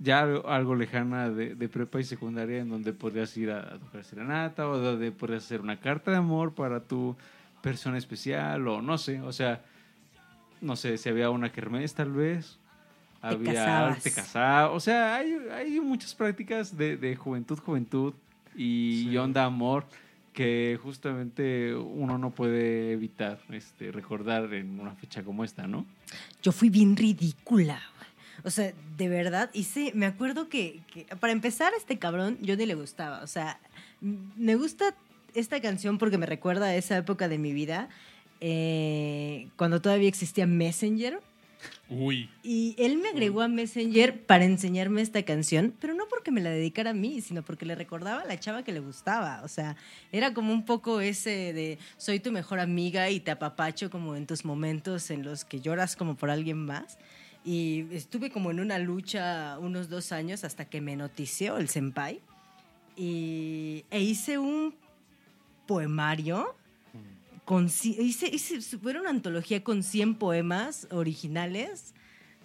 ya 0.00 0.22
algo, 0.22 0.48
algo 0.48 0.74
lejana 0.74 1.30
de, 1.30 1.54
de 1.54 1.68
prepa 1.68 2.00
y 2.00 2.04
secundaria 2.04 2.58
en 2.58 2.68
donde 2.68 2.92
podrías 2.92 3.36
ir 3.36 3.52
a, 3.52 3.60
a 3.60 3.78
tocar 3.78 4.02
serenata 4.02 4.68
o 4.68 4.76
donde 4.76 5.12
podrías 5.12 5.44
hacer 5.44 5.60
una 5.60 5.78
carta 5.78 6.10
de 6.10 6.16
amor 6.16 6.52
para 6.52 6.80
tu 6.80 7.16
persona 7.62 7.96
especial 7.96 8.66
o 8.66 8.82
no 8.82 8.98
sé, 8.98 9.20
o 9.20 9.32
sea, 9.32 9.62
no 10.60 10.74
sé, 10.74 10.98
si 10.98 11.08
había 11.10 11.30
una 11.30 11.52
kermés 11.52 11.94
tal 11.94 12.10
vez. 12.10 12.58
Te 13.20 13.26
había, 13.28 13.52
casabas. 13.54 14.02
te 14.02 14.12
casabas. 14.12 14.70
O 14.74 14.80
sea, 14.80 15.14
hay, 15.14 15.36
hay 15.52 15.80
muchas 15.80 16.12
prácticas 16.12 16.76
de, 16.76 16.96
de 16.96 17.14
juventud, 17.14 17.56
juventud 17.60 18.14
y, 18.56 19.02
Sí. 19.04 19.08
y 19.10 19.16
onda 19.16 19.44
amor 19.44 19.84
que 20.38 20.78
justamente 20.80 21.74
uno 21.74 22.16
no 22.16 22.30
puede 22.30 22.92
evitar 22.92 23.40
este, 23.50 23.90
recordar 23.90 24.54
en 24.54 24.78
una 24.78 24.94
fecha 24.94 25.24
como 25.24 25.42
esta, 25.42 25.66
¿no? 25.66 25.84
Yo 26.40 26.52
fui 26.52 26.70
bien 26.70 26.96
ridícula. 26.96 27.82
O 28.44 28.50
sea, 28.50 28.72
de 28.96 29.08
verdad, 29.08 29.50
hice, 29.52 29.90
me 29.96 30.06
acuerdo 30.06 30.48
que, 30.48 30.78
para 31.18 31.32
empezar, 31.32 31.72
este 31.76 31.98
cabrón 31.98 32.38
yo 32.40 32.56
ni 32.56 32.66
le 32.66 32.76
gustaba. 32.76 33.20
O 33.24 33.26
sea, 33.26 33.58
me 34.00 34.54
gusta 34.54 34.94
esta 35.34 35.60
canción 35.60 35.98
porque 35.98 36.18
me 36.18 36.26
recuerda 36.26 36.66
a 36.66 36.76
esa 36.76 36.96
época 36.96 37.26
de 37.26 37.38
mi 37.38 37.52
vida, 37.52 37.88
eh, 38.40 39.48
cuando 39.56 39.82
todavía 39.82 40.08
existía 40.08 40.46
Messenger. 40.46 41.18
Uy, 41.90 42.28
Y 42.42 42.74
él 42.78 42.98
me 42.98 43.08
agregó 43.08 43.40
a 43.40 43.48
Messenger 43.48 44.20
para 44.26 44.44
enseñarme 44.44 45.00
esta 45.00 45.22
canción, 45.22 45.72
pero 45.80 45.94
no 45.94 46.06
porque 46.06 46.30
me 46.30 46.42
la 46.42 46.50
dedicara 46.50 46.90
a 46.90 46.94
mí, 46.94 47.22
sino 47.22 47.42
porque 47.42 47.64
le 47.64 47.74
recordaba 47.74 48.20
a 48.20 48.24
la 48.26 48.38
chava 48.38 48.62
que 48.62 48.72
le 48.72 48.80
gustaba. 48.80 49.40
O 49.42 49.48
sea, 49.48 49.74
era 50.12 50.34
como 50.34 50.52
un 50.52 50.66
poco 50.66 51.00
ese 51.00 51.54
de 51.54 51.78
soy 51.96 52.20
tu 52.20 52.30
mejor 52.30 52.60
amiga 52.60 53.08
y 53.08 53.20
te 53.20 53.30
apapacho 53.30 53.90
como 53.90 54.16
en 54.16 54.26
tus 54.26 54.44
momentos 54.44 55.10
en 55.10 55.22
los 55.22 55.46
que 55.46 55.60
lloras 55.60 55.96
como 55.96 56.14
por 56.14 56.28
alguien 56.28 56.58
más. 56.58 56.98
Y 57.42 57.86
estuve 57.92 58.30
como 58.30 58.50
en 58.50 58.60
una 58.60 58.78
lucha 58.78 59.58
unos 59.58 59.88
dos 59.88 60.12
años 60.12 60.44
hasta 60.44 60.66
que 60.66 60.82
me 60.82 60.94
notició 60.94 61.56
el 61.56 61.70
senpai. 61.70 62.20
Y, 62.96 63.86
e 63.90 64.02
hice 64.02 64.36
un 64.36 64.74
poemario 65.66 66.54
con, 67.48 67.64
hice, 67.66 68.28
hice, 68.30 68.58
era 68.90 69.00
una 69.00 69.08
antología 69.08 69.64
con 69.64 69.82
100 69.82 70.16
poemas 70.16 70.86
originales, 70.90 71.94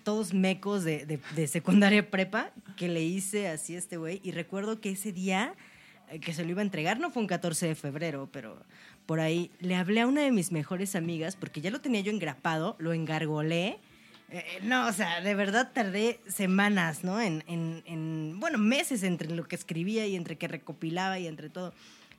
todos 0.05 0.33
mecos 0.33 0.85
de, 0.85 1.05
de- 1.05 1.19
de 1.35 1.47
secundaria 1.47 2.09
prepa, 2.09 2.51
que 2.77 2.87
le 2.87 3.03
hice 3.03 3.49
así 3.49 3.75
a 3.75 3.79
este 3.79 3.97
güey. 3.97 4.21
Y 4.23 4.31
recuerdo 4.31 4.79
que 4.79 4.91
ese 4.91 5.11
día 5.11 5.55
eh, 6.09 6.19
que 6.21 6.33
se 6.33 6.45
lo 6.45 6.51
iba 6.51 6.61
a 6.61 6.63
entregar, 6.63 7.01
no 7.01 7.11
fue 7.11 7.21
un 7.21 7.27
14 7.27 7.67
de 7.67 7.75
febrero, 7.75 8.29
pero 8.31 8.63
por 9.05 9.19
ahí 9.19 9.51
le 9.59 9.75
hablé 9.75 9.99
a 9.99 10.07
una 10.07 10.21
de 10.21 10.31
mis 10.31 10.53
mejores 10.53 10.95
amigas, 10.95 11.35
porque 11.35 11.59
ya 11.59 11.69
lo 11.69 11.81
tenía 11.81 11.99
yo 11.99 12.11
engrapado, 12.13 12.77
lo 12.79 12.93
engargolé. 12.93 13.79
Eh, 14.29 14.43
no, 14.63 14.87
o 14.87 14.93
sea, 14.93 15.19
de 15.19 15.35
verdad 15.35 15.71
tardé 15.73 16.21
semanas, 16.27 17.03
¿no? 17.03 17.19
En, 17.19 17.43
en- 17.47 17.83
en, 17.85 18.39
bueno, 18.39 18.57
meses 18.57 19.03
entre 19.03 19.29
lo 19.35 19.43
que 19.49 19.57
escribía 19.57 20.07
y 20.07 20.15
entre 20.15 20.37
que 20.37 20.47
recopilaba 20.47 21.19
y 21.19 21.27
entre 21.27 21.49
todo. 21.49 21.73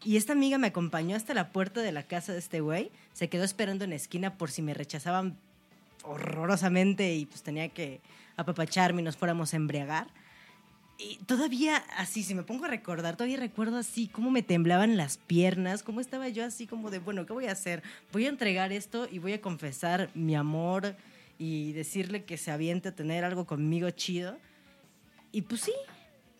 Y 0.04 0.18
esta 0.18 0.34
amiga 0.34 0.58
me 0.58 0.66
acompañó 0.66 1.16
hasta 1.16 1.32
la 1.32 1.50
puerta 1.50 1.80
de 1.80 1.90
la 1.90 2.02
casa 2.02 2.32
de 2.32 2.38
este 2.38 2.60
güey. 2.60 2.90
Se 3.14 3.28
quedó 3.28 3.42
esperando 3.42 3.84
en 3.84 3.90
la 3.90 3.96
esquina 3.96 4.36
por 4.36 4.50
si 4.50 4.60
me 4.60 4.74
rechazaban 4.74 5.38
horrorosamente 6.02 7.14
y 7.14 7.24
pues 7.24 7.42
tenía 7.42 7.70
que 7.70 8.00
apapacharme 8.36 9.00
y 9.00 9.04
nos 9.04 9.16
fuéramos 9.16 9.54
a 9.54 9.56
embriagar. 9.56 10.08
Y 10.98 11.16
todavía 11.24 11.78
así, 11.96 12.22
si 12.22 12.34
me 12.34 12.42
pongo 12.42 12.66
a 12.66 12.68
recordar, 12.68 13.16
todavía 13.16 13.38
recuerdo 13.38 13.78
así 13.78 14.06
cómo 14.06 14.30
me 14.30 14.42
temblaban 14.42 14.96
las 14.96 15.16
piernas, 15.16 15.82
cómo 15.82 16.00
estaba 16.00 16.28
yo 16.28 16.44
así 16.44 16.66
como 16.66 16.90
de, 16.90 16.98
bueno, 16.98 17.26
¿qué 17.26 17.32
voy 17.32 17.46
a 17.46 17.52
hacer? 17.52 17.82
Voy 18.12 18.26
a 18.26 18.28
entregar 18.28 18.72
esto 18.72 19.08
y 19.10 19.18
voy 19.18 19.32
a 19.32 19.40
confesar 19.40 20.10
mi 20.14 20.36
amor 20.36 20.94
y 21.38 21.72
decirle 21.72 22.24
que 22.24 22.36
se 22.36 22.52
aviente 22.52 22.90
a 22.90 22.94
tener 22.94 23.24
algo 23.24 23.44
conmigo 23.44 23.90
chido. 23.90 24.36
Y 25.32 25.42
pues 25.42 25.62
sí, 25.62 25.72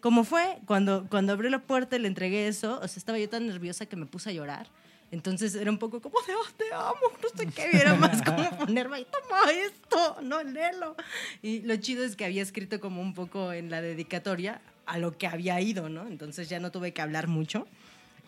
como 0.05 0.23
fue, 0.25 0.59
cuando, 0.67 1.07
cuando 1.09 1.33
abrió 1.33 1.49
la 1.49 1.61
puerta 1.61 1.97
y 1.97 1.99
le 1.99 2.09
entregué 2.09 2.47
eso, 2.47 2.79
o 2.83 2.87
sea, 2.87 2.99
estaba 2.99 3.19
yo 3.19 3.27
tan 3.27 3.47
nerviosa 3.47 3.87
que 3.87 3.97
me 3.97 4.05
puse 4.05 4.29
a 4.29 4.33
llorar. 4.35 4.67
Entonces 5.11 5.55
era 5.55 5.71
un 5.71 5.79
poco 5.79 6.03
como 6.03 6.21
de, 6.27 6.35
oh, 6.35 6.53
te 6.59 6.75
amo, 6.75 7.19
no 7.23 7.29
sé 7.35 7.47
qué, 7.47 7.71
y 7.73 7.77
era 7.79 7.95
más 7.95 8.21
como 8.27 8.51
ponerme 8.51 8.97
ahí, 8.97 9.07
toma 9.11 9.51
esto, 9.51 10.19
no, 10.21 10.43
léelo. 10.43 10.95
Y 11.41 11.63
lo 11.63 11.75
chido 11.77 12.05
es 12.05 12.17
que 12.17 12.27
había 12.27 12.43
escrito 12.43 12.81
como 12.81 13.01
un 13.01 13.15
poco 13.15 13.55
en 13.55 13.71
la 13.71 13.81
dedicatoria 13.81 14.61
a 14.85 14.99
lo 14.99 15.17
que 15.17 15.27
había 15.27 15.59
ido, 15.63 15.89
¿no? 15.89 16.07
Entonces 16.07 16.51
ya 16.51 16.61
no 16.61 16.71
tuve 16.71 16.93
que 16.93 17.01
hablar 17.01 17.27
mucho. 17.27 17.67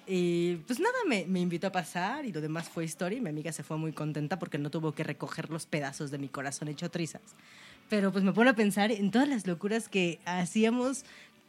Y 0.06 0.56
pues 0.66 0.80
nada, 0.80 0.96
me, 1.06 1.26
me 1.26 1.40
invitó 1.40 1.66
a 1.66 1.72
pasar 1.72 2.24
y 2.24 2.32
lo 2.32 2.40
demás 2.40 2.70
fue 2.70 2.86
historia 2.86 3.18
y 3.18 3.20
mi 3.20 3.28
amiga 3.28 3.52
se 3.52 3.62
fue 3.62 3.76
muy 3.76 3.92
contenta 3.92 4.38
porque 4.38 4.56
no 4.56 4.70
tuvo 4.70 4.92
que 4.92 5.04
recoger 5.04 5.50
los 5.50 5.66
pedazos 5.66 6.10
de 6.10 6.16
mi 6.16 6.28
corazón 6.28 6.68
hecho 6.68 6.90
trizas. 6.90 7.34
Pero 7.88 8.10
pues 8.10 8.24
me 8.24 8.32
pone 8.32 8.50
a 8.50 8.54
pensar 8.54 8.90
en 8.90 9.10
todas 9.10 9.28
las 9.28 9.46
locuras 9.46 9.88
que 9.88 10.18
hacíamos 10.24 11.04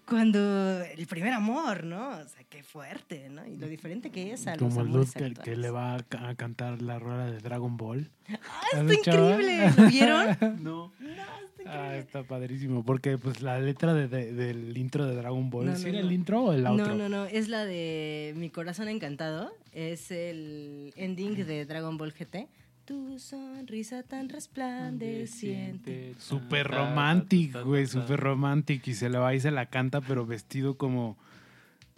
cuando 0.08 0.82
el 0.82 1.06
primer 1.08 1.34
amor, 1.34 1.84
¿no? 1.84 2.10
O 2.12 2.28
sea, 2.28 2.44
qué 2.50 2.64
fuerte, 2.64 3.30
¿no? 3.30 3.46
Y 3.46 3.58
lo 3.58 3.68
diferente 3.68 4.10
que 4.10 4.32
es 4.34 4.48
a 4.48 4.56
los 4.56 4.60
Como 4.74 4.86
dude 4.86 5.06
que, 5.14 5.34
que 5.34 5.56
le 5.58 5.70
va 5.70 5.96
a, 5.96 6.00
ca- 6.04 6.30
a 6.30 6.36
cantar 6.36 6.82
la 6.82 6.98
rueda 6.98 7.30
de 7.30 7.40
Dragon 7.40 7.76
Ball. 7.78 8.10
¡Ah, 8.30 8.38
¿Has 8.74 8.80
está 8.90 8.94
increíble! 8.94 9.72
¿Lo 9.78 9.88
vieron? 9.90 10.38
No. 10.64 10.92
No, 11.00 11.10
está 11.10 11.24
Ah, 11.66 11.76
increíble. 11.76 12.00
está 12.00 12.24
padrísimo. 12.24 12.84
Porque 12.86 13.18
pues 13.18 13.42
la 13.42 13.60
letra 13.60 13.94
de- 13.94 14.08
de- 14.08 14.32
del 14.34 14.78
intro 14.78 15.06
de 15.06 15.16
Dragon 15.16 15.50
Ball, 15.50 15.66
No, 15.66 15.76
¿sí 15.76 15.84
no, 15.84 15.90
era 15.90 16.00
no. 16.02 16.08
el 16.08 16.14
intro 16.14 16.44
o 16.46 16.54
el 16.54 16.66
outro? 16.66 16.88
No, 16.88 16.96
no, 16.96 17.10
no, 17.10 17.26
es 17.26 17.50
la 17.50 17.66
de 17.66 18.34
Mi 18.38 18.50
corazón 18.50 18.88
encantado. 18.88 19.52
Es 19.74 20.10
el 20.12 20.94
ending 20.96 21.36
de 21.46 21.66
Dragon 21.66 21.98
Ball 21.98 22.14
GT. 22.14 22.48
Tu 22.88 23.20
sonrisa 23.20 24.02
tan 24.02 24.30
resplandeciente. 24.30 26.16
Súper 26.20 26.68
romántico, 26.68 27.66
güey, 27.66 27.86
súper 27.86 28.18
romántico. 28.18 28.90
Y 28.90 28.94
se 28.94 29.10
le 29.10 29.18
va 29.18 29.36
y 29.36 29.42
se 29.42 29.52
la 29.52 29.66
canta, 29.66 30.00
pero 30.00 30.26
vestido 30.26 30.78
como. 30.78 31.18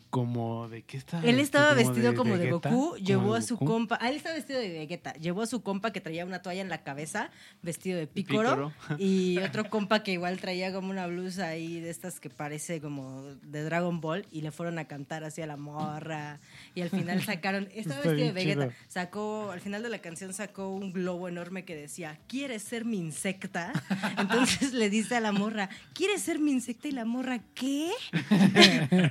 Como 0.10 0.68
de 0.70 0.82
qué 0.82 0.98
está. 0.98 1.22
Él 1.24 1.40
estaba 1.40 1.74
vestido 1.76 2.16
como 2.16 2.36
de? 2.38 2.50
Goku, 2.50 2.70
¿Como 2.70 2.96
llevó 2.98 3.36
a 3.36 3.42
su 3.44 3.56
Goku? 3.58 3.66
compa, 3.66 3.98
ah, 4.02 4.10
él 4.10 4.16
estaba 4.16 4.34
vestido 4.36 4.60
de 4.60 4.70
Vegeta, 4.70 5.14
llevó 5.14 5.44
a 5.44 5.46
su 5.46 5.62
compa 5.62 5.92
que 5.92 6.02
traía 6.02 6.26
una 6.26 6.42
toalla 6.42 6.62
en 6.62 6.70
la 6.70 6.82
cabeza, 6.84 7.30
vestido 7.62 8.00
de 8.00 8.08
Pícoro, 8.08 8.74
y 8.98 9.38
otro 9.38 9.70
compa 9.70 10.02
que 10.02 10.12
igual 10.12 10.40
traía 10.40 10.74
como 10.74 10.90
una 10.90 11.06
blusa 11.06 11.48
ahí 11.48 11.80
de 11.80 11.92
estas 11.92 12.20
que 12.20 12.32
parece 12.32 12.82
como 12.82 13.22
de 13.44 13.64
Dragon 13.64 14.02
Ball, 14.02 14.26
y 14.32 14.42
le 14.42 14.50
fueron 14.50 14.80
a 14.80 14.86
cantar 14.86 15.24
hacia 15.24 15.46
la 15.46 15.58
morra, 15.58 16.40
y 16.74 16.82
al 16.82 16.90
final 16.90 17.22
sacaron, 17.24 17.70
estaba 17.76 18.00
Está 18.00 18.10
vestido 18.10 18.28
de 18.28 18.32
Vegeta, 18.32 18.68
chido. 18.70 18.74
sacó, 18.88 19.52
al 19.52 19.60
final 19.62 19.84
de 19.84 19.90
la 19.90 20.00
canción 20.00 20.34
sacó 20.34 20.70
un 20.70 20.92
globo 20.92 21.28
enorme 21.28 21.66
que 21.66 21.76
decía, 21.76 22.18
¿quieres 22.28 22.64
ser 22.64 22.84
mi 22.84 22.98
insecta? 22.98 23.72
Entonces 24.18 24.74
le 24.74 24.90
dice 24.90 25.16
a 25.16 25.20
la 25.20 25.32
morra, 25.32 25.70
¿quieres 25.94 26.24
ser 26.24 26.40
mi 26.40 26.52
insecta? 26.52 26.88
Y 26.88 26.94
la 26.94 27.06
morra, 27.06 27.42
¿qué? 27.54 27.92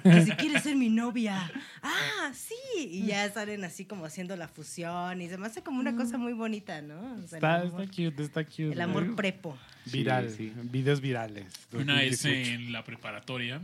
que 0.02 0.22
si 0.24 0.32
quieres 0.32 0.64
ser 0.64 0.74
mi 0.74 0.87
novia. 0.88 1.50
Ah, 1.82 2.32
sí. 2.34 2.54
Y 2.76 3.06
ya 3.06 3.30
salen 3.32 3.64
así 3.64 3.84
como 3.84 4.04
haciendo 4.04 4.34
la 4.36 4.48
fusión 4.48 5.22
y 5.22 5.28
se 5.28 5.38
me 5.38 5.46
hace 5.46 5.62
como 5.62 5.78
una 5.80 5.94
cosa 5.96 6.18
muy 6.18 6.32
bonita, 6.32 6.82
¿no? 6.82 7.14
O 7.14 7.26
sea, 7.28 7.38
Está, 7.38 7.62
está 7.64 7.86
cute, 7.86 8.22
está 8.22 8.44
cute. 8.44 8.72
el 8.72 8.80
amor 8.80 9.14
prepo. 9.14 9.56
Viral, 9.86 10.28
Sí, 10.30 10.52
sí. 10.54 10.60
videos 10.64 11.00
virales. 11.00 11.46
Una 11.72 11.94
vez 11.94 12.22
2018. 12.22 12.50
en 12.52 12.72
la 12.72 12.82
preparatoria, 12.84 13.60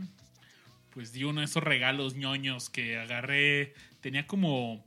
pues 0.91 1.11
di 1.11 1.25
uno 1.25 1.41
de 1.41 1.45
esos 1.45 1.61
regalos 1.61 2.15
ñoños 2.15 2.69
que 2.69 2.97
agarré. 2.97 3.73
Tenía 4.01 4.25
como 4.25 4.83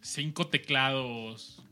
cinco 0.00 0.46
teclados 0.48 1.62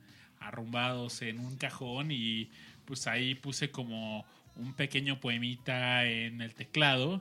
arrumbados 0.40 1.22
en 1.22 1.40
un 1.40 1.56
cajón 1.56 2.10
y 2.12 2.50
pues 2.84 3.06
ahí 3.06 3.34
puse 3.34 3.70
como 3.70 4.24
un 4.56 4.74
pequeño 4.74 5.20
poemita 5.20 6.04
en 6.04 6.40
el 6.42 6.54
teclado 6.54 7.20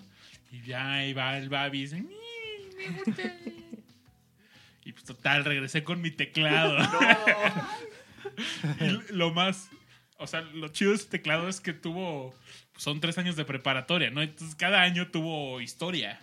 y 0.52 0.62
ya 0.64 0.94
ahí 0.94 1.14
va 1.14 1.38
el 1.38 1.50
Babi 1.50 1.88
y 4.84 4.92
pues 4.94 5.04
total, 5.04 5.46
regresé 5.46 5.84
con 5.84 6.02
mi 6.02 6.12
teclado. 6.12 6.78
y 8.82 9.14
lo 9.14 9.34
más, 9.34 9.70
o 10.18 10.28
sea, 10.28 10.42
lo 10.42 10.70
chido 10.70 10.92
de 10.92 10.98
ese 10.98 11.10
teclado 11.10 11.48
es 11.48 11.60
que 11.60 11.74
tuvo, 11.74 12.34
son 12.76 13.00
tres 13.00 13.18
años 13.18 13.36
de 13.36 13.46
preparatoria, 13.46 14.10
¿no? 14.10 14.22
Entonces 14.22 14.56
cada 14.56 14.82
año 14.82 15.08
tuvo 15.10 15.62
historia. 15.62 16.20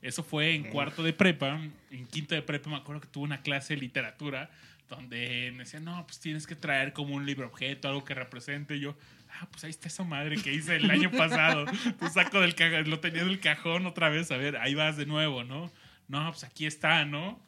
Eso 0.00 0.24
fue 0.24 0.54
en 0.54 0.64
cuarto 0.64 1.04
de 1.04 1.12
prepa, 1.12 1.60
en 1.90 2.06
quinto 2.08 2.34
de 2.34 2.42
prepa 2.42 2.68
me 2.68 2.76
acuerdo 2.76 3.02
que 3.02 3.06
tuve 3.06 3.24
una 3.24 3.42
clase 3.42 3.74
de 3.74 3.80
literatura 3.80 4.50
donde 4.88 5.52
me 5.52 5.64
decían, 5.64 5.84
no, 5.84 6.04
pues 6.06 6.20
tienes 6.20 6.46
que 6.46 6.54
traer 6.54 6.92
como 6.92 7.14
un 7.14 7.24
libro 7.24 7.46
objeto, 7.46 7.88
algo 7.88 8.04
que 8.04 8.14
represente. 8.14 8.76
Y 8.76 8.80
yo, 8.80 8.96
ah, 9.30 9.46
pues 9.50 9.64
ahí 9.64 9.70
está 9.70 9.88
esa 9.88 10.04
madre 10.04 10.36
que 10.36 10.52
hice 10.52 10.76
el 10.76 10.90
año 10.90 11.10
pasado. 11.10 11.64
Pues 11.98 12.12
saco 12.12 12.40
del 12.40 12.54
cajón, 12.54 12.90
lo 12.90 13.00
tenía 13.00 13.24
del 13.24 13.40
cajón 13.40 13.86
otra 13.86 14.08
vez, 14.08 14.30
a 14.30 14.36
ver, 14.36 14.56
ahí 14.58 14.74
vas 14.74 14.96
de 14.96 15.06
nuevo, 15.06 15.44
¿no? 15.44 15.72
No, 16.12 16.30
pues 16.30 16.44
aquí 16.44 16.66
está, 16.66 17.06
¿no? 17.06 17.40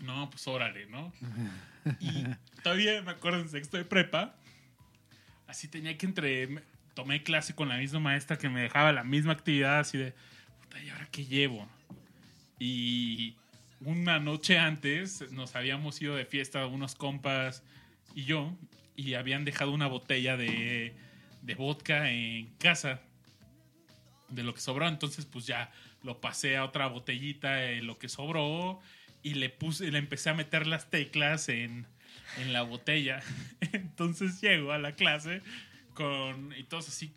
No, 0.00 0.28
pues 0.28 0.46
órale, 0.46 0.84
¿no? 0.84 1.14
Y 1.98 2.26
todavía 2.62 3.00
me 3.00 3.12
acuerdo 3.12 3.40
en 3.40 3.48
sexto 3.48 3.78
de 3.78 3.86
prepa, 3.86 4.36
así 5.46 5.66
tenía 5.66 5.96
que 5.96 6.04
entre. 6.04 6.62
Tomé 6.92 7.22
clase 7.22 7.54
con 7.54 7.70
la 7.70 7.78
misma 7.78 7.98
maestra 8.00 8.36
que 8.36 8.50
me 8.50 8.60
dejaba 8.60 8.92
la 8.92 9.02
misma 9.02 9.32
actividad, 9.32 9.78
así 9.78 9.96
de. 9.96 10.12
Puta, 10.60 10.78
¿y 10.82 10.90
ahora 10.90 11.08
qué 11.10 11.24
llevo? 11.24 11.66
Y 12.58 13.36
una 13.80 14.20
noche 14.20 14.58
antes 14.58 15.32
nos 15.32 15.56
habíamos 15.56 16.02
ido 16.02 16.14
de 16.16 16.26
fiesta 16.26 16.66
unos 16.66 16.94
compas 16.94 17.62
y 18.14 18.24
yo, 18.24 18.54
y 18.94 19.14
habían 19.14 19.46
dejado 19.46 19.70
una 19.70 19.86
botella 19.86 20.36
de, 20.36 20.94
de 21.40 21.54
vodka 21.54 22.10
en 22.10 22.50
casa 22.58 23.00
de 24.28 24.42
lo 24.42 24.52
que 24.52 24.60
sobró. 24.60 24.86
Entonces, 24.86 25.24
pues 25.24 25.46
ya 25.46 25.72
lo 26.02 26.20
pasé 26.20 26.56
a 26.56 26.64
otra 26.64 26.86
botellita 26.86 27.56
de 27.56 27.82
lo 27.82 27.98
que 27.98 28.08
sobró 28.08 28.80
y 29.22 29.34
le 29.34 29.50
puse, 29.50 29.90
le 29.90 29.98
empecé 29.98 30.30
a 30.30 30.34
meter 30.34 30.66
las 30.66 30.90
teclas 30.90 31.48
en, 31.48 31.86
en 32.38 32.52
la 32.52 32.62
botella. 32.62 33.22
Entonces 33.72 34.40
llego 34.40 34.72
a 34.72 34.78
la 34.78 34.92
clase 34.92 35.42
con. 35.94 36.54
Y 36.56 36.64
todos 36.64 36.88
así. 36.88 37.12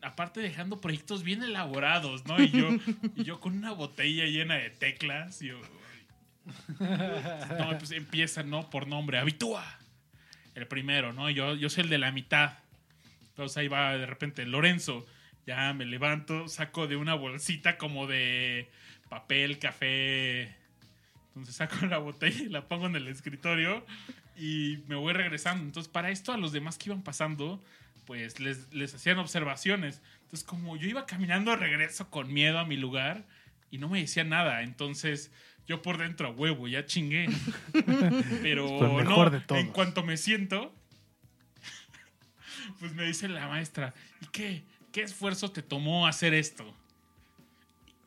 Aparte 0.00 0.40
dejando 0.40 0.80
proyectos 0.80 1.24
bien 1.24 1.42
elaborados, 1.42 2.24
¿no? 2.26 2.40
Y 2.40 2.50
yo, 2.50 2.68
y 3.16 3.24
yo 3.24 3.40
con 3.40 3.56
una 3.56 3.72
botella 3.72 4.26
llena 4.26 4.54
de 4.54 4.70
teclas. 4.70 5.40
Yo, 5.40 5.60
no, 6.78 7.78
pues 7.78 7.90
empieza, 7.90 8.42
¿no? 8.42 8.70
Por 8.70 8.86
nombre, 8.86 9.18
Habitúa. 9.18 9.78
El 10.54 10.66
primero, 10.66 11.12
¿no? 11.12 11.30
Yo, 11.30 11.54
yo 11.54 11.68
soy 11.68 11.84
el 11.84 11.90
de 11.90 11.98
la 11.98 12.12
mitad. 12.12 12.58
Entonces 13.28 13.56
ahí 13.56 13.68
va 13.68 13.96
de 13.96 14.06
repente 14.06 14.44
Lorenzo. 14.44 15.06
Ya 15.46 15.72
me 15.72 15.84
levanto, 15.84 16.48
saco 16.48 16.86
de 16.86 16.96
una 16.96 17.14
bolsita 17.14 17.76
como 17.76 18.06
de 18.06 18.70
papel, 19.08 19.58
café. 19.58 20.54
Entonces 21.28 21.56
saco 21.56 21.86
la 21.86 21.98
botella 21.98 22.42
y 22.42 22.48
la 22.48 22.68
pongo 22.68 22.86
en 22.86 22.96
el 22.96 23.08
escritorio 23.08 23.84
y 24.36 24.78
me 24.86 24.94
voy 24.94 25.12
regresando. 25.12 25.64
Entonces 25.64 25.90
para 25.90 26.10
esto 26.10 26.32
a 26.32 26.36
los 26.36 26.52
demás 26.52 26.78
que 26.78 26.90
iban 26.90 27.02
pasando, 27.02 27.62
pues 28.06 28.40
les, 28.40 28.72
les 28.72 28.94
hacían 28.94 29.18
observaciones. 29.18 30.00
Entonces 30.22 30.44
como 30.44 30.76
yo 30.76 30.88
iba 30.88 31.06
caminando 31.06 31.56
regreso 31.56 32.10
con 32.10 32.32
miedo 32.32 32.58
a 32.58 32.64
mi 32.64 32.76
lugar 32.76 33.26
y 33.70 33.78
no 33.78 33.88
me 33.88 34.00
decían 34.00 34.28
nada. 34.28 34.62
Entonces 34.62 35.32
yo 35.66 35.82
por 35.82 35.98
dentro 35.98 36.28
a 36.28 36.30
huevo, 36.30 36.68
ya 36.68 36.86
chingué. 36.86 37.28
Pero 38.42 38.68
no, 39.02 39.56
en 39.56 39.68
cuanto 39.68 40.02
me 40.02 40.16
siento, 40.16 40.74
pues 42.80 42.94
me 42.94 43.04
dice 43.04 43.28
la 43.28 43.48
maestra, 43.48 43.94
¿y 44.20 44.26
qué? 44.26 44.64
¿Qué 44.92 45.02
esfuerzo 45.02 45.50
te 45.50 45.62
tomó 45.62 46.06
hacer 46.06 46.34
esto? 46.34 46.64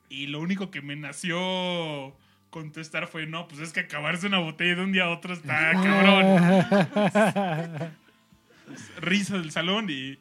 Y 0.08 0.28
lo 0.28 0.40
único 0.40 0.70
que 0.70 0.82
me 0.82 0.96
nació 0.96 2.16
contestar 2.52 3.08
fue, 3.08 3.26
no, 3.26 3.48
pues 3.48 3.60
es 3.60 3.74
que 3.74 3.82
acabarse 3.82 4.28
una 4.28 4.40
botella 4.40 4.76
de 4.76 4.82
un 4.84 4.92
día 4.94 5.06
a 5.06 5.10
otro 5.10 5.34
está 5.34 5.72
cabrón. 5.84 6.38
Risa 9.02 9.38
del 9.38 9.52
salón 9.52 9.90
y, 9.90 10.18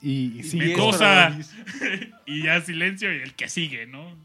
y, 0.00 0.38
y 0.38 0.42
sí, 0.44 0.56
me 0.56 0.66
Diez 0.66 0.78
cosa. 0.78 1.36
y 2.26 2.44
ya 2.44 2.60
silencio 2.60 3.12
y 3.12 3.20
el 3.20 3.34
que 3.34 3.48
sigue, 3.48 3.86
¿no? 3.86 4.16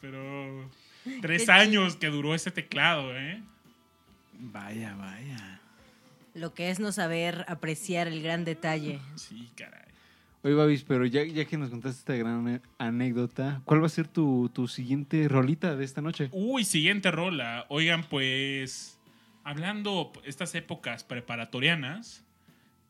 Pero 0.00 0.70
tres 1.20 1.46
Qué 1.46 1.52
años 1.52 1.96
que 1.96 2.06
duró 2.06 2.34
ese 2.34 2.50
teclado, 2.50 3.16
¿eh? 3.16 3.42
Vaya, 4.32 4.94
vaya. 4.94 5.60
Lo 6.34 6.54
que 6.54 6.70
es 6.70 6.80
no 6.80 6.92
saber 6.92 7.44
apreciar 7.48 8.08
el 8.08 8.22
gran 8.22 8.44
detalle. 8.44 9.00
Sí, 9.16 9.50
caray. 9.54 9.81
Oye, 10.44 10.54
Babis, 10.54 10.82
pero 10.82 11.06
ya, 11.06 11.22
ya 11.24 11.44
que 11.44 11.56
nos 11.56 11.70
contaste 11.70 12.00
esta 12.00 12.16
gran 12.16 12.60
anécdota, 12.78 13.62
¿cuál 13.64 13.80
va 13.80 13.86
a 13.86 13.90
ser 13.90 14.08
tu, 14.08 14.50
tu 14.52 14.66
siguiente 14.66 15.28
rolita 15.28 15.76
de 15.76 15.84
esta 15.84 16.00
noche? 16.00 16.30
Uy, 16.32 16.64
siguiente 16.64 17.12
rola. 17.12 17.64
Oigan, 17.68 18.02
pues, 18.02 18.98
hablando 19.44 20.10
estas 20.24 20.56
épocas 20.56 21.04
preparatorianas, 21.04 22.24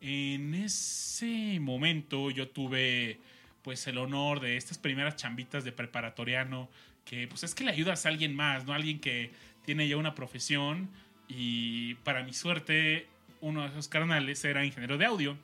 en 0.00 0.54
ese 0.54 1.58
momento 1.60 2.30
yo 2.30 2.48
tuve, 2.48 3.20
pues, 3.60 3.86
el 3.86 3.98
honor 3.98 4.40
de 4.40 4.56
estas 4.56 4.78
primeras 4.78 5.16
chambitas 5.16 5.62
de 5.62 5.72
preparatoriano, 5.72 6.70
que, 7.04 7.28
pues, 7.28 7.44
es 7.44 7.54
que 7.54 7.64
le 7.64 7.72
ayudas 7.72 8.06
a 8.06 8.08
alguien 8.08 8.34
más, 8.34 8.64
¿no? 8.64 8.72
Alguien 8.72 8.98
que 8.98 9.30
tiene 9.66 9.86
ya 9.88 9.98
una 9.98 10.14
profesión 10.14 10.88
y, 11.28 11.96
para 11.96 12.22
mi 12.24 12.32
suerte, 12.32 13.08
uno 13.42 13.60
de 13.60 13.68
esos 13.68 13.88
carnales 13.88 14.42
era 14.42 14.64
ingeniero 14.64 14.96
de 14.96 15.04
audio. 15.04 15.36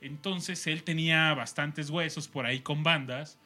Entonces, 0.00 0.66
él 0.66 0.82
tenía 0.82 1.34
bastantes 1.34 1.90
huesos 1.90 2.28
por 2.28 2.46
ahí 2.46 2.60
con 2.60 2.82
bandas 2.82 3.38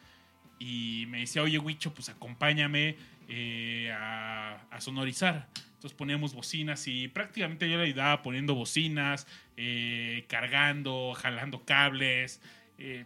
y 0.59 1.07
me 1.09 1.21
decía, 1.21 1.43
oye, 1.43 1.59
Huicho, 1.59 1.93
pues 1.93 2.09
acompáñame 2.09 2.97
eh, 3.29 3.93
a, 3.93 4.61
sonorizar. 4.79 5.49
Entonces 5.75 5.93
poníamos 5.97 6.35
bocinas 6.35 6.87
y 6.89 7.09
prácticamente 7.09 7.69
yo 7.69 7.77
le 7.77 7.85
ayudaba 7.85 8.23
poniendo 8.23 8.55
bocinas, 8.55 9.27
eh, 9.57 10.25
cargando, 10.29 11.15
jalando 11.15 11.65
cables. 11.65 12.41
eh, 12.79 13.05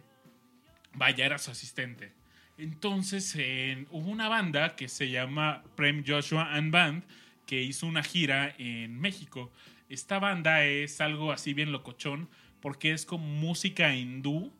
vaya, 0.93 1.25
era 1.25 1.37
su 1.37 1.51
asistente. 1.51 2.11
Entonces 2.57 3.35
en- 3.35 3.87
hubo 3.91 4.09
una 4.09 4.27
banda 4.29 4.75
que 4.75 4.87
se 4.87 5.09
llama 5.09 5.63
Prem 5.75 6.03
Joshua 6.05 6.53
and 6.55 6.71
Band 6.71 7.03
que 7.45 7.61
hizo 7.61 7.87
una 7.87 8.03
gira 8.03 8.53
en 8.57 8.99
México. 8.99 9.51
Esta 9.89 10.19
banda 10.19 10.65
es 10.65 11.01
algo 11.01 11.31
así 11.31 11.53
bien 11.53 11.71
locochón 11.71 12.29
porque 12.61 12.91
es 12.91 13.05
como 13.05 13.25
música 13.25 13.95
hindú 13.95 14.51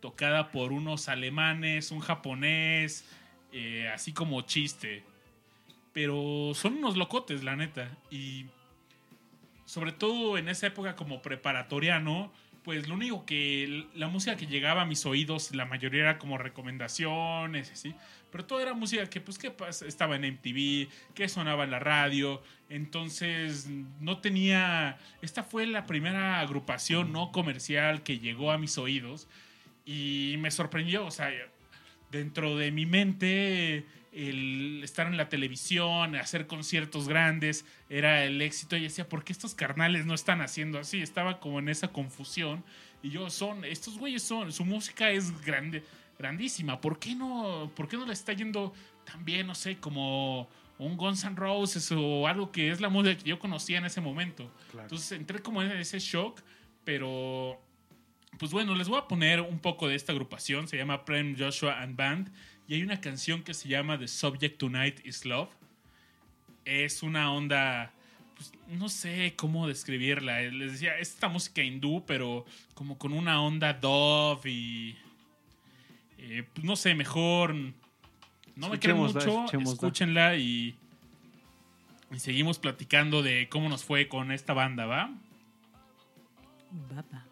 tocada 0.00 0.50
por 0.50 0.72
unos 0.72 1.08
alemanes, 1.08 1.90
un 1.90 2.00
japonés, 2.00 3.04
eh, 3.52 3.90
así 3.92 4.12
como 4.12 4.42
chiste. 4.42 5.02
Pero 5.92 6.52
son 6.54 6.74
unos 6.78 6.96
locotes, 6.96 7.42
la 7.42 7.56
neta. 7.56 7.96
Y 8.10 8.46
sobre 9.64 9.92
todo 9.92 10.38
en 10.38 10.48
esa 10.48 10.68
época 10.68 10.96
como 10.96 11.20
preparatoriano, 11.22 12.32
pues 12.68 12.86
lo 12.86 12.96
único 12.96 13.24
que 13.24 13.86
la 13.94 14.08
música 14.08 14.36
que 14.36 14.46
llegaba 14.46 14.82
a 14.82 14.84
mis 14.84 15.06
oídos, 15.06 15.54
la 15.54 15.64
mayoría 15.64 16.02
era 16.02 16.18
como 16.18 16.36
recomendaciones, 16.36 17.70
así. 17.70 17.94
Pero 18.30 18.44
todo 18.44 18.60
era 18.60 18.74
música 18.74 19.08
que, 19.08 19.22
pues, 19.22 19.38
que 19.38 19.50
estaba 19.86 20.16
en 20.16 20.34
MTV, 20.34 20.86
que 21.14 21.30
sonaba 21.30 21.64
en 21.64 21.70
la 21.70 21.78
radio. 21.78 22.42
Entonces, 22.68 23.70
no 24.00 24.18
tenía. 24.18 24.98
Esta 25.22 25.44
fue 25.44 25.66
la 25.66 25.86
primera 25.86 26.40
agrupación 26.40 27.10
no 27.10 27.32
comercial 27.32 28.02
que 28.02 28.18
llegó 28.18 28.52
a 28.52 28.58
mis 28.58 28.76
oídos. 28.76 29.28
Y 29.86 30.34
me 30.38 30.50
sorprendió, 30.50 31.06
o 31.06 31.10
sea, 31.10 31.30
dentro 32.10 32.54
de 32.58 32.70
mi 32.70 32.84
mente, 32.84 33.86
el 34.18 34.82
estar 34.82 35.06
en 35.06 35.16
la 35.16 35.28
televisión, 35.28 36.16
hacer 36.16 36.46
conciertos 36.46 37.08
grandes, 37.08 37.64
era 37.88 38.24
el 38.24 38.42
éxito. 38.42 38.76
Y 38.76 38.82
decía, 38.82 39.08
¿por 39.08 39.22
qué 39.22 39.32
estos 39.32 39.54
carnales 39.54 40.06
no 40.06 40.14
están 40.14 40.40
haciendo 40.40 40.78
así? 40.78 41.00
Estaba 41.00 41.38
como 41.38 41.60
en 41.60 41.68
esa 41.68 41.88
confusión. 41.88 42.64
Y 43.02 43.10
yo, 43.10 43.30
son, 43.30 43.64
estos 43.64 43.96
güeyes 43.96 44.22
son, 44.22 44.52
su 44.52 44.64
música 44.64 45.10
es 45.10 45.40
grande, 45.44 45.84
grandísima. 46.18 46.80
¿Por 46.80 46.98
qué 46.98 47.14
no, 47.14 47.70
por 47.76 47.88
qué 47.88 47.96
no 47.96 48.06
le 48.06 48.12
está 48.12 48.32
yendo 48.32 48.72
tan 49.04 49.24
bien, 49.24 49.46
no 49.46 49.54
sé, 49.54 49.76
como 49.76 50.48
un 50.78 50.96
Guns 50.96 51.24
N' 51.24 51.36
Roses 51.36 51.92
o 51.92 52.26
algo 52.26 52.50
que 52.50 52.70
es 52.70 52.80
la 52.80 52.88
música 52.88 53.16
que 53.22 53.28
yo 53.28 53.38
conocía 53.38 53.78
en 53.78 53.84
ese 53.84 54.00
momento? 54.00 54.50
Claro. 54.72 54.86
Entonces 54.86 55.12
entré 55.12 55.38
como 55.40 55.62
en 55.62 55.70
ese 55.70 56.00
shock, 56.00 56.40
pero 56.82 57.60
pues 58.38 58.52
bueno, 58.52 58.74
les 58.74 58.88
voy 58.88 58.98
a 58.98 59.06
poner 59.06 59.40
un 59.40 59.58
poco 59.58 59.88
de 59.88 59.94
esta 59.94 60.12
agrupación. 60.12 60.68
Se 60.68 60.76
llama 60.76 61.04
Prem 61.04 61.36
Joshua 61.38 61.80
and 61.80 61.96
Band. 61.96 62.32
Y 62.68 62.74
hay 62.74 62.82
una 62.82 63.00
canción 63.00 63.42
que 63.42 63.54
se 63.54 63.66
llama 63.66 63.98
The 63.98 64.06
Subject 64.06 64.58
Tonight 64.58 65.00
is 65.04 65.24
Love. 65.24 65.48
Es 66.66 67.02
una 67.02 67.32
onda. 67.32 67.92
pues, 68.36 68.52
no 68.68 68.90
sé 68.90 69.32
cómo 69.36 69.66
describirla. 69.66 70.42
Les 70.42 70.72
decía, 70.72 70.98
es 70.98 71.08
esta 71.08 71.28
música 71.28 71.62
hindú, 71.62 72.04
pero 72.06 72.44
como 72.74 72.98
con 72.98 73.14
una 73.14 73.40
onda 73.42 73.72
dove 73.72 74.50
y. 74.50 74.98
eh, 76.18 76.46
pues, 76.52 76.62
no 76.64 76.76
sé, 76.76 76.94
mejor. 76.94 77.54
No 78.54 78.68
me 78.68 78.78
creen 78.78 78.98
mucho. 78.98 79.46
Escúchenla 79.50 80.36
y. 80.36 80.76
Y 82.10 82.18
seguimos 82.18 82.58
platicando 82.58 83.22
de 83.22 83.48
cómo 83.48 83.70
nos 83.70 83.82
fue 83.82 84.08
con 84.08 84.30
esta 84.30 84.52
banda, 84.52 84.84
¿va? 84.86 85.10
Baba. 86.90 87.27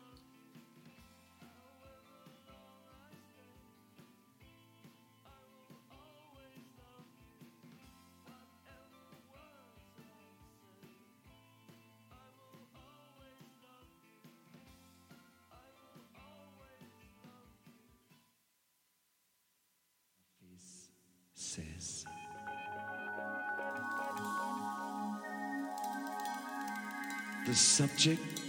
The 27.47 27.55
subject 27.55 28.41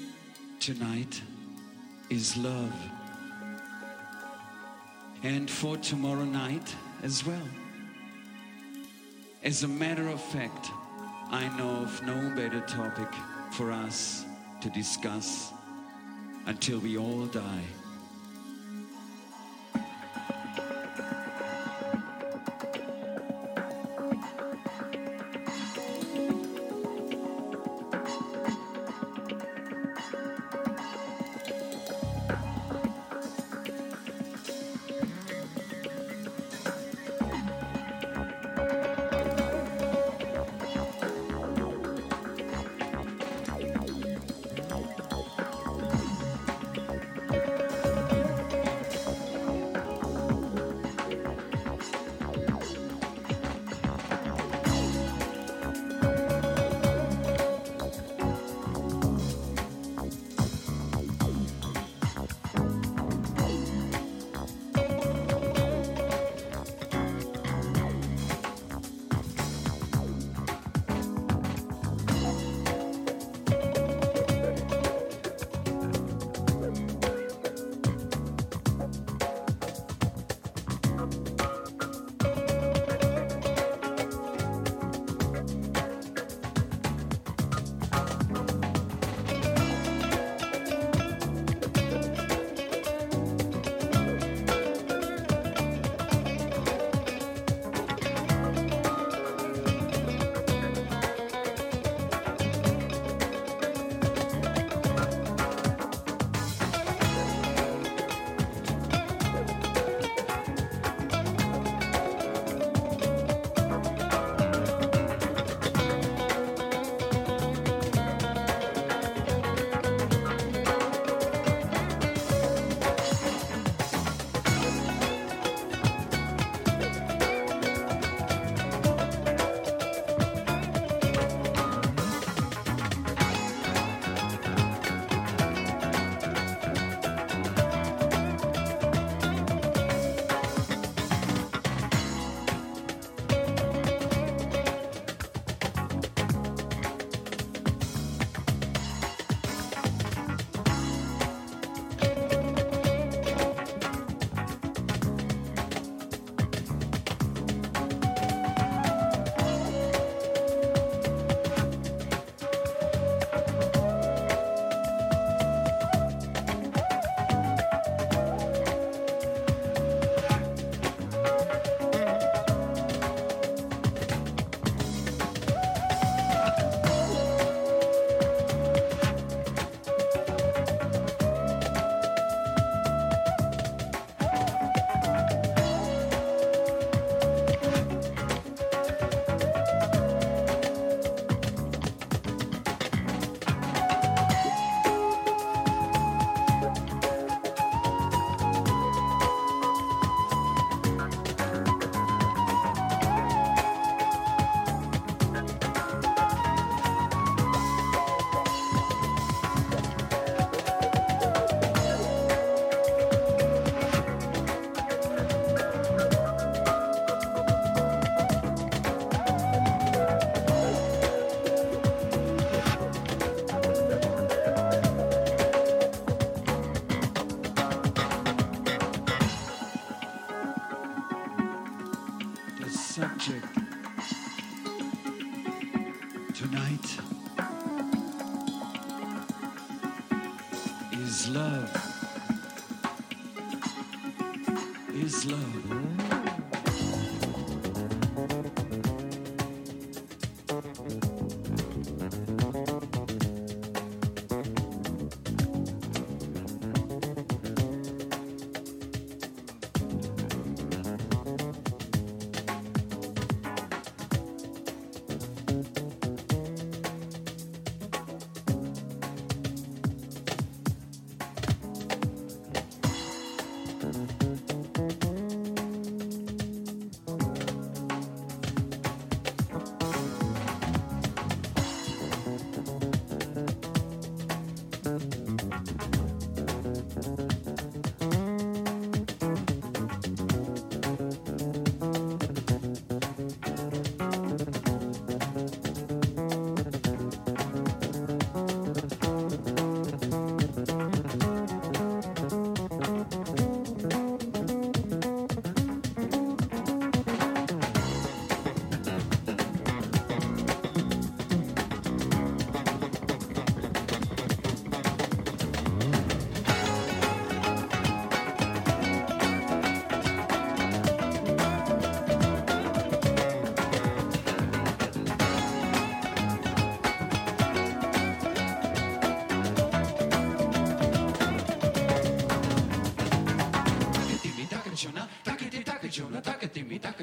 tonight 0.60 1.22
is 2.10 2.36
love. 2.36 2.74
And 5.22 5.48
for 5.48 5.78
tomorrow 5.78 6.26
night 6.26 6.76
as 7.04 7.24
well. 7.24 7.48
As 9.44 9.62
a 9.62 9.68
matter 9.68 10.08
of 10.08 10.20
fact, 10.20 10.72
I 11.30 11.48
know 11.60 11.84
of 11.84 12.04
no 12.08 12.34
better 12.36 12.62
topic 12.62 13.14
for 13.52 13.72
us 13.72 14.26
to 14.62 14.70
discuss 14.72 15.54
until 16.48 16.80
we 16.80 16.98
all 16.98 17.28
die. 17.28 17.66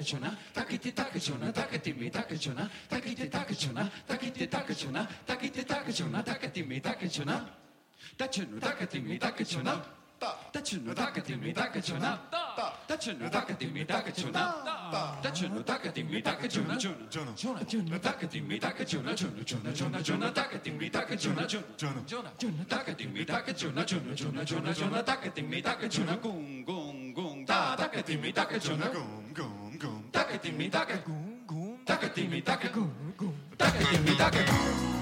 takachona 0.04 0.36
takite 0.52 0.92
takachona 0.92 1.52
takatimi 1.52 2.10
takachona 2.10 2.68
takite 2.90 3.28
takachona 3.30 3.90
takite 4.06 4.46
takachona 4.46 5.08
takite 5.26 5.64
takachona 5.64 6.22
takatimi 6.22 6.80
takachona 6.80 7.44
tachunu 8.18 8.60
takatimi 8.60 9.18
takachona 9.18 9.80
tachunu 10.52 10.94
takatimi 10.94 11.54
takachona 11.54 12.18
tachunu 12.86 13.30
takatimi 13.30 13.84
takachona 13.84 14.54
tachunu 15.22 15.62
takatimi 15.64 16.22
takachona 16.22 16.76
chona 16.76 17.06
chona 17.10 17.32
chona 17.34 17.64
chona 17.64 17.98
takatimi 17.98 18.60
takachona 18.60 19.14
chona 19.16 19.44
chona 19.44 19.72
chona 19.74 20.00
chona 20.04 20.30
takatimi 20.30 20.90
takachona 20.90 21.46
chona 21.46 22.04
chona 22.06 22.30
chona 22.36 22.64
takatimi 22.68 23.24
takachona 23.24 23.84
chona 23.84 24.14
chona 24.14 24.44
chona 24.44 24.74
chona 24.74 25.02
takatimi 25.02 25.62
takachona 25.62 26.16
gong 26.22 26.64
gong 26.64 27.14
gong 27.14 27.46
ta 27.46 27.76
takatimi 27.76 28.32
takachona 28.32 28.86
gong 28.92 29.32
gong 29.34 29.53
taka 31.86 32.08
timi 32.14 32.42
taka 32.42 32.68
goom 32.68 32.92
goom 33.18 33.34
taka 33.56 34.93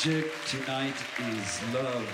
tonight 0.00 0.94
is 1.18 1.60
love. 1.74 2.06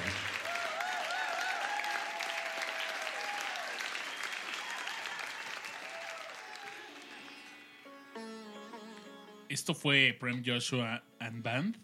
Esto 9.50 9.74
fue 9.74 10.16
Prem 10.18 10.42
Joshua 10.42 11.02
and 11.20 11.42
Band. 11.42 11.76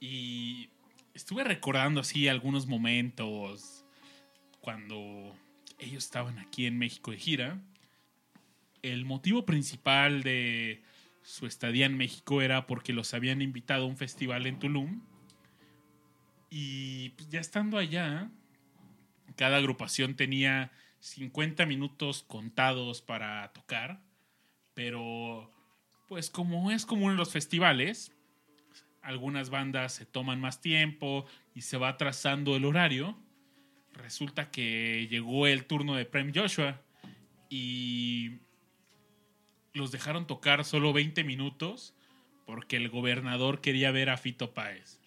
Y 0.00 0.70
estuve 1.14 1.44
recordando 1.44 2.00
así 2.00 2.26
algunos 2.26 2.66
momentos 2.66 3.84
cuando 4.60 5.36
ellos 5.78 6.04
estaban 6.04 6.40
aquí 6.40 6.66
en 6.66 6.78
México 6.78 7.12
de 7.12 7.18
gira. 7.18 7.60
El 8.82 9.04
motivo 9.04 9.46
principal 9.46 10.24
de 10.24 10.82
su 11.22 11.46
estadía 11.46 11.86
en 11.86 11.96
México 11.96 12.42
era 12.42 12.66
porque 12.66 12.92
los 12.92 13.14
habían 13.14 13.42
invitado 13.42 13.84
a 13.84 13.86
un 13.86 13.96
festival 13.96 14.46
en 14.46 14.58
Tulum. 14.58 15.02
Y 16.50 17.10
pues, 17.10 17.28
ya 17.28 17.40
estando 17.40 17.78
allá, 17.78 18.30
cada 19.36 19.58
agrupación 19.58 20.16
tenía 20.16 20.72
50 21.00 21.66
minutos 21.66 22.24
contados 22.26 23.02
para 23.02 23.52
tocar. 23.52 24.02
Pero, 24.74 25.52
pues 26.08 26.30
como 26.30 26.70
es 26.70 26.86
común 26.86 27.12
en 27.12 27.16
los 27.16 27.32
festivales, 27.32 28.12
algunas 29.02 29.50
bandas 29.50 29.92
se 29.94 30.06
toman 30.06 30.40
más 30.40 30.60
tiempo 30.60 31.26
y 31.54 31.62
se 31.62 31.76
va 31.76 31.96
trazando 31.96 32.56
el 32.56 32.64
horario. 32.64 33.18
Resulta 33.92 34.50
que 34.50 35.06
llegó 35.08 35.46
el 35.46 35.66
turno 35.66 35.94
de 35.94 36.06
Prem 36.06 36.32
Joshua 36.34 36.80
y 37.48 38.38
los 39.72 39.90
dejaron 39.92 40.26
tocar 40.26 40.64
solo 40.64 40.92
20 40.92 41.24
minutos 41.24 41.94
porque 42.46 42.76
el 42.76 42.88
gobernador 42.88 43.60
quería 43.60 43.90
ver 43.92 44.10
a 44.10 44.16
Fito 44.16 44.52
Páez. 44.52 45.00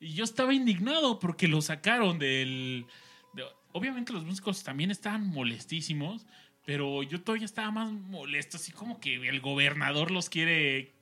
Y 0.00 0.14
yo 0.14 0.24
estaba 0.24 0.54
indignado 0.54 1.18
porque 1.18 1.48
lo 1.48 1.60
sacaron 1.60 2.18
del... 2.18 2.86
de- 3.34 3.44
obviamente 3.72 4.12
los 4.12 4.24
músicos 4.24 4.62
también 4.64 4.90
estaban 4.90 5.26
molestísimos, 5.26 6.26
pero 6.64 7.02
yo 7.02 7.20
todavía 7.20 7.44
estaba 7.44 7.70
más 7.70 7.92
molesto, 7.92 8.56
así 8.56 8.72
como 8.72 9.00
que 9.00 9.14
el 9.28 9.40
gobernador 9.40 10.10
los 10.10 10.28
quiere... 10.30 10.92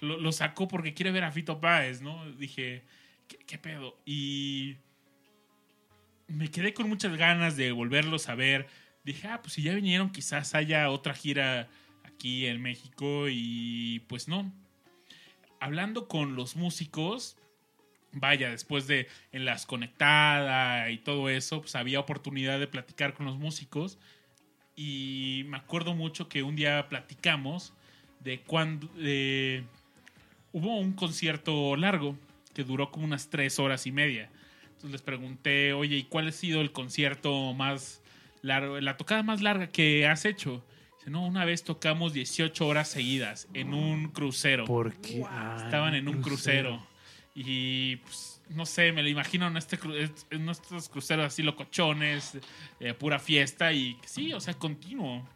Lo 0.00 0.30
sacó 0.30 0.68
porque 0.68 0.94
quiere 0.94 1.10
ver 1.10 1.24
a 1.24 1.32
Fito 1.32 1.60
Páez, 1.60 2.00
¿no? 2.00 2.30
Dije, 2.32 2.84
¿qué, 3.26 3.36
qué 3.38 3.58
pedo? 3.58 3.98
Y 4.06 4.76
me 6.28 6.50
quedé 6.50 6.72
con 6.72 6.88
muchas 6.88 7.16
ganas 7.16 7.56
de 7.56 7.72
volverlos 7.72 8.28
a 8.28 8.34
ver. 8.36 8.68
Dije, 9.04 9.26
ah, 9.26 9.40
pues 9.42 9.54
si 9.54 9.62
ya 9.62 9.74
vinieron, 9.74 10.10
quizás 10.10 10.54
haya 10.54 10.88
otra 10.90 11.14
gira 11.14 11.68
aquí 12.18 12.46
en 12.46 12.60
México 12.60 13.26
y 13.30 14.00
pues 14.08 14.26
no. 14.26 14.52
Hablando 15.60 16.08
con 16.08 16.34
los 16.34 16.56
músicos, 16.56 17.36
vaya, 18.10 18.50
después 18.50 18.88
de 18.88 19.06
en 19.30 19.44
las 19.44 19.66
conectada 19.66 20.90
y 20.90 20.98
todo 20.98 21.28
eso, 21.28 21.60
pues 21.60 21.76
había 21.76 22.00
oportunidad 22.00 22.58
de 22.58 22.66
platicar 22.66 23.14
con 23.14 23.26
los 23.26 23.38
músicos 23.38 23.98
y 24.74 25.44
me 25.46 25.58
acuerdo 25.58 25.94
mucho 25.94 26.28
que 26.28 26.42
un 26.42 26.56
día 26.56 26.88
platicamos 26.88 27.72
de 28.18 28.40
cuando 28.40 28.88
de- 28.94 29.62
hubo 30.52 30.76
un 30.76 30.94
concierto 30.94 31.76
largo 31.76 32.16
que 32.52 32.64
duró 32.64 32.90
como 32.90 33.04
unas 33.04 33.30
tres 33.30 33.60
horas 33.60 33.86
y 33.86 33.92
media. 33.92 34.28
Entonces 34.64 34.90
les 34.90 35.02
pregunté, 35.02 35.72
oye, 35.72 35.96
¿y 35.98 36.02
cuál 36.02 36.26
ha 36.28 36.32
sido 36.32 36.60
el 36.62 36.72
concierto 36.72 37.54
más 37.54 38.02
largo, 38.42 38.80
la 38.80 38.96
tocada 38.96 39.22
más 39.22 39.40
larga 39.40 39.68
que 39.68 40.04
has 40.08 40.24
hecho? 40.24 40.64
Dice, 41.08 41.10
no, 41.10 41.26
una 41.26 41.44
vez 41.44 41.64
tocamos 41.64 42.12
18 42.12 42.66
horas 42.66 42.88
seguidas 42.88 43.48
en 43.54 43.74
un 43.74 44.08
crucero. 44.08 44.64
Porque 44.64 45.22
ah, 45.26 45.62
Estaban 45.64 45.94
en 45.94 46.08
un 46.08 46.22
crucero. 46.22 46.84
Y 47.34 47.96
pues, 47.96 48.42
no 48.50 48.66
sé, 48.66 48.92
me 48.92 49.02
lo 49.02 49.08
imagino 49.08 49.46
en, 49.46 49.56
este, 49.56 49.78
en 50.30 50.48
estos 50.48 50.88
cruceros 50.88 51.26
así 51.26 51.42
locochones, 51.42 52.38
eh, 52.80 52.94
pura 52.94 53.18
fiesta 53.18 53.72
y 53.72 53.96
sí, 54.04 54.32
o 54.32 54.40
sea, 54.40 54.54
continuo. 54.54 55.26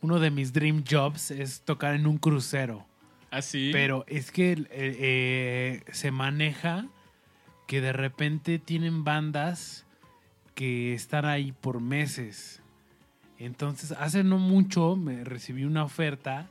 Uno 0.00 0.18
de 0.18 0.30
mis 0.30 0.52
dream 0.52 0.84
jobs 0.88 1.30
es 1.30 1.62
tocar 1.62 1.94
en 1.94 2.06
un 2.06 2.18
crucero. 2.18 2.86
Así. 3.30 3.70
Pero 3.72 4.04
es 4.08 4.30
que 4.32 4.52
eh, 4.52 4.66
eh, 4.70 5.82
se 5.92 6.10
maneja 6.10 6.86
que 7.66 7.80
de 7.80 7.92
repente 7.92 8.58
tienen 8.58 9.04
bandas 9.04 9.86
que 10.54 10.94
están 10.94 11.24
ahí 11.24 11.52
por 11.52 11.80
meses. 11.80 12.59
Entonces, 13.40 13.92
hace 13.92 14.22
no 14.22 14.38
mucho 14.38 14.96
me 14.96 15.24
recibí 15.24 15.64
una 15.64 15.82
oferta, 15.82 16.46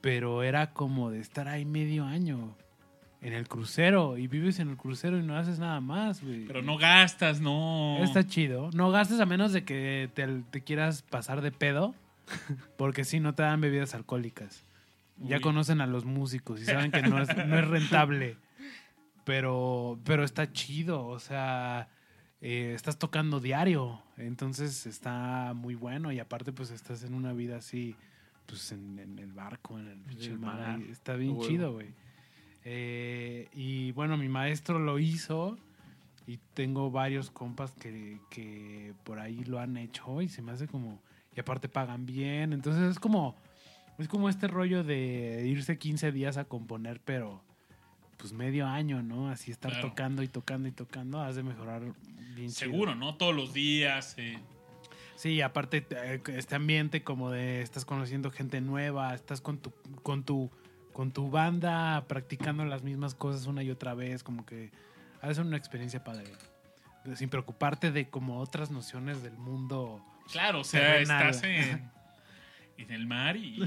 pero 0.00 0.42
era 0.42 0.72
como 0.72 1.12
de 1.12 1.20
estar 1.20 1.46
ahí 1.46 1.64
medio 1.64 2.04
año 2.04 2.56
en 3.20 3.32
el 3.32 3.46
crucero 3.46 4.18
y 4.18 4.26
vives 4.26 4.58
en 4.58 4.70
el 4.70 4.76
crucero 4.76 5.16
y 5.16 5.22
no 5.22 5.36
haces 5.36 5.60
nada 5.60 5.80
más, 5.80 6.20
güey. 6.20 6.44
Pero 6.44 6.60
no 6.60 6.76
gastas, 6.76 7.40
no. 7.40 7.98
Está 8.02 8.26
chido. 8.26 8.68
No 8.74 8.90
gastes 8.90 9.20
a 9.20 9.26
menos 9.26 9.52
de 9.52 9.64
que 9.64 10.10
te, 10.12 10.26
te 10.50 10.60
quieras 10.62 11.02
pasar 11.02 11.40
de 11.40 11.52
pedo, 11.52 11.94
porque 12.76 13.04
si 13.04 13.20
no 13.20 13.36
te 13.36 13.44
dan 13.44 13.60
bebidas 13.60 13.94
alcohólicas. 13.94 14.64
Ya 15.20 15.40
conocen 15.40 15.80
a 15.80 15.86
los 15.86 16.04
músicos 16.04 16.60
y 16.60 16.64
saben 16.64 16.90
que 16.90 17.02
no 17.02 17.22
es, 17.22 17.28
no 17.46 17.58
es 17.58 17.66
rentable. 17.66 18.36
Pero, 19.24 19.98
pero 20.04 20.24
está 20.24 20.52
chido, 20.54 21.04
o 21.04 21.18
sea, 21.18 21.90
eh, 22.40 22.72
estás 22.74 22.98
tocando 22.98 23.40
diario, 23.40 24.00
entonces 24.16 24.86
está 24.86 25.52
muy 25.54 25.74
bueno 25.74 26.12
y 26.12 26.20
aparte 26.20 26.52
pues 26.52 26.70
estás 26.70 27.02
en 27.02 27.14
una 27.14 27.32
vida 27.32 27.56
así, 27.56 27.96
pues 28.46 28.72
en, 28.72 28.98
en 28.98 29.18
el 29.18 29.32
barco, 29.32 29.78
en 29.78 29.88
el 29.88 29.98
pinche 29.98 30.36
mar, 30.36 30.80
está 30.90 31.14
bien 31.14 31.40
chido, 31.40 31.72
güey. 31.72 31.88
Eh, 32.64 33.48
y 33.54 33.92
bueno, 33.92 34.16
mi 34.16 34.28
maestro 34.28 34.78
lo 34.78 34.98
hizo 34.98 35.58
y 36.26 36.38
tengo 36.54 36.90
varios 36.90 37.30
compas 37.30 37.72
que, 37.72 38.20
que 38.30 38.92
por 39.04 39.18
ahí 39.18 39.42
lo 39.44 39.58
han 39.58 39.76
hecho 39.76 40.20
y 40.22 40.28
se 40.28 40.42
me 40.42 40.52
hace 40.52 40.68
como, 40.68 41.00
y 41.34 41.40
aparte 41.40 41.68
pagan 41.68 42.06
bien, 42.06 42.52
entonces 42.52 42.90
es 42.90 43.00
como, 43.00 43.34
es 43.98 44.06
como 44.06 44.28
este 44.28 44.46
rollo 44.46 44.84
de 44.84 45.44
irse 45.46 45.78
15 45.78 46.12
días 46.12 46.36
a 46.36 46.44
componer, 46.44 47.00
pero 47.00 47.42
pues 48.18 48.32
medio 48.32 48.66
año, 48.66 49.02
¿no? 49.02 49.30
Así 49.30 49.50
estar 49.50 49.70
Claro. 49.72 49.88
tocando 49.88 50.22
y 50.22 50.28
tocando 50.28 50.68
y 50.68 50.72
tocando, 50.72 51.20
has 51.22 51.36
de 51.36 51.42
mejorar 51.42 51.80
bien 52.34 52.48
chido. 52.50 52.70
Seguro, 52.70 52.94
¿no? 52.94 53.14
Todos 53.16 53.34
los 53.34 53.52
días. 53.54 54.14
eh. 54.18 54.38
Sí, 55.16 55.40
aparte 55.40 55.86
eh, 55.90 56.20
este 56.28 56.54
ambiente 56.54 57.02
como 57.02 57.30
de 57.30 57.62
estás 57.62 57.84
conociendo 57.84 58.30
gente 58.30 58.60
nueva, 58.60 59.14
estás 59.14 59.40
con 59.40 59.58
tu 59.58 59.72
con 60.02 60.22
tu 60.24 60.50
con 60.92 61.10
tu 61.12 61.30
banda 61.30 62.04
practicando 62.08 62.64
las 62.64 62.82
mismas 62.82 63.14
cosas 63.14 63.46
una 63.46 63.62
y 63.62 63.70
otra 63.70 63.94
vez, 63.94 64.22
como 64.22 64.44
que 64.44 64.70
ha 65.22 65.28
de 65.28 65.34
ser 65.34 65.44
una 65.44 65.56
experiencia 65.56 66.02
padre. 66.04 66.26
Sin 67.16 67.28
preocuparte 67.30 67.90
de 67.92 68.08
como 68.10 68.38
otras 68.40 68.70
nociones 68.70 69.22
del 69.22 69.38
mundo. 69.38 70.04
Claro, 70.30 70.60
o 70.60 70.64
sea, 70.64 70.80
Terrenal. 70.80 71.30
estás 71.30 71.42
en, 71.44 71.90
en 72.78 72.90
el 72.90 73.06
mar 73.06 73.36
y 73.36 73.60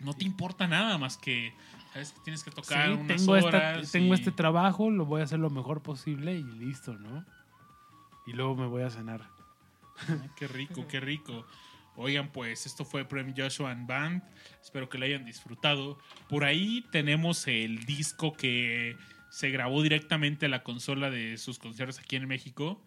no 0.00 0.14
te 0.14 0.24
importa 0.24 0.66
nada 0.66 0.98
más 0.98 1.16
que, 1.16 1.52
sabes 1.92 2.12
que 2.12 2.20
tienes 2.20 2.44
que 2.44 2.50
tocar 2.50 2.86
Sí, 2.86 2.92
unas 2.92 3.06
tengo, 3.16 3.36
esta- 3.36 3.82
tengo 3.92 4.14
este 4.14 4.30
trabajo, 4.32 4.90
lo 4.90 5.04
voy 5.06 5.20
a 5.20 5.24
hacer 5.24 5.38
lo 5.38 5.50
mejor 5.50 5.82
posible 5.82 6.34
y 6.34 6.42
listo, 6.44 6.94
¿no? 6.94 7.24
Y 8.26 8.32
luego 8.32 8.54
me 8.56 8.66
voy 8.66 8.82
a 8.82 8.90
cenar. 8.90 9.22
Ah, 10.08 10.28
Qué 10.36 10.46
rico, 10.48 10.86
qué 10.86 11.00
rico. 11.00 11.46
Oigan, 11.96 12.30
pues 12.30 12.64
esto 12.66 12.84
fue 12.84 13.04
Prem 13.04 13.34
Joshua 13.36 13.72
and 13.72 13.88
Band. 13.88 14.22
Espero 14.62 14.88
que 14.88 14.98
lo 14.98 15.04
hayan 15.06 15.24
disfrutado. 15.24 15.98
Por 16.28 16.44
ahí 16.44 16.84
tenemos 16.92 17.46
el 17.48 17.84
disco 17.86 18.34
que 18.34 18.96
se 19.30 19.50
grabó 19.50 19.82
directamente 19.82 20.46
a 20.46 20.48
la 20.48 20.62
consola 20.62 21.10
de 21.10 21.36
sus 21.38 21.58
conciertos 21.58 21.98
aquí 21.98 22.14
en 22.16 22.28
México. 22.28 22.80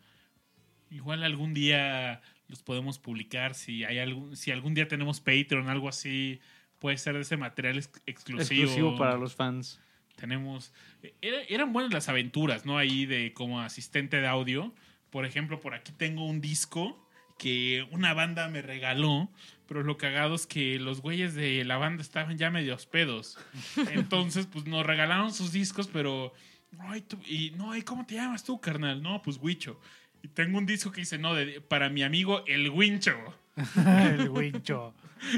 Igual 0.90 1.24
algún 1.24 1.54
día 1.54 2.22
los 2.48 2.62
podemos 2.64 3.00
publicar. 3.00 3.54
Si 3.56 3.84
hay 3.84 4.00
algún, 4.00 4.38
si 4.38 4.52
algún 4.52 4.74
día 4.74 4.88
tenemos 4.88 5.20
Patreon, 5.20 5.68
algo 5.70 5.90
así, 5.90 6.40
puede 6.82 6.98
ser 6.98 7.14
de 7.16 7.22
ese 7.22 7.38
material 7.38 7.78
ex- 7.78 8.02
exclusivo. 8.06 8.42
Exclusivo 8.64 8.98
para 8.98 9.16
los 9.16 9.34
fans. 9.36 9.80
Tenemos. 10.18 10.74
era- 11.22 11.42
eran 11.48 11.72
buenas 11.72 11.94
las 11.94 12.10
aventuras, 12.10 12.66
¿no? 12.66 12.78
Ahí 12.78 13.06
de 13.06 13.32
como 13.34 13.62
asistente 13.62 14.18
de 14.20 14.28
audio. 14.28 14.74
Por 15.10 15.26
ejemplo, 15.26 15.60
por 15.62 15.74
aquí 15.74 15.94
tengo 15.94 16.26
un 16.28 16.42
disco 16.42 17.08
que 17.40 17.88
una 17.92 18.14
banda 18.14 18.48
me 18.50 18.62
regaló, 18.62 19.32
pero 19.68 19.82
lo 19.84 19.98
cagado 19.98 20.36
es 20.36 20.46
que 20.46 20.78
los 20.80 21.02
güeyes 21.02 21.34
de 21.34 21.64
la 21.64 21.78
banda 21.78 22.02
estaban 22.04 22.38
ya 22.38 22.52
medio 22.52 22.78
pedos. 22.92 23.38
Entonces, 23.94 24.46
pues 24.48 24.66
nos 24.66 24.86
regalaron 24.86 25.34
sus 25.34 25.52
discos, 25.52 25.88
pero. 25.88 26.34
Ay, 26.80 27.02
tú- 27.02 27.20
y 27.28 27.52
no, 27.58 27.76
¿y 27.76 27.82
cómo 27.82 28.06
te 28.06 28.16
llamas 28.16 28.44
tú, 28.44 28.60
carnal? 28.62 29.02
No, 29.02 29.22
pues 29.22 29.38
Huicho. 29.42 29.80
Y 30.24 30.28
tengo 30.30 30.58
un 30.60 30.66
disco 30.68 30.92
que 30.92 31.02
dice, 31.02 31.18
no, 31.18 31.34
de- 31.34 31.62
para 31.62 31.90
mi 31.90 32.04
amigo 32.04 32.44
el 32.48 32.70
Wincho. 32.70 33.16
el 33.76 34.30
wincho. 34.30 34.94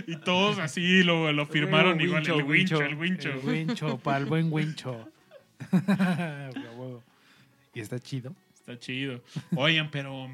Y 0.07 0.15
todos 0.17 0.59
así 0.59 1.03
lo, 1.03 1.31
lo 1.33 1.45
firmaron 1.45 1.97
Wincho, 1.97 2.05
igual, 2.05 2.27
el 2.27 2.43
Wincho, 2.43 2.77
Wincho. 2.77 2.81
el 2.81 2.95
Wincho. 2.95 3.29
El 3.29 3.37
wincho, 3.39 3.97
para 3.97 4.17
el 4.19 4.25
buen 4.27 4.51
wincho. 4.51 5.09
Y 7.75 7.79
está 7.79 7.99
chido. 7.99 8.35
Está 8.53 8.77
chido. 8.77 9.23
Oigan, 9.55 9.89
pero 9.89 10.29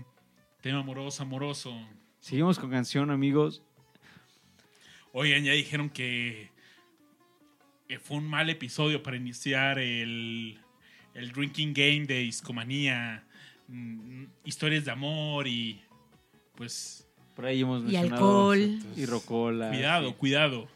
tema 0.59 0.79
amoroso, 0.79 1.23
amoroso. 1.23 1.73
Seguimos 2.19 2.59
con 2.59 2.69
canción, 2.69 3.11
amigos. 3.11 3.63
Oigan, 5.13 5.45
ya 5.45 5.53
dijeron 5.53 5.89
que, 5.89 6.49
que 7.87 7.97
fue 7.97 8.17
un 8.17 8.27
mal 8.27 8.49
episodio 8.49 9.01
para 9.01 9.15
iniciar 9.15 9.79
el 9.79 10.59
el 11.13 11.31
drinking 11.31 11.73
game 11.73 12.05
de 12.05 12.19
discomanía, 12.19 13.23
mm, 13.67 14.25
historias 14.45 14.85
de 14.85 14.91
amor 14.91 15.47
y 15.47 15.81
pues 16.55 17.08
Por 17.39 17.45
ahí 17.45 17.61
hemos 17.61 17.79
Y 17.79 17.83
mencionado. 17.83 18.15
alcohol. 18.51 18.79
Y 18.97 19.05
rocola. 19.05 19.69
cuidado, 19.69 20.09
sí. 20.09 20.15
cuidado. 20.19 20.67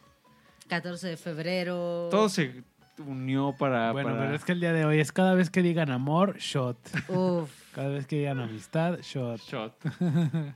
14 0.69 1.07
de 1.09 1.17
febrero. 1.17 2.07
Todo 2.09 2.29
se 2.29 2.63
unió 3.05 3.53
para. 3.59 3.91
Bueno, 3.91 4.11
para- 4.11 4.21
pero 4.21 4.35
es 4.35 4.45
que 4.45 4.53
el 4.53 4.61
día 4.61 4.71
de 4.71 4.85
hoy 4.85 5.01
es 5.01 5.11
cada 5.11 5.33
vez 5.35 5.49
que 5.49 5.61
digan 5.61 5.91
amor, 5.91 6.37
shot. 6.37 6.77
Uf. 7.09 7.51
Cada 7.73 7.89
vez 7.89 8.07
que 8.07 8.15
digan 8.19 8.39
amistad, 8.39 8.99
shot. 9.01 9.41
Shot. 9.41 9.73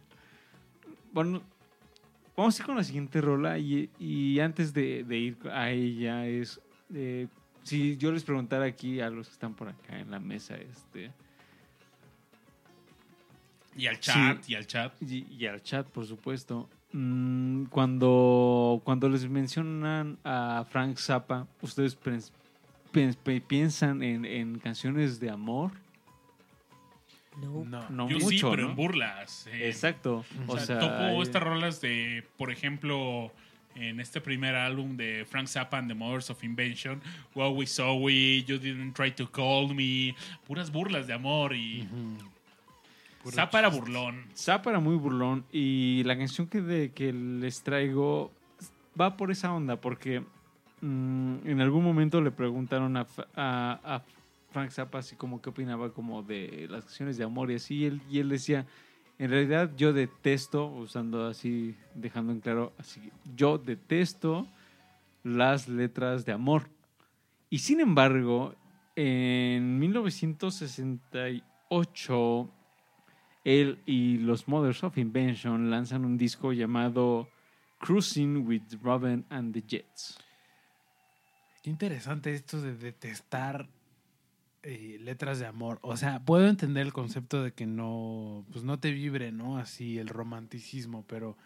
bueno, 1.11 1.41
vamos 2.37 2.57
a 2.57 2.61
ir 2.61 2.65
con 2.65 2.77
la 2.77 2.85
siguiente 2.85 3.19
rola 3.19 3.57
y, 3.57 3.89
y 3.99 4.39
antes 4.39 4.73
de, 4.73 5.03
de 5.03 5.17
ir 5.17 5.37
a 5.51 5.71
ella 5.71 6.25
es... 6.25 6.61
eh, 6.93 7.27
si 7.63 7.97
yo 7.97 8.13
les 8.13 8.23
preguntara 8.23 8.63
aquí 8.63 9.01
a 9.01 9.09
los 9.09 9.27
que 9.27 9.33
están 9.33 9.53
por 9.53 9.67
acá 9.67 9.99
en 9.99 10.09
la 10.09 10.19
mesa, 10.21 10.55
este... 10.55 11.11
Y 13.77 13.87
al 13.87 13.99
chat, 13.99 14.41
Sí. 14.43 14.51
y 14.51 14.55
al 14.55 14.67
chat. 14.67 14.93
Y, 15.01 15.25
y 15.37 15.45
al 15.45 15.61
chat, 15.61 15.87
por 15.87 16.05
supuesto. 16.05 16.67
mm, 16.93 17.65
cuando, 17.65 18.81
cuando 18.83 19.07
les 19.09 19.29
mencionan 19.29 20.17
a 20.23 20.65
Frank 20.69 20.97
Zappa, 20.97 21.45
¿ustedes 21.61 21.97
piensan 23.47 24.01
en, 24.03 24.25
en 24.25 24.57
canciones 24.59 25.19
de 25.19 25.29
amor? 25.29 25.71
No. 27.41 27.63
No. 27.65 27.89
No 27.89 28.09
Yo 28.09 28.15
mucho, 28.19 28.29
sí, 28.29 28.39
pero 28.41 28.63
¿no? 28.63 28.69
en 28.71 28.75
burlas. 28.75 29.47
eh. 29.47 29.67
Exacto. 29.67 30.25
O, 30.47 30.53
O 30.53 30.57
sea, 30.57 30.65
sea, 30.65 30.79
topo 30.79 31.03
eh, 31.03 31.21
estas 31.21 31.43
rolas 31.43 31.81
de, 31.81 32.23
por 32.37 32.51
ejemplo, 32.51 33.31
en 33.75 33.99
este 33.99 34.19
primer 34.21 34.55
álbum 34.55 34.97
de 34.97 35.23
Frank 35.29 35.45
Zappa 35.47 35.77
and 35.77 35.87
the 35.87 35.93
Mothers 35.93 36.31
of 36.31 36.43
Invention, 36.43 36.99
What 37.35 37.51
We 37.53 37.67
Saw 37.67 37.93
We, 37.95 38.43
You 38.47 38.57
Didn't 38.57 38.93
Try 38.95 39.11
to 39.11 39.29
Call 39.31 39.75
Me, 39.75 40.15
puras 40.47 40.71
burlas 40.71 41.05
de 41.05 41.13
amor 41.13 41.53
y 41.55 41.87
chiste. 43.29 43.41
burlón. 43.79 44.25
Zappa 44.35 44.69
era 44.71 44.79
muy 44.79 44.95
burlón 44.95 45.45
y 45.51 46.03
la 46.05 46.17
canción 46.17 46.47
que, 46.47 46.61
de, 46.61 46.91
que 46.91 47.13
les 47.13 47.61
traigo 47.63 48.31
va 48.99 49.15
por 49.17 49.31
esa 49.31 49.53
onda 49.53 49.79
porque 49.79 50.21
mm, 50.81 51.35
en 51.45 51.61
algún 51.61 51.83
momento 51.83 52.21
le 52.21 52.31
preguntaron 52.31 52.97
a, 52.97 53.05
Fa- 53.05 53.27
a- 53.35 53.79
a 53.95 54.01
Frank 54.51 54.71
Zappa 54.71 54.99
así 54.99 55.15
como 55.15 55.41
qué 55.41 55.49
opinaba 55.49 55.91
como 55.93 56.23
de 56.23 56.67
las 56.69 56.85
canciones 56.85 57.17
de 57.17 57.23
amor 57.23 57.51
y 57.51 57.55
así 57.55 57.75
y 57.75 57.85
él, 57.85 58.01
y 58.09 58.19
él 58.19 58.29
decía 58.29 58.65
en 59.19 59.29
realidad 59.31 59.71
yo 59.77 59.93
detesto 59.93 60.67
usando 60.67 61.25
así 61.27 61.75
dejando 61.95 62.31
en 62.31 62.39
claro 62.39 62.73
así 62.77 63.01
yo 63.35 63.57
detesto 63.57 64.47
las 65.23 65.67
letras 65.67 66.23
de 66.25 66.31
amor 66.31 66.69
y 67.49 67.59
sin 67.59 67.79
embargo 67.81 68.53
en 68.95 69.77
1968 69.79 72.49
él 73.47 73.79
y 73.85 74.17
los 74.17 74.49
Mothers 74.49 74.83
of 74.83 74.97
Invention 74.97 75.71
lanzan 75.71 76.03
un 76.03 76.17
disco 76.17 76.51
llamado 76.51 77.29
Cruising 77.79 78.45
with 78.45 78.61
Robin 78.83 79.25
and 79.29 79.53
the 79.53 79.63
Jets. 79.65 80.17
Qué 81.63 81.69
interesante 81.69 82.33
esto 82.33 82.61
de 82.61 82.75
detestar 82.75 83.69
eh, 84.63 84.97
letras 85.01 85.39
de 85.39 85.45
amor. 85.45 85.79
O 85.81 85.95
sea, 85.95 86.19
puedo 86.19 86.45
entender 86.45 86.85
el 86.85 86.91
concepto 86.91 87.41
de 87.41 87.53
que 87.53 87.65
no, 87.65 88.45
pues 88.51 88.65
no 88.65 88.79
te 88.79 88.91
vibre, 88.91 89.31
¿no? 89.31 89.57
Así 89.57 89.97
el 89.97 90.09
romanticismo, 90.09 91.05
pero, 91.07 91.37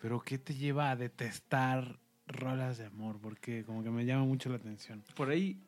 pero 0.00 0.20
¿qué 0.20 0.38
te 0.38 0.54
lleva 0.54 0.90
a 0.90 0.96
detestar 0.96 1.98
rolas 2.26 2.78
de 2.78 2.86
amor? 2.86 3.18
Porque 3.20 3.64
como 3.64 3.82
que 3.82 3.90
me 3.90 4.06
llama 4.06 4.24
mucho 4.24 4.48
la 4.48 4.56
atención. 4.56 5.04
Por 5.14 5.28
ahí, 5.28 5.58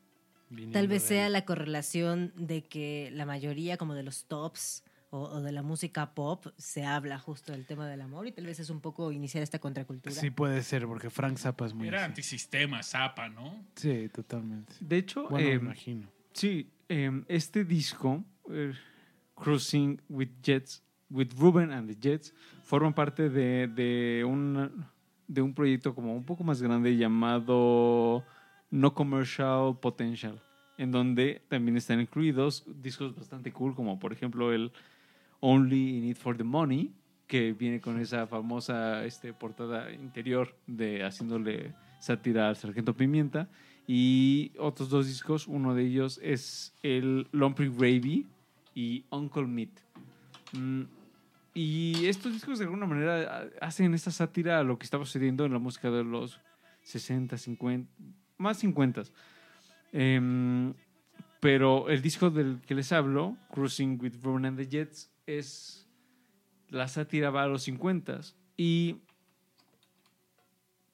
Tal 0.73 0.87
vez 0.87 1.03
sea 1.03 1.29
la 1.29 1.45
correlación 1.45 2.33
de 2.37 2.63
que 2.63 3.11
la 3.13 3.27
mayoría 3.27 3.77
como 3.77 3.95
de 3.95 4.05
los 4.05 4.27
tops 4.27 4.85
o, 5.11 5.23
o 5.23 5.41
de 5.41 5.53
la 5.53 5.63
música 5.63 6.15
pop 6.15 6.47
se 6.57 6.85
habla 6.85 7.19
justo 7.19 7.53
del 7.53 7.65
tema 7.67 7.87
del 7.89 8.01
amor 8.01 8.27
y 8.27 8.33
tal 8.33 8.47
vez 8.47 8.59
es 8.61 8.71
un 8.71 8.81
poco 8.81 9.13
iniciar 9.13 9.43
esta 9.43 9.59
contracultura. 9.59 10.15
Sí 10.15 10.31
puede 10.31 10.63
ser, 10.63 10.87
porque 10.87 11.11
Frank 11.11 11.39
Zappa 11.39 11.67
es 11.67 11.75
muy 11.75 11.89
Era 11.89 11.99
así. 11.99 12.07
antisistema, 12.07 12.83
Zappa, 12.83 13.29
¿no? 13.29 13.65
Sí, 13.77 14.09
totalmente. 14.13 14.73
de 14.81 14.97
hecho, 14.99 15.29
Bueno, 15.29 15.47
eh, 15.49 15.59
me 15.59 15.65
imagino. 15.67 16.09
sí, 16.33 16.71
eh, 16.89 17.23
este 17.29 17.65
disco, 17.65 18.25
eh, 18.51 18.73
Cruising 19.35 20.01
with 20.09 20.31
Jets, 20.43 20.83
with 21.11 21.29
Ruben 21.39 21.73
and 21.73 21.89
the 21.89 21.97
Jets, 22.01 22.35
forman 22.65 22.93
parte 22.95 23.29
de, 23.29 23.69
de, 23.69 24.25
un, 24.25 24.87
de 25.29 25.43
un 25.43 25.55
proyecto 25.55 25.95
como 25.95 26.15
un 26.17 26.25
poco 26.25 26.43
más 26.43 26.61
grande 26.63 26.97
llamado 26.97 28.25
No 28.71 28.95
Commercial 28.95 29.79
Potential, 29.81 30.43
en 30.79 30.91
donde 30.91 31.43
también 31.49 31.77
están 31.77 32.01
incluidos 32.01 32.65
discos 32.83 33.15
bastante 33.15 33.53
cool, 33.53 33.75
como 33.75 33.99
por 33.99 34.13
ejemplo 34.13 34.53
el 34.53 34.73
Only 35.41 35.99
in 35.99 36.05
It 36.05 36.17
for 36.17 36.37
the 36.37 36.45
Money, 36.45 36.93
que 37.27 37.53
viene 37.53 37.81
con 37.81 38.01
esa 38.01 38.27
famosa 38.27 39.05
este, 39.05 39.33
portada 39.33 39.93
interior 39.93 40.57
de 40.67 41.05
haciéndole 41.05 41.75
sátira 42.01 42.49
al 42.49 42.57
Sargento 42.57 42.95
Pimienta. 42.95 43.49
Y 43.87 44.53
otros 44.59 44.89
dos 44.89 45.07
discos, 45.07 45.47
uno 45.47 45.75
de 45.75 45.85
ellos 45.85 46.19
es 46.23 46.75
el 46.83 47.29
Lumpy 47.33 47.69
Gravy 47.69 48.27
y 48.75 49.05
Uncle 49.11 49.47
Meat. 49.47 49.71
Mm, 50.53 50.83
y 51.55 52.07
estos 52.07 52.33
discos 52.33 52.59
de 52.59 52.65
alguna 52.65 52.87
manera 52.87 53.49
hacen 53.61 53.95
esta 53.95 54.11
sátira 54.11 54.59
a 54.61 54.63
lo 54.63 54.79
que 54.79 54.85
estaba 54.85 55.05
sucediendo 55.05 55.45
en 55.45 55.53
la 55.53 55.59
música 55.59 55.91
de 55.91 56.05
los 56.05 56.41
60, 56.83 57.39
50, 57.39 57.91
más 58.39 58.59
50. 58.59 59.05
Em, 59.93 60.75
pero 61.41 61.89
el 61.89 62.03
disco 62.03 62.29
del 62.29 62.61
que 62.67 62.75
les 62.75 62.93
hablo, 62.93 63.37
Cruising 63.55 63.99
with 64.03 64.15
Ron 64.23 64.45
and 64.45 64.59
the 64.59 64.67
Jets, 64.67 65.11
es 65.27 65.89
la 66.69 66.89
sátira 66.89 67.31
va 67.31 67.45
a 67.45 67.47
los 67.47 67.63
50 67.63 68.21
y 68.57 68.97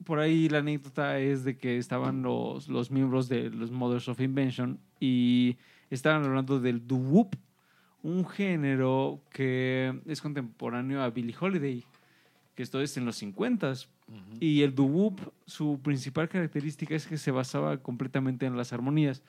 por 0.05 0.19
ahí 0.19 0.49
la 0.49 0.59
anécdota 0.59 1.19
es 1.19 1.45
de 1.45 1.57
que 1.57 1.79
estaban 1.79 2.23
los, 2.23 2.69
los 2.69 2.91
miembros 2.91 3.29
de 3.29 3.51
los 3.51 3.71
Mothers 3.71 4.09
of 4.09 4.21
Invention 4.21 4.81
y 4.99 5.57
estaban 5.91 6.25
hablando 6.25 6.61
del 6.61 6.87
doo-wop, 6.87 7.35
un 8.03 8.27
género 8.27 9.23
que 9.31 10.01
es 10.07 10.21
contemporáneo 10.21 11.03
a 11.03 11.11
Billie 11.11 11.37
Holiday, 11.39 11.85
que 12.55 12.63
esto 12.63 12.81
es 12.81 12.97
en 12.97 13.05
los 13.05 13.17
50 13.17 13.75
y 14.41 14.63
el 14.63 14.75
doo-wop, 14.75 15.21
su 15.47 15.81
principal 15.83 16.29
característica 16.29 16.95
es 16.95 17.07
que 17.07 17.17
se 17.17 17.31
basaba 17.31 17.79
completamente 17.79 18.47
en 18.47 18.57
las 18.57 18.73
armonías. 18.73 19.23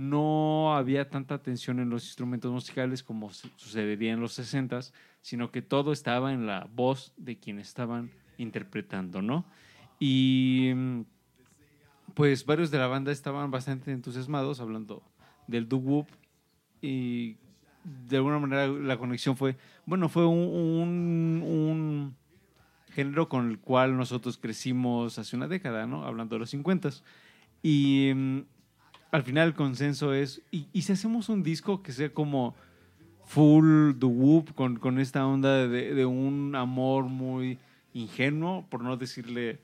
No 0.00 0.76
había 0.76 1.10
tanta 1.10 1.34
atención 1.34 1.80
en 1.80 1.90
los 1.90 2.04
instrumentos 2.04 2.52
musicales 2.52 3.02
como 3.02 3.32
su- 3.32 3.48
sucedería 3.56 4.12
en 4.12 4.20
los 4.20 4.32
60 4.32 4.78
sino 5.22 5.50
que 5.50 5.60
todo 5.60 5.90
estaba 5.92 6.32
en 6.32 6.46
la 6.46 6.68
voz 6.72 7.12
de 7.16 7.36
quienes 7.36 7.66
estaban 7.66 8.10
interpretando, 8.38 9.20
¿no? 9.20 9.44
Y 9.98 10.70
mm, 10.72 11.00
pues 12.14 12.46
varios 12.46 12.70
de 12.70 12.78
la 12.78 12.86
banda 12.86 13.10
estaban 13.10 13.50
bastante 13.50 13.90
entusiasmados 13.90 14.60
hablando 14.60 15.02
del 15.48 15.68
doo-wop 15.68 16.06
y 16.80 17.36
de 18.08 18.16
alguna 18.16 18.38
manera 18.38 18.68
la 18.68 18.96
conexión 18.98 19.36
fue, 19.36 19.56
bueno, 19.84 20.08
fue 20.08 20.24
un, 20.26 21.42
un- 21.44 22.16
género 22.92 23.28
con 23.28 23.50
el 23.50 23.58
cual 23.58 23.96
nosotros 23.96 24.38
crecimos 24.38 25.18
hace 25.18 25.34
una 25.36 25.46
década, 25.48 25.86
¿no? 25.86 26.04
Hablando 26.04 26.36
de 26.36 26.40
los 26.40 26.50
50 26.50 26.90
y 27.62 28.12
mm, 28.14 28.38
al 29.10 29.22
final 29.22 29.48
el 29.48 29.54
consenso 29.54 30.12
es, 30.14 30.42
¿y, 30.50 30.66
y 30.72 30.82
si 30.82 30.92
hacemos 30.92 31.28
un 31.28 31.42
disco 31.42 31.82
que 31.82 31.92
sea 31.92 32.12
como 32.12 32.54
full 33.24 33.92
the 33.98 34.06
whoop 34.06 34.54
con, 34.54 34.76
con 34.78 34.98
esta 34.98 35.26
onda 35.26 35.66
de, 35.68 35.94
de 35.94 36.06
un 36.06 36.54
amor 36.54 37.04
muy 37.04 37.58
ingenuo, 37.94 38.66
por 38.68 38.82
no 38.82 38.96
decirle 38.96 39.60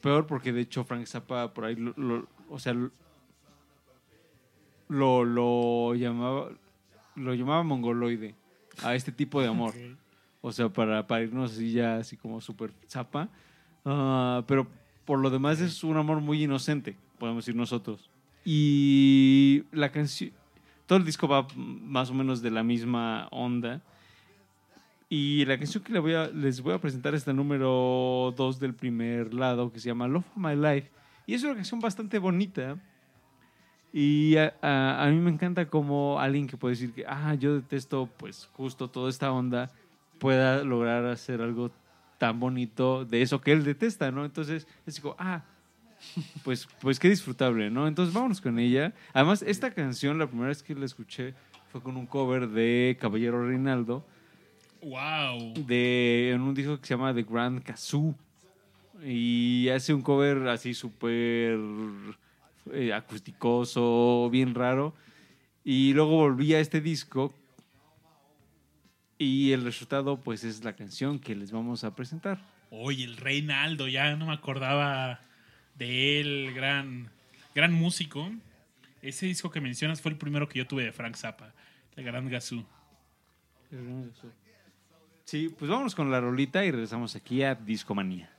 peor, 0.00 0.26
porque 0.26 0.52
de 0.52 0.60
hecho 0.62 0.84
Frank 0.84 1.06
Zappa 1.06 1.52
por 1.54 1.64
ahí, 1.64 1.76
lo, 1.76 1.92
lo- 1.96 2.26
o 2.50 2.58
sea, 2.58 2.74
lo, 4.88 5.24
lo 5.24 5.94
llamaba 5.94 6.50
lo 7.16 7.34
llamaba 7.34 7.62
mongoloide 7.62 8.34
a 8.82 8.94
este 8.94 9.12
tipo 9.12 9.40
de 9.40 9.48
amor. 9.48 9.74
O 10.46 10.52
sea, 10.52 10.68
para, 10.68 11.06
para 11.06 11.22
irnos 11.22 11.52
así 11.52 11.72
ya 11.72 11.96
así 11.96 12.18
como 12.18 12.38
súper 12.38 12.70
zapa. 12.86 13.30
Ah, 13.82 14.44
pero 14.46 14.66
por 15.06 15.18
lo 15.18 15.30
demás 15.30 15.58
es 15.62 15.82
un 15.82 15.96
amor 15.96 16.20
muy 16.20 16.44
inocente, 16.44 16.98
podemos 17.18 17.44
decir 17.44 17.56
nosotros. 17.56 18.10
Y 18.44 19.64
la 19.72 19.90
canción, 19.90 20.30
todo 20.86 20.98
el 20.98 21.04
disco 21.04 21.26
va 21.28 21.46
más 21.56 22.10
o 22.10 22.14
menos 22.14 22.42
de 22.42 22.50
la 22.50 22.62
misma 22.62 23.28
onda. 23.30 23.80
Y 25.08 25.44
la 25.44 25.58
canción 25.58 25.82
que 25.84 25.92
le 25.92 25.98
voy 25.98 26.14
a- 26.14 26.28
les 26.28 26.60
voy 26.60 26.74
a 26.74 26.78
presentar 26.80 27.14
es 27.14 27.26
la 27.26 27.32
número 27.32 28.34
2 28.36 28.58
del 28.58 28.74
primer 28.74 29.32
lado, 29.34 29.70
que 29.72 29.78
se 29.78 29.88
llama 29.88 30.08
Love 30.08 30.24
of 30.30 30.36
My 30.36 30.56
Life. 30.56 30.90
Y 31.26 31.34
es 31.34 31.42
una 31.44 31.54
canción 31.54 31.80
bastante 31.80 32.18
bonita. 32.18 32.76
Y 33.92 34.36
a, 34.36 34.54
a- 34.60 35.04
a 35.04 35.10
mí 35.10 35.18
me 35.20 35.30
encanta 35.30 35.66
como 35.68 36.18
alguien 36.18 36.46
que 36.46 36.56
puede 36.56 36.74
decir 36.74 36.92
que, 36.92 37.04
ah, 37.06 37.34
yo 37.34 37.54
detesto 37.54 38.08
pues 38.16 38.48
justo 38.54 38.88
toda 38.88 39.08
esta 39.08 39.30
onda, 39.32 39.70
pueda 40.18 40.64
lograr 40.64 41.04
hacer 41.06 41.40
algo 41.40 41.70
tan 42.18 42.40
bonito 42.40 43.04
de 43.04 43.22
eso 43.22 43.40
que 43.40 43.52
él 43.52 43.62
detesta, 43.64 44.10
¿no? 44.10 44.24
Entonces 44.24 44.66
es 44.86 45.00
como, 45.00 45.14
ah, 45.18 45.44
pues, 46.44 46.68
pues 46.80 46.98
qué 46.98 47.08
disfrutable, 47.08 47.70
¿no? 47.70 47.86
Entonces 47.88 48.14
vámonos 48.14 48.40
con 48.40 48.58
ella. 48.58 48.92
Además, 49.12 49.42
esta 49.42 49.72
canción, 49.72 50.18
la 50.18 50.26
primera 50.26 50.48
vez 50.48 50.62
que 50.62 50.74
la 50.74 50.84
escuché 50.86 51.34
fue 51.70 51.82
con 51.82 51.96
un 51.96 52.06
cover 52.06 52.48
de 52.48 52.96
Caballero 53.00 53.46
Reinaldo, 53.46 54.06
Wow. 54.82 55.54
de, 55.66 56.32
en 56.32 56.42
un 56.42 56.54
disco 56.54 56.78
que 56.78 56.86
se 56.86 56.94
llama 56.94 57.14
The 57.14 57.22
Grand 57.22 57.62
Kazoo. 57.62 58.14
Y 59.04 59.68
hace 59.70 59.92
un 59.92 60.02
cover 60.02 60.46
así 60.48 60.72
súper 60.74 61.58
eh, 62.72 62.92
acusticoso, 62.92 64.28
bien 64.30 64.54
raro. 64.54 64.94
Y 65.64 65.92
luego 65.94 66.10
volví 66.16 66.54
a 66.54 66.60
este 66.60 66.80
disco. 66.80 67.34
Y 69.18 69.52
el 69.52 69.64
resultado, 69.64 70.20
pues, 70.20 70.44
es 70.44 70.64
la 70.64 70.74
canción 70.74 71.18
que 71.18 71.34
les 71.34 71.50
vamos 71.52 71.84
a 71.84 71.94
presentar. 71.94 72.38
Oye, 72.70 73.04
el 73.04 73.16
Reinaldo, 73.16 73.88
ya 73.88 74.14
no 74.16 74.26
me 74.26 74.32
acordaba 74.32 75.20
de 75.74 76.20
él, 76.20 76.52
gran, 76.54 77.10
gran 77.54 77.72
músico. 77.72 78.30
Ese 79.02 79.26
disco 79.26 79.50
que 79.50 79.60
mencionas 79.60 80.00
fue 80.00 80.12
el 80.12 80.18
primero 80.18 80.48
que 80.48 80.58
yo 80.58 80.66
tuve 80.66 80.84
de 80.84 80.92
Frank 80.92 81.16
Zappa, 81.16 81.52
el 81.96 82.04
Gran 82.04 82.28
Gazoo. 82.28 82.64
Sí, 85.24 85.48
pues 85.58 85.70
vámonos 85.70 85.94
con 85.94 86.10
la 86.10 86.20
rolita 86.20 86.64
y 86.64 86.70
regresamos 86.70 87.16
aquí 87.16 87.42
a 87.42 87.54
Discomanía. 87.54 88.33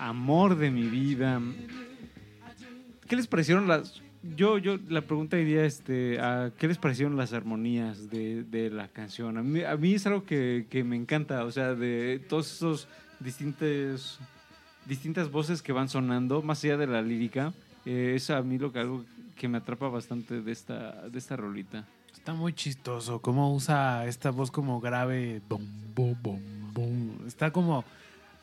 Amor 0.00 0.56
de 0.56 0.70
mi 0.70 0.88
vida. 0.88 1.40
¿Qué 3.06 3.16
les 3.16 3.26
parecieron 3.26 3.68
las... 3.68 4.02
Yo, 4.36 4.58
yo, 4.58 4.78
la 4.88 5.02
pregunta 5.02 5.38
iría, 5.38 5.64
este, 5.64 6.20
a, 6.20 6.52
¿qué 6.58 6.68
les 6.68 6.78
parecieron 6.78 7.16
las 7.16 7.32
armonías 7.32 8.10
de, 8.10 8.44
de 8.44 8.70
la 8.70 8.88
canción? 8.88 9.38
A 9.38 9.42
mí, 9.42 9.94
es 9.94 10.06
algo 10.06 10.24
que, 10.24 10.66
que 10.68 10.84
me 10.84 10.96
encanta, 10.96 11.44
o 11.44 11.50
sea, 11.50 11.74
de 11.74 12.20
todos 12.28 12.52
esos 12.52 12.88
distintos, 13.18 14.18
distintas 14.86 15.30
voces 15.30 15.62
que 15.62 15.72
van 15.72 15.88
sonando, 15.88 16.42
más 16.42 16.64
allá 16.64 16.76
de 16.76 16.86
la 16.86 17.00
lírica, 17.00 17.52
eh, 17.86 18.12
es 18.16 18.30
a 18.30 18.42
mí 18.42 18.58
lo 18.58 18.72
que 18.72 18.80
algo 18.80 19.04
que 19.36 19.48
me 19.48 19.58
atrapa 19.58 19.88
bastante 19.88 20.42
de 20.42 20.52
esta, 20.52 21.08
de 21.08 21.18
esta 21.18 21.36
rolita. 21.36 21.86
Está 22.12 22.34
muy 22.34 22.52
chistoso 22.52 23.20
cómo 23.20 23.54
usa 23.54 24.04
esta 24.06 24.30
voz 24.30 24.50
como 24.50 24.80
grave. 24.80 25.40
Está 27.26 27.50
como. 27.50 27.84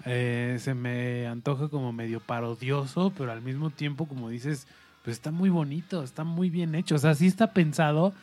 Eh, 0.05 0.57
se 0.59 0.73
me 0.73 1.27
antoja 1.27 1.69
como 1.69 1.91
medio 1.91 2.19
parodioso, 2.19 3.11
pero 3.17 3.31
al 3.31 3.41
mismo 3.41 3.69
tiempo, 3.69 4.07
como 4.07 4.29
dices, 4.29 4.67
pues 5.03 5.17
está 5.17 5.31
muy 5.31 5.49
bonito, 5.49 6.03
está 6.03 6.23
muy 6.23 6.49
bien 6.49 6.75
hecho. 6.75 6.95
O 6.95 6.99
sea, 6.99 7.15
sí 7.15 7.27
está 7.27 7.53
pensado 7.53 8.13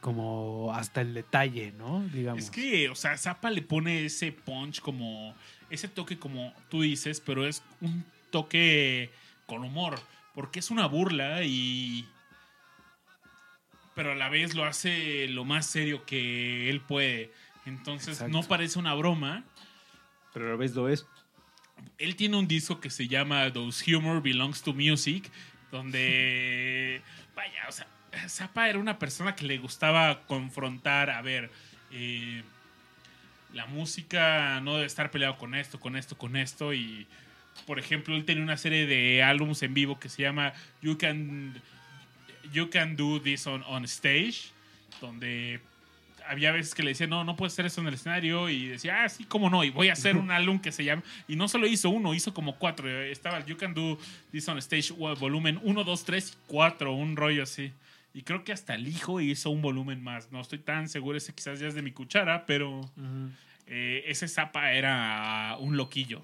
como 0.00 0.74
hasta 0.74 1.00
el 1.00 1.14
detalle, 1.14 1.72
¿no? 1.78 2.04
Digamos. 2.12 2.42
Es 2.42 2.50
que, 2.50 2.88
o 2.88 2.94
sea, 2.94 3.16
Zappa 3.16 3.50
le 3.50 3.62
pone 3.62 4.06
ese 4.06 4.32
punch 4.32 4.80
como. 4.80 5.34
Ese 5.70 5.88
toque 5.88 6.18
como 6.18 6.52
tú 6.68 6.82
dices, 6.82 7.20
pero 7.20 7.46
es 7.46 7.62
un 7.80 8.04
toque 8.30 9.10
con 9.46 9.62
humor. 9.62 9.98
Porque 10.34 10.58
es 10.58 10.70
una 10.70 10.86
burla 10.86 11.44
y. 11.44 12.06
Pero 13.94 14.12
a 14.12 14.14
la 14.14 14.28
vez 14.28 14.54
lo 14.54 14.64
hace 14.64 15.28
lo 15.28 15.44
más 15.44 15.66
serio 15.66 16.04
que 16.04 16.68
él 16.68 16.80
puede. 16.80 17.30
Entonces 17.64 18.14
Exacto. 18.14 18.32
no 18.32 18.42
parece 18.42 18.78
una 18.78 18.94
broma. 18.94 19.44
Pero 20.32 20.46
a 20.46 20.50
la 20.50 20.56
vez 20.56 20.74
lo 20.74 20.88
es. 20.88 21.06
Él 21.98 22.16
tiene 22.16 22.36
un 22.36 22.48
disco 22.48 22.80
que 22.80 22.90
se 22.90 23.08
llama 23.08 23.52
Those 23.52 23.94
Humor 23.94 24.22
Belongs 24.22 24.62
to 24.62 24.72
Music, 24.72 25.30
donde, 25.70 27.02
vaya, 27.34 27.68
o 27.68 27.72
sea, 27.72 27.86
Zappa 28.28 28.68
era 28.68 28.78
una 28.78 28.98
persona 28.98 29.34
que 29.34 29.44
le 29.46 29.58
gustaba 29.58 30.22
confrontar, 30.26 31.10
a 31.10 31.22
ver, 31.22 31.50
eh, 31.90 32.42
la 33.52 33.66
música 33.66 34.60
no 34.60 34.74
debe 34.74 34.86
estar 34.86 35.10
peleado 35.10 35.36
con 35.36 35.54
esto, 35.54 35.78
con 35.78 35.96
esto, 35.96 36.16
con 36.16 36.36
esto, 36.36 36.74
y, 36.74 37.06
por 37.66 37.78
ejemplo, 37.78 38.14
él 38.16 38.24
tenía 38.24 38.42
una 38.42 38.56
serie 38.56 38.86
de 38.86 39.22
álbumes 39.22 39.62
en 39.62 39.74
vivo 39.74 39.98
que 39.98 40.08
se 40.08 40.22
llama 40.22 40.52
You 40.80 40.98
Can, 40.98 41.60
you 42.52 42.70
can 42.70 42.96
Do 42.96 43.20
This 43.20 43.46
on, 43.46 43.62
on 43.66 43.84
Stage, 43.84 44.50
donde 45.00 45.60
había 46.32 46.50
veces 46.50 46.74
que 46.74 46.82
le 46.82 46.90
decía, 46.90 47.06
no, 47.06 47.24
no 47.24 47.36
puedes 47.36 47.52
hacer 47.52 47.66
eso 47.66 47.80
en 47.80 47.86
el 47.88 47.94
escenario. 47.94 48.48
Y 48.48 48.66
decía, 48.68 49.04
ah, 49.04 49.08
sí, 49.08 49.24
cómo 49.24 49.50
no. 49.50 49.64
Y 49.64 49.70
voy 49.70 49.88
a 49.88 49.92
hacer 49.92 50.16
un 50.16 50.30
álbum 50.30 50.58
que 50.58 50.72
se 50.72 50.84
llama. 50.84 51.02
Y 51.28 51.36
no 51.36 51.46
solo 51.46 51.66
hizo 51.66 51.90
uno, 51.90 52.14
hizo 52.14 52.34
como 52.34 52.58
cuatro. 52.58 52.88
Estaba 52.88 53.38
el 53.38 53.44
You 53.44 53.56
Can 53.56 53.74
Do 53.74 53.98
This 54.30 54.48
on 54.48 54.58
Stage 54.58 54.92
uh, 54.96 55.14
volumen 55.16 55.60
1, 55.62 55.84
2, 55.84 56.04
3 56.04 56.30
y 56.30 56.36
4, 56.48 56.92
un 56.92 57.16
rollo 57.16 57.42
así. 57.42 57.72
Y 58.14 58.22
creo 58.22 58.44
que 58.44 58.52
hasta 58.52 58.74
el 58.74 58.88
hijo 58.88 59.20
hizo 59.20 59.50
un 59.50 59.62
volumen 59.62 60.02
más. 60.02 60.32
No 60.32 60.40
estoy 60.40 60.58
tan 60.58 60.88
seguro, 60.88 61.16
ese 61.16 61.32
quizás 61.32 61.60
ya 61.60 61.68
es 61.68 61.74
de 61.74 61.82
mi 61.82 61.92
cuchara, 61.92 62.44
pero 62.46 62.80
eh, 63.66 64.04
ese 64.06 64.28
Zappa 64.28 64.72
era 64.72 65.56
un 65.60 65.76
loquillo. 65.76 66.22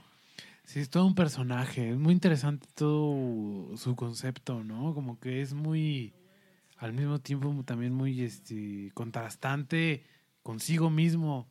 Sí, 0.65 0.81
es 0.81 0.91
todo 0.91 1.07
un 1.07 1.15
personaje. 1.15 1.91
Es 1.91 1.97
muy 1.97 2.13
interesante 2.13 2.67
todo 2.75 3.75
su 3.79 3.97
concepto, 3.97 4.63
¿no? 4.65 4.93
Como 4.93 5.19
que 5.19 5.41
es 5.41 5.55
muy, 5.55 6.13
al 6.79 6.93
mismo 6.93 7.19
tiempo 7.19 7.53
también 7.65 7.93
muy 7.93 8.23
este, 8.23 8.91
contrastante 8.95 10.05
consigo 10.43 10.91
mismo. 10.91 11.49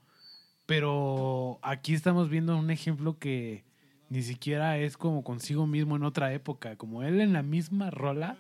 Pero 0.66 1.60
aquí 1.62 1.94
estamos 1.94 2.30
viendo 2.30 2.58
un 2.58 2.72
ejemplo 2.72 3.18
que 3.20 3.64
ni 4.10 4.22
siquiera 4.22 4.78
es 4.78 4.98
como 4.98 5.24
consigo 5.24 5.68
mismo 5.68 5.96
en 5.96 6.04
otra 6.04 6.34
época. 6.34 6.76
Como 6.78 7.04
él 7.04 7.22
en 7.22 7.34
la 7.34 7.44
misma 7.44 7.90
rola, 7.90 8.38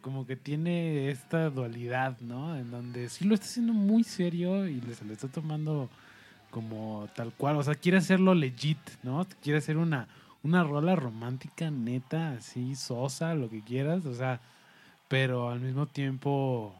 como 0.00 0.26
que 0.26 0.36
tiene 0.36 1.10
esta 1.10 1.50
dualidad, 1.50 2.18
¿no? 2.20 2.56
En 2.56 2.70
donde 2.70 3.08
sí 3.08 3.24
lo 3.24 3.34
está 3.34 3.46
haciendo 3.46 3.72
muy 3.72 4.04
serio 4.04 4.68
y 4.68 4.80
se 4.94 5.04
lo 5.04 5.12
está 5.12 5.28
tomando 5.28 5.90
como 6.50 7.08
tal 7.14 7.32
cual. 7.32 7.56
O 7.56 7.62
sea, 7.62 7.74
quiere 7.74 7.98
hacerlo 7.98 8.34
legit, 8.34 8.78
¿no? 9.02 9.26
Quiere 9.42 9.58
hacer 9.58 9.76
una, 9.78 10.08
una 10.42 10.64
rola 10.64 10.96
romántica, 10.96 11.70
neta, 11.70 12.32
así, 12.32 12.74
sosa, 12.74 13.34
lo 13.34 13.48
que 13.48 13.62
quieras. 13.62 14.06
O 14.06 14.14
sea, 14.14 14.40
pero 15.12 15.50
al 15.50 15.60
mismo 15.60 15.84
tiempo 15.86 16.74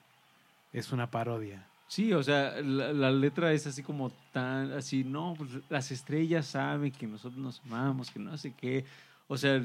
es 0.72 0.90
una 0.90 1.10
parodia. 1.10 1.66
Sí, 1.86 2.14
o 2.14 2.22
sea, 2.22 2.62
la, 2.62 2.90
la 2.94 3.10
letra 3.10 3.52
es 3.52 3.66
así 3.66 3.82
como 3.82 4.10
tan, 4.32 4.72
así, 4.72 5.04
no, 5.04 5.34
pues 5.36 5.50
las 5.68 5.90
estrellas 5.90 6.46
saben 6.46 6.92
que 6.92 7.06
nosotros 7.06 7.38
nos 7.38 7.60
amamos, 7.66 8.10
que 8.10 8.18
no 8.18 8.34
sé 8.38 8.54
qué. 8.59 8.86
O 9.28 9.36
sea, 9.36 9.62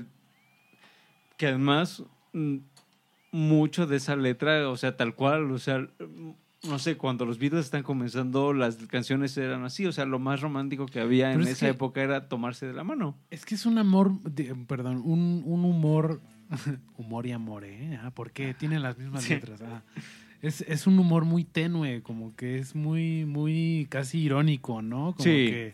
que 1.37 1.47
además 1.47 2.03
mm, 2.33 2.57
mucho 3.31 3.87
de 3.87 3.95
esa 3.95 4.17
letra, 4.17 4.67
o 4.69 4.75
sea, 4.75 4.97
tal 4.97 5.15
cual, 5.15 5.49
o 5.49 5.59
sea, 5.59 5.79
mm, 5.79 6.67
no 6.67 6.77
sé, 6.77 6.97
cuando 6.97 7.23
los 7.25 7.39
Beatles 7.39 7.63
están 7.63 7.83
comenzando, 7.83 8.51
las 8.51 8.75
canciones 8.87 9.37
eran 9.37 9.63
así, 9.63 9.85
o 9.85 9.93
sea, 9.93 10.03
lo 10.03 10.19
más 10.19 10.41
romántico 10.41 10.87
que 10.87 10.99
había 10.99 11.27
Pero 11.29 11.43
en 11.43 11.47
es 11.47 11.53
esa 11.53 11.69
época 11.69 12.01
era 12.01 12.27
tomarse 12.27 12.65
de 12.67 12.73
la 12.73 12.83
mano. 12.83 13.15
Es 13.29 13.45
que 13.45 13.55
es 13.55 13.65
un 13.65 13.77
amor, 13.77 14.19
de- 14.23 14.53
perdón, 14.67 15.01
un, 15.05 15.43
un 15.45 15.63
humor, 15.63 16.19
humor 16.97 17.25
y 17.25 17.31
amor, 17.31 17.63
¿eh? 17.65 17.99
Ah, 18.01 18.11
porque 18.13 18.53
tienen 18.53 18.81
las 18.83 18.97
mismas 18.97 19.23
Sí. 19.23 19.33
letras. 19.35 19.61
ah. 19.61 19.81
Es, 20.41 20.61
es 20.61 20.85
un 20.85 20.99
humor 20.99 21.25
muy 21.25 21.43
tenue, 21.43 22.01
como 22.03 22.35
que 22.35 22.59
es 22.59 22.75
muy, 22.75 23.25
muy 23.25 23.87
casi 23.89 24.19
irónico, 24.19 24.81
¿no? 24.83 25.13
Como 25.13 25.23
Sí. 25.23 25.47
que 25.49 25.73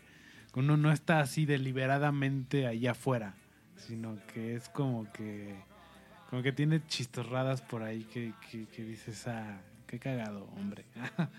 uno 0.55 0.77
no 0.77 0.91
está 0.91 1.19
así 1.19 1.45
deliberadamente 1.45 2.65
allá 2.67 2.91
afuera, 2.91 3.33
sino 3.75 4.17
que 4.33 4.55
es 4.55 4.69
como 4.69 5.11
que, 5.11 5.53
como 6.29 6.41
que 6.43 6.53
tiene 6.53 6.81
chistorradas 6.87 7.61
por 7.61 7.83
ahí 7.83 8.03
que, 8.13 8.31
que, 8.49 8.65
que 8.67 8.83
dices, 8.85 9.27
ah, 9.27 9.59
qué 9.87 9.99
cagado, 9.99 10.45
hombre. 10.57 10.85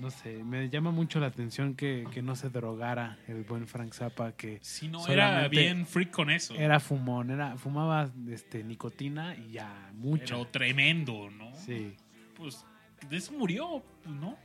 No 0.00 0.10
sé, 0.10 0.42
me 0.44 0.70
llama 0.70 0.90
mucho 0.92 1.20
la 1.20 1.26
atención 1.26 1.74
que, 1.74 2.06
que 2.10 2.22
no 2.22 2.34
se 2.34 2.48
drogara 2.48 3.18
el 3.28 3.44
buen 3.44 3.66
Frank 3.68 3.92
Zappa, 3.92 4.32
que 4.32 4.58
Si 4.62 4.88
no, 4.88 5.06
era 5.06 5.46
bien 5.48 5.86
freak 5.86 6.10
con 6.10 6.30
eso. 6.30 6.54
era 6.54 6.80
fumón, 6.80 7.30
era, 7.30 7.56
fumaba 7.58 8.10
este, 8.30 8.64
nicotina 8.64 9.36
y 9.36 9.52
ya, 9.52 9.90
mucho. 9.94 10.36
Pero 10.38 10.46
tremendo, 10.46 11.28
¿no? 11.30 11.54
Sí, 11.54 11.94
Pues 12.34 12.64
de 13.10 13.16
eso 13.18 13.32
murió, 13.32 13.82
pues, 14.02 14.16
¿no? 14.16 14.38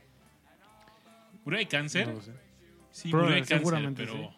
¿Murió 1.44 1.58
de 1.58 1.66
cáncer? 1.68 2.06
no 2.08 2.14
lo 2.14 2.20
sé. 2.20 2.32
sí, 2.90 3.08
Pero, 3.10 3.22
murió 3.22 3.34
de 3.36 3.40
cáncer, 3.40 3.58
seguramente 3.58 4.04
pero... 4.04 4.14
sí. 4.14 4.28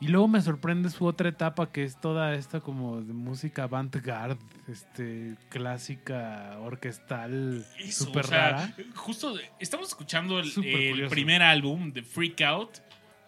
Y 0.00 0.08
luego 0.08 0.28
me 0.28 0.40
sorprende 0.40 0.88
su 0.88 1.04
otra 1.04 1.28
etapa, 1.28 1.70
que 1.70 1.84
es 1.84 2.00
toda 2.00 2.34
esta 2.34 2.60
como 2.60 3.02
de 3.02 3.12
música 3.12 3.64
avant-garde, 3.64 4.38
este, 4.66 5.36
clásica, 5.50 6.56
orquestal, 6.60 7.66
súper 7.90 8.24
o 8.24 8.28
sea, 8.28 8.50
rara. 8.50 8.74
Justo 8.94 9.34
estamos 9.58 9.88
escuchando 9.88 10.40
el, 10.40 11.06
primer 11.10 11.42
álbum 11.42 11.92
de 11.92 12.02
Freak 12.02 12.40
Out 12.40 12.78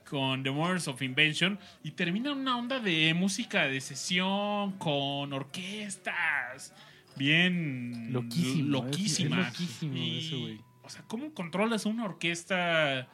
con 0.08 0.42
The 0.42 0.50
Murders 0.50 0.88
of 0.88 1.02
Invention 1.02 1.58
y 1.82 1.90
termina 1.90 2.32
una 2.32 2.56
onda 2.56 2.80
de 2.80 3.12
música 3.12 3.66
de 3.66 3.80
sesión 3.80 4.72
con 4.78 5.32
orquestas 5.32 6.74
bien 7.16 8.12
Loquísimo, 8.12 8.78
es- 8.78 8.84
loquísima. 8.84 9.40
es 9.40 9.46
loquísimo 9.46 9.96
Y, 9.96 10.18
ese 10.18 10.36
güey. 10.36 10.60
O 10.82 10.88
sea, 10.88 11.02
¿cómo 11.06 11.32
controlas 11.34 11.86
una 11.86 12.04
orquesta? 12.04 13.08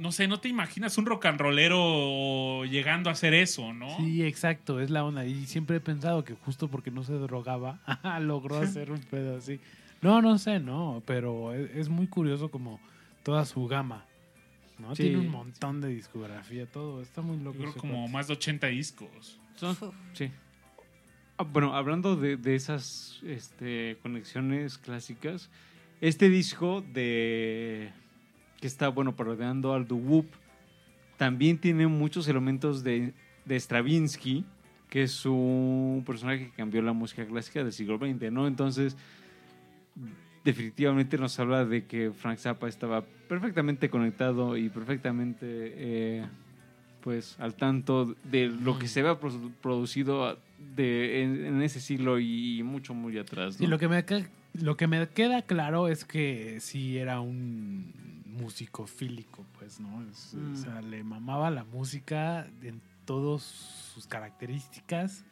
No 0.00 0.12
sé, 0.12 0.26
no 0.28 0.40
te 0.40 0.48
imaginas 0.48 0.96
un 0.98 1.04
rock 1.06 1.26
and 1.26 1.38
rollero 1.40 2.64
llegando 2.64 3.10
a 3.10 3.12
hacer 3.12 3.34
eso, 3.34 3.72
¿no? 3.74 3.96
Sí, 3.98 4.24
exacto, 4.24 4.80
es 4.80 4.90
la 4.90 5.04
onda. 5.04 5.26
Y 5.26 5.46
siempre 5.46 5.76
he 5.76 5.80
pensado 5.80 6.24
que 6.24 6.34
justo 6.34 6.68
porque 6.68 6.90
no 6.90 7.04
se 7.04 7.12
drogaba, 7.12 7.80
logró 8.20 8.56
hacer 8.58 8.90
un 8.90 9.00
pedo 9.00 9.36
así. 9.36 9.60
No, 10.00 10.22
no 10.22 10.38
sé, 10.38 10.58
no, 10.58 11.02
pero 11.04 11.52
es, 11.54 11.70
es 11.76 11.88
muy 11.90 12.06
curioso 12.06 12.50
como 12.50 12.80
toda 13.22 13.44
su 13.44 13.66
gama. 13.66 14.06
¿no? 14.78 14.96
Sí. 14.96 15.02
Tiene 15.02 15.18
un 15.18 15.28
montón 15.28 15.82
de 15.82 15.88
discografía, 15.88 16.64
todo. 16.64 17.02
Está 17.02 17.20
muy 17.20 17.36
Yo 17.36 17.44
loco. 17.44 17.58
creo 17.58 17.70
ese 17.70 17.78
como 17.80 18.08
más 18.08 18.26
de 18.28 18.32
80 18.32 18.66
discos. 18.68 19.38
Son- 19.56 19.76
sí. 20.14 20.30
Ah, 21.36 21.42
bueno, 21.42 21.74
hablando 21.76 22.16
de, 22.16 22.38
de 22.38 22.54
esas 22.54 23.20
este, 23.22 23.98
conexiones 24.02 24.78
clásicas, 24.78 25.50
este 26.00 26.30
disco 26.30 26.80
de 26.80 27.92
que 28.60 28.66
está 28.66 28.88
bueno 28.88 29.16
parodiando 29.16 29.72
al 29.74 29.86
Whoop 29.90 30.26
también 31.16 31.58
tiene 31.58 31.86
muchos 31.86 32.28
elementos 32.28 32.82
de, 32.82 33.12
de 33.44 33.56
Stravinsky, 33.60 34.44
que 34.88 35.02
es 35.02 35.24
un 35.26 36.02
personaje 36.06 36.46
que 36.46 36.50
cambió 36.52 36.80
la 36.82 36.92
música 36.92 37.24
clásica 37.26 37.62
del 37.62 37.72
siglo 37.72 37.98
XX, 37.98 38.32
¿no? 38.32 38.46
Entonces, 38.46 38.96
definitivamente 40.44 41.18
nos 41.18 41.38
habla 41.38 41.64
de 41.64 41.84
que 41.84 42.10
Frank 42.12 42.38
Zappa 42.38 42.68
estaba 42.68 43.04
perfectamente 43.28 43.90
conectado 43.90 44.56
y 44.56 44.68
perfectamente 44.70 45.44
eh, 45.46 46.24
pues 47.02 47.36
al 47.38 47.54
tanto 47.54 48.14
de 48.24 48.46
lo 48.48 48.78
que 48.78 48.88
se 48.88 49.00
había 49.00 49.20
produ- 49.20 49.52
producido 49.62 50.38
de, 50.74 51.22
en, 51.22 51.44
en 51.44 51.62
ese 51.62 51.80
siglo 51.80 52.18
y 52.18 52.62
mucho 52.62 52.94
muy 52.94 53.18
atrás. 53.18 53.60
¿no? 53.60 53.68
lo 53.68 53.78
que, 53.78 53.88
me, 53.88 54.04
lo 54.54 54.76
que 54.76 54.86
me 54.86 55.06
queda 55.08 55.42
claro 55.42 55.88
es 55.88 56.04
que 56.04 56.58
sí 56.60 56.96
era 56.96 57.20
un 57.20 57.92
músico 58.40 58.86
fílico, 58.86 59.44
pues, 59.58 59.80
¿no? 59.80 60.02
Es- 60.10 60.34
Mm. 60.34 60.52
O 60.52 60.56
sea, 60.56 60.80
le 60.82 61.02
mamaba 61.04 61.50
la 61.50 61.64
música 61.64 62.46
en 62.62 62.80
todas 63.04 63.42
sus 63.42 64.06
características 64.06 65.24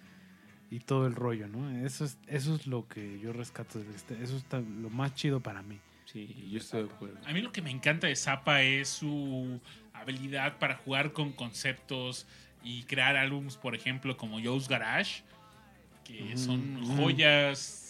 y 0.71 0.81
todo 0.81 1.07
el 1.07 1.15
rollo, 1.15 1.49
¿no? 1.49 1.71
Eso 1.87 2.05
es, 2.05 2.19
eso 2.27 2.55
es 2.55 2.67
lo 2.67 2.87
que 2.89 3.19
yo 3.21 3.33
rescato 3.33 3.81
este. 3.95 4.23
Eso 4.23 4.37
está 4.37 4.61
lo 4.61 4.91
más 4.91 5.15
chido 5.15 5.41
para 5.41 5.63
mí. 5.63 5.79
Sí, 6.05 6.49
yo 6.51 6.59
estoy 6.59 6.85
de 6.85 6.91
acuerdo. 6.91 7.19
A 7.27 7.33
mí 7.33 7.41
lo 7.43 7.53
que 7.53 7.61
me 7.63 7.71
encanta 7.71 8.07
de 8.07 8.17
Zappa 8.17 8.63
es 8.63 8.89
su 8.89 9.61
habilidad 9.93 10.59
para 10.59 10.77
jugar 10.77 11.13
con 11.13 11.33
conceptos 11.33 12.27
y 12.65 12.83
crear 12.85 13.17
álbumes, 13.17 13.57
por 13.57 13.75
ejemplo, 13.75 14.17
como 14.17 14.41
Joe's 14.43 14.69
Garage, 14.69 15.23
que 16.05 16.37
son 16.37 16.83
Ujú. 16.83 16.97
joyas 16.97 17.85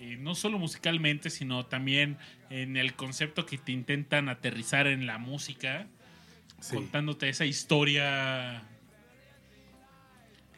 eh, 0.00 0.16
no 0.18 0.34
solo 0.34 0.58
musicalmente, 0.58 1.30
sino 1.30 1.66
también 1.66 2.16
en 2.48 2.76
el 2.76 2.94
concepto 2.94 3.46
que 3.46 3.58
te 3.58 3.72
intentan 3.72 4.28
aterrizar 4.28 4.86
en 4.86 5.06
la 5.06 5.18
música, 5.18 5.86
Sí. 6.60 6.74
contándote 6.74 7.28
esa 7.28 7.44
historia. 7.46 8.62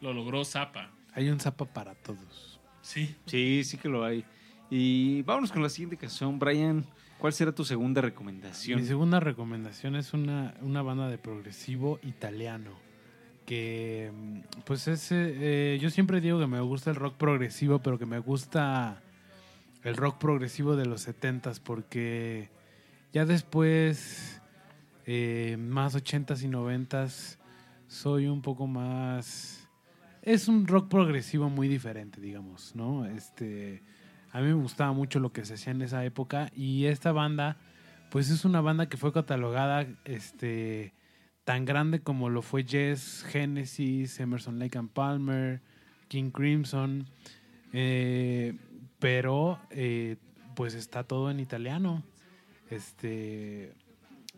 Lo 0.01 0.13
logró 0.13 0.43
Zappa. 0.43 0.91
Hay 1.13 1.29
un 1.29 1.39
zapa 1.39 1.65
para 1.65 1.95
todos. 1.95 2.59
Sí. 2.81 3.15
Sí, 3.25 3.63
sí 3.63 3.77
que 3.77 3.87
lo 3.87 4.03
hay. 4.03 4.25
Y 4.69 5.21
vámonos 5.21 5.51
con 5.51 5.61
la 5.63 5.69
siguiente 5.69 5.95
canción. 5.97 6.39
Brian, 6.39 6.85
¿cuál 7.19 7.31
será 7.31 7.51
tu 7.53 7.63
segunda 7.63 8.01
recomendación? 8.01 8.81
Mi 8.81 8.87
segunda 8.87 9.19
recomendación 9.19 9.95
es 9.95 10.13
una, 10.13 10.55
una 10.61 10.81
banda 10.81 11.07
de 11.09 11.17
progresivo 11.17 11.99
italiano. 12.03 12.71
Que, 13.45 14.11
mm, 14.13 14.39
pues, 14.65 14.87
es. 14.87 15.11
eh, 15.11 15.15
eh, 15.75 15.79
yo 15.81 15.89
siempre 15.89 16.19
digo 16.21 16.39
que 16.39 16.47
me 16.47 16.59
gusta 16.61 16.89
el 16.89 16.95
rock 16.95 17.15
progresivo, 17.15 17.79
pero 17.79 17.99
que 17.99 18.05
me 18.05 18.19
gusta 18.19 19.01
el 19.83 19.95
rock 19.97 20.17
progresivo 20.17 20.75
de 20.75 20.85
los 20.85 21.07
70s, 21.07 21.59
porque 21.61 22.49
ya 23.11 23.25
después 23.25 24.41
eh, 25.05 25.57
más 25.59 25.95
ochentas 25.95 26.43
y 26.43 26.47
noventas, 26.47 27.39
soy 27.87 28.27
un 28.27 28.41
poco 28.41 28.67
más... 28.67 29.69
Es 30.21 30.47
un 30.47 30.67
rock 30.67 30.87
progresivo 30.89 31.49
muy 31.49 31.67
diferente, 31.67 32.21
digamos, 32.21 32.75
¿no? 32.75 33.05
Este, 33.05 33.83
a 34.31 34.39
mí 34.39 34.47
me 34.47 34.53
gustaba 34.53 34.93
mucho 34.93 35.19
lo 35.19 35.33
que 35.33 35.43
se 35.43 35.55
hacía 35.55 35.73
en 35.73 35.81
esa 35.81 36.05
época 36.05 36.49
y 36.55 36.85
esta 36.85 37.11
banda, 37.11 37.57
pues 38.09 38.29
es 38.29 38.45
una 38.45 38.61
banda 38.61 38.87
que 38.87 38.95
fue 38.95 39.11
catalogada, 39.11 39.85
este, 40.05 40.93
tan 41.43 41.65
grande 41.65 41.99
como 41.99 42.29
lo 42.29 42.41
fue 42.41 42.63
Jess, 42.63 43.25
Genesis, 43.27 44.19
Emerson 44.21 44.59
Lake 44.59 44.77
and 44.77 44.91
Palmer, 44.91 45.61
King 46.07 46.31
Crimson, 46.31 47.05
eh, 47.73 48.55
pero 49.03 49.59
eh, 49.69 50.15
pues 50.55 50.75
está 50.75 51.03
todo 51.03 51.29
en 51.29 51.41
italiano. 51.41 52.03
Este 52.69 53.73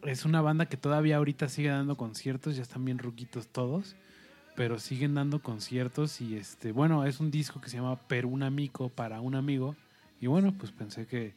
es 0.01 0.25
una 0.25 0.41
banda 0.41 0.65
que 0.65 0.75
todavía 0.75 1.17
ahorita 1.17 1.49
sigue 1.49 1.69
dando 1.69 1.97
conciertos, 1.97 2.55
ya 2.55 2.63
están 2.63 2.83
bien 2.83 2.97
ruquitos 2.97 3.47
todos, 3.47 3.95
pero 4.55 4.79
siguen 4.79 5.13
dando 5.13 5.39
conciertos 5.43 6.19
y 6.19 6.35
este, 6.35 6.71
bueno, 6.71 7.05
es 7.05 7.19
un 7.19 7.29
disco 7.29 7.61
que 7.61 7.69
se 7.69 7.77
llama 7.77 8.07
Per 8.07 8.25
un 8.25 8.41
amigo 8.41 8.89
para 8.89 9.21
un 9.21 9.35
amigo 9.35 9.75
y 10.19 10.25
bueno, 10.25 10.51
pues 10.57 10.71
pensé 10.71 11.05
que 11.05 11.35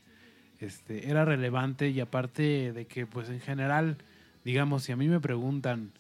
este 0.59 1.11
era 1.11 1.27
relevante 1.27 1.91
y 1.91 2.01
aparte 2.01 2.73
de 2.73 2.87
que 2.87 3.05
pues 3.05 3.29
en 3.29 3.41
general, 3.41 3.99
digamos, 4.43 4.85
si 4.85 4.93
a 4.93 4.97
mí 4.97 5.07
me 5.07 5.21
preguntan 5.21 5.93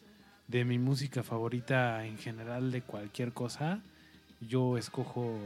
de 0.46 0.64
mi 0.64 0.78
música 0.78 1.22
favorita 1.22 2.06
en 2.06 2.16
general 2.16 2.70
de 2.72 2.80
cualquier 2.80 3.34
cosa, 3.34 3.82
yo 4.40 4.78
escojo 4.78 5.38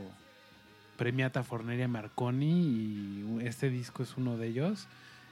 Premiata 0.96 1.42
Forneria 1.42 1.88
Marconi 1.88 2.50
y 2.50 3.38
este 3.42 3.70
disco 3.70 4.02
es 4.02 4.16
uno 4.16 4.36
de 4.36 4.48
ellos. 4.48 4.86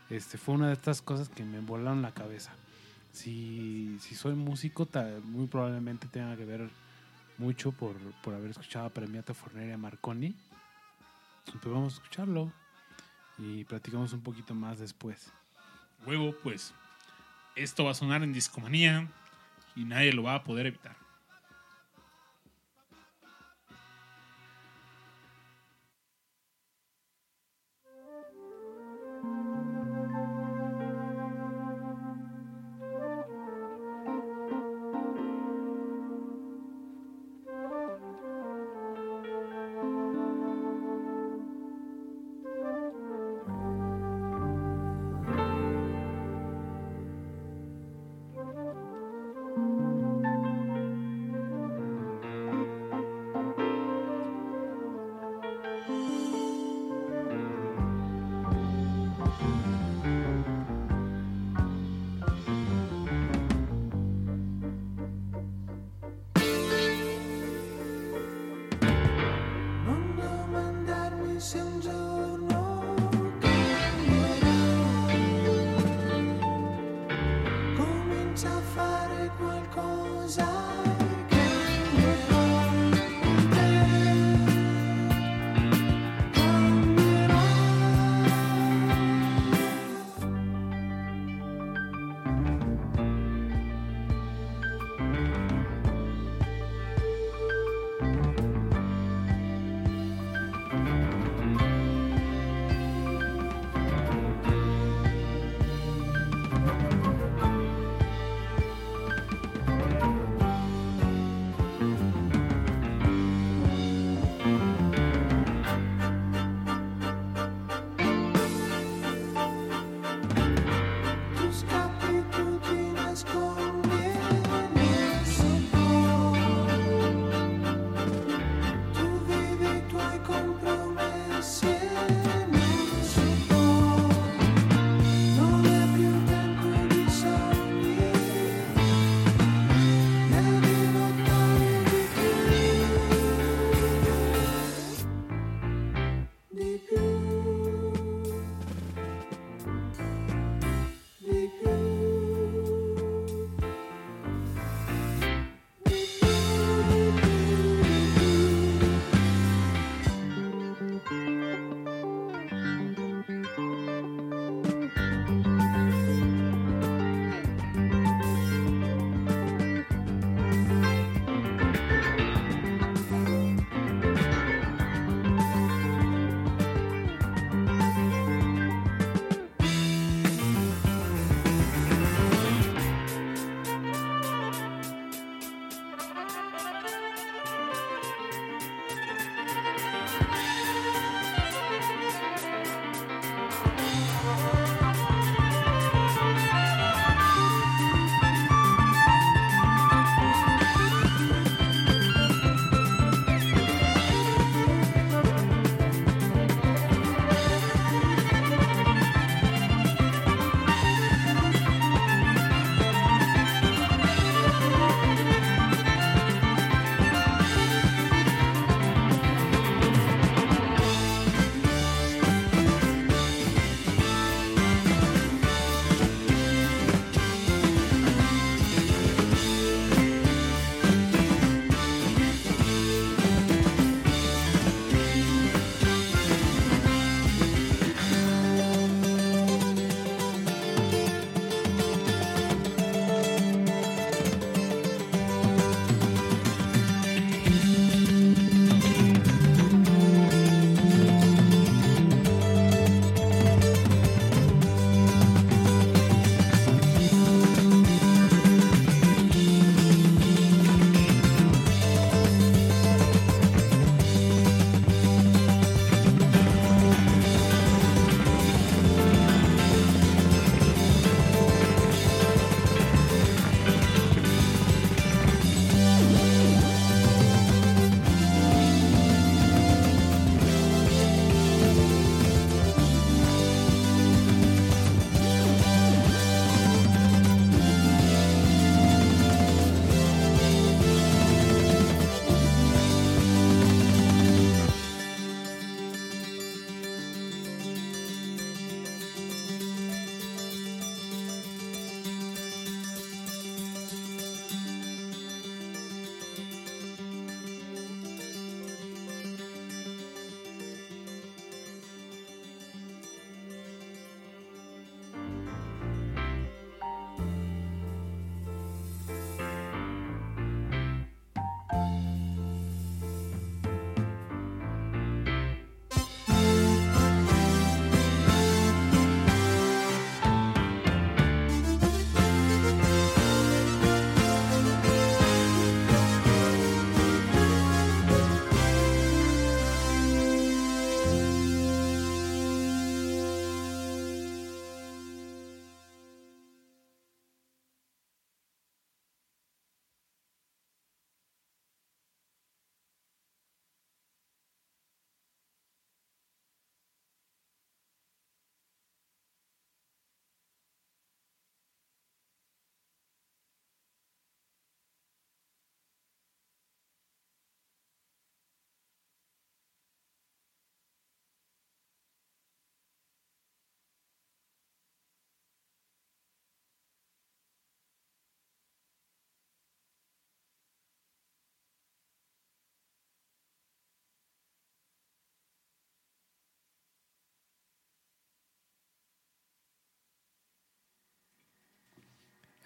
Este, 0.09 0.39
fue 0.39 0.55
una 0.55 0.69
de 0.69 0.73
estas 0.75 1.03
cosas 1.03 1.29
que 1.29 1.45
me 1.45 1.61
volaron 1.61 2.03
la 2.03 2.13
cabeza. 2.13 2.53
Si, 3.13 3.97
si 4.01 4.15
soy 4.15 4.35
músico, 4.35 4.87
ta- 4.87 5.09
muy 5.25 5.47
probablemente 5.47 6.09
tenga 6.09 6.37
que 6.37 6.45
ver 6.45 6.69
mucho 7.39 7.73
por, 7.73 7.97
por 8.23 8.35
haber 8.35 8.51
escuchado 8.51 8.91
Premiata 8.91 9.35
Forneria 9.35 9.77
Marconi. 9.79 10.35
Pues 11.45 11.65
vamos 11.65 11.95
a 11.95 11.97
escucharlo 11.97 12.53
y 13.39 13.65
platicamos 13.65 14.13
un 14.13 14.21
poquito 14.21 14.55
más 14.55 14.79
después. 14.79 15.33
Luego, 16.07 16.35
pues, 16.43 16.73
esto 17.57 17.85
va 17.85 17.91
a 17.93 17.95
sonar 17.95 18.23
en 18.23 18.33
discomanía 18.33 19.09
y 19.77 19.85
nadie 19.85 20.13
lo 20.13 20.23
va 20.23 20.37
a 20.37 20.45
poder 20.45 20.67
evitar. 20.67 20.97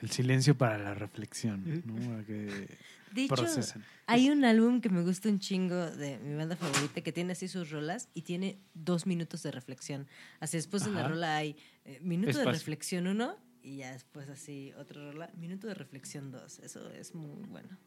El 0.04 0.10
silencio 0.10 0.54
para 0.54 0.76
la 0.76 0.92
reflexión, 0.92 1.82
¿no? 1.86 1.94
Para 2.10 2.24
que 2.26 2.68
De 3.12 3.24
hecho, 3.24 3.34
procesen. 3.34 3.82
hay 4.06 4.28
un 4.28 4.44
álbum 4.44 4.82
que 4.82 4.90
me 4.90 5.00
gusta 5.00 5.30
un 5.30 5.38
chingo 5.38 5.90
de 5.92 6.18
mi 6.18 6.34
banda 6.34 6.56
favorita 6.56 7.00
que 7.00 7.10
tiene 7.10 7.32
así 7.32 7.48
sus 7.48 7.70
rolas 7.70 8.10
y 8.12 8.20
tiene 8.20 8.58
dos 8.74 9.06
minutos 9.06 9.42
de 9.42 9.50
reflexión. 9.50 10.06
Así 10.40 10.58
después 10.58 10.84
de 10.84 10.90
la 10.90 11.08
rola 11.08 11.36
hay 11.36 11.56
eh, 11.86 12.00
minuto 12.02 12.38
de 12.38 12.44
reflexión 12.44 13.06
uno 13.06 13.38
y 13.62 13.78
ya 13.78 13.92
después 13.92 14.28
así 14.28 14.74
otra 14.76 15.00
rola, 15.10 15.30
minuto 15.38 15.68
de 15.68 15.72
reflexión 15.74 16.30
dos. 16.30 16.58
Eso 16.58 16.90
es 16.90 17.14
muy 17.14 17.46
bueno. 17.48 17.78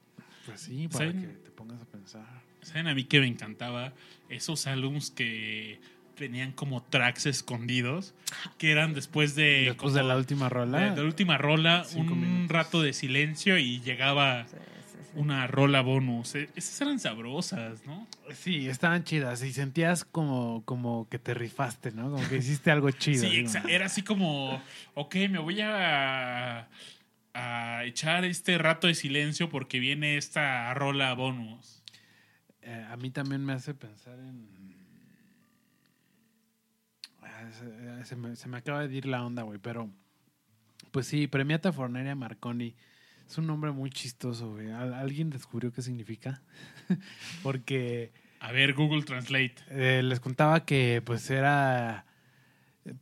Pues 0.48 0.62
sí, 0.62 0.88
para 0.88 1.12
¿Saben? 1.12 1.22
que 1.22 1.28
te 1.44 1.52
pongas 1.52 1.80
a 1.80 1.86
pensar. 1.86 2.26
¿Saben 2.64 2.88
a 2.88 2.96
mí 2.96 3.04
que 3.04 3.20
me 3.20 3.28
encantaba? 3.28 3.94
Esos 4.28 4.66
álbums 4.66 5.12
que 5.12 5.80
tenían 6.18 6.52
como 6.52 6.84
tracks 6.84 7.26
escondidos, 7.28 8.14
que 8.58 8.72
eran 8.72 8.94
después 8.94 9.36
de... 9.36 9.66
Después 9.66 9.78
como- 9.78 9.96
de 9.96 10.04
la 10.04 10.18
última 10.18 10.50
rola. 10.50 10.80
de- 10.80 10.90
de 10.92 10.96
la 10.98 11.04
última 11.04 11.38
rola, 11.38 11.84
Cinco 11.86 12.14
un 12.14 12.22
minutos. 12.22 12.52
rato 12.52 12.82
de 12.82 12.92
silencio 12.94 13.58
y 13.58 13.80
llegaba 13.82 14.46
Sí, 14.48 14.56
sí, 14.92 14.98
sí. 15.04 15.10
una 15.16 15.48
rola 15.48 15.82
bonus. 15.82 16.36
Eh, 16.36 16.50
Esas 16.56 16.82
eran 16.82 17.00
sabrosas, 17.00 17.86
¿no? 17.86 18.08
Sí, 18.34 18.68
estaban 18.68 19.04
chidas 19.04 19.44
y 19.44 19.54
sentías 19.54 20.04
como, 20.04 20.64
como 20.66 21.08
que 21.10 21.20
te 21.20 21.34
rifaste, 21.34 21.92
¿no? 21.92 22.12
Como 22.12 22.28
que 22.28 22.38
hiciste 22.38 22.72
algo 22.72 22.90
chido. 22.92 23.30
Sí, 23.30 23.44
como- 23.46 23.68
era 23.70 23.86
así 23.86 24.02
como, 24.02 24.62
ok, 24.96 25.16
me 25.30 25.38
voy 25.40 25.62
a, 25.62 26.68
a 27.34 27.84
echar 27.86 28.26
este 28.26 28.58
rato 28.58 28.88
de 28.88 28.96
silencio 28.96 29.50
porque 29.50 29.80
viene 29.80 30.18
esta 30.18 30.74
rola 30.74 31.14
bonus. 31.14 31.84
Eh, 32.64 32.86
a 32.92 32.98
mí 32.98 33.12
también 33.12 33.46
me 33.46 33.54
hace 33.54 33.74
pensar 33.76 34.18
en... 34.20 34.58
Ah, 37.40 38.04
se, 38.04 38.16
me, 38.16 38.36
se 38.36 38.48
me 38.48 38.58
acaba 38.58 38.88
de 38.88 38.96
ir 38.96 39.06
la 39.06 39.26
onda, 39.26 39.44
güey, 39.44 39.60
pero... 39.60 39.90
Pues 40.92 41.08
sí, 41.08 41.28
Premiata 41.28 41.72
Forneria 41.74 42.16
Marconi. 42.16 42.76
Es 43.28 43.38
un 43.38 43.46
nombre 43.48 43.72
muy 43.72 43.90
chistoso, 43.90 44.54
güey. 44.54 44.72
¿Al- 44.72 44.94
¿Alguien 44.94 45.30
descubrió 45.30 45.72
qué 45.72 45.82
significa? 45.82 46.42
Porque 47.44 48.12
A 48.40 48.52
ver, 48.52 48.74
Google 48.74 49.04
Translate. 49.04 49.56
eh, 49.70 50.02
les 50.04 50.20
contaba 50.20 50.66
que 50.66 51.02
pues 51.06 51.30
era... 51.30 52.06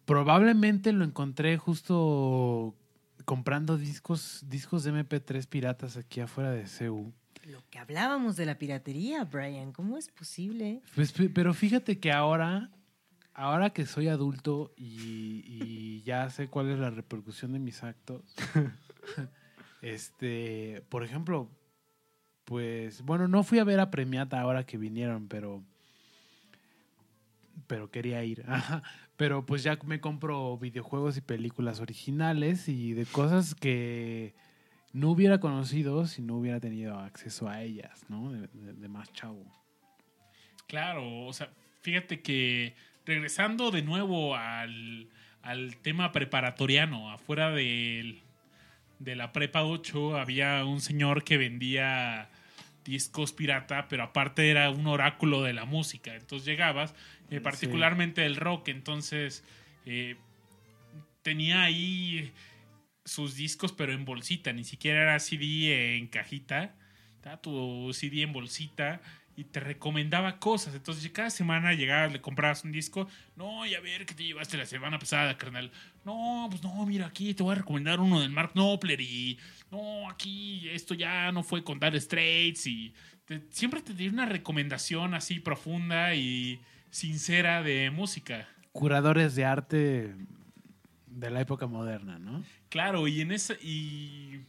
Probablemente 0.05 0.91
lo 0.93 1.05
encontré 1.05 1.57
justo 1.57 2.75
comprando 3.23 3.77
discos, 3.77 4.43
discos 4.49 4.83
de 4.83 4.91
MP3 4.93 5.45
piratas 5.47 5.95
aquí 5.97 6.21
afuera 6.21 6.51
de 6.51 6.65
CEU. 6.67 7.13
Lo 7.45 7.63
que 7.69 7.77
hablábamos 7.77 8.35
de 8.35 8.47
la 8.47 8.57
piratería, 8.57 9.23
Brian, 9.25 9.71
¿cómo 9.71 9.97
es 9.97 10.09
posible? 10.09 10.81
Pues, 10.95 11.11
pe- 11.11 11.29
pero 11.29 11.53
fíjate 11.53 11.99
que 11.99 12.11
ahora, 12.11 12.71
ahora 13.35 13.69
que 13.71 13.85
soy 13.85 14.07
adulto 14.07 14.73
y, 14.77 15.43
y 15.45 16.01
ya 16.03 16.29
sé 16.29 16.47
cuál 16.47 16.69
es 16.71 16.79
la 16.79 16.89
repercusión 16.89 17.53
de 17.53 17.59
mis 17.59 17.83
actos, 17.83 18.21
este, 19.81 20.83
por 20.89 21.03
ejemplo, 21.03 21.49
pues, 22.45 23.01
bueno, 23.03 23.27
no 23.27 23.43
fui 23.43 23.59
a 23.59 23.63
ver 23.63 23.79
a 23.79 23.91
Premiata 23.91 24.39
ahora 24.41 24.65
que 24.65 24.77
vinieron, 24.77 25.27
pero, 25.27 25.63
pero 27.67 27.89
quería 27.89 28.23
ir. 28.23 28.43
Ajá. 28.47 28.83
Pero 29.17 29.45
pues 29.45 29.63
ya 29.63 29.77
me 29.85 30.01
compro 30.01 30.57
videojuegos 30.57 31.15
y 31.17 31.21
películas 31.21 31.79
originales 31.79 32.67
y 32.67 32.93
de 32.93 33.05
cosas 33.05 33.55
que 33.55 34.33
no 34.91 35.09
hubiera 35.11 35.39
conocido 35.39 36.05
si 36.05 36.21
no 36.21 36.35
hubiera 36.35 36.59
tenido 36.59 36.99
acceso 36.99 37.47
a 37.47 37.61
ellas, 37.63 38.03
¿no? 38.09 38.31
De, 38.31 38.47
de- 38.47 38.73
de 38.73 38.87
más 38.89 39.11
chavo. 39.13 39.45
Claro, 40.67 41.25
o 41.25 41.31
sea, 41.31 41.49
fíjate 41.81 42.21
que 42.21 42.75
regresando 43.05 43.71
de 43.71 43.81
nuevo 43.81 44.35
al, 44.35 45.07
al 45.41 45.75
tema 45.77 46.11
preparatoriano, 46.11 47.11
afuera 47.11 47.51
del- 47.51 48.21
de 48.99 49.15
la 49.15 49.31
prepa 49.33 49.63
8 49.63 50.17
había 50.17 50.63
un 50.65 50.79
señor 50.81 51.23
que 51.23 51.37
vendía 51.37 52.29
discos 52.85 53.33
pirata, 53.33 53.87
pero 53.89 54.03
aparte 54.03 54.49
era 54.49 54.69
un 54.69 54.87
oráculo 54.87 55.43
de 55.43 55.53
la 55.53 55.65
música. 55.65 56.15
Entonces 56.15 56.45
llegabas, 56.45 56.93
eh, 57.29 57.41
particularmente 57.41 58.25
el 58.25 58.35
rock, 58.37 58.69
entonces 58.69 59.43
eh, 59.85 60.15
tenía 61.21 61.63
ahí 61.63 62.31
sus 63.03 63.35
discos, 63.35 63.71
pero 63.73 63.91
en 63.93 64.05
bolsita, 64.05 64.53
ni 64.53 64.63
siquiera 64.63 65.01
era 65.01 65.19
CD 65.19 65.97
en 65.97 66.07
cajita, 66.07 66.75
tu 67.41 67.91
CD 67.93 68.21
en 68.21 68.33
bolsita 68.33 69.01
y 69.37 69.43
te 69.43 69.59
recomendaba 69.59 70.39
cosas. 70.39 70.75
Entonces, 70.75 71.09
cada 71.11 71.29
semana 71.29 71.73
llegabas, 71.73 72.11
le 72.13 72.21
comprabas 72.21 72.63
un 72.63 72.71
disco. 72.71 73.07
No, 73.35 73.65
y 73.65 73.75
a 73.75 73.81
ver, 73.81 74.05
¿qué 74.05 74.13
te 74.13 74.23
llevaste 74.23 74.57
la 74.57 74.65
semana 74.65 74.97
pasada, 74.97 75.37
carnal? 75.37 75.71
No, 76.05 76.47
pues 76.49 76.63
no, 76.63 76.85
mira, 76.85 77.07
aquí 77.07 77.33
te 77.33 77.43
voy 77.43 77.53
a 77.53 77.59
recomendar 77.59 77.99
uno 77.99 78.21
del 78.21 78.29
Mark 78.29 78.51
Knopfler 78.53 79.01
y 79.01 79.37
no, 79.71 80.09
aquí 80.09 80.69
esto 80.69 80.93
ya 80.93 81.31
no 81.31 81.43
fue 81.43 81.63
con 81.63 81.79
Dire 81.79 81.99
Straits 81.99 82.65
y 82.67 82.93
te- 83.25 83.41
siempre 83.49 83.81
te 83.81 83.93
dio 83.93 84.09
una 84.11 84.25
recomendación 84.25 85.13
así 85.13 85.39
profunda 85.39 86.15
y 86.15 86.61
sincera 86.89 87.61
de 87.61 87.91
música. 87.91 88.47
Curadores 88.71 89.35
de 89.35 89.45
arte 89.45 90.15
de 91.07 91.29
la 91.29 91.41
época 91.41 91.67
moderna, 91.67 92.19
¿no? 92.19 92.43
Claro, 92.69 93.07
y 93.07 93.21
en 93.21 93.31
esa. 93.31 93.53
Y. 93.61 94.39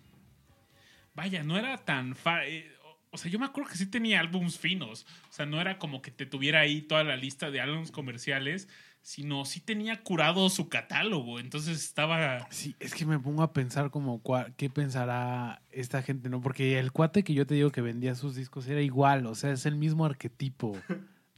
Vaya, 1.14 1.42
no 1.42 1.56
era 1.56 1.78
tan 1.78 2.14
fa 2.14 2.44
eh, 2.46 2.70
o- 3.10 3.18
sea, 3.18 3.30
yo 3.30 3.38
me 3.38 3.46
acuerdo 3.46 3.70
que 3.70 3.76
sí 3.78 3.86
tenía 3.86 4.20
álbums 4.20 4.58
finos. 4.58 5.06
O 5.30 5.32
sea, 5.32 5.46
no 5.46 5.60
era 5.60 5.78
como 5.78 6.02
que 6.02 6.10
te 6.10 6.26
tuviera 6.26 6.60
ahí 6.60 6.82
toda 6.82 7.04
la 7.04 7.16
lista 7.16 7.50
de 7.50 7.60
álbums 7.60 7.90
comerciales, 7.90 8.68
sino 9.02 9.44
sí 9.44 9.60
tenía 9.60 10.02
curado 10.02 10.48
su 10.50 10.68
catálogo. 10.68 11.38
Entonces 11.38 11.78
estaba. 11.78 12.46
Sí, 12.50 12.74
es 12.80 12.92
que 12.94 13.06
me 13.06 13.18
pongo 13.18 13.42
a 13.42 13.52
pensar 13.52 13.90
como 13.90 14.20
qué 14.56 14.68
pensará 14.68 15.62
esta 15.70 16.02
gente, 16.02 16.28
¿no? 16.28 16.40
Porque 16.40 16.78
el 16.78 16.90
cuate 16.92 17.22
que 17.22 17.32
yo 17.34 17.46
te 17.46 17.54
digo 17.54 17.70
que 17.70 17.80
vendía 17.82 18.14
sus 18.16 18.34
discos 18.34 18.66
era 18.66 18.80
igual, 18.82 19.26
o 19.26 19.34
sea, 19.34 19.52
es 19.52 19.64
el 19.66 19.76
mismo 19.76 20.04
arquetipo 20.04 20.76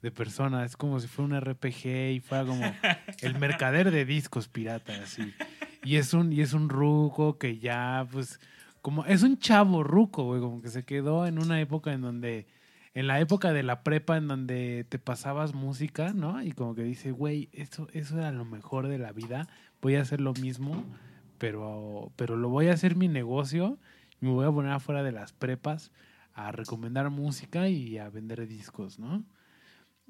de 0.01 0.11
persona, 0.11 0.65
es 0.65 0.77
como 0.77 0.99
si 1.01 1.09
fuera 1.09 1.27
un 1.27 1.35
RPG 1.41 2.13
y 2.15 2.21
fuera 2.21 2.45
como 2.47 2.63
el 3.21 3.39
mercader 3.39 3.91
de 3.91 4.05
discos 4.07 4.49
pirata, 4.49 4.95
así. 5.03 5.35
Y 5.85 5.97
es 5.97 6.15
un 6.15 6.33
y 6.33 6.41
es 6.41 6.55
un 6.55 6.69
ruco 6.71 7.37
que 7.39 7.59
ya 7.59 8.07
pues 8.11 8.41
como 8.83 9.05
es 9.07 9.23
un 9.23 9.39
chavo 9.39 9.83
ruco, 9.83 10.25
güey, 10.25 10.41
como 10.41 10.61
que 10.63 10.69
se 10.69 10.85
quedó 10.85 11.27
en 11.27 11.39
una 11.39 11.61
época 11.61 11.93
en 11.93 12.01
donde 12.03 12.47
en 12.95 13.07
la 13.07 13.21
época 13.21 13.53
de 13.53 13.63
la 13.63 13.83
prepa 13.85 14.17
en 14.17 14.27
donde 14.29 14.85
te 14.89 14.99
pasabas 14.99 15.55
música, 15.55 16.13
¿no? 16.15 16.43
Y 16.43 16.53
como 16.53 16.75
que 16.75 16.83
dice, 16.83 17.13
güey, 17.13 17.49
eso, 17.53 17.87
eso 17.93 18.19
era 18.19 18.33
lo 18.33 18.45
mejor 18.45 18.89
de 18.89 18.99
la 18.99 19.13
vida, 19.13 19.47
voy 19.81 19.95
a 19.97 20.01
hacer 20.03 20.21
lo 20.21 20.33
mismo, 20.35 20.85
pero, 21.39 22.11
pero 22.17 22.37
lo 22.37 22.49
voy 22.49 22.69
a 22.69 22.73
hacer 22.73 22.97
mi 22.97 23.09
negocio 23.09 23.79
me 24.21 24.31
voy 24.31 24.47
a 24.47 24.51
poner 24.51 24.73
afuera 24.73 25.05
de 25.05 25.13
las 25.13 25.33
prepas 25.33 25.93
a 26.35 26.51
recomendar 26.51 27.09
música 27.11 27.69
y 27.69 27.99
a 27.99 28.09
vender 28.11 28.49
discos, 28.49 28.99
¿no? 28.99 29.23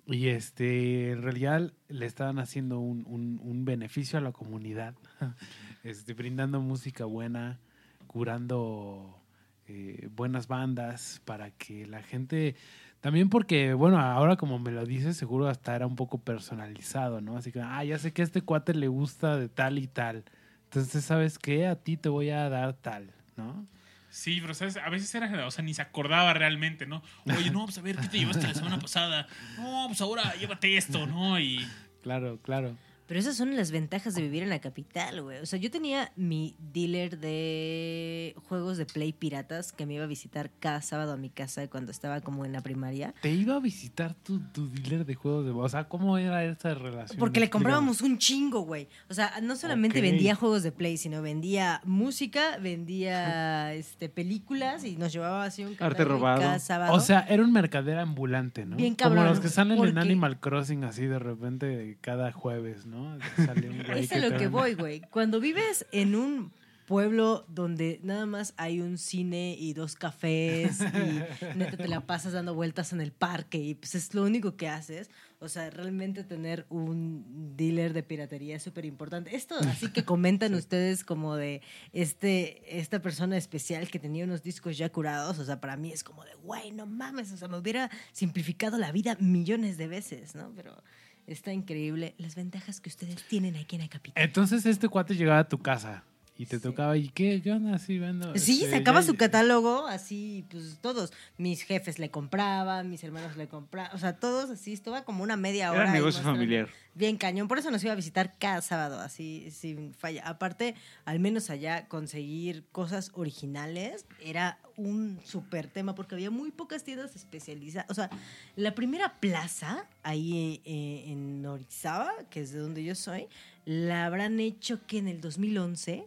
Y 0.06 0.28
este, 0.28 1.10
en 1.10 1.20
realidad 1.22 1.74
le 1.88 2.06
estaban 2.06 2.38
haciendo 2.38 2.78
un, 2.80 3.04
un- 3.06 3.38
un 3.42 3.64
beneficio 3.66 4.18
a 4.18 4.22
la 4.22 4.32
comunidad, 4.32 4.94
este, 5.84 6.14
brindando 6.14 6.62
música 6.62 7.04
buena, 7.04 7.60
curando 8.08 9.22
eh, 9.68 10.08
buenas 10.10 10.48
bandas 10.48 11.22
para 11.24 11.52
que 11.52 11.86
la 11.86 12.02
gente 12.02 12.56
también 13.00 13.28
porque 13.28 13.74
bueno 13.74 14.00
ahora 14.00 14.34
como 14.36 14.58
me 14.58 14.72
lo 14.72 14.84
dices 14.84 15.16
seguro 15.16 15.46
hasta 15.46 15.76
era 15.76 15.86
un 15.86 15.94
poco 15.94 16.18
personalizado 16.18 17.20
no 17.20 17.36
así 17.36 17.52
que 17.52 17.60
ah 17.60 17.84
ya 17.84 17.98
sé 17.98 18.12
que 18.12 18.22
a 18.22 18.24
este 18.24 18.42
cuate 18.42 18.74
le 18.74 18.88
gusta 18.88 19.36
de 19.36 19.48
tal 19.48 19.78
y 19.78 19.86
tal 19.86 20.24
entonces 20.64 21.04
sabes 21.04 21.38
qué 21.38 21.68
a 21.68 21.76
ti 21.76 21.96
te 21.96 22.08
voy 22.08 22.30
a 22.30 22.48
dar 22.48 22.72
tal 22.72 23.12
no 23.36 23.66
Sí, 24.10 24.40
pero 24.40 24.54
¿sabes? 24.54 24.78
a 24.78 24.88
veces 24.88 25.14
era, 25.14 25.46
o 25.46 25.50
sea, 25.50 25.62
ni 25.62 25.74
se 25.74 25.82
acordaba 25.82 26.32
realmente, 26.32 26.86
¿no? 26.86 27.02
Oye, 27.26 27.50
no, 27.50 27.66
pues 27.66 27.76
a 27.76 27.82
ver, 27.82 27.96
¿qué 27.96 28.08
te 28.08 28.18
llevaste 28.18 28.46
la 28.46 28.54
semana 28.54 28.78
pasada? 28.78 29.26
No, 29.58 29.84
pues 29.86 30.00
ahora 30.00 30.34
llévate 30.36 30.78
esto, 30.78 31.06
¿no? 31.06 31.38
Y 31.38 31.64
claro 32.02 32.38
claro 32.42 32.74
Pero 33.08 33.20
esas 33.20 33.36
son 33.38 33.56
las 33.56 33.70
ventajas 33.70 34.14
de 34.14 34.20
vivir 34.20 34.42
en 34.42 34.50
la 34.50 34.58
capital, 34.58 35.22
güey. 35.22 35.38
O 35.38 35.46
sea, 35.46 35.58
yo 35.58 35.70
tenía 35.70 36.12
mi 36.14 36.54
dealer 36.58 37.18
de 37.18 38.36
juegos 38.48 38.76
de 38.76 38.84
Play 38.84 39.14
piratas 39.14 39.72
que 39.72 39.86
me 39.86 39.94
iba 39.94 40.04
a 40.04 40.06
visitar 40.06 40.50
cada 40.60 40.82
sábado 40.82 41.14
a 41.14 41.16
mi 41.16 41.30
casa 41.30 41.66
cuando 41.68 41.90
estaba 41.90 42.20
como 42.20 42.44
en 42.44 42.52
la 42.52 42.60
primaria. 42.60 43.14
te 43.22 43.30
iba 43.30 43.56
a 43.56 43.60
visitar 43.60 44.12
tu, 44.12 44.40
tu 44.52 44.68
dealer 44.68 45.06
de 45.06 45.14
juegos 45.14 45.46
de 45.46 45.52
o 45.52 45.68
sea 45.70 45.84
cómo 45.84 46.18
era 46.18 46.44
esta 46.44 46.74
relación 46.74 47.18
Porque 47.18 47.40
le 47.40 47.48
comprábamos 47.48 48.02
un 48.02 48.18
chingo, 48.18 48.60
güey. 48.60 48.88
O 49.08 49.14
sea, 49.14 49.40
no 49.42 49.56
solamente 49.56 50.02
vendía 50.02 50.34
juegos 50.34 50.62
de 50.62 50.70
Play, 50.70 50.98
sino 50.98 51.22
vendía 51.22 51.80
música, 51.84 52.58
vendía 52.58 53.72
este, 53.74 54.10
películas 54.10 54.84
y 54.84 54.96
nos 54.96 55.14
llevaba 55.14 55.44
así 55.44 55.64
un 55.64 55.74
Arte 55.80 56.04
robado. 56.04 56.40
cada 56.42 56.58
sábado. 56.58 56.92
o 56.92 57.00
sea 57.00 57.20
era 57.28 57.42
un 57.42 57.52
mercader 57.52 57.98
ambulante 57.98 58.66
no 58.66 58.76
Bien 58.76 58.94
como 58.94 59.14
cabrón, 59.14 59.26
los 59.30 59.40
que 59.40 59.48
salen 59.48 59.82
en 59.82 59.96
Animal 59.96 60.40
Crossing 60.40 60.84
así 60.84 61.06
de 61.06 61.18
repente 61.18 61.96
cada 62.02 62.32
jueves 62.32 62.84
no 62.84 62.97
Sale 63.36 63.68
un 63.70 63.82
güey 63.84 64.04
es 64.04 64.12
a 64.12 64.18
lo 64.18 64.36
que 64.36 64.48
voy, 64.48 64.74
güey. 64.74 65.00
Cuando 65.10 65.40
vives 65.40 65.86
en 65.92 66.14
un 66.14 66.52
pueblo 66.88 67.44
donde 67.48 68.00
nada 68.02 68.24
más 68.24 68.54
hay 68.56 68.80
un 68.80 68.96
cine 68.96 69.54
y 69.58 69.74
dos 69.74 69.94
cafés 69.94 70.80
y 70.80 71.20
neta 71.56 71.76
te 71.76 71.86
la 71.86 72.00
pasas 72.00 72.32
dando 72.32 72.54
vueltas 72.54 72.94
en 72.94 73.02
el 73.02 73.12
parque 73.12 73.58
y 73.58 73.74
pues 73.74 73.94
es 73.94 74.14
lo 74.14 74.24
único 74.24 74.56
que 74.56 74.68
haces. 74.68 75.10
O 75.38 75.48
sea, 75.48 75.68
realmente 75.68 76.24
tener 76.24 76.66
un 76.70 77.54
dealer 77.56 77.92
de 77.92 78.02
piratería 78.02 78.56
es 78.56 78.62
súper 78.62 78.86
importante. 78.86 79.36
Esto 79.36 79.56
así 79.60 79.92
que 79.92 80.02
comentan 80.06 80.54
ustedes 80.54 81.04
como 81.04 81.36
de 81.36 81.60
este, 81.92 82.78
esta 82.78 83.02
persona 83.02 83.36
especial 83.36 83.90
que 83.90 83.98
tenía 83.98 84.24
unos 84.24 84.42
discos 84.42 84.78
ya 84.78 84.88
curados. 84.88 85.38
O 85.38 85.44
sea, 85.44 85.60
para 85.60 85.76
mí 85.76 85.92
es 85.92 86.02
como 86.02 86.24
de, 86.24 86.34
güey, 86.36 86.72
no 86.72 86.86
mames. 86.86 87.30
O 87.32 87.36
sea, 87.36 87.48
me 87.48 87.58
hubiera 87.58 87.90
simplificado 88.12 88.78
la 88.78 88.92
vida 88.92 89.16
millones 89.20 89.76
de 89.76 89.88
veces, 89.88 90.34
¿no? 90.34 90.50
Pero 90.56 90.82
está 91.28 91.52
increíble 91.52 92.14
las 92.18 92.34
ventajas 92.34 92.80
que 92.80 92.88
ustedes 92.88 93.22
tienen 93.24 93.56
aquí 93.56 93.76
en 93.76 93.82
Acapita. 93.82 94.20
Entonces 94.20 94.66
este 94.66 94.88
cuate 94.88 95.14
llegaba 95.14 95.40
a 95.40 95.48
tu 95.48 95.58
casa 95.58 96.02
y 96.38 96.46
te 96.46 96.60
tocaba, 96.60 96.96
¿y 96.96 97.08
qué? 97.08 97.42
¿Qué 97.42 97.50
onda? 97.50 97.74
Así 97.74 97.98
vendo. 97.98 98.32
Sí, 98.38 98.62
este, 98.62 98.78
sacaba 98.78 99.00
ya- 99.00 99.06
su 99.08 99.16
catálogo, 99.16 99.88
así, 99.88 100.44
pues 100.50 100.78
todos. 100.80 101.12
Mis 101.36 101.62
jefes 101.62 101.98
le 101.98 102.10
compraban, 102.10 102.88
mis 102.88 103.02
hermanos 103.02 103.36
le 103.36 103.48
compraban, 103.48 103.94
o 103.94 103.98
sea, 103.98 104.16
todos 104.20 104.48
así, 104.48 104.72
estaba 104.72 105.02
como 105.04 105.24
una 105.24 105.36
media 105.36 105.72
hora. 105.72 105.82
Era 105.82 105.92
negocio 105.92 106.22
familiar. 106.22 106.68
Bien 106.94 107.16
cañón, 107.16 107.46
por 107.48 107.58
eso 107.58 107.70
nos 107.70 107.82
iba 107.84 107.92
a 107.92 107.96
visitar 107.96 108.34
cada 108.38 108.60
sábado, 108.60 109.00
así, 109.00 109.50
sin 109.50 109.94
falla. 109.94 110.26
Aparte, 110.28 110.74
al 111.04 111.18
menos 111.20 111.50
allá, 111.50 111.86
conseguir 111.88 112.64
cosas 112.72 113.10
originales 113.14 114.04
era 114.20 114.58
un 114.76 115.20
súper 115.24 115.66
tema, 115.68 115.94
porque 115.96 116.14
había 116.14 116.30
muy 116.30 116.50
pocas 116.52 116.84
tiendas 116.84 117.14
especializadas. 117.16 117.88
O 117.90 117.94
sea, 117.94 118.10
la 118.56 118.74
primera 118.76 119.18
plaza, 119.20 119.86
ahí 120.04 120.60
eh, 120.64 121.04
en 121.12 121.44
Orizaba, 121.46 122.12
que 122.30 122.40
es 122.40 122.52
de 122.52 122.58
donde 122.60 122.82
yo 122.84 122.94
soy, 122.94 123.26
la 123.64 124.06
habrán 124.06 124.38
hecho 124.40 124.80
que 124.86 124.98
en 124.98 125.08
el 125.08 125.20
2011. 125.20 126.06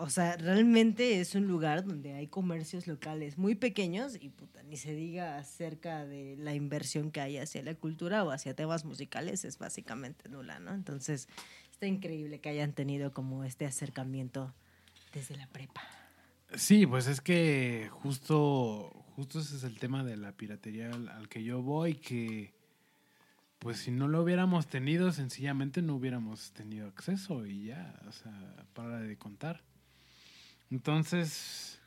O 0.00 0.10
sea, 0.10 0.36
realmente 0.36 1.20
es 1.20 1.34
un 1.34 1.48
lugar 1.48 1.84
donde 1.84 2.14
hay 2.14 2.28
comercios 2.28 2.86
locales 2.86 3.36
muy 3.36 3.56
pequeños 3.56 4.16
y 4.20 4.28
puta, 4.28 4.62
ni 4.62 4.76
se 4.76 4.94
diga 4.94 5.38
acerca 5.38 6.06
de 6.06 6.36
la 6.38 6.54
inversión 6.54 7.10
que 7.10 7.20
hay 7.20 7.36
hacia 7.36 7.64
la 7.64 7.74
cultura 7.74 8.22
o 8.22 8.30
hacia 8.30 8.54
temas 8.54 8.84
musicales, 8.84 9.44
es 9.44 9.58
básicamente 9.58 10.28
nula, 10.28 10.60
¿no? 10.60 10.72
Entonces, 10.72 11.26
está 11.72 11.88
increíble 11.88 12.38
que 12.38 12.48
hayan 12.48 12.74
tenido 12.74 13.12
como 13.12 13.42
este 13.42 13.66
acercamiento 13.66 14.54
desde 15.12 15.36
la 15.36 15.48
prepa. 15.48 15.82
Sí, 16.54 16.86
pues 16.86 17.08
es 17.08 17.20
que 17.20 17.90
justo, 17.90 19.04
justo 19.16 19.40
ese 19.40 19.56
es 19.56 19.64
el 19.64 19.80
tema 19.80 20.04
de 20.04 20.16
la 20.16 20.30
piratería 20.30 20.92
al, 20.92 21.08
al 21.08 21.28
que 21.28 21.42
yo 21.42 21.60
voy, 21.60 21.96
que 21.96 22.54
pues 23.58 23.78
si 23.78 23.90
no 23.90 24.06
lo 24.06 24.22
hubiéramos 24.22 24.68
tenido, 24.68 25.10
sencillamente 25.10 25.82
no 25.82 25.96
hubiéramos 25.96 26.52
tenido 26.52 26.86
acceso 26.86 27.44
y 27.46 27.64
ya, 27.64 28.00
o 28.06 28.12
sea, 28.12 28.64
para 28.74 29.00
de 29.00 29.18
contar. 29.18 29.66
Entonces, 30.70 31.80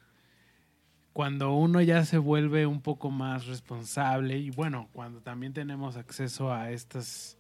cuando 1.14 1.54
uno 1.54 1.82
ya 1.82 2.06
se 2.06 2.18
vuelve 2.18 2.66
un 2.66 2.82
poco 2.82 3.12
más 3.12 3.46
responsable 3.46 4.38
y 4.38 4.50
bueno, 4.50 4.90
cuando 4.94 5.22
también 5.22 5.54
tenemos 5.54 5.98
acceso 5.98 6.54
a 6.54 6.72
estas, 6.72 7.38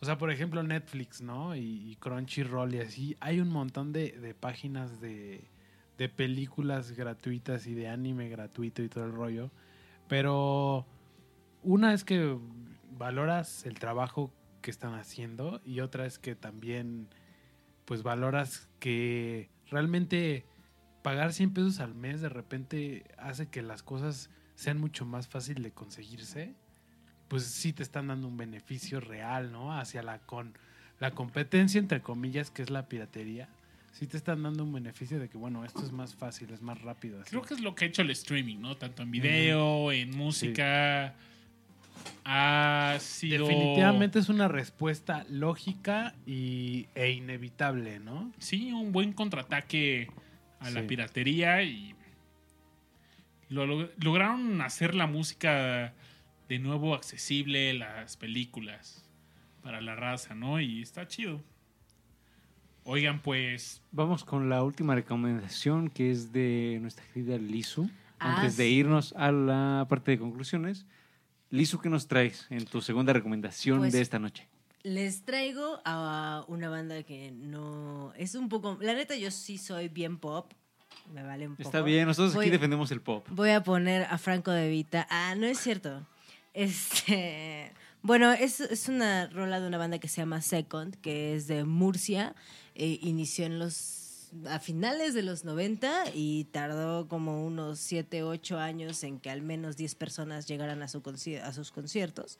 o 0.00 0.04
sea, 0.04 0.18
por 0.18 0.30
ejemplo 0.30 0.62
Netflix, 0.62 1.22
¿no? 1.22 1.54
Y, 1.56 1.96
Crunchyroll 2.00 2.74
y 2.74 2.80
así, 2.80 3.16
hay 3.20 3.40
un 3.40 3.48
montón 3.48 3.92
de, 3.92 4.12
de 4.12 4.34
páginas 4.34 5.00
de, 5.00 5.48
de 5.98 6.08
películas 6.08 6.92
gratuitas 6.92 7.66
y 7.66 7.74
de 7.74 7.88
anime 7.88 8.28
gratuito 8.28 8.82
y 8.82 8.88
todo 8.88 9.04
el 9.04 9.12
rollo, 9.12 9.50
pero 10.08 10.84
una 11.62 11.94
es 11.94 12.04
que 12.04 12.36
valoras 12.98 13.64
el 13.66 13.78
trabajo 13.78 14.32
que 14.62 14.70
están 14.70 14.94
haciendo 14.94 15.60
y 15.64 15.80
otra 15.80 16.06
es 16.06 16.18
que 16.18 16.34
también 16.34 17.08
pues 17.84 18.02
valoras 18.02 18.68
que 18.78 19.50
realmente 19.70 20.44
pagar 21.02 21.32
100 21.32 21.52
pesos 21.52 21.80
al 21.80 21.94
mes 21.94 22.20
de 22.20 22.28
repente 22.28 23.04
hace 23.18 23.46
que 23.48 23.62
las 23.62 23.82
cosas 23.82 24.30
sean 24.54 24.78
mucho 24.78 25.04
más 25.04 25.28
fácil 25.28 25.62
de 25.62 25.72
conseguirse, 25.72 26.54
pues 27.28 27.44
sí 27.44 27.72
te 27.72 27.82
están 27.82 28.08
dando 28.08 28.28
un 28.28 28.36
beneficio 28.36 29.00
real, 29.00 29.52
¿no? 29.52 29.76
Hacia 29.76 30.02
la 30.02 30.18
con 30.20 30.54
la 31.00 31.12
competencia 31.12 31.78
entre 31.78 32.00
comillas 32.00 32.50
que 32.50 32.62
es 32.62 32.70
la 32.70 32.88
piratería. 32.88 33.48
Sí 33.92 34.06
te 34.06 34.16
están 34.16 34.42
dando 34.42 34.64
un 34.64 34.72
beneficio 34.72 35.18
de 35.18 35.28
que 35.28 35.36
bueno, 35.36 35.64
esto 35.64 35.84
es 35.84 35.92
más 35.92 36.14
fácil, 36.14 36.50
es 36.50 36.62
más 36.62 36.80
rápido. 36.80 37.20
así. 37.20 37.30
Creo 37.30 37.42
que 37.42 37.54
es 37.54 37.60
lo 37.60 37.74
que 37.74 37.84
ha 37.84 37.88
hecho 37.88 38.02
el 38.02 38.10
streaming, 38.10 38.58
¿no? 38.58 38.76
Tanto 38.76 39.02
en 39.02 39.10
video, 39.10 39.92
en 39.92 40.16
música. 40.16 41.14
Ha 42.24 42.96
sido. 43.00 43.46
Definitivamente 43.46 44.18
es 44.18 44.28
una 44.28 44.48
respuesta 44.48 45.26
lógica 45.28 46.14
y, 46.26 46.86
e 46.94 47.10
inevitable, 47.10 47.98
¿no? 47.98 48.32
Sí, 48.38 48.72
un 48.72 48.92
buen 48.92 49.12
contraataque 49.12 50.08
a 50.62 50.70
la 50.70 50.86
piratería 50.86 51.62
y. 51.62 51.94
lo- 53.48 53.66
lo- 53.66 53.90
lograron 53.98 54.60
hacer 54.62 54.94
la 54.94 55.06
música 55.06 55.92
de 56.48 56.58
nuevo 56.58 56.94
accesible, 56.94 57.74
las 57.74 58.16
películas 58.16 59.04
para 59.62 59.80
la 59.80 59.94
raza, 59.94 60.34
¿no? 60.34 60.60
Y 60.60 60.82
está 60.82 61.06
chido. 61.06 61.40
Oigan, 62.84 63.20
pues. 63.20 63.80
Vamos 63.92 64.24
con 64.24 64.48
la 64.48 64.62
última 64.64 64.94
recomendación 64.94 65.88
que 65.88 66.10
es 66.10 66.32
de 66.32 66.78
nuestra 66.80 67.04
querida 67.12 67.36
Lizu. 67.38 67.88
Ah, 68.18 68.36
Antes 68.36 68.56
de 68.56 68.68
irnos 68.68 69.12
a 69.16 69.30
la 69.32 69.86
parte 69.88 70.12
de 70.12 70.18
conclusiones, 70.18 70.86
Lizu, 71.50 71.78
¿qué 71.80 71.88
nos 71.90 72.08
traes 72.08 72.46
en 72.50 72.64
tu 72.64 72.80
segunda 72.80 73.12
recomendación 73.12 73.78
Pues, 73.80 73.92
de 73.92 74.00
esta 74.00 74.18
noche? 74.18 74.48
Les 74.84 75.24
traigo 75.24 75.80
a 75.84 76.44
una 76.48 76.68
banda 76.68 77.02
que 77.04 77.30
no 77.30 78.12
es 78.16 78.34
un 78.34 78.48
poco, 78.48 78.78
la 78.80 78.94
neta 78.94 79.14
yo 79.16 79.30
sí 79.30 79.56
soy 79.58 79.88
bien 79.88 80.18
pop, 80.18 80.50
me 81.14 81.22
vale 81.22 81.46
un 81.46 81.54
poco. 81.56 81.68
Está 81.68 81.82
bien, 81.82 82.06
nosotros 82.06 82.32
aquí 82.32 82.46
Voy- 82.46 82.50
defendemos 82.50 82.90
el 82.90 83.00
pop. 83.00 83.24
Voy 83.30 83.50
a 83.50 83.62
poner 83.62 84.02
a 84.10 84.18
Franco 84.18 84.50
de 84.50 84.68
Vita. 84.68 85.06
Ah, 85.10 85.34
no 85.36 85.46
es 85.46 85.58
cierto. 85.58 86.04
Este, 86.52 87.72
bueno, 88.02 88.32
es, 88.32 88.60
es 88.60 88.88
una 88.88 89.28
rola 89.28 89.60
de 89.60 89.68
una 89.68 89.78
banda 89.78 89.98
que 89.98 90.08
se 90.08 90.20
llama 90.20 90.40
Second, 90.42 90.96
que 91.00 91.34
es 91.36 91.46
de 91.46 91.64
Murcia. 91.64 92.34
Eh, 92.74 92.98
inició 93.02 93.46
en 93.46 93.58
los 93.58 94.00
a 94.48 94.58
finales 94.60 95.12
de 95.12 95.22
los 95.22 95.44
90 95.44 96.04
y 96.14 96.44
tardó 96.44 97.06
como 97.06 97.44
unos 97.46 97.78
7, 97.78 98.22
8 98.22 98.58
años 98.58 99.04
en 99.04 99.20
que 99.20 99.28
al 99.30 99.42
menos 99.42 99.76
10 99.76 99.94
personas 99.94 100.48
llegaran 100.48 100.82
a, 100.82 100.88
su 100.88 101.02
conci- 101.02 101.40
a 101.42 101.52
sus 101.52 101.70
conciertos. 101.70 102.38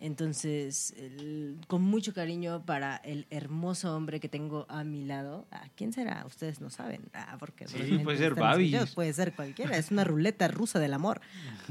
Entonces, 0.00 0.92
el- 0.96 1.58
con 1.66 1.82
mucho 1.82 2.12
cariño 2.12 2.64
para 2.66 2.96
el 2.96 3.26
hermoso 3.30 3.96
hombre 3.96 4.20
que 4.20 4.28
tengo 4.28 4.66
a 4.68 4.84
mi 4.84 5.04
lado. 5.04 5.46
¿A 5.50 5.68
quién 5.76 5.92
será? 5.92 6.24
Ustedes 6.26 6.60
no 6.60 6.68
saben. 6.70 7.02
Ah, 7.14 7.36
porque 7.38 7.66
Sí, 7.68 7.98
puede 8.04 8.18
ser 8.18 8.34
videos. 8.34 8.94
Puede 8.94 9.12
ser 9.12 9.34
cualquiera. 9.34 9.76
Es 9.76 9.90
una 9.90 10.04
ruleta 10.04 10.48
rusa 10.48 10.78
del 10.78 10.92
amor. 10.94 11.20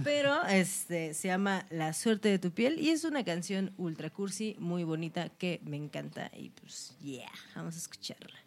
Pero 0.03 0.43
este 0.45 1.13
se 1.13 1.27
llama 1.27 1.65
La 1.69 1.93
suerte 1.93 2.29
de 2.29 2.39
tu 2.39 2.51
piel 2.51 2.79
y 2.79 2.89
es 2.89 3.03
una 3.03 3.23
canción 3.23 3.71
ultra 3.77 4.09
cursi, 4.09 4.55
muy 4.59 4.83
bonita, 4.83 5.29
que 5.29 5.61
me 5.63 5.77
encanta. 5.77 6.31
Y 6.35 6.49
pues, 6.49 6.95
yeah, 7.01 7.29
vamos 7.55 7.75
a 7.75 7.77
escucharla. 7.77 8.39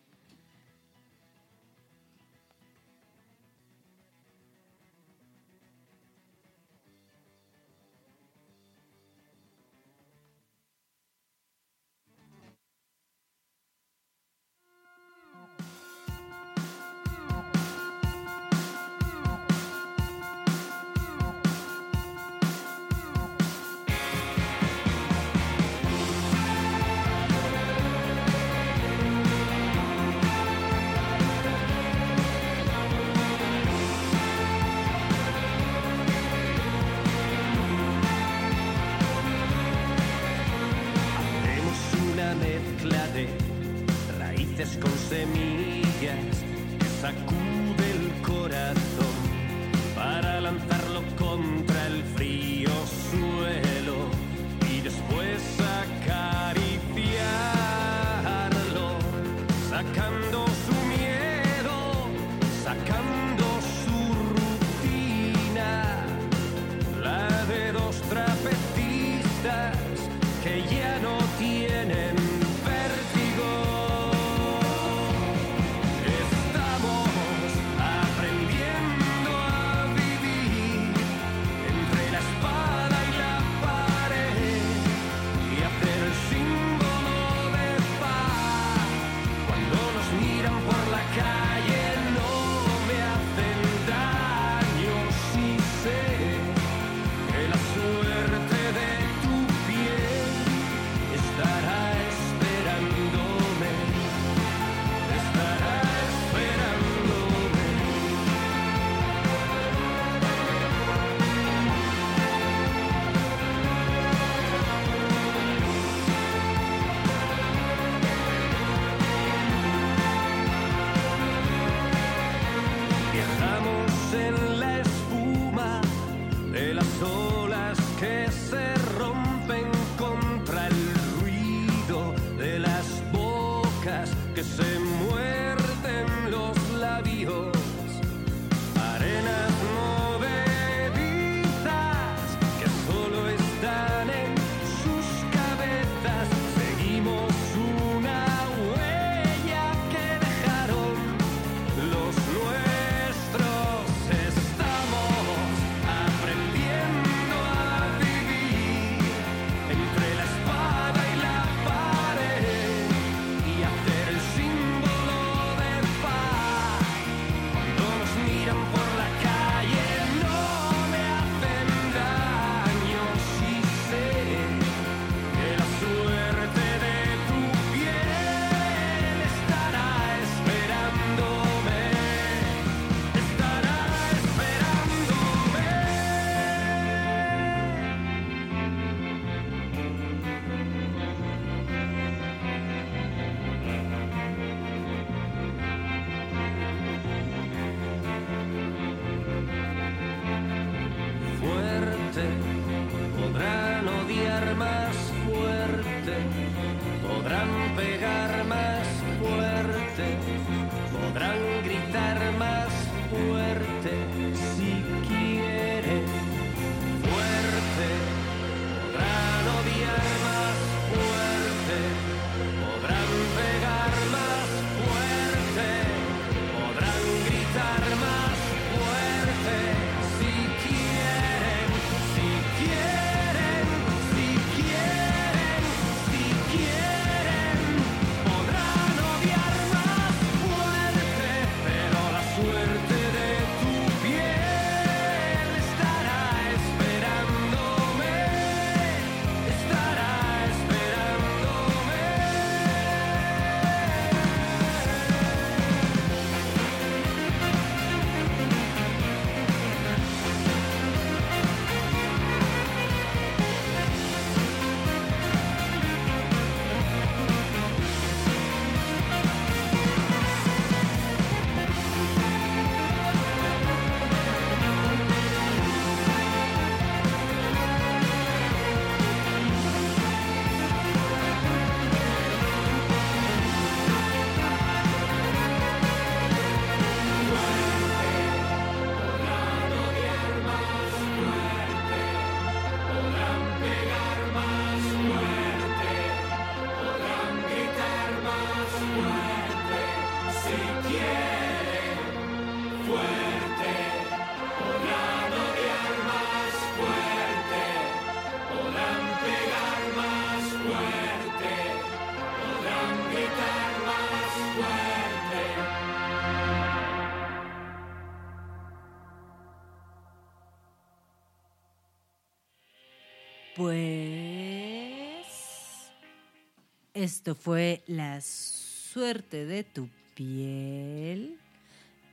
Esto 327.06 327.36
fue 327.36 327.84
La 327.86 328.20
suerte 328.20 329.46
de 329.46 329.62
tu 329.62 329.88
piel 330.16 331.38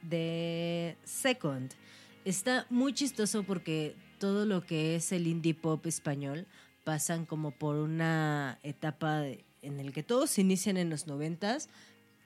de 0.03 0.95
Second. 1.03 1.71
Está 2.25 2.67
muy 2.69 2.93
chistoso 2.93 3.41
porque 3.41 3.95
todo 4.19 4.45
lo 4.45 4.63
que 4.63 4.95
es 4.95 5.11
el 5.11 5.25
indie 5.25 5.55
pop 5.55 5.83
español 5.87 6.45
pasan 6.83 7.25
como 7.25 7.49
por 7.49 7.77
una 7.77 8.59
etapa 8.61 9.23
en 9.63 9.79
el 9.79 9.93
que 9.93 10.03
todos 10.03 10.37
inician 10.37 10.77
en 10.77 10.91
los 10.91 11.07
noventas, 11.07 11.69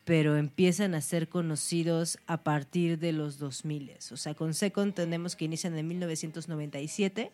pero 0.03 0.35
empiezan 0.35 0.94
a 0.94 0.99
ser 0.99 1.30
conocidos 1.30 2.19
a 2.27 2.44
partir 2.44 2.99
de 2.99 3.14
los 3.14 3.39
2000. 3.39 3.94
O 4.11 4.18
sea, 4.18 4.34
con 4.34 4.53
Second 4.53 4.94
tenemos 4.94 5.38
que 5.38 5.45
inician 5.45 5.77
en 5.77 5.88
1997, 5.88 7.31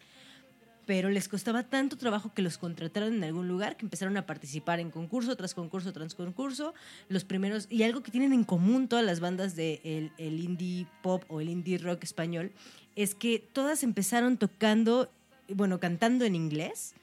pero 0.86 1.10
les 1.10 1.30
costaba 1.30 1.64
tanto 1.64 1.98
trabajo 1.98 2.34
que 2.34 2.42
los 2.42 2.58
contrataron 2.58 3.14
en 3.14 3.24
algún 3.24 3.48
lugar 3.48 3.78
que 3.78 3.86
empezaron 3.86 4.18
a 4.18 4.26
participar 4.26 4.80
en 4.80 4.92
concurso 4.92 5.36
tras 5.36 5.54
concurso 5.54 5.94
tras 5.94 6.16
concurso. 6.16 6.74
Los 7.10 7.24
primeros, 7.24 7.68
y 7.70 7.84
algo 7.84 8.04
que 8.04 8.12
tienen 8.12 8.34
en 8.34 8.44
común 8.44 8.88
todas 8.88 9.06
las 9.06 9.20
bandas 9.20 9.56
del 9.56 9.82
de 9.84 10.12
el 10.18 10.40
indie 10.40 10.88
pop 11.02 11.24
o 11.30 11.42
el 11.42 11.50
indie 11.50 11.78
rock 11.78 12.04
español, 12.04 12.52
es 12.96 13.16
que 13.16 13.40
todas 13.40 13.84
empezaron 13.84 14.38
tocando, 14.38 15.10
bueno, 15.48 15.80
cantando 15.80 16.26
en 16.26 16.36
inglés, 16.36 16.94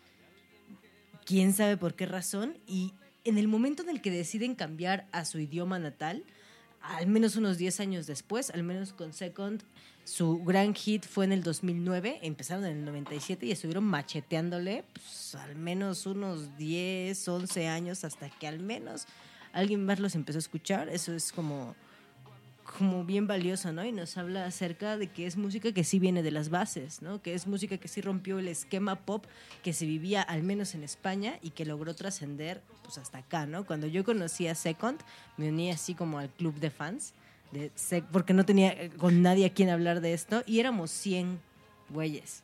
quién 1.25 1.53
sabe 1.53 1.77
por 1.77 1.95
qué 1.95 2.07
razón, 2.07 2.59
y 2.67 2.93
en 3.25 3.39
el 3.39 3.49
momento 3.49 3.83
en 3.83 3.89
el 3.89 4.01
que 4.01 4.11
deciden 4.11 4.55
cambiar 4.55 5.07
a 5.13 5.25
su 5.25 5.39
idioma 5.39 5.79
natal, 5.79 6.25
al 6.81 7.07
menos 7.07 7.37
unos 7.37 7.59
10 7.59 7.81
años 7.81 8.07
después, 8.07 8.51
al 8.51 8.63
menos 8.63 8.93
con 8.93 9.13
Second, 9.13 9.63
su 10.11 10.43
gran 10.43 10.75
hit 10.75 11.07
fue 11.07 11.25
en 11.25 11.31
el 11.31 11.45
2009, 11.45 12.19
empezaron 12.23 12.65
en 12.65 12.79
el 12.79 12.85
97 12.85 13.47
y 13.47 13.53
estuvieron 13.53 13.85
macheteándole 13.85 14.83
pues, 14.93 15.37
al 15.37 15.55
menos 15.55 16.05
unos 16.05 16.57
10, 16.59 17.29
11 17.29 17.69
años 17.69 18.03
hasta 18.03 18.29
que 18.29 18.49
al 18.49 18.59
menos 18.59 19.07
alguien 19.53 19.87
más 19.87 20.01
los 20.01 20.17
empezó 20.17 20.39
a 20.39 20.41
escuchar. 20.41 20.89
Eso 20.89 21.15
es 21.15 21.31
como, 21.31 21.77
como 22.65 23.05
bien 23.05 23.29
valioso, 23.29 23.73
¿no? 23.73 23.85
Y 23.85 23.93
nos 23.93 24.17
habla 24.17 24.47
acerca 24.47 24.97
de 24.97 25.07
que 25.07 25.29
es 25.29 25.37
música 25.37 25.71
que 25.71 25.85
sí 25.85 26.01
viene 26.01 26.25
de 26.25 26.33
las 26.33 26.51
bases, 26.51 27.03
¿no? 27.03 27.23
Que 27.23 27.35
es 27.35 27.47
música 27.47 27.79
que 27.79 27.87
sí 27.87 28.01
rompió 28.01 28.41
el 28.41 28.49
esquema 28.49 28.97
pop 28.97 29.27
que 29.63 29.73
se 29.73 29.87
vivía 29.87 30.23
al 30.23 30.43
menos 30.43 30.75
en 30.75 30.83
España 30.83 31.39
y 31.41 31.51
que 31.51 31.65
logró 31.65 31.95
trascender 31.95 32.63
pues 32.83 32.99
hasta 32.99 33.19
acá, 33.19 33.47
¿no? 33.47 33.65
Cuando 33.65 33.87
yo 33.87 34.03
conocí 34.03 34.49
a 34.49 34.57
Second, 34.57 34.99
me 35.37 35.51
uní 35.51 35.71
así 35.71 35.95
como 35.95 36.19
al 36.19 36.31
club 36.31 36.59
de 36.59 36.71
fans, 36.71 37.15
de 37.53 37.71
Sec- 37.77 38.07
porque 38.13 38.33
no 38.35 38.45
tenía 38.45 38.71
eh, 38.73 38.91
con 38.97 39.23
nadie 39.23 39.47
a 39.47 39.51
quien 39.53 39.71
hablar 39.71 40.01
de 40.01 40.13
esto 40.13 40.43
y 40.47 40.61
éramos 40.61 40.91
100 40.91 41.39
güeyes. 41.91 42.43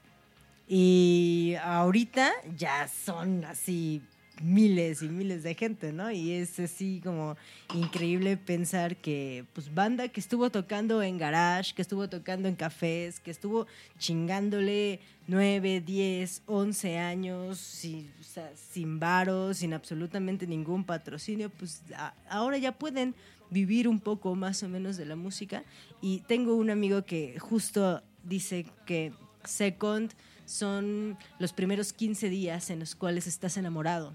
Y 0.68 1.55
ahorita 1.62 2.33
ya 2.57 2.89
son 2.89 3.44
así 3.44 4.02
miles 4.43 5.01
y 5.01 5.09
miles 5.09 5.43
de 5.44 5.55
gente, 5.55 5.93
¿no? 5.93 6.10
Y 6.10 6.33
es 6.33 6.59
así 6.59 7.01
como 7.02 7.36
increíble 7.75 8.36
pensar 8.36 8.97
que, 8.97 9.44
pues, 9.55 9.73
banda 9.73 10.09
que 10.09 10.20
estuvo 10.20 10.51
tocando 10.51 11.02
en 11.02 11.17
garage, 11.18 11.73
que 11.75 11.81
estuvo 11.83 12.09
tocando 12.09 12.47
en 12.49 12.57
cafés, 12.57 13.18
que 13.20 13.31
estuvo 13.31 13.67
chingándole 13.99 15.01
9, 15.28 15.81
10, 15.81 16.43
11 16.47 16.99
años, 16.99 17.59
sin, 17.59 18.10
o 18.20 18.25
sea, 18.25 18.51
sin 18.73 18.99
varos, 19.01 19.59
sin 19.59 19.73
absolutamente 19.73 20.47
ningún 20.47 20.85
patrocinio, 20.85 21.49
pues 21.49 21.81
a- 21.97 22.12
ahora 22.28 22.59
ya 22.59 22.73
pueden 22.73 23.15
vivir 23.50 23.89
un 23.89 24.00
poco 24.00 24.34
más 24.34 24.62
o 24.62 24.68
menos 24.68 24.97
de 24.97 25.07
la 25.07 25.16
música. 25.16 25.65
Y 26.00 26.20
tengo 26.20 26.57
un 26.57 26.70
amigo 26.70 27.05
que 27.05 27.39
justo 27.39 28.02
dice 28.25 28.66
que 28.84 29.12
Second 29.44 30.12
son 30.44 31.18
los 31.39 31.52
primeros 31.52 31.92
15 31.92 32.28
días 32.28 32.70
en 32.70 32.81
los 32.81 32.94
cuales 32.94 33.26
estás 33.26 33.57
enamorado 33.57 34.12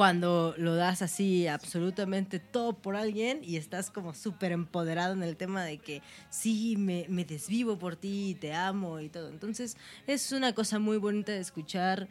cuando 0.00 0.54
lo 0.56 0.76
das 0.76 1.02
así 1.02 1.46
absolutamente 1.46 2.38
todo 2.38 2.72
por 2.72 2.96
alguien 2.96 3.40
y 3.42 3.56
estás 3.56 3.90
como 3.90 4.14
súper 4.14 4.50
empoderado 4.50 5.12
en 5.12 5.22
el 5.22 5.36
tema 5.36 5.62
de 5.62 5.76
que 5.76 6.00
sí, 6.30 6.76
me, 6.78 7.04
me 7.10 7.26
desvivo 7.26 7.78
por 7.78 7.96
ti, 7.96 8.34
te 8.40 8.54
amo 8.54 9.00
y 9.00 9.10
todo. 9.10 9.28
Entonces 9.28 9.76
es 10.06 10.32
una 10.32 10.54
cosa 10.54 10.78
muy 10.78 10.96
bonita 10.96 11.32
de 11.32 11.40
escuchar 11.40 12.08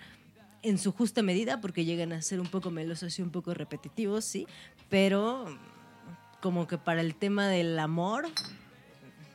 en 0.62 0.78
su 0.78 0.92
justa 0.92 1.24
medida 1.24 1.62
porque 1.62 1.84
llegan 1.84 2.14
a 2.14 2.22
ser 2.22 2.40
un 2.40 2.46
poco 2.46 2.70
melosos 2.70 3.18
y 3.18 3.24
un 3.24 3.32
poco 3.32 3.56
repetitivos, 3.56 4.24
sí, 4.24 4.46
pero 4.88 5.48
como 6.42 6.68
que 6.68 6.78
para 6.78 7.02
el 7.02 7.16
tema 7.16 7.48
del 7.48 7.78
amor 7.80 8.28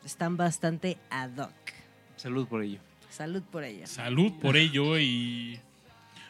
están 0.05 0.37
bastante 0.37 0.99
ad 1.11 1.37
hoc. 1.37 1.53
Salud 2.17 2.47
por 2.47 2.63
ello. 2.63 2.81
Salud 3.11 3.43
por 3.43 3.65
ella. 3.65 3.87
Salud 3.87 4.33
por 4.41 4.57
ello 4.57 4.99
y... 4.99 5.61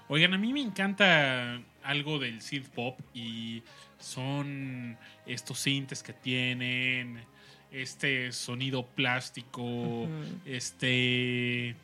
Oigan, 0.08 0.34
a 0.34 0.38
mí 0.38 0.52
me 0.52 0.60
encanta 0.60 1.60
algo 1.82 2.18
del 2.18 2.42
synth 2.42 2.68
pop 2.68 2.98
y 3.14 3.62
son 3.98 4.98
estos 5.24 5.58
sintes 5.58 6.02
que 6.02 6.12
tienen, 6.12 7.24
este 7.70 8.32
sonido 8.32 8.84
plástico, 8.84 10.06
este... 10.44 11.74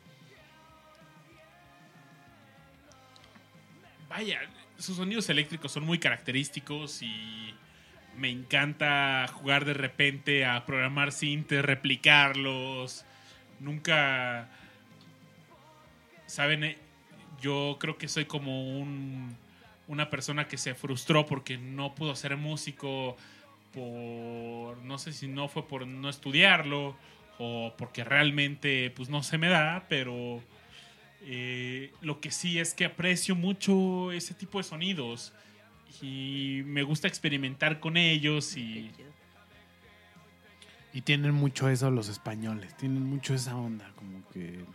Vaya, 4.07 4.41
sus 4.77 4.97
sonidos 4.97 5.29
eléctricos 5.29 5.71
son 5.71 5.85
muy 5.85 5.97
característicos 5.97 7.01
y 7.01 7.55
me 8.17 8.29
encanta 8.29 9.27
jugar 9.33 9.65
de 9.65 9.73
repente 9.73 10.45
a 10.45 10.65
programar 10.65 11.11
sintes, 11.11 11.63
replicarlos. 11.63 13.05
Nunca 13.59 14.49
saben, 16.27 16.63
Eh, 16.63 16.77
yo 17.41 17.77
creo 17.79 17.97
que 17.97 18.07
soy 18.07 18.25
como 18.25 18.79
un, 18.79 19.35
una 19.87 20.09
persona 20.09 20.47
que 20.47 20.57
se 20.57 20.75
frustró 20.75 21.25
porque 21.25 21.57
no 21.57 21.95
pudo 21.95 22.15
ser 22.15 22.37
músico 22.37 23.17
por, 23.73 24.77
no 24.83 24.97
sé 24.97 25.11
si 25.11 25.27
no 25.27 25.47
fue 25.47 25.67
por 25.67 25.87
no 25.87 26.09
estudiarlo 26.09 26.95
o 27.39 27.73
porque 27.77 28.03
realmente 28.03 28.91
pues 28.95 29.09
no 29.09 29.23
se 29.23 29.37
me 29.37 29.49
da, 29.49 29.85
pero 29.89 30.41
eh, 31.23 31.91
lo 32.01 32.19
que 32.19 32.31
sí 32.31 32.59
es 32.59 32.73
que 32.73 32.85
aprecio 32.85 33.35
mucho 33.35 34.11
ese 34.11 34.33
tipo 34.33 34.59
de 34.59 34.63
sonidos 34.63 35.33
y 36.01 36.63
me 36.65 36.83
gusta 36.83 37.07
experimentar 37.07 37.79
con 37.79 37.97
ellos 37.97 38.55
y 38.57 38.91
Y 40.93 41.01
tienen 41.01 41.33
mucho 41.33 41.69
eso 41.69 41.89
los 41.89 42.09
españoles, 42.09 42.75
tienen 42.75 43.03
mucho 43.03 43.33
esa 43.33 43.55
onda, 43.55 43.91
como 43.95 44.27
que 44.29 44.65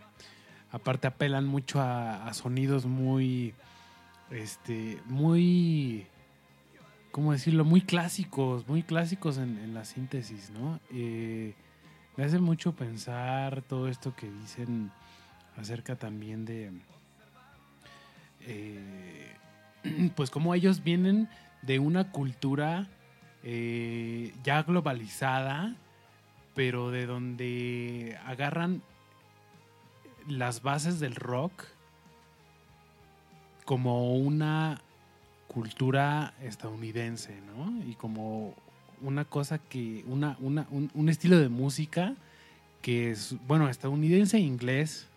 aparte 0.71 1.07
apelan 1.07 1.45
mucho 1.45 1.79
a, 1.79 2.27
a 2.27 2.33
sonidos 2.33 2.85
muy, 2.85 3.53
este, 4.31 4.99
muy, 5.05 6.07
¿cómo 7.11 7.33
decirlo? 7.33 7.65
Muy 7.65 7.81
clásicos, 7.81 8.67
muy 8.67 8.83
clásicos 8.83 9.37
en, 9.37 9.57
en 9.59 9.73
la 9.73 9.85
síntesis, 9.85 10.49
¿no? 10.49 10.79
Eh, 10.91 11.53
me 12.15 12.23
hace 12.23 12.39
mucho 12.39 12.75
pensar 12.75 13.61
todo 13.61 13.87
esto 13.87 14.15
que 14.15 14.29
dicen 14.29 14.91
acerca 15.55 15.95
también 15.95 16.45
de, 16.45 16.71
eh, 18.41 19.35
pues 20.15 20.29
como 20.29 20.53
ellos 20.53 20.83
vienen 20.83 21.29
de 21.61 21.79
una 21.79 22.11
cultura 22.11 22.87
eh, 23.43 24.33
ya 24.43 24.63
globalizada, 24.63 25.75
pero 26.55 26.91
de 26.91 27.05
donde 27.05 28.17
agarran 28.25 28.81
las 30.27 30.61
bases 30.61 30.99
del 30.99 31.15
rock 31.15 31.63
como 33.65 34.15
una 34.15 34.81
cultura 35.47 36.33
estadounidense, 36.41 37.39
¿no? 37.41 37.83
Y 37.85 37.95
como 37.95 38.53
una 39.01 39.25
cosa 39.25 39.59
que, 39.59 40.03
una, 40.07 40.37
una, 40.39 40.67
un, 40.71 40.89
un 40.93 41.09
estilo 41.09 41.37
de 41.39 41.49
música 41.49 42.15
que 42.81 43.11
es, 43.11 43.35
bueno, 43.47 43.69
estadounidense 43.69 44.37
e 44.37 44.41
inglés, 44.41 45.07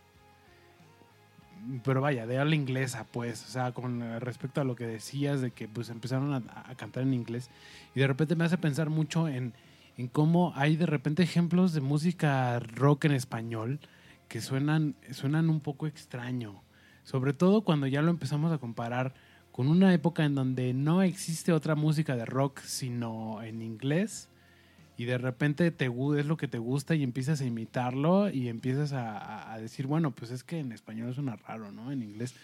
pero 1.85 2.01
vaya, 2.01 2.27
de 2.27 2.39
habla 2.39 2.55
inglesa, 2.55 3.07
pues, 3.11 3.45
o 3.47 3.49
sea, 3.49 3.73
con 3.73 4.21
respecto 4.21 4.61
a 4.61 4.65
lo 4.65 4.77
que 4.77 4.87
decías 4.87 5.41
de 5.41 5.51
que 5.51 5.69
pues 5.69 5.91
empezaron 5.91 6.33
a, 6.33 6.43
a 6.67 6.75
cantar 6.75 7.03
en 7.03 7.15
inglés 7.15 7.51
y 7.95 8.01
de 8.01 8.07
repente 8.07 8.37
me 8.37 8.45
hace 8.45 8.59
pensar 8.59 8.91
mucho 8.91 9.29
en, 9.29 9.53
en 10.01 10.09
cómo 10.09 10.55
hay 10.57 10.77
de 10.77 10.87
repente 10.87 11.23
ejemplos 11.23 11.75
de 11.75 11.83
música 11.83 12.59
rock 12.59 13.05
en 13.05 13.13
español 13.13 13.81
que 14.29 14.41
suenan, 14.41 14.95
suenan 15.11 15.51
un 15.51 15.61
poco 15.61 15.87
extraño, 15.87 16.63
sobre 17.03 17.35
todo 17.35 17.61
cuando 17.61 17.87
ya 17.87 18.01
lo 18.01 18.11
empezamos 18.11 18.51
a 18.51 18.57
comparar 18.57 19.13
con 19.53 19.69
una 19.69 19.93
época 19.93 20.25
en 20.25 20.35
donde 20.35 20.73
no 20.73 21.03
existe 21.03 21.53
otra 21.53 21.75
música 21.75 22.17
de 22.17 22.25
rock 22.25 22.61
sino 22.61 23.43
en 23.43 23.61
inglés 23.61 24.30
y 25.01 25.07
de 25.07 25.17
repente 25.17 25.71
te 25.71 25.87
es 25.87 26.27
lo 26.27 26.37
que 26.37 26.47
te 26.47 26.59
gusta 26.59 26.95
y 26.95 27.03
empiezas 27.03 27.41
a 27.41 27.47
imitarlo 27.47 28.29
y 28.29 28.49
empiezas 28.49 28.93
a, 28.93 29.51
a- 29.51 29.59
decir, 29.59 29.87
bueno, 29.87 30.11
pues 30.11 30.31
es 30.31 30.45
que 30.45 30.59
en 30.59 30.73
español 30.73 31.15
suena 31.15 31.37
raro, 31.37 31.73
¿no? 31.73 31.91
En 31.91 32.03
inglés. 32.03 32.35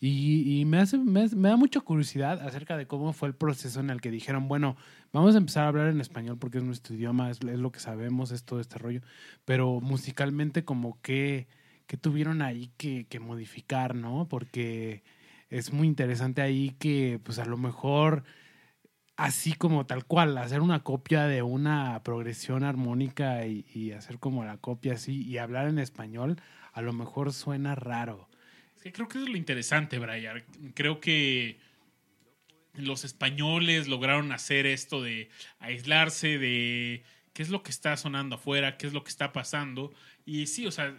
Y, 0.00 0.60
y 0.60 0.64
me, 0.64 0.78
hace, 0.78 0.96
me, 0.96 1.28
me 1.28 1.50
da 1.50 1.56
mucha 1.56 1.80
curiosidad 1.80 2.40
acerca 2.40 2.78
de 2.78 2.86
cómo 2.86 3.12
fue 3.12 3.28
el 3.28 3.34
proceso 3.34 3.80
en 3.80 3.90
el 3.90 4.00
que 4.00 4.10
dijeron, 4.10 4.48
bueno, 4.48 4.78
vamos 5.12 5.34
a 5.34 5.38
empezar 5.38 5.64
a 5.64 5.68
hablar 5.68 5.88
en 5.88 6.00
español 6.00 6.38
porque 6.38 6.56
es 6.56 6.64
nuestro 6.64 6.94
idioma, 6.94 7.30
es, 7.30 7.38
es 7.42 7.58
lo 7.58 7.70
que 7.70 7.80
sabemos, 7.80 8.30
es 8.30 8.44
todo 8.44 8.60
este 8.60 8.78
rollo, 8.78 9.02
pero 9.44 9.80
musicalmente 9.82 10.64
como 10.64 10.98
que, 11.02 11.48
qué 11.86 11.98
tuvieron 11.98 12.40
ahí 12.40 12.70
que, 12.78 13.04
que 13.10 13.20
modificar, 13.20 13.94
¿no? 13.94 14.26
Porque 14.26 15.02
es 15.50 15.70
muy 15.70 15.86
interesante 15.86 16.40
ahí 16.40 16.70
que, 16.78 17.20
pues 17.22 17.38
a 17.38 17.44
lo 17.44 17.58
mejor, 17.58 18.24
así 19.16 19.54
como 19.54 19.86
tal 19.86 20.04
cual, 20.04 20.36
hacer 20.38 20.60
una 20.60 20.82
copia 20.82 21.24
de 21.24 21.42
una 21.42 22.02
progresión 22.02 22.64
armónica 22.64 23.46
y, 23.46 23.92
hacer 23.92 24.18
como 24.18 24.44
la 24.44 24.58
copia 24.58 24.94
así 24.94 25.22
y 25.26 25.38
hablar 25.38 25.68
en 25.68 25.78
español, 25.78 26.40
a 26.72 26.82
lo 26.82 26.92
mejor 26.92 27.32
suena 27.32 27.74
raro. 27.74 28.28
Creo 28.92 29.08
que 29.08 29.18
es 29.18 29.28
lo 29.28 29.36
interesante, 29.36 29.98
Brian. 29.98 30.44
Creo 30.74 31.00
que 31.00 31.58
los 32.74 33.04
españoles 33.04 33.88
lograron 33.88 34.30
hacer 34.32 34.66
esto 34.66 35.02
de 35.02 35.30
aislarse 35.58 36.38
de 36.38 37.02
qué 37.32 37.42
es 37.42 37.48
lo 37.48 37.62
que 37.62 37.70
está 37.70 37.96
sonando 37.96 38.36
afuera, 38.36 38.76
qué 38.76 38.86
es 38.86 38.92
lo 38.92 39.02
que 39.02 39.10
está 39.10 39.32
pasando. 39.32 39.92
Y 40.24 40.46
sí, 40.46 40.66
o 40.66 40.70
sea, 40.70 40.94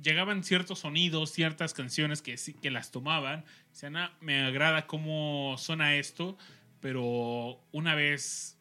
llegaban 0.00 0.44
ciertos 0.44 0.80
sonidos, 0.80 1.32
ciertas 1.32 1.74
canciones 1.74 2.22
que 2.22 2.36
sí 2.36 2.54
que 2.54 2.70
las 2.70 2.90
tomaban. 2.90 3.44
Decían, 3.70 3.96
ah, 3.96 4.16
me 4.20 4.42
agrada 4.42 4.86
cómo 4.86 5.56
suena 5.58 5.96
esto, 5.96 6.38
pero 6.80 7.60
una 7.72 7.94
vez 7.94 8.56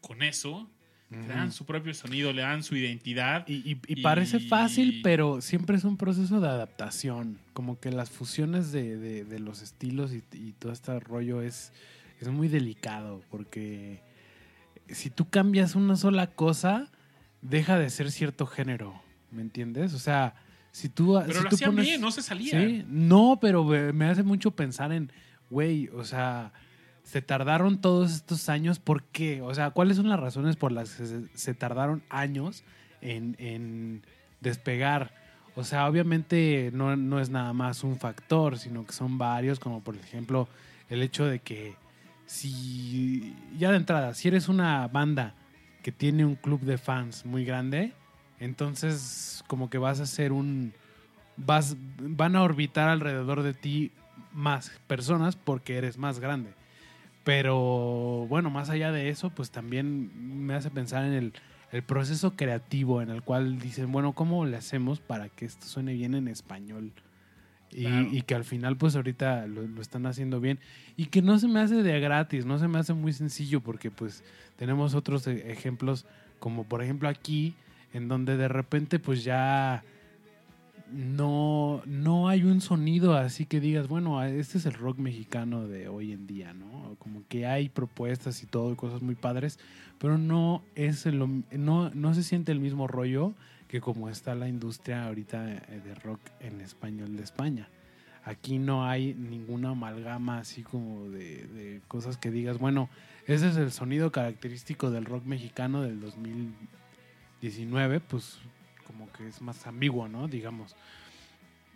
con 0.00 0.22
eso, 0.22 0.70
le 1.10 1.28
dan 1.28 1.52
su 1.52 1.64
propio 1.64 1.94
sonido, 1.94 2.32
le 2.32 2.42
dan 2.42 2.62
su 2.64 2.76
identidad. 2.76 3.46
Y, 3.48 3.54
y- 3.72 3.80
y 3.86 4.02
parece 4.02 4.40
fácil, 4.40 5.00
pero 5.02 5.40
siempre 5.40 5.76
es 5.76 5.84
un 5.84 5.96
proceso 5.96 6.40
de 6.40 6.48
adaptación. 6.48 7.38
Como 7.52 7.78
que 7.78 7.90
las 7.92 8.10
fusiones 8.10 8.72
de, 8.72 8.96
de- 8.96 9.24
de 9.24 9.38
los 9.38 9.62
estilos 9.62 10.12
y, 10.12 10.20
todo 10.58 10.72
este 10.72 10.98
rollo 10.98 11.42
es, 11.42 11.72
es 12.20 12.28
muy 12.28 12.48
delicado. 12.48 13.22
Porque 13.30 14.02
si 14.88 15.08
tú 15.10 15.28
cambias 15.30 15.74
una 15.76 15.94
sola 15.96 16.26
cosa, 16.34 16.90
deja 17.40 17.78
de 17.78 17.88
ser 17.90 18.10
cierto 18.10 18.46
género. 18.46 19.00
¿Me 19.30 19.42
entiendes? 19.42 19.94
O 19.94 19.98
sea, 20.00 20.34
si 20.72 20.88
tú. 20.88 21.20
Pero 21.26 21.38
si 21.38 21.42
lo 21.44 21.48
tú 21.50 21.54
hacían 21.54 21.70
pones- 21.72 21.84
bien, 21.86 22.00
no 22.00 22.10
se 22.10 22.22
salía. 22.22 22.60
Sí, 22.60 22.84
no, 22.88 23.38
pero 23.40 23.62
me 23.64 23.92
me 23.92 24.06
hace 24.06 24.22
mucho 24.24 24.50
pensar 24.50 24.90
en, 24.92 25.12
güey, 25.50 25.88
o 25.88 26.04
sea, 26.04 26.52
se 27.06 27.22
tardaron 27.22 27.80
todos 27.80 28.12
estos 28.12 28.48
años, 28.48 28.80
¿por 28.80 29.04
qué? 29.04 29.40
O 29.40 29.54
sea, 29.54 29.70
¿cuáles 29.70 29.96
son 29.96 30.08
las 30.08 30.18
razones 30.18 30.56
por 30.56 30.72
las 30.72 30.90
que 30.90 31.28
se, 31.34 31.54
tardaron 31.54 32.02
años 32.10 32.64
en, 33.00 33.36
en 33.38 34.02
despegar? 34.40 35.14
O 35.54 35.62
sea, 35.62 35.88
obviamente 35.88 36.70
no, 36.74 36.96
no 36.96 37.20
es 37.20 37.30
nada 37.30 37.52
más 37.52 37.84
un 37.84 37.96
factor, 37.96 38.58
sino 38.58 38.84
que 38.84 38.92
son 38.92 39.18
varios, 39.18 39.60
como 39.60 39.84
por 39.84 39.94
ejemplo 39.94 40.48
el 40.88 41.00
hecho 41.00 41.24
de 41.26 41.38
que 41.38 41.76
si, 42.26 43.36
ya 43.56 43.70
de 43.70 43.76
entrada, 43.76 44.12
si 44.12 44.26
eres 44.26 44.48
una 44.48 44.88
banda 44.88 45.34
que 45.84 45.92
tiene 45.92 46.24
un 46.24 46.34
club 46.34 46.62
de 46.62 46.76
fans 46.76 47.24
muy 47.24 47.44
grande, 47.44 47.92
entonces 48.40 49.44
como 49.46 49.70
que 49.70 49.78
vas 49.78 50.00
a 50.00 50.06
ser 50.06 50.32
un, 50.32 50.74
vas, 51.36 51.76
van 52.00 52.34
a 52.34 52.42
orbitar 52.42 52.88
alrededor 52.88 53.44
de 53.44 53.54
ti 53.54 53.92
más 54.32 54.72
personas 54.88 55.36
porque 55.36 55.76
eres 55.76 55.98
más 55.98 56.18
grande. 56.18 56.65
Pero 57.26 58.24
bueno, 58.28 58.50
más 58.50 58.70
allá 58.70 58.92
de 58.92 59.08
eso, 59.08 59.30
pues 59.30 59.50
también 59.50 60.46
me 60.46 60.54
hace 60.54 60.70
pensar 60.70 61.04
en 61.04 61.12
el, 61.12 61.32
el 61.72 61.82
proceso 61.82 62.36
creativo 62.36 63.02
en 63.02 63.10
el 63.10 63.22
cual 63.22 63.58
dicen, 63.58 63.90
bueno, 63.90 64.12
¿cómo 64.12 64.46
le 64.46 64.56
hacemos 64.56 65.00
para 65.00 65.28
que 65.28 65.44
esto 65.44 65.66
suene 65.66 65.94
bien 65.94 66.14
en 66.14 66.28
español? 66.28 66.92
Y, 67.72 67.82
Claro. 67.82 68.08
y 68.12 68.22
que 68.22 68.36
al 68.36 68.44
final, 68.44 68.76
pues 68.76 68.94
ahorita 68.94 69.48
lo, 69.48 69.62
lo 69.62 69.82
están 69.82 70.06
haciendo 70.06 70.38
bien. 70.40 70.60
Y 70.96 71.06
que 71.06 71.20
no 71.20 71.36
se 71.40 71.48
me 71.48 71.58
hace 71.58 71.82
de 71.82 71.98
gratis, 71.98 72.46
no 72.46 72.60
se 72.60 72.68
me 72.68 72.78
hace 72.78 72.92
muy 72.94 73.12
sencillo 73.12 73.60
porque 73.60 73.90
pues 73.90 74.22
tenemos 74.54 74.94
otros 74.94 75.26
e- 75.26 75.50
ejemplos, 75.50 76.06
como 76.38 76.62
por 76.62 76.80
ejemplo 76.80 77.08
aquí, 77.08 77.56
en 77.92 78.06
donde 78.06 78.36
de 78.36 78.46
repente 78.46 79.00
pues 79.00 79.24
ya 79.24 79.82
no, 80.90 81.82
no 81.86 82.28
hay 82.28 82.44
un 82.44 82.60
sonido 82.60 83.14
así 83.14 83.46
que 83.46 83.60
digas, 83.60 83.88
bueno, 83.88 84.22
este 84.22 84.58
es 84.58 84.66
el 84.66 84.74
rock 84.74 84.98
mexicano 84.98 85.66
de 85.66 85.88
hoy 85.88 86.12
en 86.12 86.26
día, 86.26 86.54
¿no? 86.54 86.96
Como 86.98 87.22
que 87.28 87.46
hay 87.46 87.68
propuestas 87.68 88.42
y 88.42 88.46
todo, 88.46 88.76
cosas 88.76 89.02
muy 89.02 89.14
padres, 89.14 89.58
pero 89.98 90.18
no 90.18 90.62
es 90.74 91.06
el, 91.06 91.44
no, 91.50 91.90
no 91.90 92.14
se 92.14 92.22
siente 92.22 92.52
el 92.52 92.60
mismo 92.60 92.86
rollo 92.86 93.34
que 93.68 93.80
como 93.80 94.08
está 94.08 94.34
la 94.34 94.48
industria 94.48 95.06
ahorita 95.06 95.52
eh, 95.52 95.80
de 95.84 95.94
rock 95.96 96.20
en 96.40 96.60
español 96.60 97.16
de 97.16 97.22
España. 97.22 97.68
Aquí 98.24 98.58
no 98.58 98.84
hay 98.84 99.14
ninguna 99.14 99.70
amalgama 99.70 100.38
así 100.38 100.62
como 100.62 101.08
de, 101.10 101.46
de 101.46 101.80
cosas 101.86 102.16
que 102.16 102.30
digas, 102.30 102.58
bueno, 102.58 102.88
ese 103.26 103.48
es 103.48 103.56
el 103.56 103.72
sonido 103.72 104.12
característico 104.12 104.90
del 104.90 105.04
rock 105.04 105.24
mexicano 105.24 105.82
del 105.82 106.00
2019, 106.00 108.00
pues 108.00 108.38
como 108.96 109.12
que 109.12 109.28
es 109.28 109.42
más 109.42 109.66
ambiguo, 109.66 110.08
¿no? 110.08 110.26
Digamos. 110.28 110.74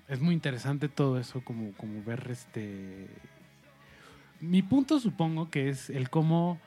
Es 0.08 0.20
muy 0.20 0.34
interesante 0.34 0.88
todo 0.88 1.18
eso, 1.18 1.42
como, 1.44 1.72
como 1.72 2.02
ver 2.02 2.28
este... 2.30 3.08
Mi 4.40 4.62
punto 4.62 4.98
supongo 4.98 5.50
que 5.50 5.68
es 5.68 5.90
el 5.90 6.08
cómo 6.08 6.58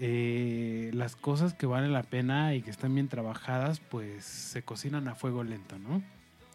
eh, 0.00 0.90
las 0.92 1.14
cosas 1.14 1.54
que 1.54 1.66
valen 1.66 1.92
la 1.92 2.02
pena 2.02 2.54
y 2.54 2.62
que 2.62 2.70
están 2.70 2.94
bien 2.94 3.08
trabajadas, 3.08 3.78
pues 3.78 4.24
se 4.24 4.62
cocinan 4.62 5.06
a 5.06 5.14
fuego 5.14 5.44
lento, 5.44 5.78
¿no? 5.78 6.02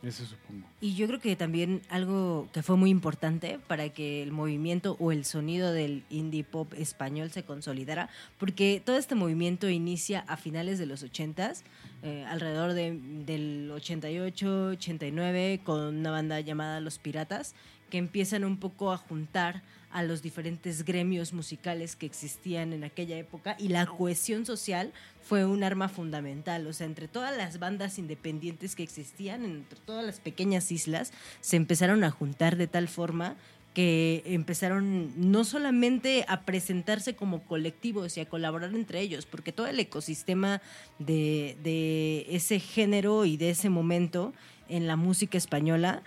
Eso 0.03 0.23
supongo. 0.25 0.67
Y 0.81 0.93
yo 0.95 1.07
creo 1.07 1.19
que 1.19 1.35
también 1.35 1.81
algo 1.89 2.47
que 2.53 2.61
fue 2.61 2.75
muy 2.77 2.91
importante 2.91 3.59
para 3.67 3.89
que 3.89 4.21
el 4.21 4.31
movimiento 4.31 4.97
o 4.99 5.11
el 5.11 5.25
sonido 5.25 5.71
del 5.71 6.03
indie 6.11 6.43
pop 6.43 6.71
español 6.75 7.31
se 7.31 7.43
consolidara, 7.43 8.09
porque 8.37 8.81
todo 8.85 8.97
este 8.97 9.15
movimiento 9.15 9.67
inicia 9.69 10.19
a 10.27 10.37
finales 10.37 10.77
de 10.77 10.85
los 10.85 11.01
80s, 11.03 11.63
eh, 12.03 12.23
alrededor 12.29 12.73
de- 12.73 12.99
del 13.25 13.71
88, 13.73 14.67
89, 14.73 15.61
con 15.63 15.79
una 15.95 16.11
banda 16.11 16.39
llamada 16.39 16.79
Los 16.81 16.99
Piratas, 16.99 17.55
que 17.89 17.97
empiezan 17.97 18.43
un 18.43 18.57
poco 18.57 18.91
a 18.91 18.97
juntar 18.97 19.63
a 19.95 20.03
los 20.03 20.21
diferentes 20.21 20.83
gremios 20.83 21.31
musicales 21.31 21.95
que 21.95 22.05
existían 22.05 22.73
en 22.73 22.83
aquella 22.83 23.17
época 23.17 23.55
y 23.57 23.69
la 23.69 23.85
cohesión 23.85 24.45
social 24.45 24.91
fue 25.23 25.45
un 25.45 25.63
arma 25.63 25.87
fundamental. 25.87 26.67
O 26.67 26.73
sea, 26.73 26.85
entre 26.85 27.07
todas 27.07 27.35
las 27.37 27.59
bandas 27.59 27.97
independientes 27.97 28.75
que 28.75 28.83
existían, 28.83 29.45
entre 29.45 29.79
todas 29.79 30.05
las 30.05 30.19
pequeñas 30.19 30.69
islas, 30.73 31.13
se 31.39 31.55
empezaron 31.55 32.03
a 32.03 32.11
juntar 32.11 32.57
de 32.57 32.67
tal 32.67 32.89
forma 32.89 33.37
que 33.73 34.21
empezaron 34.25 35.13
no 35.15 35.45
solamente 35.45 36.25
a 36.27 36.41
presentarse 36.41 37.15
como 37.15 37.43
colectivos 37.43 38.17
y 38.17 38.19
a 38.19 38.27
colaborar 38.27 38.73
entre 38.75 38.99
ellos, 38.99 39.25
porque 39.25 39.53
todo 39.53 39.67
el 39.67 39.79
ecosistema 39.79 40.61
de, 40.99 41.55
de 41.63 42.25
ese 42.31 42.59
género 42.59 43.23
y 43.23 43.37
de 43.37 43.51
ese 43.51 43.69
momento 43.69 44.33
en 44.67 44.87
la 44.87 44.97
música 44.97 45.37
española 45.37 46.03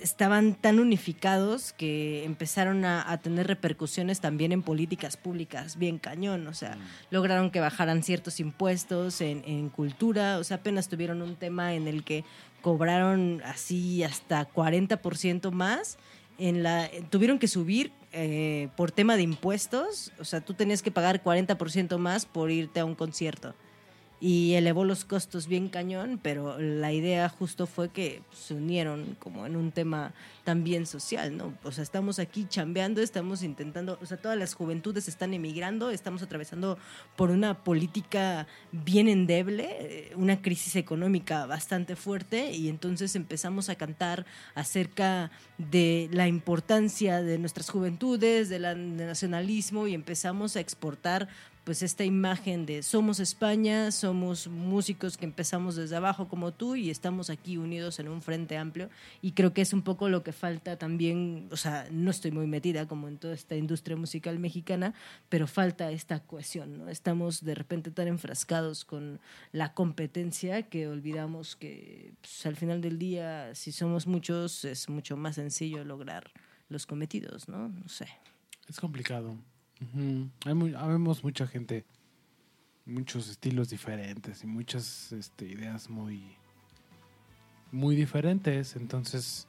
estaban 0.00 0.54
tan 0.54 0.80
unificados 0.80 1.72
que 1.72 2.24
empezaron 2.24 2.84
a, 2.84 3.10
a 3.10 3.18
tener 3.18 3.46
repercusiones 3.46 4.20
también 4.20 4.52
en 4.52 4.62
políticas 4.62 5.16
públicas, 5.16 5.76
bien 5.76 5.98
cañón, 5.98 6.46
o 6.46 6.54
sea, 6.54 6.78
lograron 7.10 7.50
que 7.50 7.60
bajaran 7.60 8.02
ciertos 8.02 8.40
impuestos 8.40 9.20
en, 9.20 9.42
en 9.46 9.68
cultura, 9.68 10.38
o 10.38 10.44
sea, 10.44 10.58
apenas 10.58 10.88
tuvieron 10.88 11.22
un 11.22 11.36
tema 11.36 11.74
en 11.74 11.88
el 11.88 12.04
que 12.04 12.24
cobraron 12.62 13.42
así 13.44 14.02
hasta 14.02 14.50
40% 14.50 15.50
más, 15.50 15.98
en 16.38 16.62
la, 16.62 16.88
tuvieron 17.10 17.38
que 17.38 17.48
subir 17.48 17.92
eh, 18.12 18.68
por 18.76 18.90
tema 18.90 19.16
de 19.16 19.22
impuestos, 19.22 20.12
o 20.18 20.24
sea, 20.24 20.40
tú 20.40 20.54
tenías 20.54 20.82
que 20.82 20.90
pagar 20.90 21.22
40% 21.22 21.98
más 21.98 22.24
por 22.24 22.50
irte 22.50 22.80
a 22.80 22.84
un 22.84 22.94
concierto 22.94 23.54
y 24.20 24.52
elevó 24.52 24.84
los 24.84 25.06
costos 25.06 25.46
bien 25.46 25.68
cañón, 25.70 26.20
pero 26.22 26.58
la 26.58 26.92
idea 26.92 27.28
justo 27.30 27.66
fue 27.66 27.88
que 27.88 28.22
se 28.32 28.52
unieron 28.52 29.16
como 29.18 29.46
en 29.46 29.56
un 29.56 29.72
tema 29.72 30.12
también 30.44 30.84
social, 30.84 31.36
¿no? 31.36 31.54
O 31.62 31.72
sea, 31.72 31.82
estamos 31.82 32.18
aquí 32.18 32.46
chambeando, 32.46 33.00
estamos 33.00 33.42
intentando, 33.42 33.98
o 34.02 34.06
sea, 34.06 34.18
todas 34.18 34.36
las 34.36 34.52
juventudes 34.52 35.08
están 35.08 35.32
emigrando, 35.32 35.90
estamos 35.90 36.22
atravesando 36.22 36.76
por 37.16 37.30
una 37.30 37.64
política 37.64 38.46
bien 38.72 39.08
endeble, 39.08 39.68
eh, 39.80 40.12
una 40.16 40.42
crisis 40.42 40.76
económica 40.76 41.46
bastante 41.46 41.96
fuerte 41.96 42.52
y 42.52 42.68
entonces 42.68 43.16
empezamos 43.16 43.70
a 43.70 43.76
cantar 43.76 44.26
acerca 44.54 45.30
de 45.56 46.10
la 46.12 46.28
importancia 46.28 47.22
de 47.22 47.38
nuestras 47.38 47.70
juventudes, 47.70 48.50
del 48.50 48.96
nacionalismo 48.96 49.86
y 49.86 49.94
empezamos 49.94 50.56
a 50.56 50.60
exportar 50.60 51.28
pues 51.64 51.82
esta 51.82 52.04
imagen 52.04 52.66
de 52.66 52.82
somos 52.82 53.20
España, 53.20 53.90
somos 53.90 54.48
músicos 54.48 55.16
que 55.16 55.24
empezamos 55.24 55.76
desde 55.76 55.96
abajo 55.96 56.28
como 56.28 56.52
tú 56.52 56.74
y 56.74 56.90
estamos 56.90 57.30
aquí 57.30 57.56
unidos 57.58 57.98
en 57.98 58.08
un 58.08 58.22
frente 58.22 58.56
amplio 58.56 58.88
y 59.20 59.32
creo 59.32 59.52
que 59.52 59.60
es 59.60 59.72
un 59.72 59.82
poco 59.82 60.08
lo 60.08 60.22
que 60.22 60.32
falta 60.32 60.76
también, 60.76 61.48
o 61.50 61.56
sea, 61.56 61.86
no 61.90 62.10
estoy 62.10 62.30
muy 62.30 62.46
metida 62.46 62.88
como 62.88 63.08
en 63.08 63.18
toda 63.18 63.34
esta 63.34 63.56
industria 63.56 63.96
musical 63.96 64.38
mexicana, 64.38 64.94
pero 65.28 65.46
falta 65.46 65.90
esta 65.90 66.20
cohesión, 66.20 66.78
¿no? 66.78 66.88
Estamos 66.88 67.44
de 67.44 67.54
repente 67.54 67.90
tan 67.90 68.08
enfrascados 68.08 68.84
con 68.84 69.20
la 69.52 69.74
competencia 69.74 70.62
que 70.62 70.88
olvidamos 70.88 71.56
que 71.56 72.14
pues, 72.20 72.46
al 72.46 72.56
final 72.56 72.80
del 72.80 72.98
día, 72.98 73.54
si 73.54 73.72
somos 73.72 74.06
muchos, 74.06 74.64
es 74.64 74.88
mucho 74.88 75.16
más 75.16 75.36
sencillo 75.36 75.84
lograr 75.84 76.30
los 76.68 76.86
cometidos, 76.86 77.48
¿no? 77.48 77.68
No 77.68 77.88
sé. 77.88 78.06
Es 78.68 78.80
complicado. 78.80 79.36
Muy, 79.92 80.74
habemos 80.74 81.24
mucha 81.24 81.46
gente, 81.46 81.84
muchos 82.84 83.28
estilos 83.28 83.70
diferentes 83.70 84.44
y 84.44 84.46
muchas 84.46 85.12
este, 85.12 85.46
ideas 85.46 85.88
muy 85.88 86.36
muy 87.72 87.96
diferentes. 87.96 88.76
Entonces, 88.76 89.46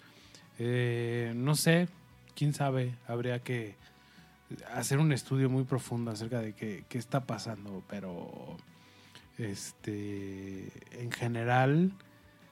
eh, 0.60 1.34
no 1.36 1.56
sé, 1.56 1.88
quién 2.36 2.54
sabe, 2.54 2.96
habría 3.08 3.40
que 3.40 3.76
hacer 4.74 5.00
un 5.00 5.12
estudio 5.12 5.50
muy 5.50 5.64
profundo 5.64 6.12
acerca 6.12 6.40
de 6.42 6.54
qué, 6.54 6.86
qué 6.90 6.98
está 6.98 7.26
pasando, 7.26 7.84
pero 7.90 8.58
este 9.38 10.72
en 10.92 11.12
general 11.12 11.94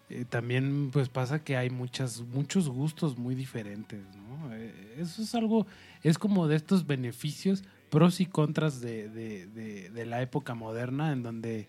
eh, 0.10 0.26
también 0.28 0.90
pues 0.92 1.10
pasa 1.10 1.44
que 1.44 1.56
hay 1.58 1.70
muchas 1.70 2.22
muchos 2.22 2.68
gustos 2.70 3.18
muy 3.18 3.36
diferentes 3.36 4.02
¿no? 4.16 4.54
Eh, 4.54 4.96
eso 4.98 5.22
es 5.22 5.36
algo 5.36 5.68
es 6.04 6.18
como 6.18 6.48
de 6.48 6.56
estos 6.56 6.88
beneficios 6.88 7.64
pros 7.90 8.20
y 8.22 8.26
contras 8.26 8.82
de, 8.82 9.10
de- 9.10 9.48
de- 9.48 9.90
de 9.90 10.06
la 10.06 10.22
época 10.22 10.54
moderna 10.56 11.12
en 11.12 11.24
donde 11.24 11.68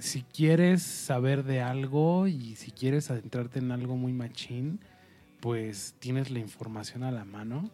si 0.00 0.22
quieres 0.22 0.82
saber 0.82 1.44
de 1.44 1.60
algo 1.62 2.26
y 2.26 2.56
si 2.56 2.70
quieres 2.70 3.10
adentrarte 3.10 3.58
en 3.58 3.72
algo 3.72 3.96
muy 3.96 4.12
machín 4.12 4.80
pues 5.40 5.94
tienes 5.98 6.30
la 6.30 6.40
información 6.40 7.02
a 7.04 7.10
la 7.12 7.24
mano 7.24 7.70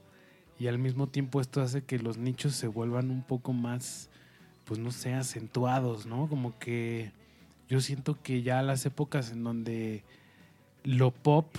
y 0.59 0.69
al 0.69 0.79
mismo 0.79 1.09
tiempo 1.09 1.41
esto 1.41 1.61
hace 1.61 1.83
que 1.83 1.99
los 1.99 2.17
nichos 2.19 2.55
se 2.55 2.69
vuelvan 2.69 3.11
un 3.11 3.23
poco 3.23 3.53
más, 3.53 4.09
pues 4.65 4.79
no 4.79 4.93
sé, 4.93 5.13
acentuados, 5.15 6.07
¿no? 6.07 6.29
Como 6.29 6.57
que 6.61 7.11
yo 7.75 7.81
siento 7.81 8.23
que 8.23 8.45
ya 8.45 8.63
las 8.63 8.87
épocas 8.87 9.33
en 9.33 9.43
donde 9.43 10.05
lo 10.85 11.11
pop 11.11 11.57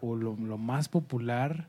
o 0.00 0.16
lo, 0.16 0.34
lo 0.34 0.58
más 0.58 0.88
popular, 0.88 1.68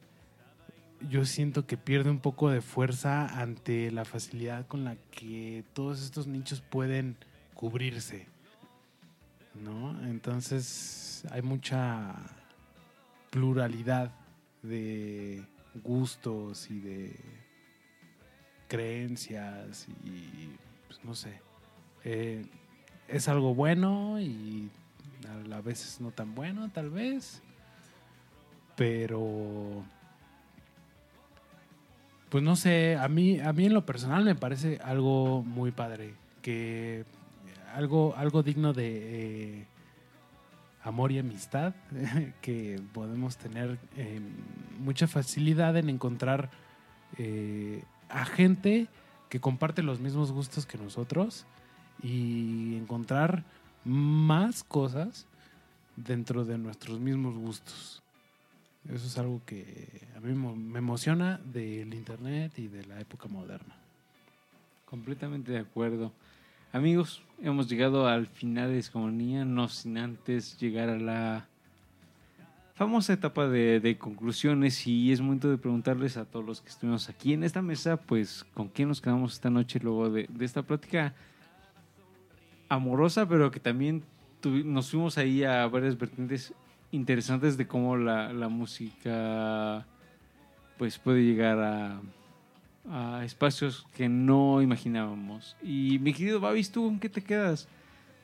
yo 1.11 1.25
siento 1.25 1.67
que 1.67 1.77
pierde 1.77 2.09
un 2.09 2.17
poco 2.17 2.49
de 2.49 2.61
fuerza 2.61 3.27
ante 3.40 3.91
la 3.91 4.03
facilidad 4.03 4.65
con 4.65 4.83
la 4.83 4.95
que 5.11 5.64
todos 5.73 6.01
estos 6.01 6.25
nichos 6.25 6.61
pueden 6.61 7.17
cubrirse, 7.53 8.25
¿no? 9.64 9.91
Entonces 10.07 11.23
hay 11.30 11.43
mucha 11.43 12.15
pluralidad 13.30 14.09
de 14.64 15.45
gustos 15.83 16.72
y 16.72 16.80
de 16.80 17.15
creencias 18.67 19.88
y 20.03 20.49
pues 20.88 21.06
no 21.06 21.14
sé 21.14 21.40
Eh, 22.03 22.43
es 23.11 23.27
algo 23.27 23.53
bueno 23.53 24.19
y 24.19 24.69
a 25.30 25.48
la 25.48 25.61
vez 25.61 25.99
no 25.99 26.11
tan 26.11 26.33
bueno 26.33 26.69
tal 26.69 26.90
vez. 26.90 27.41
Pero 28.75 29.83
pues 32.30 32.43
no 32.43 32.56
sé 32.56 32.95
a 32.95 33.07
mí 33.09 33.40
a 33.40 33.51
mí 33.53 33.65
en 33.65 33.73
lo 33.73 33.85
personal 33.85 34.23
me 34.23 34.35
parece 34.35 34.80
algo 34.83 35.43
muy 35.43 35.72
padre 35.72 36.14
que 36.41 37.06
algo 37.73 38.15
algo 38.15 38.41
digno 38.41 38.73
de 38.73 39.59
eh, 39.59 39.65
amor 40.83 41.11
y 41.11 41.19
amistad 41.19 41.73
que 42.41 42.81
podemos 42.93 43.38
tener 43.38 43.77
eh, 43.98 44.22
mucha 44.80 45.07
facilidad 45.07 45.75
en 45.75 45.90
encontrar 45.90 46.49
eh, 47.17 47.83
a 48.09 48.25
gente 48.25 48.88
que 49.30 49.41
comparte 49.41 49.83
los 49.83 49.99
mismos 49.99 50.31
gustos 50.31 50.65
que 50.65 50.77
nosotros 50.77 51.45
y 52.03 52.75
encontrar 52.75 53.43
más 53.83 54.63
cosas 54.63 55.27
dentro 55.95 56.45
de 56.45 56.57
nuestros 56.57 56.99
mismos 56.99 57.35
gustos. 57.35 58.01
Eso 58.89 59.05
es 59.05 59.17
algo 59.17 59.41
que 59.45 60.07
a 60.15 60.19
mí 60.19 60.33
me 60.33 60.80
emociona 60.80 61.39
del 61.43 61.93
internet 61.93 62.57
y 62.57 62.67
de 62.67 62.85
la 62.85 62.99
época 62.99 63.27
moderna. 63.27 63.75
Completamente 64.85 65.51
de 65.51 65.59
acuerdo. 65.59 66.11
Amigos, 66.73 67.21
hemos 67.41 67.69
llegado 67.69 68.07
al 68.07 68.27
final 68.27 68.69
de 68.69 68.77
Discomanía, 68.77 69.45
no 69.45 69.67
sin 69.67 69.97
antes 69.97 70.57
llegar 70.57 70.89
a 70.89 70.97
la 70.97 71.47
famosa 72.73 73.13
etapa 73.13 73.47
de, 73.47 73.97
conclusiones 73.99 74.88
y 74.88 75.11
es 75.11 75.21
momento 75.21 75.49
de 75.49 75.57
preguntarles 75.57 76.17
a 76.17 76.25
todos 76.25 76.43
los 76.43 76.61
que 76.61 76.69
estuvimos 76.69 77.09
aquí 77.09 77.33
en 77.33 77.43
esta 77.43 77.61
mesa, 77.61 77.97
pues 77.97 78.45
con 78.55 78.69
quién 78.69 78.88
nos 78.88 79.01
quedamos 79.01 79.33
esta 79.33 79.51
noche 79.51 79.80
luego 79.80 80.09
de 80.09 80.27
esta 80.39 80.63
plática 80.63 81.13
amorosa, 82.72 83.27
pero 83.27 83.51
que 83.51 83.59
también 83.59 84.03
nos 84.43 84.90
fuimos 84.90 85.17
ahí 85.17 85.43
a 85.43 85.67
varias 85.67 85.98
vertientes 85.98 86.53
interesantes 86.91 87.58
de 87.58 87.67
cómo 87.67 87.98
la, 87.98 88.32
la 88.32 88.48
música 88.48 89.85
pues 90.77 90.98
puede 90.98 91.22
llegar 91.24 91.59
a, 91.59 92.01
a 92.90 93.25
espacios 93.25 93.85
que 93.93 94.08
no 94.08 94.61
imaginábamos. 94.61 95.58
Y 95.61 96.00
mi 96.00 96.14
querido 96.14 96.40
Babis, 96.40 96.72
¿tú 96.72 96.85
con 96.85 97.00
qué 97.00 97.09
te 97.09 97.22
quedas 97.22 97.67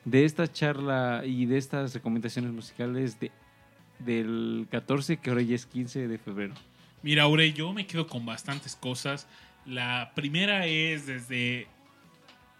de 0.06 0.24
esta 0.24 0.50
charla 0.50 1.24
y 1.26 1.44
de 1.44 1.58
estas 1.58 1.92
recomendaciones 1.92 2.50
musicales 2.50 3.20
de, 3.20 3.30
del 3.98 4.66
14, 4.70 5.18
que 5.18 5.28
ahora 5.28 5.42
ya 5.42 5.56
es 5.56 5.66
15 5.66 6.08
de 6.08 6.16
febrero? 6.16 6.54
Mira, 7.02 7.24
Aure, 7.24 7.52
yo 7.52 7.74
me 7.74 7.86
quedo 7.86 8.06
con 8.06 8.24
bastantes 8.24 8.74
cosas. 8.74 9.28
La 9.66 10.12
primera 10.14 10.66
es 10.66 11.06
desde 11.06 11.66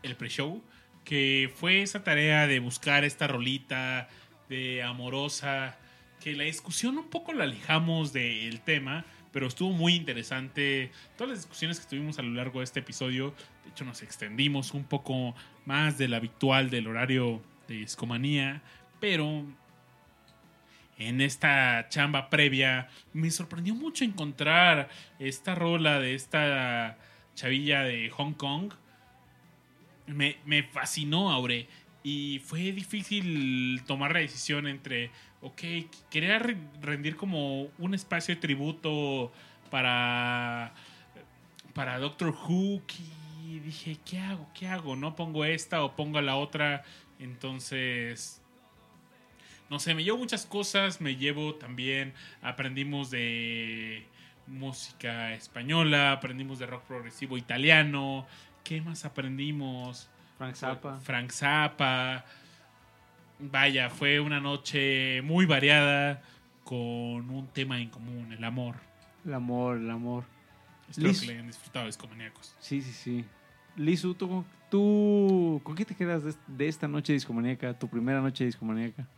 el 0.02 0.16
pre-show, 0.16 0.62
que 1.08 1.50
fue 1.56 1.80
esa 1.80 2.04
tarea 2.04 2.46
de 2.46 2.58
buscar 2.58 3.02
esta 3.02 3.26
rolita 3.26 4.10
de 4.50 4.82
amorosa, 4.82 5.78
que 6.20 6.36
la 6.36 6.44
discusión 6.44 6.98
un 6.98 7.08
poco 7.08 7.32
la 7.32 7.44
alejamos 7.44 8.12
del 8.12 8.60
tema, 8.60 9.06
pero 9.32 9.46
estuvo 9.46 9.72
muy 9.72 9.94
interesante. 9.94 10.92
Todas 11.16 11.30
las 11.30 11.38
discusiones 11.38 11.80
que 11.80 11.86
tuvimos 11.86 12.18
a 12.18 12.22
lo 12.22 12.34
largo 12.34 12.58
de 12.58 12.64
este 12.64 12.80
episodio, 12.80 13.34
de 13.64 13.70
hecho 13.70 13.86
nos 13.86 14.02
extendimos 14.02 14.74
un 14.74 14.84
poco 14.84 15.34
más 15.64 15.96
del 15.96 16.12
habitual 16.12 16.68
del 16.68 16.86
horario 16.86 17.40
de 17.68 17.76
discomanía, 17.76 18.60
pero 19.00 19.46
en 20.98 21.22
esta 21.22 21.88
chamba 21.88 22.28
previa 22.28 22.88
me 23.14 23.30
sorprendió 23.30 23.74
mucho 23.74 24.04
encontrar 24.04 24.90
esta 25.18 25.54
rola 25.54 26.00
de 26.00 26.14
esta 26.14 26.98
chavilla 27.34 27.82
de 27.82 28.10
Hong 28.10 28.34
Kong. 28.34 28.74
Me, 30.08 30.36
me 30.44 30.62
fascinó, 30.62 31.30
Aure. 31.30 31.66
Y 32.02 32.40
fue 32.44 32.72
difícil 32.72 33.82
tomar 33.86 34.12
la 34.12 34.20
decisión 34.20 34.66
entre, 34.66 35.10
ok, 35.42 35.60
quería 36.10 36.38
re- 36.38 36.56
rendir 36.80 37.16
como 37.16 37.64
un 37.78 37.94
espacio 37.94 38.34
de 38.34 38.40
tributo 38.40 39.32
para, 39.70 40.72
para 41.74 41.98
Doctor 41.98 42.28
Who. 42.30 42.82
Y 43.46 43.58
dije, 43.60 43.96
¿qué 44.04 44.18
hago? 44.18 44.48
¿Qué 44.54 44.66
hago? 44.68 44.94
¿No 44.96 45.16
pongo 45.16 45.44
esta 45.44 45.82
o 45.82 45.96
pongo 45.96 46.20
la 46.20 46.36
otra? 46.36 46.84
Entonces, 47.18 48.40
no 49.70 49.78
sé, 49.78 49.94
me 49.94 50.04
llevo 50.04 50.18
muchas 50.18 50.46
cosas, 50.46 51.00
me 51.00 51.16
llevo 51.16 51.54
también, 51.56 52.14
aprendimos 52.42 53.10
de 53.10 54.04
música 54.46 55.34
española, 55.34 56.12
aprendimos 56.12 56.58
de 56.58 56.66
rock 56.66 56.84
progresivo 56.84 57.36
italiano, 57.36 58.26
¿qué 58.68 58.82
más 58.82 59.06
aprendimos? 59.06 60.10
Frank 60.36 60.54
Zappa. 60.54 61.00
Frank 61.00 61.30
Zappa. 61.32 62.22
Vaya, 63.38 63.88
fue 63.88 64.20
una 64.20 64.40
noche 64.40 65.22
muy 65.22 65.46
variada 65.46 66.20
con 66.64 67.30
un 67.30 67.48
tema 67.54 67.80
en 67.80 67.88
común, 67.88 68.30
el 68.30 68.44
amor. 68.44 68.76
El 69.24 69.32
amor, 69.32 69.78
el 69.78 69.90
amor. 69.90 70.24
Espero 70.90 71.08
Liz. 71.08 71.20
que 71.20 71.26
le 71.28 71.32
hayan 71.32 71.46
disfrutado 71.46 71.86
los 71.86 71.96
comaníacos. 71.96 72.54
Sí, 72.58 72.82
sí, 72.82 72.92
sí. 72.92 73.24
Lizu, 73.74 74.12
¿tú, 74.12 74.44
tú 74.70 75.62
con 75.64 75.74
qué 75.74 75.86
te 75.86 75.94
quedas 75.94 76.24
de, 76.24 76.34
de 76.46 76.68
esta 76.68 76.86
noche 76.86 77.14
discomaníaca, 77.14 77.72
tu 77.72 77.88
primera 77.88 78.20
noche 78.20 78.44
discomaníaca? 78.44 79.08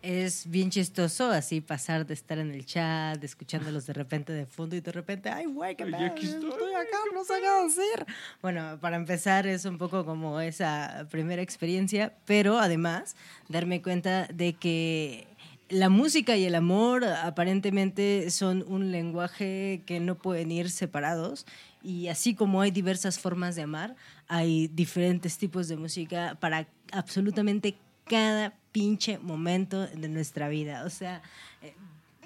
Es 0.00 0.48
bien 0.48 0.70
chistoso 0.70 1.30
así 1.30 1.60
pasar 1.60 2.06
de 2.06 2.14
estar 2.14 2.38
en 2.38 2.52
el 2.52 2.64
chat, 2.64 3.22
escuchándolos 3.22 3.86
de 3.86 3.92
repente 3.92 4.32
de 4.32 4.46
fondo 4.46 4.76
y 4.76 4.80
de 4.80 4.92
repente, 4.92 5.28
ay, 5.28 5.46
güey, 5.46 5.74
qué 5.74 5.86
pedo, 5.86 6.06
aquí 6.06 6.26
estoy". 6.26 6.50
estoy 6.50 6.72
acá, 6.74 6.98
no 7.12 7.24
sé 7.24 7.34
qué 7.40 7.64
decir. 7.64 8.06
Bueno, 8.40 8.78
para 8.80 8.96
empezar 8.96 9.46
es 9.46 9.64
un 9.64 9.76
poco 9.76 10.04
como 10.04 10.40
esa 10.40 11.08
primera 11.10 11.42
experiencia, 11.42 12.14
pero 12.26 12.58
además 12.58 13.16
darme 13.48 13.82
cuenta 13.82 14.26
de 14.26 14.52
que 14.52 15.26
la 15.68 15.88
música 15.88 16.36
y 16.36 16.44
el 16.44 16.54
amor 16.54 17.04
aparentemente 17.04 18.30
son 18.30 18.64
un 18.66 18.90
lenguaje 18.90 19.82
que 19.84 20.00
no 20.00 20.14
pueden 20.14 20.50
ir 20.50 20.70
separados 20.70 21.44
y 21.82 22.08
así 22.08 22.34
como 22.34 22.60
hay 22.60 22.70
diversas 22.70 23.18
formas 23.18 23.54
de 23.56 23.62
amar, 23.62 23.94
hay 24.28 24.68
diferentes 24.68 25.38
tipos 25.38 25.68
de 25.68 25.76
música 25.76 26.36
para 26.40 26.68
absolutamente 26.92 27.76
cada 28.06 28.54
pinche 28.72 29.18
momento 29.18 29.86
de 29.86 30.08
nuestra 30.08 30.48
vida. 30.48 30.84
O 30.84 30.90
sea, 30.90 31.22
eh, 31.62 31.74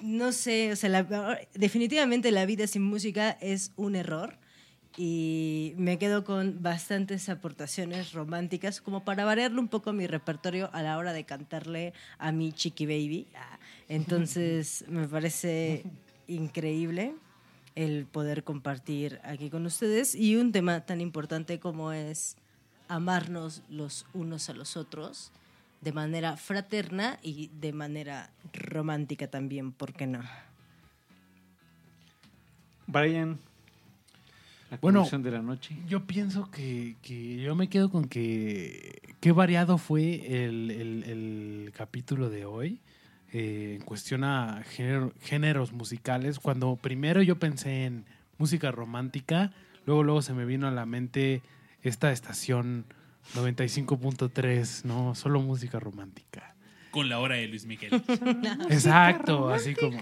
no 0.01 0.31
sé, 0.31 0.71
o 0.71 0.75
sea, 0.75 1.39
definitivamente 1.53 2.31
la 2.31 2.45
vida 2.45 2.67
sin 2.67 2.83
música 2.83 3.37
es 3.41 3.71
un 3.77 3.95
error 3.95 4.37
y 4.97 5.73
me 5.77 5.97
quedo 5.97 6.23
con 6.23 6.61
bastantes 6.61 7.27
aportaciones 7.29 8.13
románticas 8.13 8.79
como 8.81 9.03
para 9.03 9.25
variarle 9.25 9.59
un 9.59 9.67
poco 9.67 9.91
mi 9.93 10.05
repertorio 10.05 10.69
a 10.73 10.83
la 10.83 10.97
hora 10.97 11.13
de 11.13 11.23
cantarle 11.23 11.93
a 12.19 12.31
mi 12.31 12.51
chiqui 12.51 12.85
baby. 12.85 13.27
Ah, 13.35 13.59
Entonces 13.89 14.85
me 14.87 15.07
parece 15.07 15.83
increíble 16.27 17.15
el 17.75 18.05
poder 18.05 18.43
compartir 18.43 19.19
aquí 19.23 19.49
con 19.49 19.65
ustedes 19.65 20.13
y 20.13 20.35
un 20.35 20.51
tema 20.51 20.81
tan 20.81 21.01
importante 21.01 21.59
como 21.59 21.91
es 21.91 22.35
amarnos 22.87 23.63
los 23.69 24.05
unos 24.13 24.49
a 24.49 24.53
los 24.53 24.77
otros. 24.77 25.31
De 25.83 25.91
manera 25.91 26.37
fraterna 26.37 27.19
y 27.21 27.49
de 27.59 27.73
manera 27.73 28.29
romántica 28.53 29.27
también, 29.27 29.71
¿por 29.71 29.93
qué 29.93 30.07
no? 30.07 30.21
Brian, 32.87 33.39
la 34.71 34.77
Bueno, 34.77 34.99
conclusión 34.99 35.23
de 35.23 35.31
la 35.31 35.41
noche. 35.41 35.75
Yo 35.87 36.05
pienso 36.05 36.49
que, 36.51 36.95
que 37.01 37.37
yo 37.41 37.55
me 37.55 37.67
quedo 37.69 37.89
con 37.89 38.05
que 38.07 39.01
qué 39.19 39.31
variado 39.31 39.77
fue 39.77 40.45
el, 40.45 40.69
el- 40.71 41.03
el 41.03 41.71
capítulo 41.75 42.29
de 42.29 42.45
hoy 42.45 42.79
eh, 43.31 43.77
en 43.79 43.85
cuestión 43.85 44.23
a 44.23 44.63
género- 44.63 45.13
géneros 45.21 45.71
musicales. 45.71 46.39
Cuando 46.39 46.75
primero 46.75 47.21
yo 47.21 47.39
pensé 47.39 47.85
en 47.85 48.05
música 48.37 48.71
romántica, 48.71 49.51
luego 49.85 50.03
luego 50.03 50.21
se 50.21 50.33
me 50.33 50.45
vino 50.45 50.67
a 50.67 50.71
la 50.71 50.85
mente 50.85 51.41
esta 51.83 52.11
estación 52.11 52.85
95.3, 53.35 54.85
¿no? 54.85 55.15
Solo 55.15 55.41
música 55.41 55.79
romántica. 55.79 56.55
Con 56.91 57.09
la 57.09 57.19
hora 57.19 57.35
de 57.35 57.47
Luis 57.47 57.65
Miguel. 57.65 57.91
Exacto, 58.69 59.49
así 59.49 59.73
como. 59.73 59.99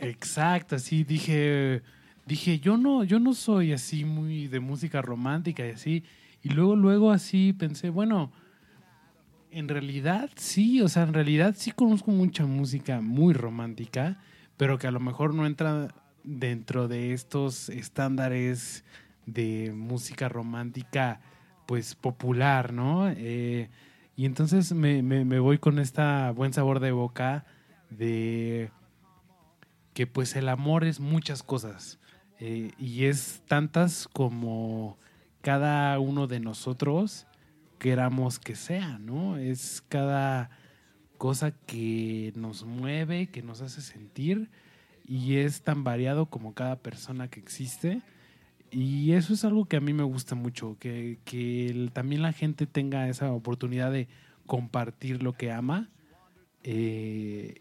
Exacto, 0.00 0.76
así 0.76 1.04
dije. 1.04 1.82
Dije, 2.24 2.60
yo 2.60 2.76
no, 2.76 3.02
yo 3.02 3.18
no 3.18 3.34
soy 3.34 3.72
así 3.72 4.04
muy 4.04 4.46
de 4.46 4.60
música 4.60 5.02
romántica 5.02 5.66
y 5.66 5.70
así. 5.70 6.04
Y 6.42 6.50
luego, 6.50 6.76
luego 6.76 7.10
así 7.10 7.52
pensé, 7.52 7.90
bueno, 7.90 8.32
en 9.50 9.68
realidad 9.68 10.30
sí, 10.36 10.80
o 10.80 10.88
sea, 10.88 11.02
en 11.02 11.14
realidad 11.14 11.54
sí 11.56 11.72
conozco 11.72 12.10
mucha 12.10 12.46
música 12.46 13.00
muy 13.00 13.34
romántica, 13.34 14.18
pero 14.56 14.78
que 14.78 14.86
a 14.86 14.90
lo 14.90 15.00
mejor 15.00 15.34
no 15.34 15.46
entra 15.46 15.94
dentro 16.24 16.88
de 16.88 17.12
estos 17.12 17.68
estándares 17.68 18.84
de 19.26 19.72
música 19.74 20.28
romántica, 20.28 21.20
pues 21.72 21.94
popular, 21.94 22.74
¿no? 22.74 23.08
Eh, 23.08 23.70
y 24.14 24.26
entonces 24.26 24.74
me, 24.74 25.22
voy 25.38 25.56
con 25.56 25.78
esta 25.78 26.30
buen 26.32 26.52
sabor 26.52 26.80
de 26.80 26.92
boca 26.92 27.46
de 27.88 28.70
que 29.94 30.06
pues 30.06 30.36
el 30.36 30.50
amor 30.50 30.84
es 30.84 31.00
muchas 31.00 31.42
cosas 31.42 31.98
eh, 32.38 32.72
y 32.78 33.06
es 33.06 33.40
tantas 33.48 34.06
como 34.06 34.98
cada 35.40 35.98
uno 35.98 36.26
de 36.26 36.40
nosotros 36.40 37.26
queramos 37.78 38.38
que 38.38 38.54
sea, 38.54 38.98
¿no? 38.98 39.38
Es 39.38 39.82
cada 39.88 40.50
cosa 41.16 41.52
que 41.52 42.34
nos 42.36 42.64
mueve, 42.64 43.28
que 43.28 43.40
nos 43.40 43.62
hace 43.62 43.80
sentir 43.80 44.50
y 45.06 45.36
es 45.36 45.62
tan 45.62 45.84
variado 45.84 46.26
como 46.26 46.52
cada 46.52 46.76
persona 46.76 47.28
que 47.28 47.40
existe. 47.40 48.02
Y 48.72 49.12
eso 49.12 49.34
es 49.34 49.44
algo 49.44 49.66
que 49.66 49.76
a 49.76 49.80
mí 49.80 49.92
me 49.92 50.02
gusta 50.02 50.34
mucho, 50.34 50.76
que, 50.80 51.18
que 51.24 51.90
también 51.92 52.22
la 52.22 52.32
gente 52.32 52.66
tenga 52.66 53.08
esa 53.08 53.30
oportunidad 53.30 53.92
de 53.92 54.08
compartir 54.46 55.22
lo 55.22 55.34
que 55.34 55.52
ama 55.52 55.90
eh, 56.64 57.60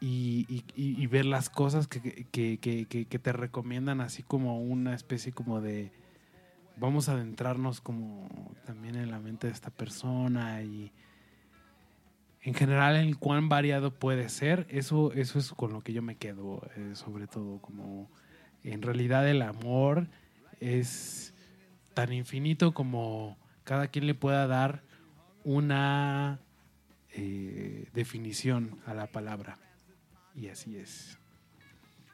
y, 0.00 0.62
y- 0.76 1.06
ver 1.08 1.24
las 1.24 1.50
cosas 1.50 1.88
que- 1.88 2.26
que- 2.30 2.58
que 2.58 3.18
te 3.18 3.32
recomiendan 3.32 4.00
así 4.00 4.22
como 4.22 4.60
una 4.62 4.94
especie 4.94 5.32
como 5.32 5.60
de 5.60 5.90
vamos 6.76 7.08
a 7.08 7.12
adentrarnos 7.12 7.80
como 7.80 8.28
también 8.64 8.96
en 8.96 9.10
la 9.10 9.18
mente 9.18 9.46
de 9.48 9.52
esta 9.54 9.70
persona 9.70 10.62
y 10.62 10.92
en 12.42 12.54
general 12.54 12.96
en 12.96 13.14
cuán 13.14 13.48
variado 13.48 13.90
puede 13.92 14.28
ser, 14.28 14.66
eso, 14.70 15.12
eso 15.14 15.38
es 15.38 15.52
con 15.52 15.72
lo 15.72 15.80
que 15.80 15.92
yo 15.92 16.02
me 16.02 16.16
quedo, 16.16 16.62
eh, 16.76 16.92
sobre 16.94 17.26
todo 17.26 17.58
como 17.60 18.08
en 18.72 18.82
realidad 18.82 19.28
el 19.28 19.42
amor 19.42 20.08
es 20.60 21.34
tan 21.94 22.12
infinito 22.12 22.74
como 22.74 23.38
cada 23.64 23.88
quien 23.88 24.06
le 24.06 24.14
pueda 24.14 24.46
dar 24.46 24.82
una 25.44 26.40
eh, 27.10 27.88
definición 27.94 28.78
a 28.84 28.94
la 28.94 29.06
palabra. 29.06 29.58
Y 30.34 30.48
así 30.48 30.76
es. 30.76 31.18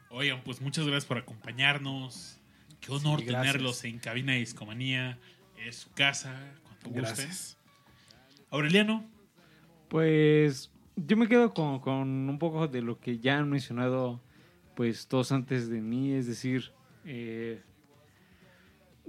Oigan, 0.09 0.41
pues 0.43 0.61
muchas 0.61 0.85
gracias 0.85 1.05
por 1.05 1.17
acompañarnos. 1.17 2.39
Qué 2.79 2.91
honor 2.91 3.19
Sí, 3.19 3.25
tenerlos 3.25 3.83
en 3.83 3.99
Cabina 3.99 4.33
de 4.33 4.39
Discomanía. 4.39 5.17
Es 5.57 5.77
su 5.77 5.91
casa, 5.91 6.33
cuando 6.63 6.89
gusten. 6.89 7.03
Gracias. 7.03 7.57
Aureliano, 8.49 9.03
Pues 9.89 10.71
yo 10.95 11.17
me 11.17 11.27
quedo 11.27 11.53
con, 11.53 11.79
con 11.79 12.29
un 12.29 12.39
poco 12.39 12.67
de 12.67 12.81
lo 12.81 12.99
que 12.99 13.19
ya 13.19 13.39
han 13.39 13.49
mencionado 13.49 14.21
pues 14.75 15.07
todos 15.07 15.31
antes 15.31 15.69
de 15.69 15.81
mí, 15.81 16.13
es 16.13 16.27
decir, 16.27 16.71
eh, 17.05 17.61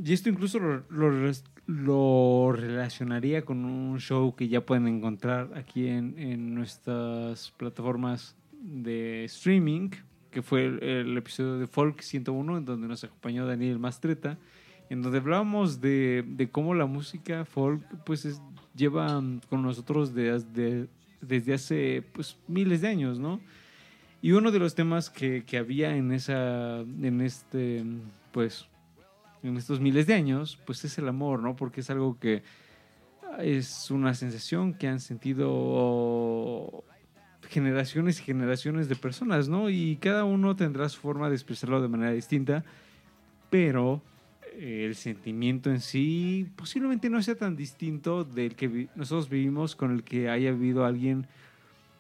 y 0.03 0.13
esto 0.13 0.29
incluso 0.29 0.59
lo, 0.89 2.53
relacionaría 2.53 3.45
con 3.45 3.65
un 3.65 4.01
show 4.01 4.35
que 4.35 4.49
ya 4.49 4.65
pueden 4.67 4.89
encontrar 4.89 5.51
aquí 5.55 5.87
en, 5.87 6.19
en 6.19 6.55
nuestras 6.55 7.53
plataformas 7.53 8.37
de 8.61 9.25
streaming, 9.25 9.91
que 10.31 10.43
fue 10.43 10.65
el, 10.67 11.17
episodio 11.17 11.59
de 11.59 11.67
Folk 11.67 12.01
101, 12.01 12.59
en 12.59 12.65
donde 12.65 12.89
nos 12.89 13.05
acompañó 13.05 13.47
Daniel 13.47 13.79
Mastreta, 13.79 14.37
en 14.91 15.01
donde 15.01 15.19
hablábamos 15.19 15.81
de, 15.81 16.25
de 16.27 16.51
cómo 16.51 16.75
la 16.75 16.87
música 16.87 17.45
folk 17.45 17.83
pues 18.05 18.25
es- 18.25 18.43
lleva 18.75 19.23
con 19.49 19.63
nosotros 19.63 20.13
de- 20.15 20.41
de- 20.41 20.89
desde 21.21 21.55
hace 21.55 22.03
pues 22.13 22.37
miles 22.49 22.81
de 22.81 22.89
años, 22.89 23.19
¿no? 23.19 23.41
Y 24.25 24.33
uno 24.33 24.51
de 24.51 24.59
los 24.59 24.75
temas 24.75 25.11
que, 25.11 25.45
que 25.45 25.59
había 25.59 25.95
en 25.95 26.11
esa, 26.11 26.81
en 26.81 27.21
este, 27.21 27.85
pues, 28.33 28.67
en 29.43 29.59
estos 29.59 29.81
miles 29.81 30.07
de 30.07 30.15
años, 30.15 30.59
pues 30.65 30.83
es 30.87 30.97
el 30.97 31.09
amor, 31.09 31.43
¿no? 31.43 31.57
Porque 31.57 31.83
es 31.83 31.91
algo 31.91 32.19
que 32.19 32.43
es 33.39 33.91
una 33.91 34.15
sensación 34.15 34.73
que 34.73 34.89
han 34.89 35.01
sentido 35.01 36.85
generaciones 37.51 38.19
y 38.19 38.23
generaciones 38.23 38.89
de 38.89 38.97
personas, 38.97 39.51
¿no? 39.51 39.69
Y 39.69 39.97
cada 39.97 40.25
uno 40.25 40.57
tendrá 40.57 40.89
su 40.89 41.01
forma 41.01 41.29
de 41.29 41.35
expresarlo 41.35 41.83
de 41.83 41.89
manera 41.89 42.13
distinta, 42.13 42.65
pero 43.51 44.01
el 44.59 44.95
sentimiento 44.95 45.69
en 45.69 45.83
sí 45.83 46.49
posiblemente 46.57 47.11
no 47.11 47.23
sea 47.23 47.35
tan 47.35 47.57
distinto 47.57 48.25
del 48.25 48.55
que 48.57 48.89
nosotros 48.95 49.29
vivimos 49.29 49.77
con 49.77 49.93
el 49.93 50.03
que 50.03 50.31
haya 50.31 50.51
vivido 50.51 50.87
alguien 50.87 51.27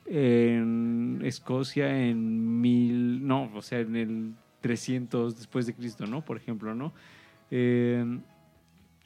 en 0.06 1.20
Escocia 1.24 2.08
en 2.08 2.60
mil, 2.60 3.26
no, 3.26 3.50
o 3.54 3.62
sea, 3.62 3.80
en 3.80 3.96
el 3.96 4.32
300 4.60 5.36
después 5.36 5.66
de 5.66 5.74
Cristo, 5.74 6.06
¿no? 6.06 6.24
Por 6.24 6.36
ejemplo, 6.36 6.74
¿no? 6.74 6.92
Eh, 7.50 8.04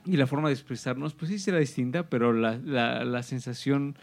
y 0.04 0.16
la 0.16 0.26
forma 0.26 0.48
de 0.48 0.54
expresarnos, 0.54 1.14
pues 1.14 1.30
sí 1.30 1.38
será 1.38 1.58
distinta, 1.58 2.08
pero 2.08 2.32
la, 2.32 2.58
la, 2.64 3.04
la 3.04 3.22
sensación, 3.22 3.96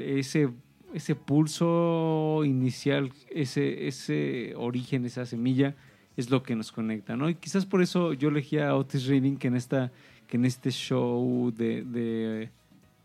ese, 0.00 0.50
ese 0.94 1.14
pulso 1.14 2.42
inicial, 2.44 3.12
ese, 3.30 3.86
ese 3.86 4.54
origen, 4.56 5.04
esa 5.04 5.26
semilla, 5.26 5.74
es 6.16 6.30
lo 6.30 6.42
que 6.42 6.54
nos 6.54 6.70
conecta, 6.72 7.16
¿no? 7.16 7.28
Y 7.28 7.34
quizás 7.34 7.66
por 7.66 7.82
eso 7.82 8.12
yo 8.12 8.28
elegí 8.28 8.58
a 8.58 8.74
Otis 8.76 9.06
Reading 9.06 9.36
que 9.36 9.48
en, 9.48 9.56
esta, 9.56 9.90
que 10.28 10.36
en 10.36 10.44
este 10.44 10.70
show 10.70 11.52
de, 11.54 11.82
de, 11.82 12.50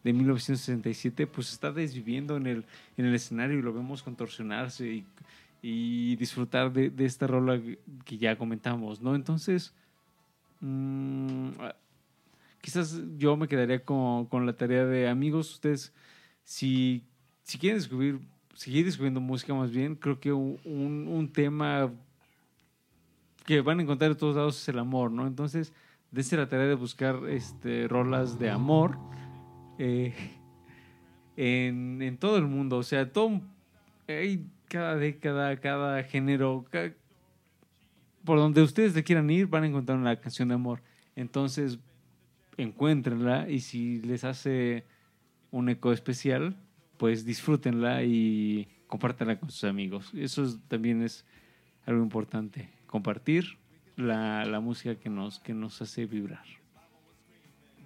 de 0.03 0.13
1967, 0.13 1.27
pues 1.27 1.51
está 1.51 1.71
desviviendo 1.71 2.37
en 2.37 2.47
el, 2.47 2.65
en 2.97 3.05
el 3.05 3.15
escenario 3.15 3.59
y 3.59 3.61
lo 3.61 3.73
vemos 3.73 4.01
contorsionarse 4.03 5.03
y, 5.61 6.15
disfrutar 6.15 6.71
de, 6.71 6.89
de 6.89 7.05
esta 7.05 7.27
rola 7.27 7.59
que 8.05 8.17
ya 8.17 8.37
comentamos, 8.37 9.01
¿no? 9.01 9.13
Entonces, 9.13 9.73
mm, 10.61 11.49
quizás 12.61 13.01
yo 13.17 13.35
me 13.35 13.47
quedaría 13.47 13.83
con, 13.83 14.25
con 14.27 14.45
la 14.45 14.53
tarea 14.53 14.85
de 14.85 15.07
amigos, 15.09 15.51
ustedes, 15.53 15.91
si, 16.43 17.03
si 17.43 17.57
quieren 17.57 17.77
descubrir, 17.77 18.19
seguir 18.53 18.85
descubriendo 18.85 19.19
música 19.19 19.53
más 19.53 19.71
bien, 19.71 19.95
creo 19.95 20.19
que 20.19 20.31
un, 20.31 20.57
un- 20.63 21.07
un 21.07 21.27
tema 21.31 21.91
que 23.45 23.61
van 23.61 23.79
a 23.79 23.83
encontrar 23.83 24.11
de 24.11 24.15
todos 24.15 24.35
lados 24.35 24.61
es 24.61 24.69
el 24.69 24.79
amor, 24.79 25.11
¿no? 25.11 25.25
Entonces, 25.27 25.73
desde 26.11 26.37
la 26.37 26.47
tarea 26.47 26.67
de 26.67 26.75
buscar 26.75 27.19
este, 27.29 27.87
rolas 27.87 28.39
de 28.39 28.49
amor 28.49 28.97
eh, 29.79 30.13
en, 31.37 32.01
en 32.01 32.17
todo 32.17 32.37
el 32.37 32.45
mundo, 32.45 32.77
o 32.77 32.83
sea, 32.83 33.11
todo, 33.11 33.41
hay 34.07 34.45
cada 34.67 34.95
década, 34.97 35.59
cada 35.59 36.03
género, 36.03 36.65
por 38.23 38.37
donde 38.37 38.61
ustedes 38.61 38.93
le 38.95 39.03
quieran 39.03 39.29
ir, 39.29 39.47
van 39.47 39.63
a 39.63 39.67
encontrar 39.67 39.97
una 39.97 40.15
canción 40.19 40.49
de 40.49 40.55
amor. 40.55 40.81
Entonces, 41.15 41.79
encuéntrenla 42.57 43.49
y 43.49 43.61
si 43.61 44.01
les 44.01 44.23
hace 44.23 44.85
un 45.51 45.69
eco 45.69 45.91
especial, 45.91 46.55
pues 46.97 47.25
disfrútenla 47.25 48.03
y 48.03 48.67
compártanla 48.87 49.39
con 49.39 49.49
sus 49.49 49.63
amigos. 49.63 50.11
Eso 50.13 50.43
es- 50.43 50.59
también 50.67 51.01
es 51.01 51.25
algo 51.85 52.03
importante, 52.03 52.69
compartir 52.85 53.57
la, 53.95 54.45
la 54.45 54.59
música 54.59 54.95
que 54.95 55.09
nos, 55.09 55.39
que 55.39 55.53
nos 55.53 55.81
hace 55.81 56.05
vibrar. 56.05 56.45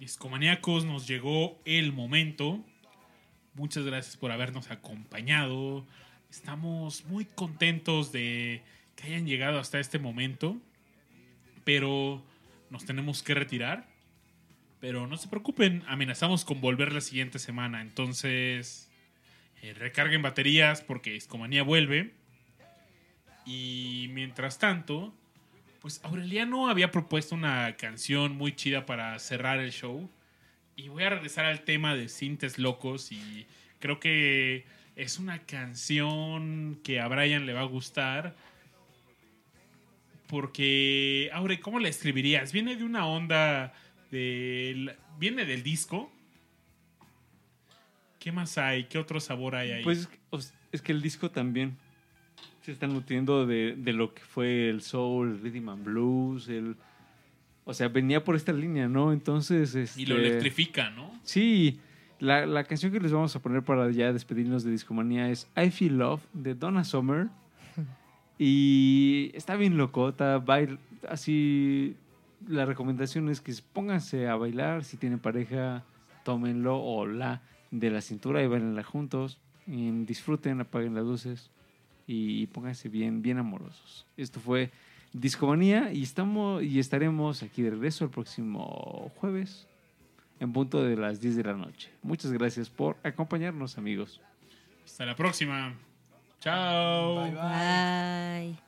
Discomaníacos, 0.04 0.84
nos 0.84 1.08
llegó 1.08 1.58
el 1.64 1.94
momento. 1.94 2.62
Muchas 3.54 3.86
gracias 3.86 4.18
por 4.18 4.32
habernos 4.32 4.70
acompañado. 4.70 5.86
Estamos 6.30 7.06
muy 7.06 7.24
contentos 7.24 8.12
de 8.12 8.62
que 8.96 9.04
hayan 9.04 9.26
llegado 9.26 9.58
hasta 9.58 9.80
este 9.80 9.98
momento, 9.98 10.58
pero 11.64 12.22
nos 12.68 12.84
tenemos 12.84 13.22
que 13.22 13.32
retirar. 13.32 13.88
Pero 14.78 15.06
no 15.06 15.16
se 15.16 15.28
preocupen, 15.28 15.82
amenazamos 15.86 16.44
con 16.44 16.60
volver 16.60 16.92
la 16.92 17.00
siguiente 17.00 17.38
semana. 17.38 17.80
Entonces, 17.80 18.90
eh, 19.62 19.72
recarguen 19.72 20.20
baterías 20.20 20.82
porque 20.82 21.16
Escomanía 21.16 21.62
vuelve. 21.62 22.12
Y 23.46 24.10
mientras 24.12 24.58
tanto, 24.58 25.14
pues 25.84 26.00
Aureliano 26.02 26.70
había 26.70 26.90
propuesto 26.90 27.34
una 27.34 27.76
canción 27.76 28.34
muy 28.34 28.56
chida 28.56 28.86
para 28.86 29.18
cerrar 29.18 29.58
el 29.58 29.70
show. 29.70 30.08
Y 30.76 30.88
voy 30.88 31.02
a 31.02 31.10
regresar 31.10 31.44
al 31.44 31.60
tema 31.60 31.94
de 31.94 32.08
Sintes 32.08 32.58
Locos 32.58 33.12
y 33.12 33.46
creo 33.80 34.00
que 34.00 34.64
es 34.96 35.18
una 35.18 35.40
canción 35.40 36.80
que 36.82 37.00
a 37.00 37.08
Brian 37.08 37.44
le 37.44 37.52
va 37.52 37.60
a 37.60 37.64
gustar. 37.64 38.34
Porque, 40.26 41.28
Aure, 41.34 41.60
¿cómo 41.60 41.78
la 41.78 41.90
escribirías? 41.90 42.50
Viene 42.50 42.76
de 42.76 42.84
una 42.84 43.06
onda 43.06 43.74
del... 44.10 44.96
Viene 45.18 45.44
del 45.44 45.62
disco. 45.62 46.10
¿Qué 48.18 48.32
más 48.32 48.56
hay? 48.56 48.84
¿Qué 48.84 48.96
otro 48.96 49.20
sabor 49.20 49.54
hay 49.54 49.70
ahí? 49.72 49.84
Pues 49.84 50.08
es 50.72 50.80
que 50.80 50.92
el 50.92 51.02
disco 51.02 51.30
también 51.30 51.76
se 52.64 52.72
está 52.72 52.86
nutriendo 52.86 53.46
de, 53.46 53.74
de 53.76 53.92
lo 53.92 54.14
que 54.14 54.22
fue 54.22 54.70
el 54.70 54.80
soul, 54.80 55.32
el 55.32 55.40
rhythm 55.40 55.68
and 55.68 55.84
blues, 55.84 56.48
el... 56.48 56.76
O 57.66 57.74
sea, 57.74 57.88
venía 57.88 58.24
por 58.24 58.36
esta 58.36 58.52
línea, 58.52 58.88
¿no? 58.88 59.12
Entonces, 59.12 59.74
y 59.96 60.06
lo 60.06 60.16
este, 60.16 60.28
electrifica, 60.28 60.90
¿no? 60.90 61.10
Sí, 61.22 61.78
la, 62.18 62.46
la 62.46 62.64
canción 62.64 62.90
que 62.90 63.00
les 63.00 63.12
vamos 63.12 63.36
a 63.36 63.42
poner 63.42 63.62
para 63.62 63.90
ya 63.90 64.12
despedirnos 64.12 64.64
de 64.64 64.70
Discomanía 64.70 65.28
es 65.30 65.46
I 65.56 65.70
Feel 65.70 65.98
Love 65.98 66.22
de 66.32 66.54
Donna 66.54 66.84
Summer. 66.84 67.28
Y 68.36 69.30
está 69.34 69.54
bien 69.54 69.76
locota, 69.76 70.38
bail, 70.38 70.80
así 71.08 71.94
la 72.48 72.66
recomendación 72.66 73.28
es 73.28 73.40
que 73.40 73.54
pónganse 73.72 74.26
a 74.26 74.34
bailar, 74.34 74.82
si 74.82 74.96
tienen 74.96 75.20
pareja, 75.20 75.84
tómenlo 76.24 76.76
o 76.76 77.06
la 77.06 77.42
de 77.70 77.90
la 77.90 78.00
cintura 78.00 78.42
y 78.42 78.48
bailenla 78.48 78.82
juntos, 78.82 79.38
y 79.68 79.88
disfruten, 80.04 80.60
apaguen 80.60 80.96
las 80.96 81.04
luces 81.04 81.52
y 82.06 82.46
pónganse 82.48 82.88
bien, 82.88 83.22
bien 83.22 83.38
amorosos. 83.38 84.06
Esto 84.16 84.40
fue 84.40 84.70
Discomanía 85.14 85.92
y 85.92 86.02
estamos 86.02 86.60
y 86.64 86.80
estaremos 86.80 87.44
aquí 87.44 87.62
de 87.62 87.70
regreso 87.70 88.04
el 88.04 88.10
próximo 88.10 89.12
jueves 89.20 89.68
en 90.40 90.52
punto 90.52 90.82
de 90.82 90.96
las 90.96 91.20
10 91.20 91.36
de 91.36 91.44
la 91.44 91.52
noche. 91.52 91.88
Muchas 92.02 92.32
gracias 92.32 92.68
por 92.68 92.96
acompañarnos, 93.04 93.78
amigos. 93.78 94.20
Hasta 94.84 95.06
la 95.06 95.14
próxima. 95.14 95.72
Chao. 96.40 97.22
Bye, 97.22 97.30
bye. 97.30 98.50
Bye. 98.50 98.63